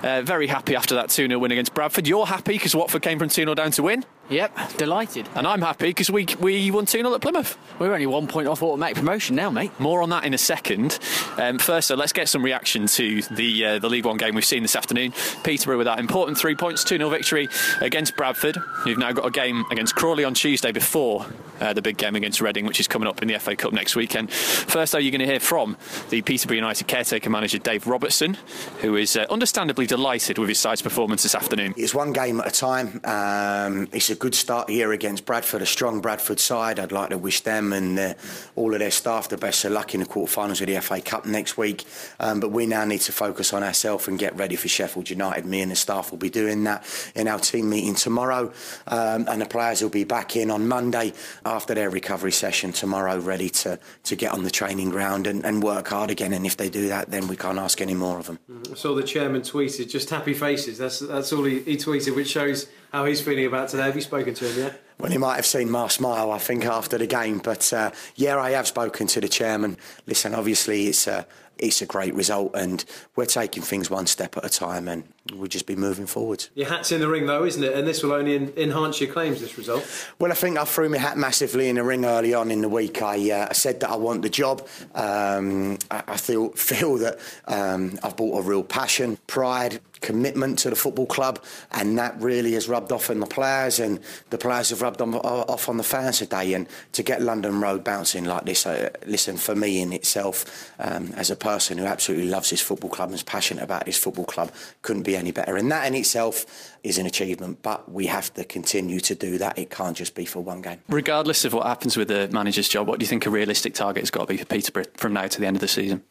uh, 0.04 0.22
very 0.22 0.46
happy 0.46 0.76
after 0.76 0.94
that 0.94 1.10
2 1.10 1.26
0 1.26 1.40
win 1.40 1.50
against 1.50 1.74
Bradford. 1.74 2.06
You're 2.06 2.26
happy 2.26 2.52
because 2.52 2.76
Watford 2.76 3.02
came 3.02 3.18
from 3.18 3.28
2 3.28 3.42
0 3.42 3.54
down 3.54 3.72
to 3.72 3.82
win. 3.82 4.04
Yep, 4.30 4.76
delighted. 4.76 5.28
And 5.34 5.46
I'm 5.46 5.60
happy 5.60 5.88
because 5.88 6.10
we 6.10 6.26
we 6.40 6.70
won 6.70 6.86
2 6.86 6.98
0 6.98 7.14
at 7.14 7.20
Plymouth. 7.20 7.58
We're 7.78 7.92
only 7.92 8.06
one 8.06 8.28
point 8.28 8.48
off 8.48 8.62
automatic 8.62 8.96
promotion 8.96 9.36
now, 9.36 9.50
mate. 9.50 9.72
More 9.78 10.00
on 10.02 10.10
that 10.10 10.24
in 10.24 10.32
a 10.32 10.38
second. 10.38 10.98
Um, 11.36 11.58
first, 11.58 11.88
so 11.88 11.96
let's 11.96 12.12
get 12.12 12.28
some 12.28 12.42
reaction 12.42 12.86
to 12.86 13.22
the 13.22 13.64
uh, 13.64 13.78
the 13.78 13.88
League 13.88 14.06
One 14.06 14.16
game 14.16 14.34
we've 14.34 14.44
seen 14.44 14.62
this 14.62 14.76
afternoon. 14.76 15.12
Peterborough 15.42 15.78
with 15.78 15.86
that 15.86 15.98
important 15.98 16.38
three 16.38 16.54
points, 16.54 16.84
2 16.84 16.96
0 16.98 17.10
victory 17.10 17.48
against 17.80 18.16
Bradford. 18.16 18.56
We've 18.84 18.98
now 18.98 19.12
got 19.12 19.26
a 19.26 19.30
game 19.30 19.64
against 19.70 19.96
Crawley 19.96 20.24
on 20.24 20.34
Tuesday 20.34 20.72
before 20.72 21.26
uh, 21.60 21.72
the 21.72 21.82
big 21.82 21.96
game 21.96 22.16
against 22.16 22.40
Reading, 22.40 22.64
which 22.64 22.80
is 22.80 22.88
coming 22.88 23.08
up 23.08 23.22
in 23.22 23.28
the 23.28 23.38
FA 23.38 23.56
Cup 23.56 23.72
next 23.72 23.96
weekend. 23.96 24.30
First, 24.30 24.92
though, 24.92 24.98
you're 24.98 25.10
going 25.10 25.20
to 25.20 25.26
hear 25.26 25.40
from 25.40 25.76
the 26.10 26.22
Peterborough 26.22 26.56
United 26.56 26.86
caretaker 26.86 27.28
manager, 27.30 27.58
Dave 27.58 27.86
Robertson, 27.86 28.36
who 28.80 28.96
is 28.96 29.16
uh, 29.16 29.26
understandably 29.30 29.86
delighted 29.86 30.38
with 30.38 30.48
his 30.48 30.58
side's 30.58 30.82
performance 30.82 31.22
this 31.22 31.34
afternoon. 31.34 31.74
It's 31.76 31.94
one 31.94 32.12
game 32.12 32.40
at 32.40 32.46
a 32.48 32.50
time. 32.50 33.00
Um, 33.04 33.88
it's 33.92 34.11
a 34.12 34.14
good 34.14 34.34
start 34.34 34.68
here 34.68 34.92
against 34.92 35.24
Bradford, 35.24 35.62
a 35.62 35.66
strong 35.66 36.00
Bradford 36.00 36.38
side. 36.38 36.78
I'd 36.78 36.92
like 36.92 37.10
to 37.10 37.18
wish 37.18 37.40
them 37.40 37.72
and 37.72 37.98
uh, 37.98 38.14
all 38.54 38.72
of 38.72 38.78
their 38.78 38.90
staff 38.90 39.28
the 39.28 39.38
best 39.38 39.64
of 39.64 39.72
luck 39.72 39.94
in 39.94 40.00
the 40.00 40.06
quarterfinals 40.06 40.60
of 40.60 40.66
the 40.66 40.78
FA 40.80 41.00
Cup 41.00 41.24
next 41.24 41.56
week. 41.56 41.84
Um, 42.20 42.38
but 42.38 42.50
we 42.50 42.66
now 42.66 42.84
need 42.84 43.00
to 43.00 43.12
focus 43.12 43.52
on 43.52 43.64
ourselves 43.64 44.06
and 44.06 44.18
get 44.18 44.36
ready 44.36 44.54
for 44.54 44.68
Sheffield 44.68 45.08
United. 45.08 45.46
Me 45.46 45.62
and 45.62 45.72
the 45.72 45.76
staff 45.76 46.10
will 46.10 46.18
be 46.18 46.30
doing 46.30 46.62
that 46.64 46.84
in 47.14 47.26
our 47.26 47.38
team 47.38 47.70
meeting 47.70 47.94
tomorrow, 47.94 48.52
um, 48.86 49.26
and 49.28 49.40
the 49.40 49.46
players 49.46 49.80
will 49.82 49.88
be 49.88 50.04
back 50.04 50.36
in 50.36 50.50
on 50.50 50.68
Monday 50.68 51.14
after 51.46 51.74
their 51.74 51.88
recovery 51.88 52.32
session 52.32 52.70
tomorrow, 52.70 53.18
ready 53.18 53.48
to, 53.48 53.78
to 54.04 54.14
get 54.14 54.32
on 54.32 54.44
the 54.44 54.50
training 54.50 54.90
ground 54.90 55.26
and, 55.26 55.44
and 55.44 55.62
work 55.62 55.88
hard 55.88 56.10
again. 56.10 56.34
And 56.34 56.44
if 56.44 56.58
they 56.58 56.68
do 56.68 56.88
that, 56.88 57.10
then 57.10 57.28
we 57.28 57.36
can't 57.36 57.58
ask 57.58 57.80
any 57.80 57.94
more 57.94 58.18
of 58.18 58.26
them. 58.26 58.38
I 58.70 58.74
saw 58.74 58.94
the 58.94 59.02
chairman 59.02 59.40
tweeted 59.40 59.90
just 59.90 60.10
happy 60.10 60.34
faces. 60.34 60.76
That's 60.76 61.00
that's 61.00 61.32
all 61.32 61.44
he, 61.44 61.60
he 61.60 61.76
tweeted, 61.78 62.14
which 62.14 62.28
shows 62.28 62.66
how 62.92 63.06
he's 63.06 63.20
feeling 63.20 63.46
about 63.46 63.68
today. 63.70 63.84
Have 63.84 63.96
you 63.96 64.02
spoken 64.02 64.34
to 64.34 64.44
him 64.48 64.58
yet? 64.58 64.82
Well, 64.98 65.10
he 65.10 65.18
might 65.18 65.36
have 65.36 65.46
seen 65.46 65.70
my 65.70 65.88
smile, 65.88 66.30
I 66.30 66.38
think, 66.38 66.64
after 66.66 66.98
the 66.98 67.06
game. 67.06 67.38
But 67.38 67.72
uh, 67.72 67.90
yeah, 68.14 68.38
I 68.38 68.50
have 68.50 68.68
spoken 68.68 69.06
to 69.08 69.20
the 69.20 69.28
chairman. 69.28 69.78
Listen, 70.06 70.34
obviously, 70.34 70.86
it's 70.86 71.06
a, 71.06 71.26
it's 71.58 71.82
a 71.82 71.86
great 71.86 72.14
result, 72.14 72.54
and 72.54 72.84
we're 73.16 73.26
taking 73.26 73.62
things 73.62 73.90
one 73.90 74.06
step 74.06 74.36
at 74.36 74.44
a 74.44 74.48
time, 74.48 74.88
and 74.88 75.04
we'll 75.32 75.46
just 75.46 75.66
be 75.66 75.76
moving 75.76 76.06
forward. 76.06 76.46
Your 76.54 76.68
hat's 76.68 76.92
in 76.92 77.00
the 77.00 77.08
ring, 77.08 77.26
though, 77.26 77.44
isn't 77.44 77.62
it? 77.62 77.74
And 77.74 77.86
this 77.86 78.02
will 78.02 78.12
only 78.12 78.34
enhance 78.56 79.00
your 79.00 79.12
claims, 79.12 79.40
this 79.40 79.56
result. 79.56 79.86
Well, 80.18 80.32
I 80.32 80.34
think 80.34 80.58
I 80.58 80.64
threw 80.64 80.88
my 80.88 80.98
hat 80.98 81.16
massively 81.16 81.68
in 81.68 81.76
the 81.76 81.84
ring 81.84 82.04
early 82.04 82.34
on 82.34 82.50
in 82.50 82.60
the 82.60 82.68
week. 82.68 83.02
I, 83.02 83.30
uh, 83.30 83.46
I 83.50 83.52
said 83.52 83.80
that 83.80 83.90
I 83.90 83.96
want 83.96 84.22
the 84.22 84.28
job. 84.28 84.66
Um, 84.94 85.78
I, 85.90 86.02
I, 86.08 86.16
feel, 86.16 86.50
feel 86.50 86.96
that 86.98 87.18
um, 87.46 87.98
I've 88.02 88.16
brought 88.16 88.38
a 88.38 88.42
real 88.42 88.64
passion, 88.64 89.18
pride, 89.26 89.80
commitment 90.02 90.58
to 90.58 90.70
the 90.70 90.76
football 90.76 91.06
club, 91.06 91.42
and 91.70 91.96
that 91.96 92.20
really 92.20 92.52
has 92.52 92.68
rubbed 92.68 92.92
off 92.92 93.08
on 93.08 93.20
the 93.20 93.26
players, 93.26 93.78
and 93.78 94.00
the 94.30 94.38
players 94.38 94.70
have 94.70 94.82
rubbed 94.82 95.00
on, 95.00 95.14
off 95.14 95.68
on 95.68 95.78
the 95.78 95.84
fans 95.84 96.18
today. 96.18 96.52
And 96.52 96.66
to 96.92 97.02
get 97.02 97.22
London 97.22 97.60
Road 97.60 97.82
bouncing 97.84 98.24
like 98.24 98.44
this, 98.44 98.66
uh, 98.66 98.90
listen, 99.06 99.36
for 99.36 99.54
me 99.54 99.80
in 99.80 99.92
itself, 99.92 100.74
um, 100.78 101.12
as 101.16 101.30
a 101.30 101.36
person 101.36 101.78
who 101.78 101.86
absolutely 101.86 102.28
loves 102.28 102.50
his 102.50 102.60
football 102.60 102.90
club 102.90 103.08
and 103.08 103.14
is 103.14 103.22
passionate 103.22 103.62
about 103.62 103.86
his 103.86 103.96
football 103.96 104.24
club, 104.24 104.50
couldn't 104.82 105.04
be 105.04 105.11
any 105.16 105.32
better. 105.32 105.56
And 105.56 105.70
that 105.70 105.86
in 105.86 105.94
itself 105.94 106.46
is 106.82 106.98
an 106.98 107.06
achievement, 107.06 107.62
but 107.62 107.90
we 107.90 108.06
have 108.06 108.32
to 108.34 108.44
continue 108.44 108.98
to 109.00 109.14
do 109.14 109.38
that. 109.38 109.56
It 109.58 109.70
can't 109.70 109.96
just 109.96 110.14
be 110.14 110.24
for 110.24 110.40
one 110.40 110.62
game. 110.62 110.80
Regardless 110.88 111.44
of 111.44 111.52
what 111.52 111.66
happens 111.66 111.96
with 111.96 112.08
the 112.08 112.28
manager's 112.32 112.68
job, 112.68 112.88
what 112.88 112.98
do 112.98 113.04
you 113.04 113.08
think 113.08 113.24
a 113.24 113.30
realistic 113.30 113.74
target 113.74 114.02
has 114.02 114.10
got 114.10 114.22
to 114.22 114.26
be 114.26 114.36
for 114.36 114.44
Peterborough 114.44 114.84
from 114.96 115.12
now 115.12 115.28
to 115.28 115.40
the 115.40 115.46
end 115.46 115.56
of 115.56 115.60
the 115.60 115.68
season? 115.68 116.02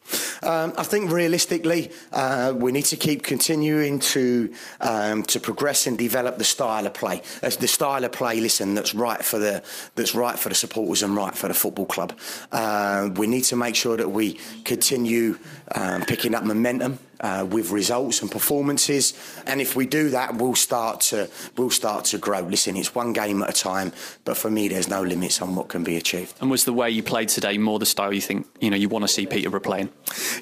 Um, 0.42 0.72
I 0.78 0.82
think 0.82 1.10
realistically, 1.10 1.90
uh, 2.12 2.54
we 2.56 2.72
need 2.72 2.86
to 2.86 2.96
keep 2.96 3.22
continuing 3.22 3.98
to 4.00 4.52
um, 4.80 5.22
to 5.24 5.40
progress 5.40 5.86
and 5.86 5.98
develop 5.98 6.38
the 6.38 6.44
style 6.44 6.86
of 6.86 6.94
play. 6.94 7.22
As 7.42 7.58
the 7.58 7.68
style 7.68 8.04
of 8.04 8.12
play, 8.12 8.40
listen, 8.40 8.74
that's 8.74 8.94
right 8.94 9.22
for 9.22 9.38
the 9.38 9.62
that's 9.94 10.14
right 10.14 10.38
for 10.38 10.48
the 10.48 10.54
supporters 10.54 11.02
and 11.02 11.14
right 11.14 11.36
for 11.36 11.48
the 11.48 11.54
football 11.54 11.86
club. 11.86 12.18
Uh, 12.50 13.10
we 13.16 13.26
need 13.26 13.44
to 13.44 13.56
make 13.56 13.76
sure 13.76 13.96
that 13.96 14.10
we 14.10 14.38
continue 14.64 15.38
um, 15.74 16.02
picking 16.02 16.34
up 16.34 16.44
momentum 16.44 16.98
uh, 17.22 17.46
with 17.48 17.70
results 17.70 18.20
and 18.20 18.30
performances. 18.30 19.14
And 19.46 19.60
if 19.60 19.76
we 19.76 19.86
do 19.86 20.10
that, 20.10 20.36
we'll 20.36 20.54
start 20.54 21.00
to 21.02 21.30
we'll 21.56 21.70
start 21.70 22.04
to 22.06 22.18
grow. 22.18 22.40
Listen, 22.40 22.76
it's 22.76 22.94
one 22.94 23.12
game 23.12 23.42
at 23.42 23.50
a 23.50 23.52
time, 23.52 23.92
but 24.24 24.36
for 24.36 24.50
me, 24.50 24.68
there's 24.68 24.88
no 24.88 25.02
limits 25.02 25.40
on 25.40 25.54
what 25.54 25.68
can 25.68 25.84
be 25.84 25.96
achieved. 25.96 26.34
And 26.40 26.50
was 26.50 26.64
the 26.64 26.72
way 26.72 26.90
you 26.90 27.02
played 27.02 27.28
today 27.28 27.58
more 27.58 27.78
the 27.78 27.86
style 27.86 28.12
you 28.12 28.20
think 28.20 28.46
you 28.60 28.70
know 28.70 28.76
you 28.76 28.88
want 28.88 29.04
to 29.04 29.08
see 29.08 29.26
Peterborough 29.26 29.60
playing? 29.60 29.90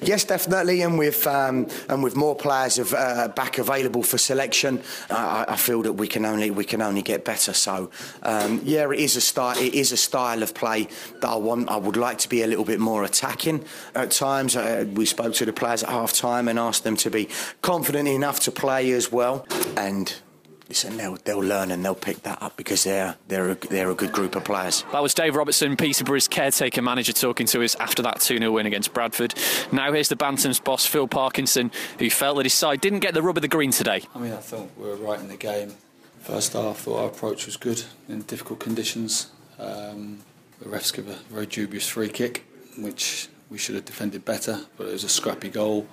Yes, 0.01 0.23
definitely, 0.23 0.81
and 0.81 0.97
with 0.97 1.25
um, 1.27 1.67
and 1.87 2.03
with 2.03 2.15
more 2.15 2.35
players 2.35 2.79
of, 2.79 2.93
uh, 2.93 3.27
back 3.29 3.57
available 3.57 4.03
for 4.03 4.17
selection, 4.17 4.81
I, 5.09 5.45
I 5.49 5.55
feel 5.55 5.81
that 5.83 5.93
we 5.93 6.07
can 6.07 6.25
only 6.25 6.51
we 6.51 6.65
can 6.65 6.81
only 6.81 7.01
get 7.01 7.23
better. 7.23 7.53
So, 7.53 7.91
um, 8.23 8.61
yeah, 8.63 8.89
it 8.91 8.99
is 8.99 9.15
a 9.15 9.21
style. 9.21 9.57
It 9.57 9.73
is 9.73 9.91
a 9.91 9.97
style 9.97 10.43
of 10.43 10.53
play 10.53 10.87
that 11.21 11.29
I 11.29 11.35
want. 11.35 11.69
I 11.69 11.77
would 11.77 11.97
like 11.97 12.17
to 12.19 12.29
be 12.29 12.41
a 12.41 12.47
little 12.47 12.65
bit 12.65 12.79
more 12.79 13.03
attacking 13.03 13.63
at 13.95 14.11
times. 14.11 14.55
Uh, 14.55 14.85
we 14.93 15.05
spoke 15.05 15.33
to 15.35 15.45
the 15.45 15.53
players 15.53 15.83
at 15.83 15.89
half 15.89 16.13
time 16.13 16.47
and 16.47 16.59
asked 16.71 16.85
them 16.85 16.95
to 16.95 17.09
be 17.09 17.27
confident 17.61 18.07
enough 18.07 18.39
to 18.39 18.49
play 18.49 18.91
as 18.91 19.11
well, 19.11 19.45
and 19.75 20.21
listen, 20.69 20.95
they'll, 20.95 21.17
they'll 21.25 21.43
learn 21.43 21.69
and 21.69 21.83
they'll 21.83 21.93
pick 21.93 22.23
that 22.23 22.41
up 22.41 22.55
because 22.55 22.85
they're 22.85 23.17
they're 23.27 23.49
a, 23.49 23.55
they're 23.55 23.91
a 23.91 23.93
good 23.93 24.13
group 24.13 24.37
of 24.37 24.45
players. 24.45 24.85
That 24.93 25.03
was 25.03 25.13
Dave 25.13 25.35
Robertson, 25.35 25.75
Peterborough's 25.75 26.29
caretaker 26.29 26.81
manager, 26.81 27.11
talking 27.11 27.45
to 27.47 27.61
us 27.61 27.75
after 27.75 28.01
that 28.03 28.21
2 28.21 28.37
0 28.37 28.51
win 28.53 28.67
against 28.67 28.93
Bradford. 28.93 29.33
Now 29.73 29.91
here's 29.91 30.07
the 30.07 30.15
Bantams 30.15 30.63
boss, 30.63 30.85
Phil 30.85 31.09
Parkinson, 31.09 31.71
who 31.99 32.09
felt 32.09 32.37
that 32.37 32.45
his 32.45 32.53
side 32.53 32.79
didn't 32.79 32.99
get 32.99 33.13
the 33.13 33.21
rub 33.21 33.35
of 33.35 33.41
the 33.41 33.49
green 33.49 33.71
today. 33.71 34.03
I 34.15 34.19
mean, 34.19 34.31
I 34.31 34.37
thought 34.37 34.69
we 34.77 34.87
were 34.87 34.95
right 34.95 35.19
in 35.19 35.27
the 35.27 35.35
game. 35.35 35.73
First 36.21 36.53
half, 36.53 36.77
thought 36.77 37.01
our 37.01 37.07
approach 37.07 37.47
was 37.47 37.57
good 37.57 37.83
in 38.07 38.21
difficult 38.21 38.61
conditions. 38.61 39.29
Um, 39.59 40.19
the 40.59 40.69
refs 40.69 40.95
give 40.95 41.09
a 41.09 41.15
very 41.33 41.47
dubious 41.47 41.89
free 41.89 42.07
kick, 42.07 42.45
which 42.77 43.27
we 43.49 43.57
should 43.57 43.75
have 43.75 43.83
defended 43.83 44.23
better, 44.23 44.61
but 44.77 44.87
it 44.87 44.93
was 44.93 45.03
a 45.03 45.09
scrappy 45.09 45.49
goal, 45.49 45.85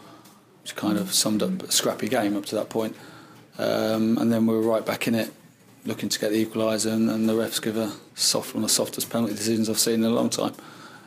which 0.69 0.77
kind 0.77 0.99
of 0.99 1.14
summed 1.14 1.43
up 1.43 1.62
a 1.62 1.73
scrappy 1.73 2.09
game 2.09 2.37
up 2.37 2.45
to 2.45 2.55
that 2.55 2.69
point. 2.69 2.95
Um, 3.57 4.19
and 4.19 4.31
then 4.31 4.47
we 4.47 4.55
were 4.55 4.61
right 4.61 4.85
back 4.85 5.09
in 5.09 5.14
it, 5.14 5.33
looking 5.87 6.11
to 6.11 6.19
get 6.19 6.31
the 6.31 6.45
equaliser, 6.45 6.93
and, 6.93 7.09
and 7.09 7.27
the 7.27 7.33
refs 7.33 7.61
give 7.61 7.79
a 7.79 7.91
soft 8.14 8.55
one 8.55 8.62
of 8.62 8.69
the 8.69 8.75
softest 8.75 9.09
penalty 9.09 9.33
decisions 9.33 9.71
I've 9.71 9.79
seen 9.79 9.95
in 9.95 10.05
a 10.05 10.11
long 10.11 10.29
time. 10.29 10.53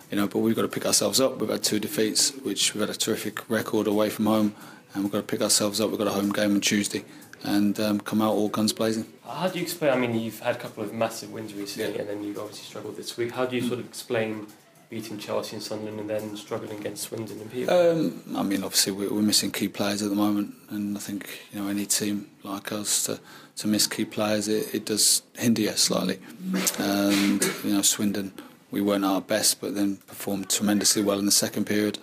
You 0.09 0.17
know, 0.17 0.25
but 0.25 0.39
we've 0.39 0.55
got 0.55 0.63
to 0.63 0.67
pick 0.67 0.87
ourselves 0.87 1.21
up. 1.21 1.37
We've 1.37 1.47
had 1.47 1.61
two 1.61 1.79
defeats, 1.79 2.31
which 2.37 2.73
we've 2.73 2.81
had 2.81 2.89
a 2.89 2.97
terrific 2.97 3.47
record 3.51 3.85
away 3.85 4.09
from 4.09 4.25
home, 4.25 4.55
and 4.95 5.03
we've 5.03 5.11
got 5.11 5.19
to 5.19 5.27
pick 5.27 5.43
ourselves 5.43 5.79
up. 5.79 5.91
We've 5.91 5.99
got 5.99 6.07
a 6.07 6.11
home 6.11 6.31
game 6.31 6.55
on 6.55 6.61
Tuesday, 6.61 7.05
and 7.43 7.79
um, 7.79 7.99
come 7.99 8.19
out 8.19 8.33
all 8.33 8.49
guns 8.49 8.73
blazing. 8.73 9.05
How 9.23 9.47
do 9.47 9.59
you 9.59 9.63
explain? 9.63 9.93
I 9.93 9.97
mean, 9.97 10.19
you've 10.19 10.39
had 10.39 10.55
a 10.55 10.59
couple 10.59 10.83
of 10.83 10.91
massive 10.91 11.31
wins 11.31 11.53
recently, 11.53 11.99
and 11.99 12.09
then 12.09 12.23
you've 12.23 12.39
obviously 12.39 12.65
struggled 12.65 12.97
this 12.97 13.15
week. 13.15 13.29
How 13.29 13.45
do 13.45 13.55
you 13.55 13.61
sort 13.61 13.79
of 13.79 13.85
explain 13.85 14.47
beating 14.91 15.17
Chelsea 15.17 15.55
and 15.55 15.63
Sunderland 15.63 16.01
and 16.01 16.09
then 16.09 16.35
struggling 16.35 16.77
against 16.77 17.03
Swindon 17.03 17.39
and 17.39 17.49
Peterborough? 17.49 17.93
Um, 17.93 18.23
I 18.35 18.43
mean, 18.43 18.61
obviously 18.61 18.91
we're, 18.91 19.11
we're 19.11 19.21
missing 19.21 19.49
key 19.49 19.69
players 19.69 20.01
at 20.01 20.09
the 20.09 20.15
moment, 20.15 20.53
and 20.69 20.97
I 20.97 20.99
think 20.99 21.47
you 21.51 21.61
know 21.61 21.69
any 21.69 21.85
team 21.85 22.29
like 22.43 22.73
us 22.73 23.05
to, 23.05 23.19
to 23.55 23.67
miss 23.67 23.87
key 23.87 24.03
players, 24.03 24.49
it, 24.49 24.75
it 24.75 24.85
does 24.85 25.23
hinder 25.37 25.61
you 25.61 25.71
slightly. 25.71 26.19
And 26.77 27.41
you 27.63 27.73
know, 27.73 27.81
Swindon, 27.81 28.33
we 28.69 28.81
weren't 28.81 29.05
our 29.05 29.21
best, 29.21 29.61
but 29.61 29.75
then 29.75 29.95
performed 29.95 30.49
tremendously 30.49 31.01
well 31.01 31.17
in 31.17 31.25
the 31.25 31.31
second 31.31 31.65
period, 31.65 31.97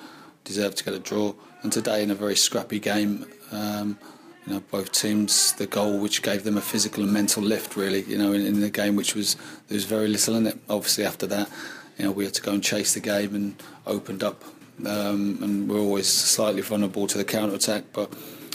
deserved 0.44 0.78
to 0.78 0.84
get 0.84 0.94
a 0.94 0.98
draw. 0.98 1.34
And 1.62 1.70
today, 1.70 2.02
in 2.02 2.10
a 2.10 2.16
very 2.16 2.36
scrappy 2.36 2.80
game. 2.80 3.26
Um, 3.52 3.98
you 4.46 4.54
know, 4.54 4.60
both 4.70 4.92
teams 4.92 5.52
the 5.54 5.66
goal 5.66 5.98
which 5.98 6.22
gave 6.22 6.44
them 6.44 6.56
a 6.56 6.62
physical 6.62 7.04
and 7.04 7.12
mental 7.12 7.42
lift 7.42 7.76
really 7.76 8.02
you 8.04 8.16
know 8.16 8.32
in, 8.32 8.46
in 8.46 8.60
the 8.60 8.70
game 8.70 8.96
which 8.96 9.14
was 9.14 9.36
there 9.66 9.74
was 9.74 9.84
very 9.84 10.08
little 10.08 10.36
in 10.36 10.46
it 10.46 10.58
obviously 10.70 11.04
after 11.04 11.26
that 11.26 11.50
you 11.98 12.04
know, 12.04 12.12
we 12.12 12.24
had 12.24 12.34
to 12.34 12.42
go 12.42 12.52
and 12.52 12.62
chase 12.62 12.94
the 12.94 13.00
game 13.00 13.34
and 13.34 13.62
opened 13.86 14.22
up. 14.22 14.44
Um, 14.86 15.38
and 15.42 15.68
we're 15.68 15.80
always 15.80 16.06
slightly 16.06 16.62
vulnerable 16.62 17.08
to 17.08 17.18
the 17.18 17.24
counter 17.24 17.56
attack, 17.56 17.84
but 17.92 18.12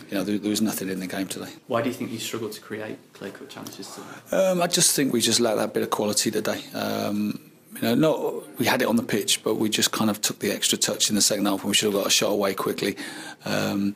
you 0.10 0.18
know, 0.18 0.24
there, 0.24 0.38
there, 0.38 0.50
was 0.50 0.62
nothing 0.62 0.90
in 0.90 1.00
the 1.00 1.08
game 1.08 1.28
today. 1.28 1.50
Why 1.68 1.82
do 1.82 1.90
you 1.90 1.94
think 1.94 2.12
you 2.12 2.20
struggled 2.20 2.54
to 2.54 2.62
create 2.62 2.98
clear 3.14 3.32
cut 3.32 3.50
chances? 3.50 4.00
Um, 4.32 4.62
I 4.62 4.68
just 4.68 4.96
think 4.96 5.12
we 5.12 5.20
just 5.20 5.42
lacked 5.42 5.58
that 5.58 5.74
bit 5.74 5.84
of 5.84 5.90
quality 5.90 6.32
today. 6.32 6.64
Um, 6.74 7.52
you 7.76 7.82
know, 7.82 7.96
not 7.96 8.60
we 8.60 8.66
had 8.68 8.82
it 8.82 8.88
on 8.88 8.96
the 8.96 9.04
pitch, 9.04 9.44
but 9.44 9.56
we 9.56 9.70
just 9.70 9.92
kind 9.92 10.10
of 10.10 10.22
took 10.22 10.40
the 10.40 10.52
extra 10.52 10.78
touch 10.78 11.10
in 11.10 11.16
the 11.16 11.22
second 11.22 11.46
half, 11.46 11.62
and 11.62 11.70
we 11.70 11.74
should 11.74 11.92
have 11.92 12.02
got 12.02 12.08
a 12.08 12.12
shot 12.12 12.30
away 12.30 12.54
quickly. 12.54 12.96
Um, 13.44 13.96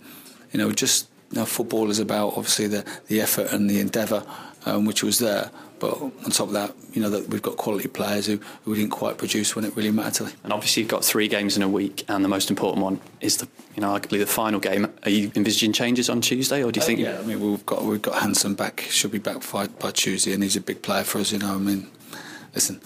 you 0.51 0.57
know, 0.57 0.71
just 0.71 1.07
you 1.31 1.39
know, 1.39 1.45
football 1.45 1.89
is 1.89 1.99
about 1.99 2.29
obviously 2.29 2.67
the 2.67 2.83
the 3.07 3.21
effort 3.21 3.53
and 3.53 3.69
the 3.69 3.79
endeavour, 3.79 4.25
um, 4.67 4.85
which 4.85 5.03
was 5.03 5.19
there. 5.19 5.49
But 5.79 6.01
on 6.01 6.31
top 6.31 6.47
of 6.47 6.53
that, 6.53 6.73
you 6.91 7.01
know 7.01 7.09
that 7.11 7.29
we've 7.29 7.41
got 7.41 7.57
quality 7.57 7.87
players 7.87 8.25
who, 8.25 8.39
who 8.63 8.75
didn't 8.75 8.89
quite 8.89 9.17
produce 9.17 9.55
when 9.55 9.63
it 9.63 9.75
really 9.75 9.91
mattered. 9.91 10.33
And 10.43 10.51
obviously, 10.51 10.81
you've 10.81 10.89
got 10.89 11.05
three 11.05 11.27
games 11.27 11.55
in 11.55 11.61
a 11.61 11.69
week, 11.69 12.03
and 12.07 12.23
the 12.23 12.29
most 12.29 12.49
important 12.49 12.83
one 12.83 12.99
is 13.21 13.37
the, 13.37 13.47
you 13.75 13.81
know, 13.81 13.89
arguably 13.89 14.19
the 14.19 14.25
final 14.25 14.59
game. 14.59 14.91
Are 15.03 15.09
you 15.09 15.31
envisaging 15.35 15.73
changes 15.73 16.09
on 16.09 16.21
Tuesday, 16.21 16.63
or 16.63 16.71
do 16.71 16.79
you 16.79 16.83
uh, 16.83 16.85
think? 16.85 16.99
Yeah, 16.99 17.19
I 17.19 17.23
mean, 17.23 17.39
we've 17.39 17.65
got 17.65 17.83
we've 17.83 18.01
got 18.01 18.21
Hanson 18.21 18.55
back, 18.55 18.81
should 18.81 19.11
be 19.11 19.19
back 19.19 19.49
by, 19.51 19.67
by 19.67 19.91
Tuesday, 19.91 20.33
and 20.33 20.41
he's 20.41 20.55
a 20.55 20.61
big 20.61 20.81
player 20.81 21.03
for 21.03 21.19
us. 21.19 21.31
You 21.31 21.39
know, 21.39 21.53
I 21.53 21.59
mean, 21.59 21.87
listen, 22.55 22.81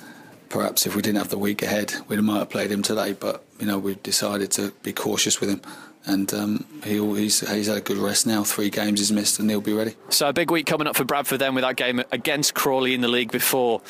perhaps 0.50 0.86
if 0.86 0.96
we 0.96 1.02
didn't 1.02 1.20
have 1.20 1.30
the 1.30 1.38
week 1.38 1.62
ahead, 1.62 1.94
we 2.10 2.20
might 2.20 2.40
have 2.40 2.50
played 2.50 2.72
him 2.72 2.82
today. 2.82 3.14
But 3.14 3.44
you 3.60 3.66
know, 3.66 3.80
we've 3.80 4.04
decided 4.04 4.52
to 4.52 4.74
be 4.84 4.92
cautious 4.92 5.40
with 5.40 5.50
him 5.50 5.62
and 6.06 6.34
um, 6.34 6.66
he'll, 6.84 7.14
he's, 7.14 7.48
he's 7.50 7.68
had 7.68 7.78
a 7.78 7.82
good 7.82 7.98
rest 7.98 8.26
now. 8.26 8.44
Three 8.44 8.70
games 8.70 9.00
he's 9.00 9.12
missed, 9.12 9.40
and 9.40 9.50
he'll 9.50 9.62
be 9.62 9.74
ready. 9.74 9.96
So 10.10 10.28
a 10.28 10.34
big 10.34 10.52
week 10.52 10.66
coming 10.66 10.88
up 10.88 10.96
for 10.96 11.04
Bradford 11.04 11.40
then 11.40 11.56
with 11.56 11.64
that 11.64 11.76
game 11.76 12.04
against 12.12 12.54
Crawley 12.54 12.94
in 12.94 13.02
the 13.02 13.08
league 13.08 13.32
before 13.32 13.82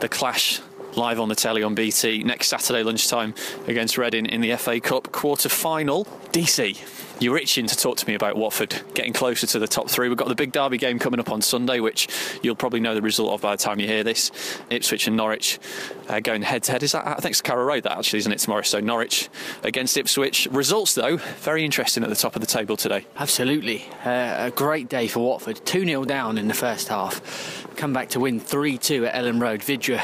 the 0.00 0.08
clash 0.08 0.60
live 0.98 1.20
on 1.20 1.28
the 1.28 1.34
telly 1.34 1.62
on 1.62 1.76
BT 1.76 2.24
next 2.24 2.48
Saturday 2.48 2.82
lunchtime 2.82 3.32
against 3.68 3.96
Reading 3.96 4.26
in 4.26 4.40
the 4.40 4.56
FA 4.56 4.80
Cup 4.80 5.12
quarter 5.12 5.48
final. 5.48 6.04
DC, 6.32 6.76
you're 7.20 7.38
itching 7.38 7.68
to 7.68 7.76
talk 7.76 7.96
to 7.98 8.06
me 8.06 8.14
about 8.14 8.36
Watford 8.36 8.82
getting 8.94 9.12
closer 9.12 9.46
to 9.46 9.60
the 9.60 9.68
top 9.68 9.88
three. 9.88 10.08
We've 10.08 10.18
got 10.18 10.26
the 10.26 10.34
big 10.34 10.50
derby 10.50 10.76
game 10.76 10.98
coming 10.98 11.20
up 11.20 11.30
on 11.30 11.40
Sunday, 11.40 11.78
which 11.78 12.08
you'll 12.42 12.56
probably 12.56 12.80
know 12.80 12.96
the 12.96 13.02
result 13.02 13.32
of 13.32 13.40
by 13.42 13.54
the 13.54 13.62
time 13.62 13.78
you 13.78 13.86
hear 13.86 14.02
this. 14.02 14.32
Ipswich 14.70 15.06
and 15.06 15.16
Norwich 15.16 15.60
uh, 16.08 16.18
going 16.18 16.42
head 16.42 16.64
to 16.64 16.72
head. 16.72 16.82
Is 16.82 16.92
that 16.92 17.06
I 17.06 17.14
think 17.14 17.30
it's 17.30 17.42
Carrow 17.42 17.64
Road 17.64 17.84
that 17.84 17.96
actually, 17.96 18.18
isn't 18.18 18.32
it? 18.32 18.40
Tomorrow, 18.40 18.62
so 18.62 18.80
Norwich 18.80 19.28
against 19.62 19.96
Ipswich. 19.96 20.48
Results 20.50 20.94
though 20.94 21.16
very 21.16 21.64
interesting 21.64 22.02
at 22.02 22.08
the 22.08 22.16
top 22.16 22.34
of 22.34 22.40
the 22.40 22.46
table 22.46 22.76
today. 22.76 23.06
Absolutely, 23.16 23.84
uh, 24.04 24.34
a 24.38 24.50
great 24.50 24.88
day 24.88 25.06
for 25.06 25.20
Watford. 25.20 25.64
Two 25.64 25.84
0 25.84 26.04
down 26.04 26.38
in 26.38 26.48
the 26.48 26.54
first 26.54 26.88
half, 26.88 27.66
come 27.76 27.92
back 27.92 28.08
to 28.10 28.20
win 28.20 28.40
three 28.40 28.78
two 28.78 29.06
at 29.06 29.14
Elland 29.14 29.40
Road. 29.40 29.62
Vydra 29.62 30.02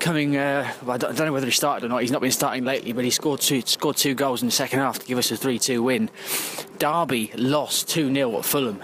coming. 0.00 0.36
Uh, 0.36 0.72
I, 0.86 0.96
don't, 0.96 1.18
know 1.18 1.32
whether 1.32 1.46
he 1.46 1.52
started 1.52 1.86
or 1.86 1.88
not. 1.88 2.02
He's 2.02 2.10
not 2.10 2.20
been 2.20 2.30
starting 2.30 2.64
lately, 2.64 2.92
but 2.92 3.04
he 3.04 3.10
scored 3.10 3.40
two 3.40 3.62
scored 3.62 3.96
two 3.96 4.14
goals 4.14 4.42
in 4.42 4.48
the 4.48 4.52
second 4.52 4.80
half 4.80 4.98
to 4.98 5.06
give 5.06 5.18
us 5.18 5.30
a 5.30 5.36
three-two 5.36 5.82
win. 5.82 6.10
Derby 6.78 7.30
lost 7.36 7.88
two 7.88 8.12
0 8.12 8.38
at 8.38 8.44
Fulham. 8.44 8.82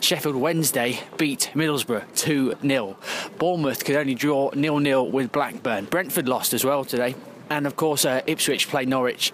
Sheffield 0.00 0.36
Wednesday 0.36 1.00
beat 1.16 1.50
Middlesbrough 1.54 2.04
two 2.14 2.54
0 2.62 2.96
Bournemouth 3.38 3.84
could 3.84 3.96
only 3.96 4.14
draw 4.14 4.50
nil 4.54 4.78
nil 4.78 5.10
with 5.10 5.32
Blackburn. 5.32 5.86
Brentford 5.86 6.28
lost 6.28 6.54
as 6.54 6.64
well 6.64 6.84
today 6.84 7.14
and 7.50 7.66
of 7.66 7.76
course 7.76 8.04
uh, 8.04 8.22
Ipswich 8.26 8.68
play 8.68 8.84
Norwich 8.84 9.32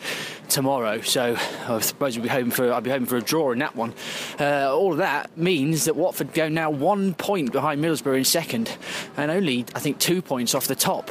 tomorrow. 0.49 1.01
So 1.01 1.37
I 1.69 1.81
suppose 1.81 2.17
we'll 2.17 2.25
be 2.25 2.29
hoping 2.29 2.51
for 2.51 2.73
I'll 2.73 2.81
be 2.81 2.91
hoping 2.91 3.07
for 3.07 3.17
a 3.17 3.23
draw 3.23 3.53
in 3.53 3.59
that 3.61 3.77
one. 3.77 3.95
Uh, 4.39 4.75
all 4.75 4.93
of 4.93 4.99
that 4.99 5.37
means 5.37 5.85
that 5.85 5.97
Watford 5.97 6.33
go 6.35 6.49
now 6.49 6.71
one 6.71 7.15
point 7.15 7.53
behind 7.53 7.83
Middlesbrough 7.83 8.19
in 8.19 8.25
second, 8.25 8.77
and 9.17 9.31
only 9.31 9.65
I 9.75 9.81
think 9.81 9.99
two 9.99 10.23
points 10.23 10.55
off 10.55 10.67
the 10.67 10.75
top. 10.75 11.11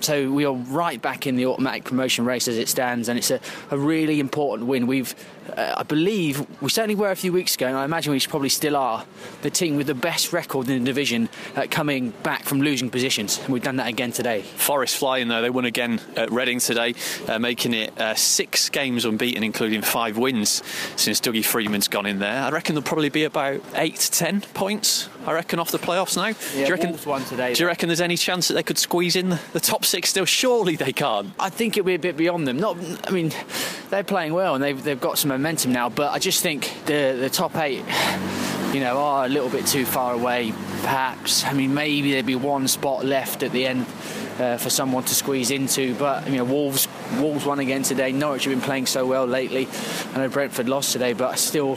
So 0.00 0.30
we 0.30 0.44
are 0.44 0.54
right 0.54 1.00
back 1.00 1.26
in 1.26 1.36
the 1.36 1.46
automatic 1.46 1.84
promotion 1.84 2.24
race 2.24 2.48
as 2.48 2.56
it 2.56 2.68
stands, 2.68 3.08
and 3.08 3.18
it's 3.18 3.30
a, 3.30 3.40
a 3.70 3.76
really 3.76 4.18
important 4.18 4.66
win. 4.68 4.86
We've, 4.86 5.14
uh, 5.54 5.74
I 5.76 5.82
believe, 5.82 6.46
we 6.62 6.70
certainly 6.70 6.94
were 6.94 7.10
a 7.10 7.16
few 7.16 7.32
weeks 7.32 7.54
ago, 7.54 7.66
and 7.66 7.76
I 7.76 7.84
imagine 7.84 8.12
we 8.12 8.20
probably 8.20 8.48
still 8.48 8.76
are 8.76 9.04
the 9.42 9.50
team 9.50 9.76
with 9.76 9.86
the 9.86 9.94
best 9.94 10.32
record 10.32 10.68
in 10.68 10.78
the 10.78 10.84
division 10.84 11.28
uh, 11.54 11.66
coming 11.70 12.10
back 12.22 12.44
from 12.44 12.62
losing 12.62 12.90
positions, 12.90 13.38
and 13.38 13.48
we've 13.48 13.62
done 13.62 13.76
that 13.76 13.88
again 13.88 14.12
today. 14.12 14.42
Forest 14.42 14.96
flying 14.96 15.28
though; 15.28 15.42
they 15.42 15.50
won 15.50 15.66
again 15.66 16.00
at 16.16 16.30
Reading 16.30 16.60
today, 16.60 16.94
uh, 17.28 17.38
making 17.38 17.74
it 17.74 17.98
uh, 18.00 18.14
six 18.14 18.70
games 18.70 19.04
unbeaten, 19.04 19.42
including 19.42 19.82
five 19.82 20.16
wins 20.16 20.62
since 20.96 21.20
Dougie 21.20 21.44
Freedman's 21.44 21.88
gone 21.88 22.06
in 22.06 22.20
there. 22.20 22.42
I 22.42 22.50
reckon 22.50 22.74
there'll 22.74 22.86
probably 22.86 23.10
be 23.10 23.24
about 23.24 23.60
eight 23.74 23.96
to 23.96 24.10
ten 24.10 24.40
points. 24.40 25.08
I 25.30 25.32
reckon 25.32 25.60
off 25.60 25.70
the 25.70 25.78
playoffs 25.78 26.16
now. 26.16 26.26
Yeah, 26.26 26.34
do 26.52 26.58
you 26.58 26.70
reckon? 26.72 27.24
Today. 27.26 27.54
Do 27.54 27.62
you 27.62 27.68
reckon 27.68 27.88
there's 27.88 28.00
any 28.00 28.16
chance 28.16 28.48
that 28.48 28.54
they 28.54 28.64
could 28.64 28.78
squeeze 28.78 29.14
in 29.14 29.28
the, 29.28 29.40
the 29.52 29.60
top 29.60 29.84
six 29.84 30.10
still? 30.10 30.24
Surely 30.24 30.74
they 30.74 30.92
can't. 30.92 31.30
I 31.38 31.50
think 31.50 31.76
it'll 31.76 31.86
be 31.86 31.94
a 31.94 32.00
bit 32.00 32.16
beyond 32.16 32.48
them. 32.48 32.58
Not, 32.58 32.76
I 33.06 33.12
mean, 33.12 33.30
they're 33.90 34.02
playing 34.02 34.32
well 34.32 34.56
and 34.56 34.64
they've 34.64 34.82
they've 34.82 35.00
got 35.00 35.18
some 35.18 35.28
momentum 35.28 35.70
now. 35.70 35.88
But 35.88 36.10
I 36.10 36.18
just 36.18 36.42
think 36.42 36.72
the 36.86 37.16
the 37.16 37.30
top 37.30 37.56
eight, 37.58 37.84
you 38.74 38.80
know, 38.80 38.98
are 38.98 39.26
a 39.26 39.28
little 39.28 39.48
bit 39.48 39.68
too 39.68 39.86
far 39.86 40.14
away. 40.14 40.52
Perhaps. 40.82 41.44
I 41.44 41.52
mean, 41.52 41.74
maybe 41.74 42.10
there'd 42.10 42.26
be 42.26 42.34
one 42.34 42.66
spot 42.66 43.04
left 43.04 43.44
at 43.44 43.52
the 43.52 43.66
end. 43.68 43.86
Uh, 44.40 44.56
for 44.56 44.70
someone 44.70 45.04
to 45.04 45.14
squeeze 45.14 45.50
into. 45.50 45.94
But 45.96 46.26
you 46.26 46.38
know, 46.38 46.44
Wolves 46.44 46.88
Wolves 47.18 47.44
won 47.44 47.58
again 47.58 47.82
today. 47.82 48.10
Norwich 48.10 48.44
have 48.44 48.54
been 48.54 48.62
playing 48.62 48.86
so 48.86 49.04
well 49.04 49.26
lately. 49.26 49.68
I 50.14 50.18
know 50.18 50.30
Brentford 50.30 50.66
lost 50.66 50.92
today, 50.92 51.12
but 51.12 51.30
I 51.30 51.34
still 51.34 51.76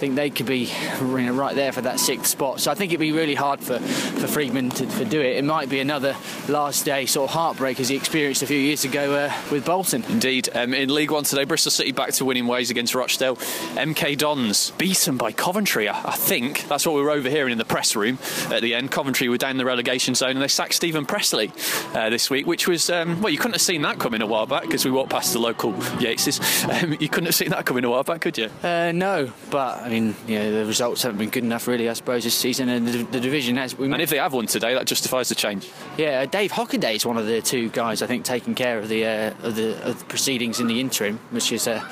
think 0.00 0.14
they 0.14 0.30
could 0.30 0.46
be 0.46 0.70
you 1.00 1.06
know, 1.18 1.32
right 1.32 1.54
there 1.54 1.72
for 1.72 1.82
that 1.82 2.00
sixth 2.00 2.28
spot. 2.28 2.58
So 2.58 2.70
I 2.70 2.74
think 2.74 2.90
it'd 2.90 3.00
be 3.00 3.12
really 3.12 3.34
hard 3.34 3.60
for, 3.60 3.78
for 3.78 4.26
Freedman 4.26 4.70
to, 4.70 5.04
do 5.04 5.20
it. 5.20 5.36
It 5.36 5.44
might 5.44 5.68
be 5.68 5.80
another 5.80 6.16
last 6.48 6.86
day 6.86 7.04
sort 7.04 7.28
of 7.28 7.34
heartbreak 7.34 7.78
as 7.80 7.90
he 7.90 7.96
experienced 7.96 8.42
a 8.42 8.46
few 8.46 8.56
years 8.58 8.84
ago 8.84 9.14
uh, 9.14 9.32
with 9.50 9.66
Bolton. 9.66 10.02
Indeed. 10.08 10.48
Um, 10.54 10.72
in 10.72 10.92
League 10.92 11.10
One 11.10 11.24
today, 11.24 11.44
Bristol 11.44 11.70
City 11.70 11.92
back 11.92 12.12
to 12.12 12.24
winning 12.24 12.46
ways 12.46 12.70
against 12.70 12.94
Rochdale. 12.94 13.36
MK 13.36 14.16
Dons 14.16 14.70
beaten 14.72 15.18
by 15.18 15.32
Coventry, 15.32 15.88
I, 15.88 16.00
I 16.08 16.16
think. 16.16 16.66
That's 16.68 16.86
what 16.86 16.94
we 16.94 17.02
were 17.02 17.10
overhearing 17.10 17.52
in 17.52 17.58
the 17.58 17.64
press 17.66 17.94
room 17.94 18.18
at 18.50 18.62
the 18.62 18.74
end. 18.74 18.90
Coventry 18.90 19.28
were 19.28 19.38
down 19.38 19.58
the 19.58 19.66
relegation 19.66 20.14
zone 20.14 20.30
and 20.30 20.42
they 20.42 20.48
sacked 20.48 20.74
Stephen 20.74 21.04
Pressley 21.04 21.52
uh, 21.94 22.10
this 22.10 22.30
week, 22.30 22.46
which 22.46 22.68
was, 22.68 22.90
um, 22.90 23.20
well, 23.20 23.32
you 23.32 23.38
couldn't 23.38 23.54
have 23.54 23.60
seen 23.60 23.82
that 23.82 23.98
coming 23.98 24.22
a 24.22 24.26
while 24.26 24.46
back 24.46 24.62
because 24.62 24.84
we 24.84 24.90
walked 24.90 25.10
past 25.10 25.32
the 25.32 25.38
local 25.38 25.72
Yateses. 25.72 26.40
Um, 26.82 26.96
you 27.00 27.08
couldn't 27.08 27.26
have 27.26 27.34
seen 27.34 27.50
that 27.50 27.66
coming 27.66 27.84
a 27.84 27.90
while 27.90 28.04
back, 28.04 28.20
could 28.20 28.38
you? 28.38 28.48
Uh, 28.62 28.92
no, 28.92 29.32
but 29.50 29.82
I 29.82 29.88
mean, 29.88 30.14
you 30.26 30.38
know, 30.38 30.52
the 30.52 30.66
results 30.66 31.02
haven't 31.02 31.18
been 31.18 31.30
good 31.30 31.44
enough, 31.44 31.66
really, 31.66 31.88
I 31.88 31.92
suppose, 31.94 32.24
this 32.24 32.34
season, 32.34 32.68
and 32.68 32.86
the, 32.86 33.02
the 33.04 33.20
division 33.20 33.56
has. 33.56 33.76
We 33.76 33.90
and 33.90 34.00
if 34.00 34.10
they 34.10 34.18
have 34.18 34.32
won 34.32 34.46
today, 34.46 34.74
that 34.74 34.86
justifies 34.86 35.28
the 35.28 35.34
change. 35.34 35.68
Yeah, 35.96 36.20
uh, 36.20 36.26
Dave 36.26 36.52
Hockaday 36.52 36.94
is 36.96 37.06
one 37.06 37.16
of 37.16 37.26
the 37.26 37.40
two 37.42 37.68
guys 37.70 38.02
I 38.02 38.06
think 38.06 38.24
taking 38.24 38.54
care 38.54 38.78
of 38.78 38.88
the 38.88 39.06
uh, 39.06 39.34
of 39.42 39.56
the, 39.56 39.82
of 39.88 39.98
the 39.98 40.04
proceedings 40.06 40.60
in 40.60 40.66
the 40.66 40.80
interim, 40.80 41.18
which 41.30 41.52
is 41.52 41.66
a. 41.66 41.88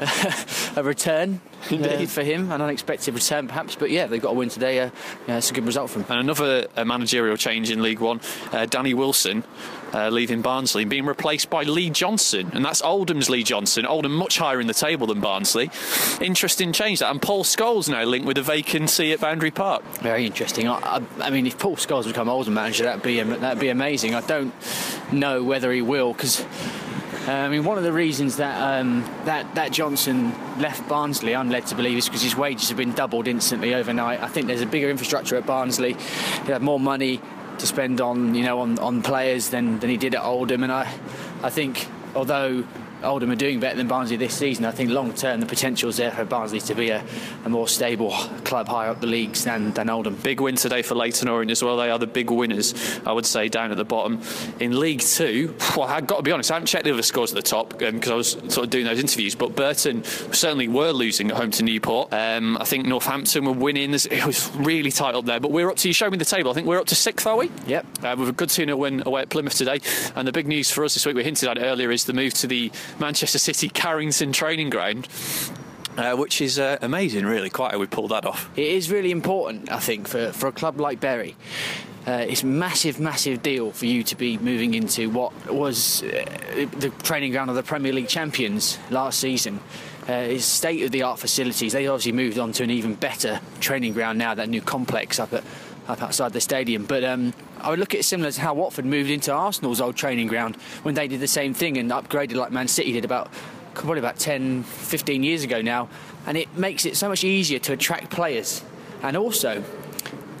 a 0.76 0.82
return 0.82 1.40
uh, 1.70 2.06
for 2.06 2.22
him, 2.22 2.50
an 2.52 2.60
unexpected 2.60 3.14
return 3.14 3.46
perhaps, 3.48 3.76
but 3.76 3.90
yeah, 3.90 4.06
they've 4.06 4.22
got 4.22 4.30
a 4.30 4.34
win 4.34 4.48
today. 4.48 4.80
Uh, 4.80 4.90
yeah, 5.28 5.36
it's 5.38 5.50
a 5.50 5.54
good 5.54 5.66
result 5.66 5.90
for 5.90 6.00
him. 6.00 6.06
And 6.08 6.20
another 6.20 6.66
uh, 6.76 6.84
managerial 6.84 7.36
change 7.36 7.70
in 7.70 7.82
League 7.82 8.00
One, 8.00 8.20
uh, 8.52 8.66
Danny 8.66 8.94
Wilson 8.94 9.44
uh, 9.92 10.08
leaving 10.08 10.40
Barnsley 10.40 10.82
and 10.82 10.90
being 10.90 11.04
replaced 11.06 11.50
by 11.50 11.62
Lee 11.64 11.90
Johnson, 11.90 12.50
and 12.54 12.64
that's 12.64 12.82
Oldham's 12.82 13.28
Lee 13.28 13.42
Johnson. 13.42 13.86
Oldham 13.86 14.14
much 14.14 14.38
higher 14.38 14.60
in 14.60 14.66
the 14.66 14.74
table 14.74 15.06
than 15.06 15.20
Barnsley. 15.20 15.70
Interesting 16.20 16.72
change 16.72 17.00
that, 17.00 17.10
and 17.10 17.20
Paul 17.20 17.44
Scholes 17.44 17.88
now 17.88 18.04
linked 18.04 18.26
with 18.26 18.38
a 18.38 18.42
vacancy 18.42 19.12
at 19.12 19.20
Boundary 19.20 19.50
Park. 19.50 19.84
Very 20.00 20.26
interesting. 20.26 20.68
I, 20.68 20.78
I, 20.78 21.02
I 21.20 21.30
mean, 21.30 21.46
if 21.46 21.58
Paul 21.58 21.76
Scholes 21.76 22.06
become 22.06 22.28
Oldham 22.28 22.54
manager, 22.54 22.84
that'd 22.84 23.02
be 23.02 23.20
that'd 23.20 23.60
be 23.60 23.68
amazing. 23.68 24.14
I 24.14 24.20
don't 24.22 24.54
know 25.12 25.42
whether 25.42 25.72
he 25.72 25.82
will 25.82 26.12
because. 26.12 26.44
Uh, 27.26 27.32
I 27.32 27.48
mean, 27.50 27.64
one 27.64 27.76
of 27.76 27.84
the 27.84 27.92
reasons 27.92 28.36
that 28.36 28.80
um, 28.80 29.02
that 29.26 29.54
that 29.54 29.72
Johnson 29.72 30.32
left 30.58 30.88
Barnsley, 30.88 31.36
I'm 31.36 31.50
led 31.50 31.66
to 31.66 31.74
believe, 31.74 31.98
is 31.98 32.06
because 32.06 32.22
his 32.22 32.34
wages 32.34 32.68
have 32.68 32.78
been 32.78 32.92
doubled 32.92 33.28
instantly 33.28 33.74
overnight. 33.74 34.22
I 34.22 34.28
think 34.28 34.46
there's 34.46 34.62
a 34.62 34.66
bigger 34.66 34.88
infrastructure 34.88 35.36
at 35.36 35.44
Barnsley. 35.44 35.92
He 35.92 36.52
had 36.52 36.62
more 36.62 36.80
money 36.80 37.20
to 37.58 37.66
spend 37.66 38.00
on 38.00 38.34
you 38.34 38.42
know 38.42 38.60
on, 38.60 38.78
on 38.78 39.02
players 39.02 39.50
than, 39.50 39.78
than 39.80 39.90
he 39.90 39.98
did 39.98 40.14
at 40.14 40.22
Oldham, 40.22 40.62
and 40.62 40.72
I 40.72 40.90
I 41.42 41.50
think 41.50 41.86
although 42.14 42.64
Oldham 43.02 43.30
are 43.30 43.36
doing 43.36 43.60
better 43.60 43.76
than 43.76 43.88
Barnsley 43.88 44.16
this 44.16 44.34
season. 44.34 44.64
I 44.64 44.70
think 44.70 44.90
long 44.90 45.12
term 45.14 45.40
the 45.40 45.46
potential 45.46 45.88
is 45.88 45.96
there 45.96 46.10
for 46.10 46.24
Barnsley 46.24 46.60
to 46.60 46.74
be 46.74 46.90
a, 46.90 47.04
a, 47.44 47.48
more 47.48 47.68
stable 47.68 48.10
club 48.44 48.68
higher 48.68 48.90
up 48.90 49.00
the 49.00 49.06
leagues 49.06 49.44
than, 49.44 49.72
than 49.72 49.90
Oldham. 49.90 50.14
Big 50.16 50.40
win 50.40 50.56
today 50.56 50.82
for 50.82 50.94
Leyton 50.94 51.28
Orient 51.28 51.50
as 51.50 51.62
well. 51.62 51.76
They 51.76 51.90
are 51.90 51.98
the 51.98 52.06
big 52.06 52.30
winners, 52.30 53.00
I 53.06 53.12
would 53.12 53.26
say, 53.26 53.48
down 53.48 53.70
at 53.70 53.76
the 53.76 53.84
bottom. 53.84 54.20
In 54.60 54.78
League 54.78 55.00
Two, 55.00 55.54
well, 55.76 55.88
I've 55.88 56.06
got 56.06 56.16
to 56.16 56.22
be 56.22 56.32
honest, 56.32 56.50
I 56.50 56.54
haven't 56.54 56.66
checked 56.66 56.84
the 56.84 56.92
other 56.92 57.02
scores 57.02 57.32
at 57.32 57.36
the 57.36 57.42
top 57.42 57.78
because 57.78 58.08
um, 58.08 58.12
I 58.12 58.16
was 58.16 58.30
sort 58.30 58.58
of 58.58 58.70
doing 58.70 58.84
those 58.84 59.00
interviews, 59.00 59.34
but 59.34 59.54
Burton 59.56 60.04
certainly 60.04 60.68
were 60.68 60.92
losing 60.92 61.30
at 61.30 61.36
home 61.36 61.50
to 61.52 61.62
Newport. 61.62 62.12
Um, 62.12 62.56
I 62.58 62.64
think 62.64 62.86
Northampton 62.86 63.44
were 63.44 63.52
winning. 63.52 63.94
It 63.94 64.26
was 64.26 64.50
really 64.56 64.90
tight 64.90 65.14
up 65.14 65.24
there, 65.24 65.40
but 65.40 65.50
we're 65.50 65.70
up 65.70 65.76
to, 65.78 65.88
you 65.88 65.94
showed 65.94 66.12
me 66.12 66.18
the 66.18 66.24
table, 66.24 66.50
I 66.50 66.54
think 66.54 66.66
we're 66.66 66.80
up 66.80 66.86
to 66.86 66.94
sixth, 66.94 67.26
are 67.26 67.36
we? 67.36 67.50
Yep. 67.66 67.86
Uh, 68.02 68.16
with 68.18 68.28
a 68.28 68.32
good 68.32 68.50
2 68.50 68.64
0 68.64 68.76
win 68.76 69.02
away 69.06 69.22
at 69.22 69.30
Plymouth 69.30 69.54
today. 69.54 69.80
And 70.14 70.26
the 70.26 70.32
big 70.32 70.46
news 70.46 70.70
for 70.70 70.84
us 70.84 70.94
this 70.94 71.06
week, 71.06 71.16
we 71.16 71.24
hinted 71.24 71.48
at 71.48 71.58
it 71.58 71.62
earlier, 71.62 71.90
is 71.90 72.04
the 72.04 72.12
move 72.12 72.34
to 72.34 72.46
the 72.46 72.70
Manchester 72.98 73.38
City 73.38 73.68
Carrington 73.68 74.32
training 74.32 74.70
ground. 74.70 75.08
Uh, 75.96 76.14
which 76.14 76.40
is 76.40 76.58
uh, 76.58 76.78
amazing, 76.82 77.26
really. 77.26 77.50
Quite 77.50 77.72
how 77.72 77.78
we 77.78 77.86
pulled 77.86 78.12
that 78.12 78.24
off. 78.24 78.48
It 78.56 78.68
is 78.68 78.90
really 78.92 79.10
important, 79.10 79.70
I 79.72 79.80
think, 79.80 80.06
for, 80.06 80.32
for 80.32 80.46
a 80.46 80.52
club 80.52 80.80
like 80.80 81.00
Bury. 81.00 81.36
Uh, 82.06 82.24
it's 82.28 82.44
massive, 82.44 83.00
massive 83.00 83.42
deal 83.42 83.72
for 83.72 83.86
you 83.86 84.02
to 84.04 84.16
be 84.16 84.38
moving 84.38 84.74
into 84.74 85.10
what 85.10 85.32
was 85.52 86.02
uh, 86.04 86.66
the 86.78 86.90
training 87.02 87.32
ground 87.32 87.50
of 87.50 87.56
the 87.56 87.62
Premier 87.62 87.92
League 87.92 88.08
champions 88.08 88.78
last 88.88 89.18
season. 89.18 89.60
Uh, 90.08 90.12
it's 90.12 90.44
state 90.44 90.82
of 90.84 90.92
the 90.92 91.02
art 91.02 91.18
facilities. 91.18 91.72
They 91.72 91.86
obviously 91.88 92.12
moved 92.12 92.38
on 92.38 92.52
to 92.52 92.62
an 92.62 92.70
even 92.70 92.94
better 92.94 93.40
training 93.58 93.92
ground 93.92 94.18
now, 94.18 94.32
that 94.34 94.48
new 94.48 94.62
complex 94.62 95.18
up 95.18 95.32
at 95.32 95.44
up 95.88 96.02
outside 96.02 96.32
the 96.32 96.40
stadium. 96.40 96.84
But 96.84 97.04
um, 97.04 97.34
I 97.62 97.70
would 97.70 97.78
look 97.78 97.94
at 97.94 98.00
it 98.00 98.04
similar 98.04 98.30
to 98.30 98.40
how 98.40 98.54
Watford 98.54 98.84
moved 98.84 99.10
into 99.10 99.32
Arsenal's 99.32 99.80
old 99.80 99.96
training 99.96 100.28
ground 100.28 100.56
when 100.82 100.94
they 100.94 101.08
did 101.08 101.20
the 101.20 101.28
same 101.28 101.54
thing 101.54 101.76
and 101.76 101.90
upgraded 101.90 102.34
like 102.34 102.52
Man 102.52 102.68
City 102.68 102.92
did 102.92 103.04
about 103.04 103.32
probably 103.74 103.98
about 103.98 104.18
10, 104.18 104.62
15 104.62 105.22
years 105.22 105.44
ago 105.44 105.60
now. 105.62 105.88
And 106.26 106.36
it 106.36 106.56
makes 106.56 106.86
it 106.86 106.96
so 106.96 107.08
much 107.08 107.24
easier 107.24 107.58
to 107.60 107.72
attract 107.72 108.10
players. 108.10 108.62
And 109.02 109.16
also, 109.16 109.62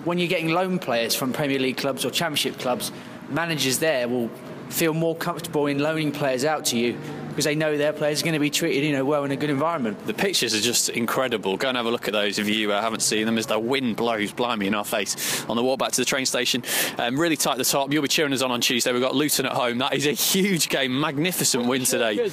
when 0.04 0.18
you're 0.18 0.28
getting 0.28 0.48
loan 0.48 0.78
players 0.78 1.14
from 1.14 1.32
Premier 1.32 1.58
League 1.58 1.76
clubs 1.76 2.04
or 2.04 2.10
Championship 2.10 2.58
clubs, 2.58 2.92
managers 3.28 3.78
there 3.78 4.08
will 4.08 4.30
feel 4.70 4.94
more 4.94 5.14
comfortable 5.14 5.66
in 5.66 5.78
loaning 5.78 6.12
players 6.12 6.44
out 6.44 6.64
to 6.66 6.78
you 6.78 6.98
because 7.28 7.44
they 7.44 7.54
know 7.54 7.76
their 7.76 7.92
players 7.92 8.20
are 8.20 8.24
going 8.24 8.34
to 8.34 8.40
be 8.40 8.50
treated, 8.50 8.84
you 8.84 8.92
know, 8.92 9.04
well 9.04 9.24
in 9.24 9.30
a 9.30 9.36
good 9.36 9.50
environment. 9.50 10.04
The 10.06 10.14
pictures 10.14 10.54
are 10.54 10.60
just 10.60 10.88
incredible. 10.88 11.56
Go 11.56 11.68
and 11.68 11.76
have 11.76 11.86
a 11.86 11.90
look 11.90 12.08
at 12.08 12.12
those 12.12 12.38
if 12.38 12.48
you 12.48 12.72
uh, 12.72 12.80
haven't 12.80 13.00
seen 13.00 13.26
them. 13.26 13.38
As 13.38 13.46
the 13.46 13.58
wind 13.58 13.96
blows, 13.96 14.32
blimey, 14.32 14.66
in 14.66 14.74
our 14.74 14.84
face 14.84 15.44
on 15.46 15.56
the 15.56 15.62
walk 15.62 15.78
back 15.78 15.92
to 15.92 16.00
the 16.00 16.04
train 16.04 16.26
station. 16.26 16.62
Um, 16.98 17.18
really 17.18 17.36
tight 17.36 17.52
at 17.52 17.58
the 17.58 17.64
top. 17.64 17.92
You'll 17.92 18.02
be 18.02 18.08
cheering 18.08 18.32
us 18.32 18.42
on 18.42 18.50
on 18.50 18.60
Tuesday. 18.60 18.92
We've 18.92 19.02
got 19.02 19.14
Luton 19.14 19.46
at 19.46 19.52
home. 19.52 19.78
That 19.78 19.94
is 19.94 20.06
a 20.06 20.12
huge 20.12 20.68
game. 20.68 20.98
Magnificent 20.98 21.66
win 21.66 21.84
today. 21.84 22.30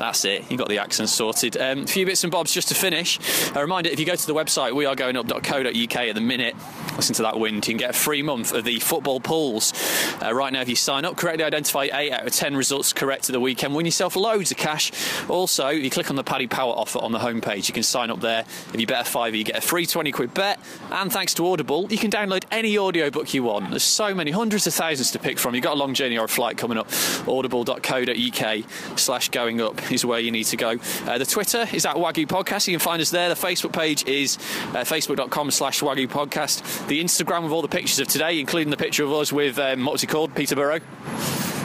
That's 0.00 0.24
it. 0.24 0.50
You 0.50 0.56
got 0.56 0.70
the 0.70 0.78
accent 0.78 1.10
sorted. 1.10 1.58
Um, 1.58 1.80
a 1.80 1.86
few 1.86 2.06
bits 2.06 2.24
and 2.24 2.30
bobs 2.30 2.54
just 2.54 2.68
to 2.68 2.74
finish. 2.74 3.18
A 3.54 3.60
reminder: 3.60 3.90
if 3.90 4.00
you 4.00 4.06
go 4.06 4.16
to 4.16 4.26
the 4.26 4.32
website 4.32 4.72
wearegoingup.co.uk 4.72 5.96
at 5.96 6.14
the 6.14 6.20
minute, 6.22 6.56
listen 6.96 7.14
to 7.16 7.22
that 7.22 7.38
wind. 7.38 7.68
You 7.68 7.74
can 7.74 7.76
get 7.76 7.90
a 7.90 7.92
free 7.92 8.22
month 8.22 8.54
of 8.54 8.64
the 8.64 8.80
football 8.80 9.20
pools. 9.20 9.74
Uh, 10.22 10.32
right 10.32 10.54
now, 10.54 10.62
if 10.62 10.70
you 10.70 10.74
sign 10.74 11.04
up, 11.04 11.18
correctly 11.18 11.44
identify 11.44 11.88
eight 11.92 12.12
out 12.12 12.26
of 12.26 12.32
ten 12.32 12.56
results 12.56 12.94
correct 12.94 13.24
to 13.24 13.32
the 13.32 13.40
weekend, 13.40 13.74
win 13.74 13.84
yourself 13.84 14.16
loads 14.16 14.50
of 14.50 14.56
cash. 14.56 14.90
Also, 15.28 15.68
if 15.68 15.84
you 15.84 15.90
click 15.90 16.08
on 16.08 16.16
the 16.16 16.24
Paddy 16.24 16.46
Power 16.46 16.72
offer 16.72 16.98
on 16.98 17.12
the 17.12 17.18
homepage, 17.18 17.68
you 17.68 17.74
can 17.74 17.82
sign 17.82 18.08
up 18.08 18.20
there. 18.20 18.46
If 18.72 18.80
you 18.80 18.86
bet 18.86 19.06
a 19.06 19.10
fiver, 19.10 19.36
you 19.36 19.44
get 19.44 19.58
a 19.58 19.60
free 19.60 19.84
20 19.84 20.12
quid 20.12 20.32
bet. 20.32 20.58
And 20.90 21.12
thanks 21.12 21.34
to 21.34 21.46
Audible, 21.46 21.88
you 21.90 21.98
can 21.98 22.10
download 22.10 22.44
any 22.50 22.78
audiobook 22.78 23.34
you 23.34 23.42
want. 23.42 23.68
There's 23.68 23.82
so 23.82 24.14
many, 24.14 24.30
hundreds 24.30 24.66
of 24.66 24.72
thousands 24.72 25.10
to 25.10 25.18
pick 25.18 25.38
from. 25.38 25.54
You've 25.54 25.64
got 25.64 25.74
a 25.74 25.78
long 25.78 25.92
journey 25.92 26.16
or 26.16 26.24
a 26.24 26.28
flight 26.28 26.56
coming 26.56 26.78
up. 26.78 26.88
Audible.co.uk 27.28 28.64
slash 28.98 29.28
going 29.28 29.60
up 29.60 29.89
is 30.00 30.04
where 30.04 30.20
you 30.20 30.30
need 30.30 30.44
to 30.44 30.56
go. 30.56 30.76
Uh, 31.06 31.18
the 31.18 31.26
Twitter 31.26 31.66
is 31.72 31.86
at 31.86 31.96
Wagyu 31.96 32.26
Podcast. 32.26 32.66
You 32.68 32.74
can 32.74 32.80
find 32.80 33.02
us 33.02 33.10
there. 33.10 33.28
The 33.28 33.34
Facebook 33.34 33.72
page 33.72 34.04
is 34.06 34.36
uh, 34.70 34.84
facebook.com 34.84 35.50
slash 35.50 35.80
Wagyu 35.80 36.08
Podcast. 36.08 36.86
The 36.88 37.02
Instagram 37.02 37.42
with 37.42 37.52
all 37.52 37.62
the 37.62 37.68
pictures 37.68 37.98
of 37.98 38.08
today, 38.08 38.38
including 38.40 38.70
the 38.70 38.76
picture 38.76 39.04
of 39.04 39.12
us 39.12 39.32
with, 39.32 39.58
um, 39.58 39.84
what's 39.84 40.00
he 40.02 40.06
called? 40.06 40.34
Peterborough. 40.34 40.80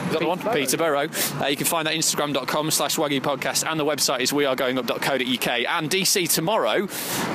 Is 0.06 0.12
that 0.12 0.20
the 0.20 0.28
one? 0.28 0.38
Peterborough. 0.38 1.08
Uh, 1.40 1.46
you 1.46 1.56
can 1.56 1.66
find 1.66 1.86
that 1.88 1.94
Instagram.com 1.94 2.70
slash 2.70 2.96
Wagyu 2.96 3.20
Podcast 3.20 3.68
and 3.68 3.78
the 3.78 3.84
website 3.84 4.20
is 4.20 4.30
wearegoingup.co.uk. 4.30 5.48
And 5.68 5.90
DC 5.90 6.32
tomorrow, 6.32 6.86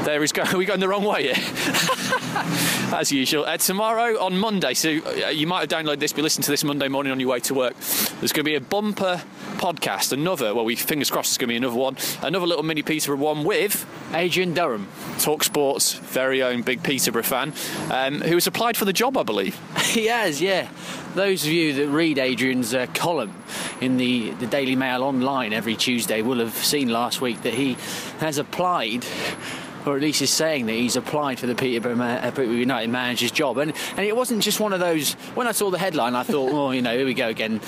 there 0.06 0.24
is. 0.24 0.32
Go- 0.32 0.44
are 0.54 0.58
we 0.58 0.66
going 0.66 0.80
the 0.80 0.88
wrong 0.88 1.04
way 1.04 1.34
here? 1.34 1.36
As 2.94 3.12
usual. 3.12 3.46
Uh, 3.46 3.58
tomorrow 3.58 4.18
on 4.24 4.38
Monday, 4.38 4.74
so 4.74 4.90
uh, 4.90 5.30
you 5.30 5.48
might 5.48 5.60
have 5.62 5.70
downloaded 5.70 6.00
this, 6.00 6.14
but 6.14 6.24
listen 6.24 6.44
to 6.44 6.52
this 6.52 6.64
Monday 6.64 6.88
morning 6.88 7.12
on 7.12 7.20
your 7.20 7.30
way 7.30 7.40
to 7.42 7.54
work. 7.54 7.76
There's 7.76 8.32
going 8.32 8.44
to 8.44 8.44
be 8.44 8.56
a 8.56 8.62
bumper 8.62 9.22
podcast, 9.58 10.12
another, 10.12 10.54
well, 10.56 10.66
we 10.66 10.76
fingers 10.84 11.10
crossed 11.10 11.32
it's 11.32 11.38
going 11.38 11.48
to 11.48 11.54
be 11.54 11.58
another 11.58 11.76
one, 11.76 11.98
another 12.22 12.46
little 12.46 12.64
mini 12.64 12.82
Peterborough 12.82 13.18
one 13.18 13.44
with 13.44 13.86
Adrian 14.14 14.54
Durham, 14.54 14.88
Talk 15.20 15.44
Sports, 15.44 15.94
very 15.94 16.44
own 16.44 16.62
big 16.62 16.84
Peterborough 16.84 17.24
fan, 17.24 17.54
um, 17.90 18.22
who 18.22 18.36
has 18.36 18.48
applied 18.48 18.78
for 18.78 18.86
the 18.86 18.94
job, 18.94 19.18
I 19.18 19.24
believe. 19.24 19.60
he 19.86 20.08
has, 20.08 20.42
yeah. 20.42 20.70
Those 21.16 21.46
of 21.46 21.52
you 21.52 21.74
that 21.74 21.88
read 21.90 22.18
Adrian's 22.18 22.74
uh, 22.74 22.88
column 22.94 23.34
in 23.82 23.98
the, 23.98 24.32
the 24.32 24.48
Daily 24.48 24.76
Mail 24.76 25.04
online 25.04 25.54
every 25.54 25.76
Tuesday 25.76 26.22
will 26.22 26.40
have 26.40 26.54
seen 26.54 26.90
last 26.90 27.20
week 27.20 27.42
that 27.42 27.54
he 27.54 27.74
has 28.20 28.38
applied 28.38 29.06
or 29.86 29.96
at 29.96 30.02
least 30.02 30.22
is 30.22 30.30
saying 30.30 30.66
that 30.68 30.74
he's 30.74 30.96
applied 30.96 31.40
for 31.40 31.48
the 31.48 31.54
uh, 31.54 31.56
Peterborough 31.56 32.44
United 32.44 32.90
manager's 32.90 33.32
job. 33.32 33.58
And 33.58 33.74
and 33.92 34.06
it 34.06 34.16
wasn't 34.16 34.44
just 34.44 34.60
one 34.60 34.74
of 34.74 34.80
those. 34.80 35.14
When 35.36 35.48
I 35.48 35.52
saw 35.52 35.70
the 35.70 35.78
headline, 35.78 36.16
I 36.16 36.24
thought, 36.24 36.52
oh, 36.54 36.72
you 36.72 36.82
know, 36.82 36.96
here 36.96 37.06
we 37.06 37.14
go 37.14 37.30
again. 37.30 37.62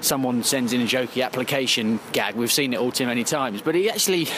Someone 0.00 0.42
sends 0.42 0.72
in 0.72 0.80
a 0.80 0.84
jokey 0.84 1.24
application 1.24 2.00
gag. 2.12 2.34
We've 2.34 2.52
seen 2.52 2.72
it 2.72 2.78
all 2.78 2.92
too 2.92 3.06
many 3.06 3.24
times. 3.24 3.62
But 3.62 3.74
he 3.74 3.90
actually, 3.90 4.28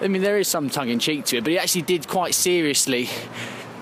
I 0.00 0.08
mean, 0.08 0.22
there 0.22 0.38
is 0.38 0.48
some 0.48 0.70
tongue 0.70 0.88
in 0.88 0.98
cheek 0.98 1.24
to 1.26 1.38
it. 1.38 1.44
But 1.44 1.50
he 1.50 1.58
actually 1.58 1.82
did 1.82 2.06
quite 2.06 2.34
seriously 2.34 3.08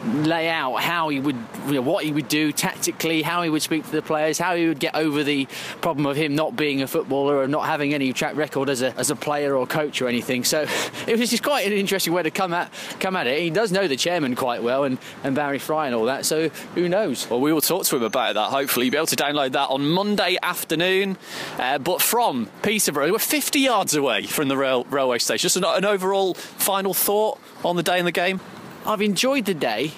lay 0.07 0.49
out 0.49 0.77
how 0.77 1.09
he 1.09 1.21
would, 1.21 1.37
you 1.67 1.75
know, 1.75 1.81
what 1.81 2.05
he 2.05 2.13
would 2.13 2.29
do 2.29 2.53
tactically, 2.53 3.23
how 3.23 3.43
he 3.43 3.51
would 3.51 3.63
speak 3.63 3.85
to 3.85 3.91
the 3.91 4.03
players, 4.03 4.39
how 4.39 4.55
he 4.55 4.69
would 4.69 4.79
get 4.79 4.95
over 4.95 5.23
the 5.23 5.47
problem 5.81 6.07
of 6.07 6.17
him 6.17 6.35
not 6.35 6.57
being 6.57 6.83
a 6.83 6.87
footballer 6.87 7.39
or 7.39 7.49
not 7.49 7.67
having 7.67 7.95
any 7.95 8.13
track 8.13 8.37
record 8.37 8.69
as 8.69 8.83
a, 8.83 8.97
as 8.97 9.11
a 9.11 9.17
player 9.17 9.57
or 9.57 9.67
coach 9.67 10.01
or 10.01 10.09
anything. 10.09 10.45
So 10.45 10.67
it 11.07 11.19
was 11.19 11.31
just 11.31 11.43
quite 11.43 11.67
an 11.67 11.73
interesting 11.73 12.13
way 12.13 12.23
to 12.23 12.31
come 12.31 12.53
at 12.55 12.73
come 13.01 13.17
at 13.17 13.27
it. 13.27 13.41
He 13.41 13.51
does 13.51 13.73
know 13.73 13.89
the 13.89 13.97
chairman 13.97 14.37
quite 14.37 14.63
well 14.63 14.85
and, 14.85 14.99
and 15.25 15.35
Barry 15.35 15.59
Fry 15.59 15.87
and 15.87 15.95
all 15.95 16.07
that. 16.07 16.25
So 16.25 16.49
who 16.75 16.89
knows? 16.89 17.29
Well, 17.29 17.41
we 17.41 17.53
will 17.53 17.61
talk 17.61 17.85
to 17.87 17.97
him 17.97 18.03
about 18.03 18.35
that. 18.35 18.51
Hopefully, 18.51 18.87
you'll 18.87 18.93
be 18.93 18.99
able 18.99 19.07
to 19.07 19.17
download 19.17 19.53
that 19.53 19.69
on 19.71 19.89
Monday 19.89 20.37
afternoon. 20.43 21.17
Uh, 21.59 21.79
but 21.79 22.01
from 22.01 22.49
Peterborough, 22.63 23.13
we're 23.13 23.19
50 23.19 23.61
yards 23.61 23.95
away 23.95 24.25
from 24.27 24.49
the 24.49 24.57
rail, 24.57 24.85
railway 24.85 25.19
station. 25.19 25.47
Just 25.47 25.57
an, 25.57 25.65
an 25.65 25.85
overall 25.85 26.35
final 26.35 26.95
thought 26.95 27.39
on 27.65 27.77
the 27.77 27.83
day 27.83 27.99
and 27.99 28.07
the 28.07 28.13
game. 28.13 28.41
I've 28.87 29.03
enjoyed 29.03 29.45
the 29.45 29.55
day. 29.55 29.93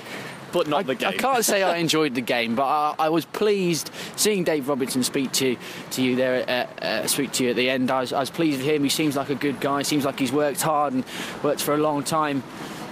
But 0.51 0.67
not 0.67 0.79
I, 0.79 0.83
the 0.83 0.95
game. 0.95 1.09
I 1.09 1.13
can't 1.13 1.45
say 1.45 1.63
I 1.63 1.77
enjoyed 1.85 2.15
the 2.15 2.23
game, 2.23 2.55
but 2.55 2.65
I, 2.65 2.95
I, 2.99 3.09
was 3.11 3.27
pleased 3.27 3.91
seeing 4.17 4.45
Dave 4.45 4.67
Robinson 4.67 5.03
speak 5.03 5.31
to 5.33 5.59
to 5.91 6.03
you 6.03 6.17
there, 6.17 6.43
uh, 6.49 6.85
uh, 6.85 7.07
speak 7.07 7.33
to 7.33 7.45
you 7.45 7.51
at 7.51 7.57
the 7.57 7.69
end. 7.69 7.91
I 7.91 8.01
was, 8.01 8.15
I 8.15 8.21
was 8.21 8.31
pleased 8.31 8.59
with 8.59 8.67
him. 8.67 8.83
He 8.83 8.89
seems 8.89 9.15
like 9.15 9.29
a 9.29 9.35
good 9.35 9.61
guy. 9.61 9.83
Seems 9.83 10.07
like 10.07 10.19
he's 10.19 10.33
worked 10.33 10.63
hard 10.63 10.95
and 10.95 11.05
worked 11.43 11.61
for 11.61 11.75
a 11.75 11.77
long 11.77 12.03
time 12.03 12.43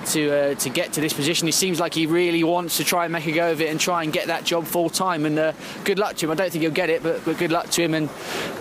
to 0.06 0.30
uh, 0.30 0.54
to 0.56 0.68
get 0.70 0.92
to 0.94 1.00
this 1.00 1.12
position. 1.12 1.46
He 1.46 1.52
seems 1.52 1.80
like 1.80 1.94
he 1.94 2.06
really 2.06 2.42
wants 2.44 2.76
to 2.78 2.84
try 2.84 3.04
and 3.04 3.12
make 3.12 3.26
a 3.26 3.32
go 3.32 3.52
of 3.52 3.60
it 3.60 3.68
and 3.70 3.78
try 3.80 4.02
and 4.02 4.12
get 4.12 4.26
that 4.28 4.44
job 4.44 4.64
full 4.64 4.88
time. 4.90 5.24
And 5.26 5.38
uh, 5.38 5.52
good 5.84 5.98
luck 5.98 6.16
to 6.16 6.26
him. 6.26 6.32
I 6.32 6.34
don't 6.34 6.50
think 6.50 6.62
he'll 6.62 6.70
get 6.70 6.90
it, 6.90 7.02
but, 7.02 7.24
but 7.24 7.38
good 7.38 7.52
luck 7.52 7.70
to 7.70 7.82
him. 7.82 7.94
And 7.94 8.08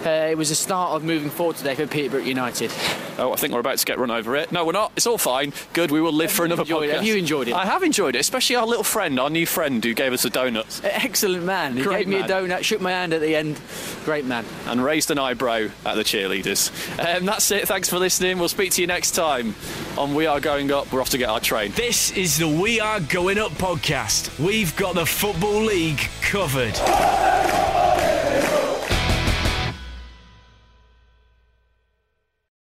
uh, 0.05 0.09
it 0.31 0.37
was 0.37 0.51
a 0.51 0.55
start 0.55 0.91
of 0.93 1.03
moving 1.03 1.29
forward 1.29 1.55
today 1.55 1.75
for 1.75 1.87
Peterborough 1.87 2.21
United. 2.21 2.71
Oh, 3.17 3.31
I 3.31 3.37
think 3.37 3.53
we're 3.53 3.61
about 3.61 3.77
to 3.77 3.85
get 3.85 3.97
run 3.97 4.11
over 4.11 4.35
it. 4.35 4.51
No, 4.51 4.65
we're 4.65 4.73
not. 4.73 4.91
It's 4.97 5.07
all 5.07 5.17
fine. 5.17 5.53
Good. 5.73 5.89
We 5.91 6.01
will 6.01 6.11
live 6.11 6.29
Have 6.31 6.35
for 6.37 6.45
another 6.45 6.63
enjoyed 6.63 6.89
it? 6.89 6.91
podcast. 6.91 6.95
Have 6.95 7.05
you 7.05 7.15
enjoyed 7.15 7.47
it? 7.47 7.53
I 7.53 7.65
have 7.65 7.81
enjoyed 7.83 8.15
it, 8.15 8.19
especially 8.19 8.57
our 8.57 8.65
little 8.67 8.83
friend, 8.83 9.19
our 9.19 9.29
new 9.29 9.45
friend 9.45 9.83
who 9.83 9.93
gave 9.93 10.11
us 10.11 10.23
the 10.23 10.29
donuts. 10.29 10.81
Excellent 10.83 11.45
man. 11.45 11.77
He 11.77 11.83
Great 11.83 11.99
gave 11.99 12.07
me 12.09 12.19
a 12.19 12.23
donut, 12.23 12.63
shook 12.63 12.81
my 12.81 12.91
hand 12.91 13.13
at 13.13 13.21
the 13.21 13.35
end. 13.35 13.59
Great 14.03 14.25
man. 14.25 14.45
and 14.67 14.83
raised 14.83 15.11
an 15.11 15.17
eyebrow 15.19 15.69
at 15.85 15.95
the 15.95 16.03
cheerleaders. 16.03 16.69
Um, 16.99 17.25
that's 17.25 17.49
it. 17.51 17.67
Thanks 17.67 17.89
for 17.89 17.99
listening. 17.99 18.37
We'll 18.37 18.49
speak 18.49 18.71
to 18.73 18.81
you 18.81 18.87
next 18.87 19.11
time 19.11 19.55
on 19.97 20.13
We 20.13 20.25
Are 20.25 20.39
Going 20.41 20.71
Up. 20.71 20.91
We're 20.91 21.01
off 21.01 21.09
to 21.11 21.17
get 21.17 21.29
our 21.35 21.41
train. 21.41 21.69
This 21.75 22.11
is 22.11 22.37
the 22.37 22.47
We 22.47 22.79
Are 22.79 23.01
Going 23.01 23.37
Up 23.37 23.51
podcast. 23.51 24.39
We've 24.39 24.73
got 24.77 24.95
the 24.95 25.05
Football 25.05 25.63
League 25.63 25.99
covered. 26.21 26.75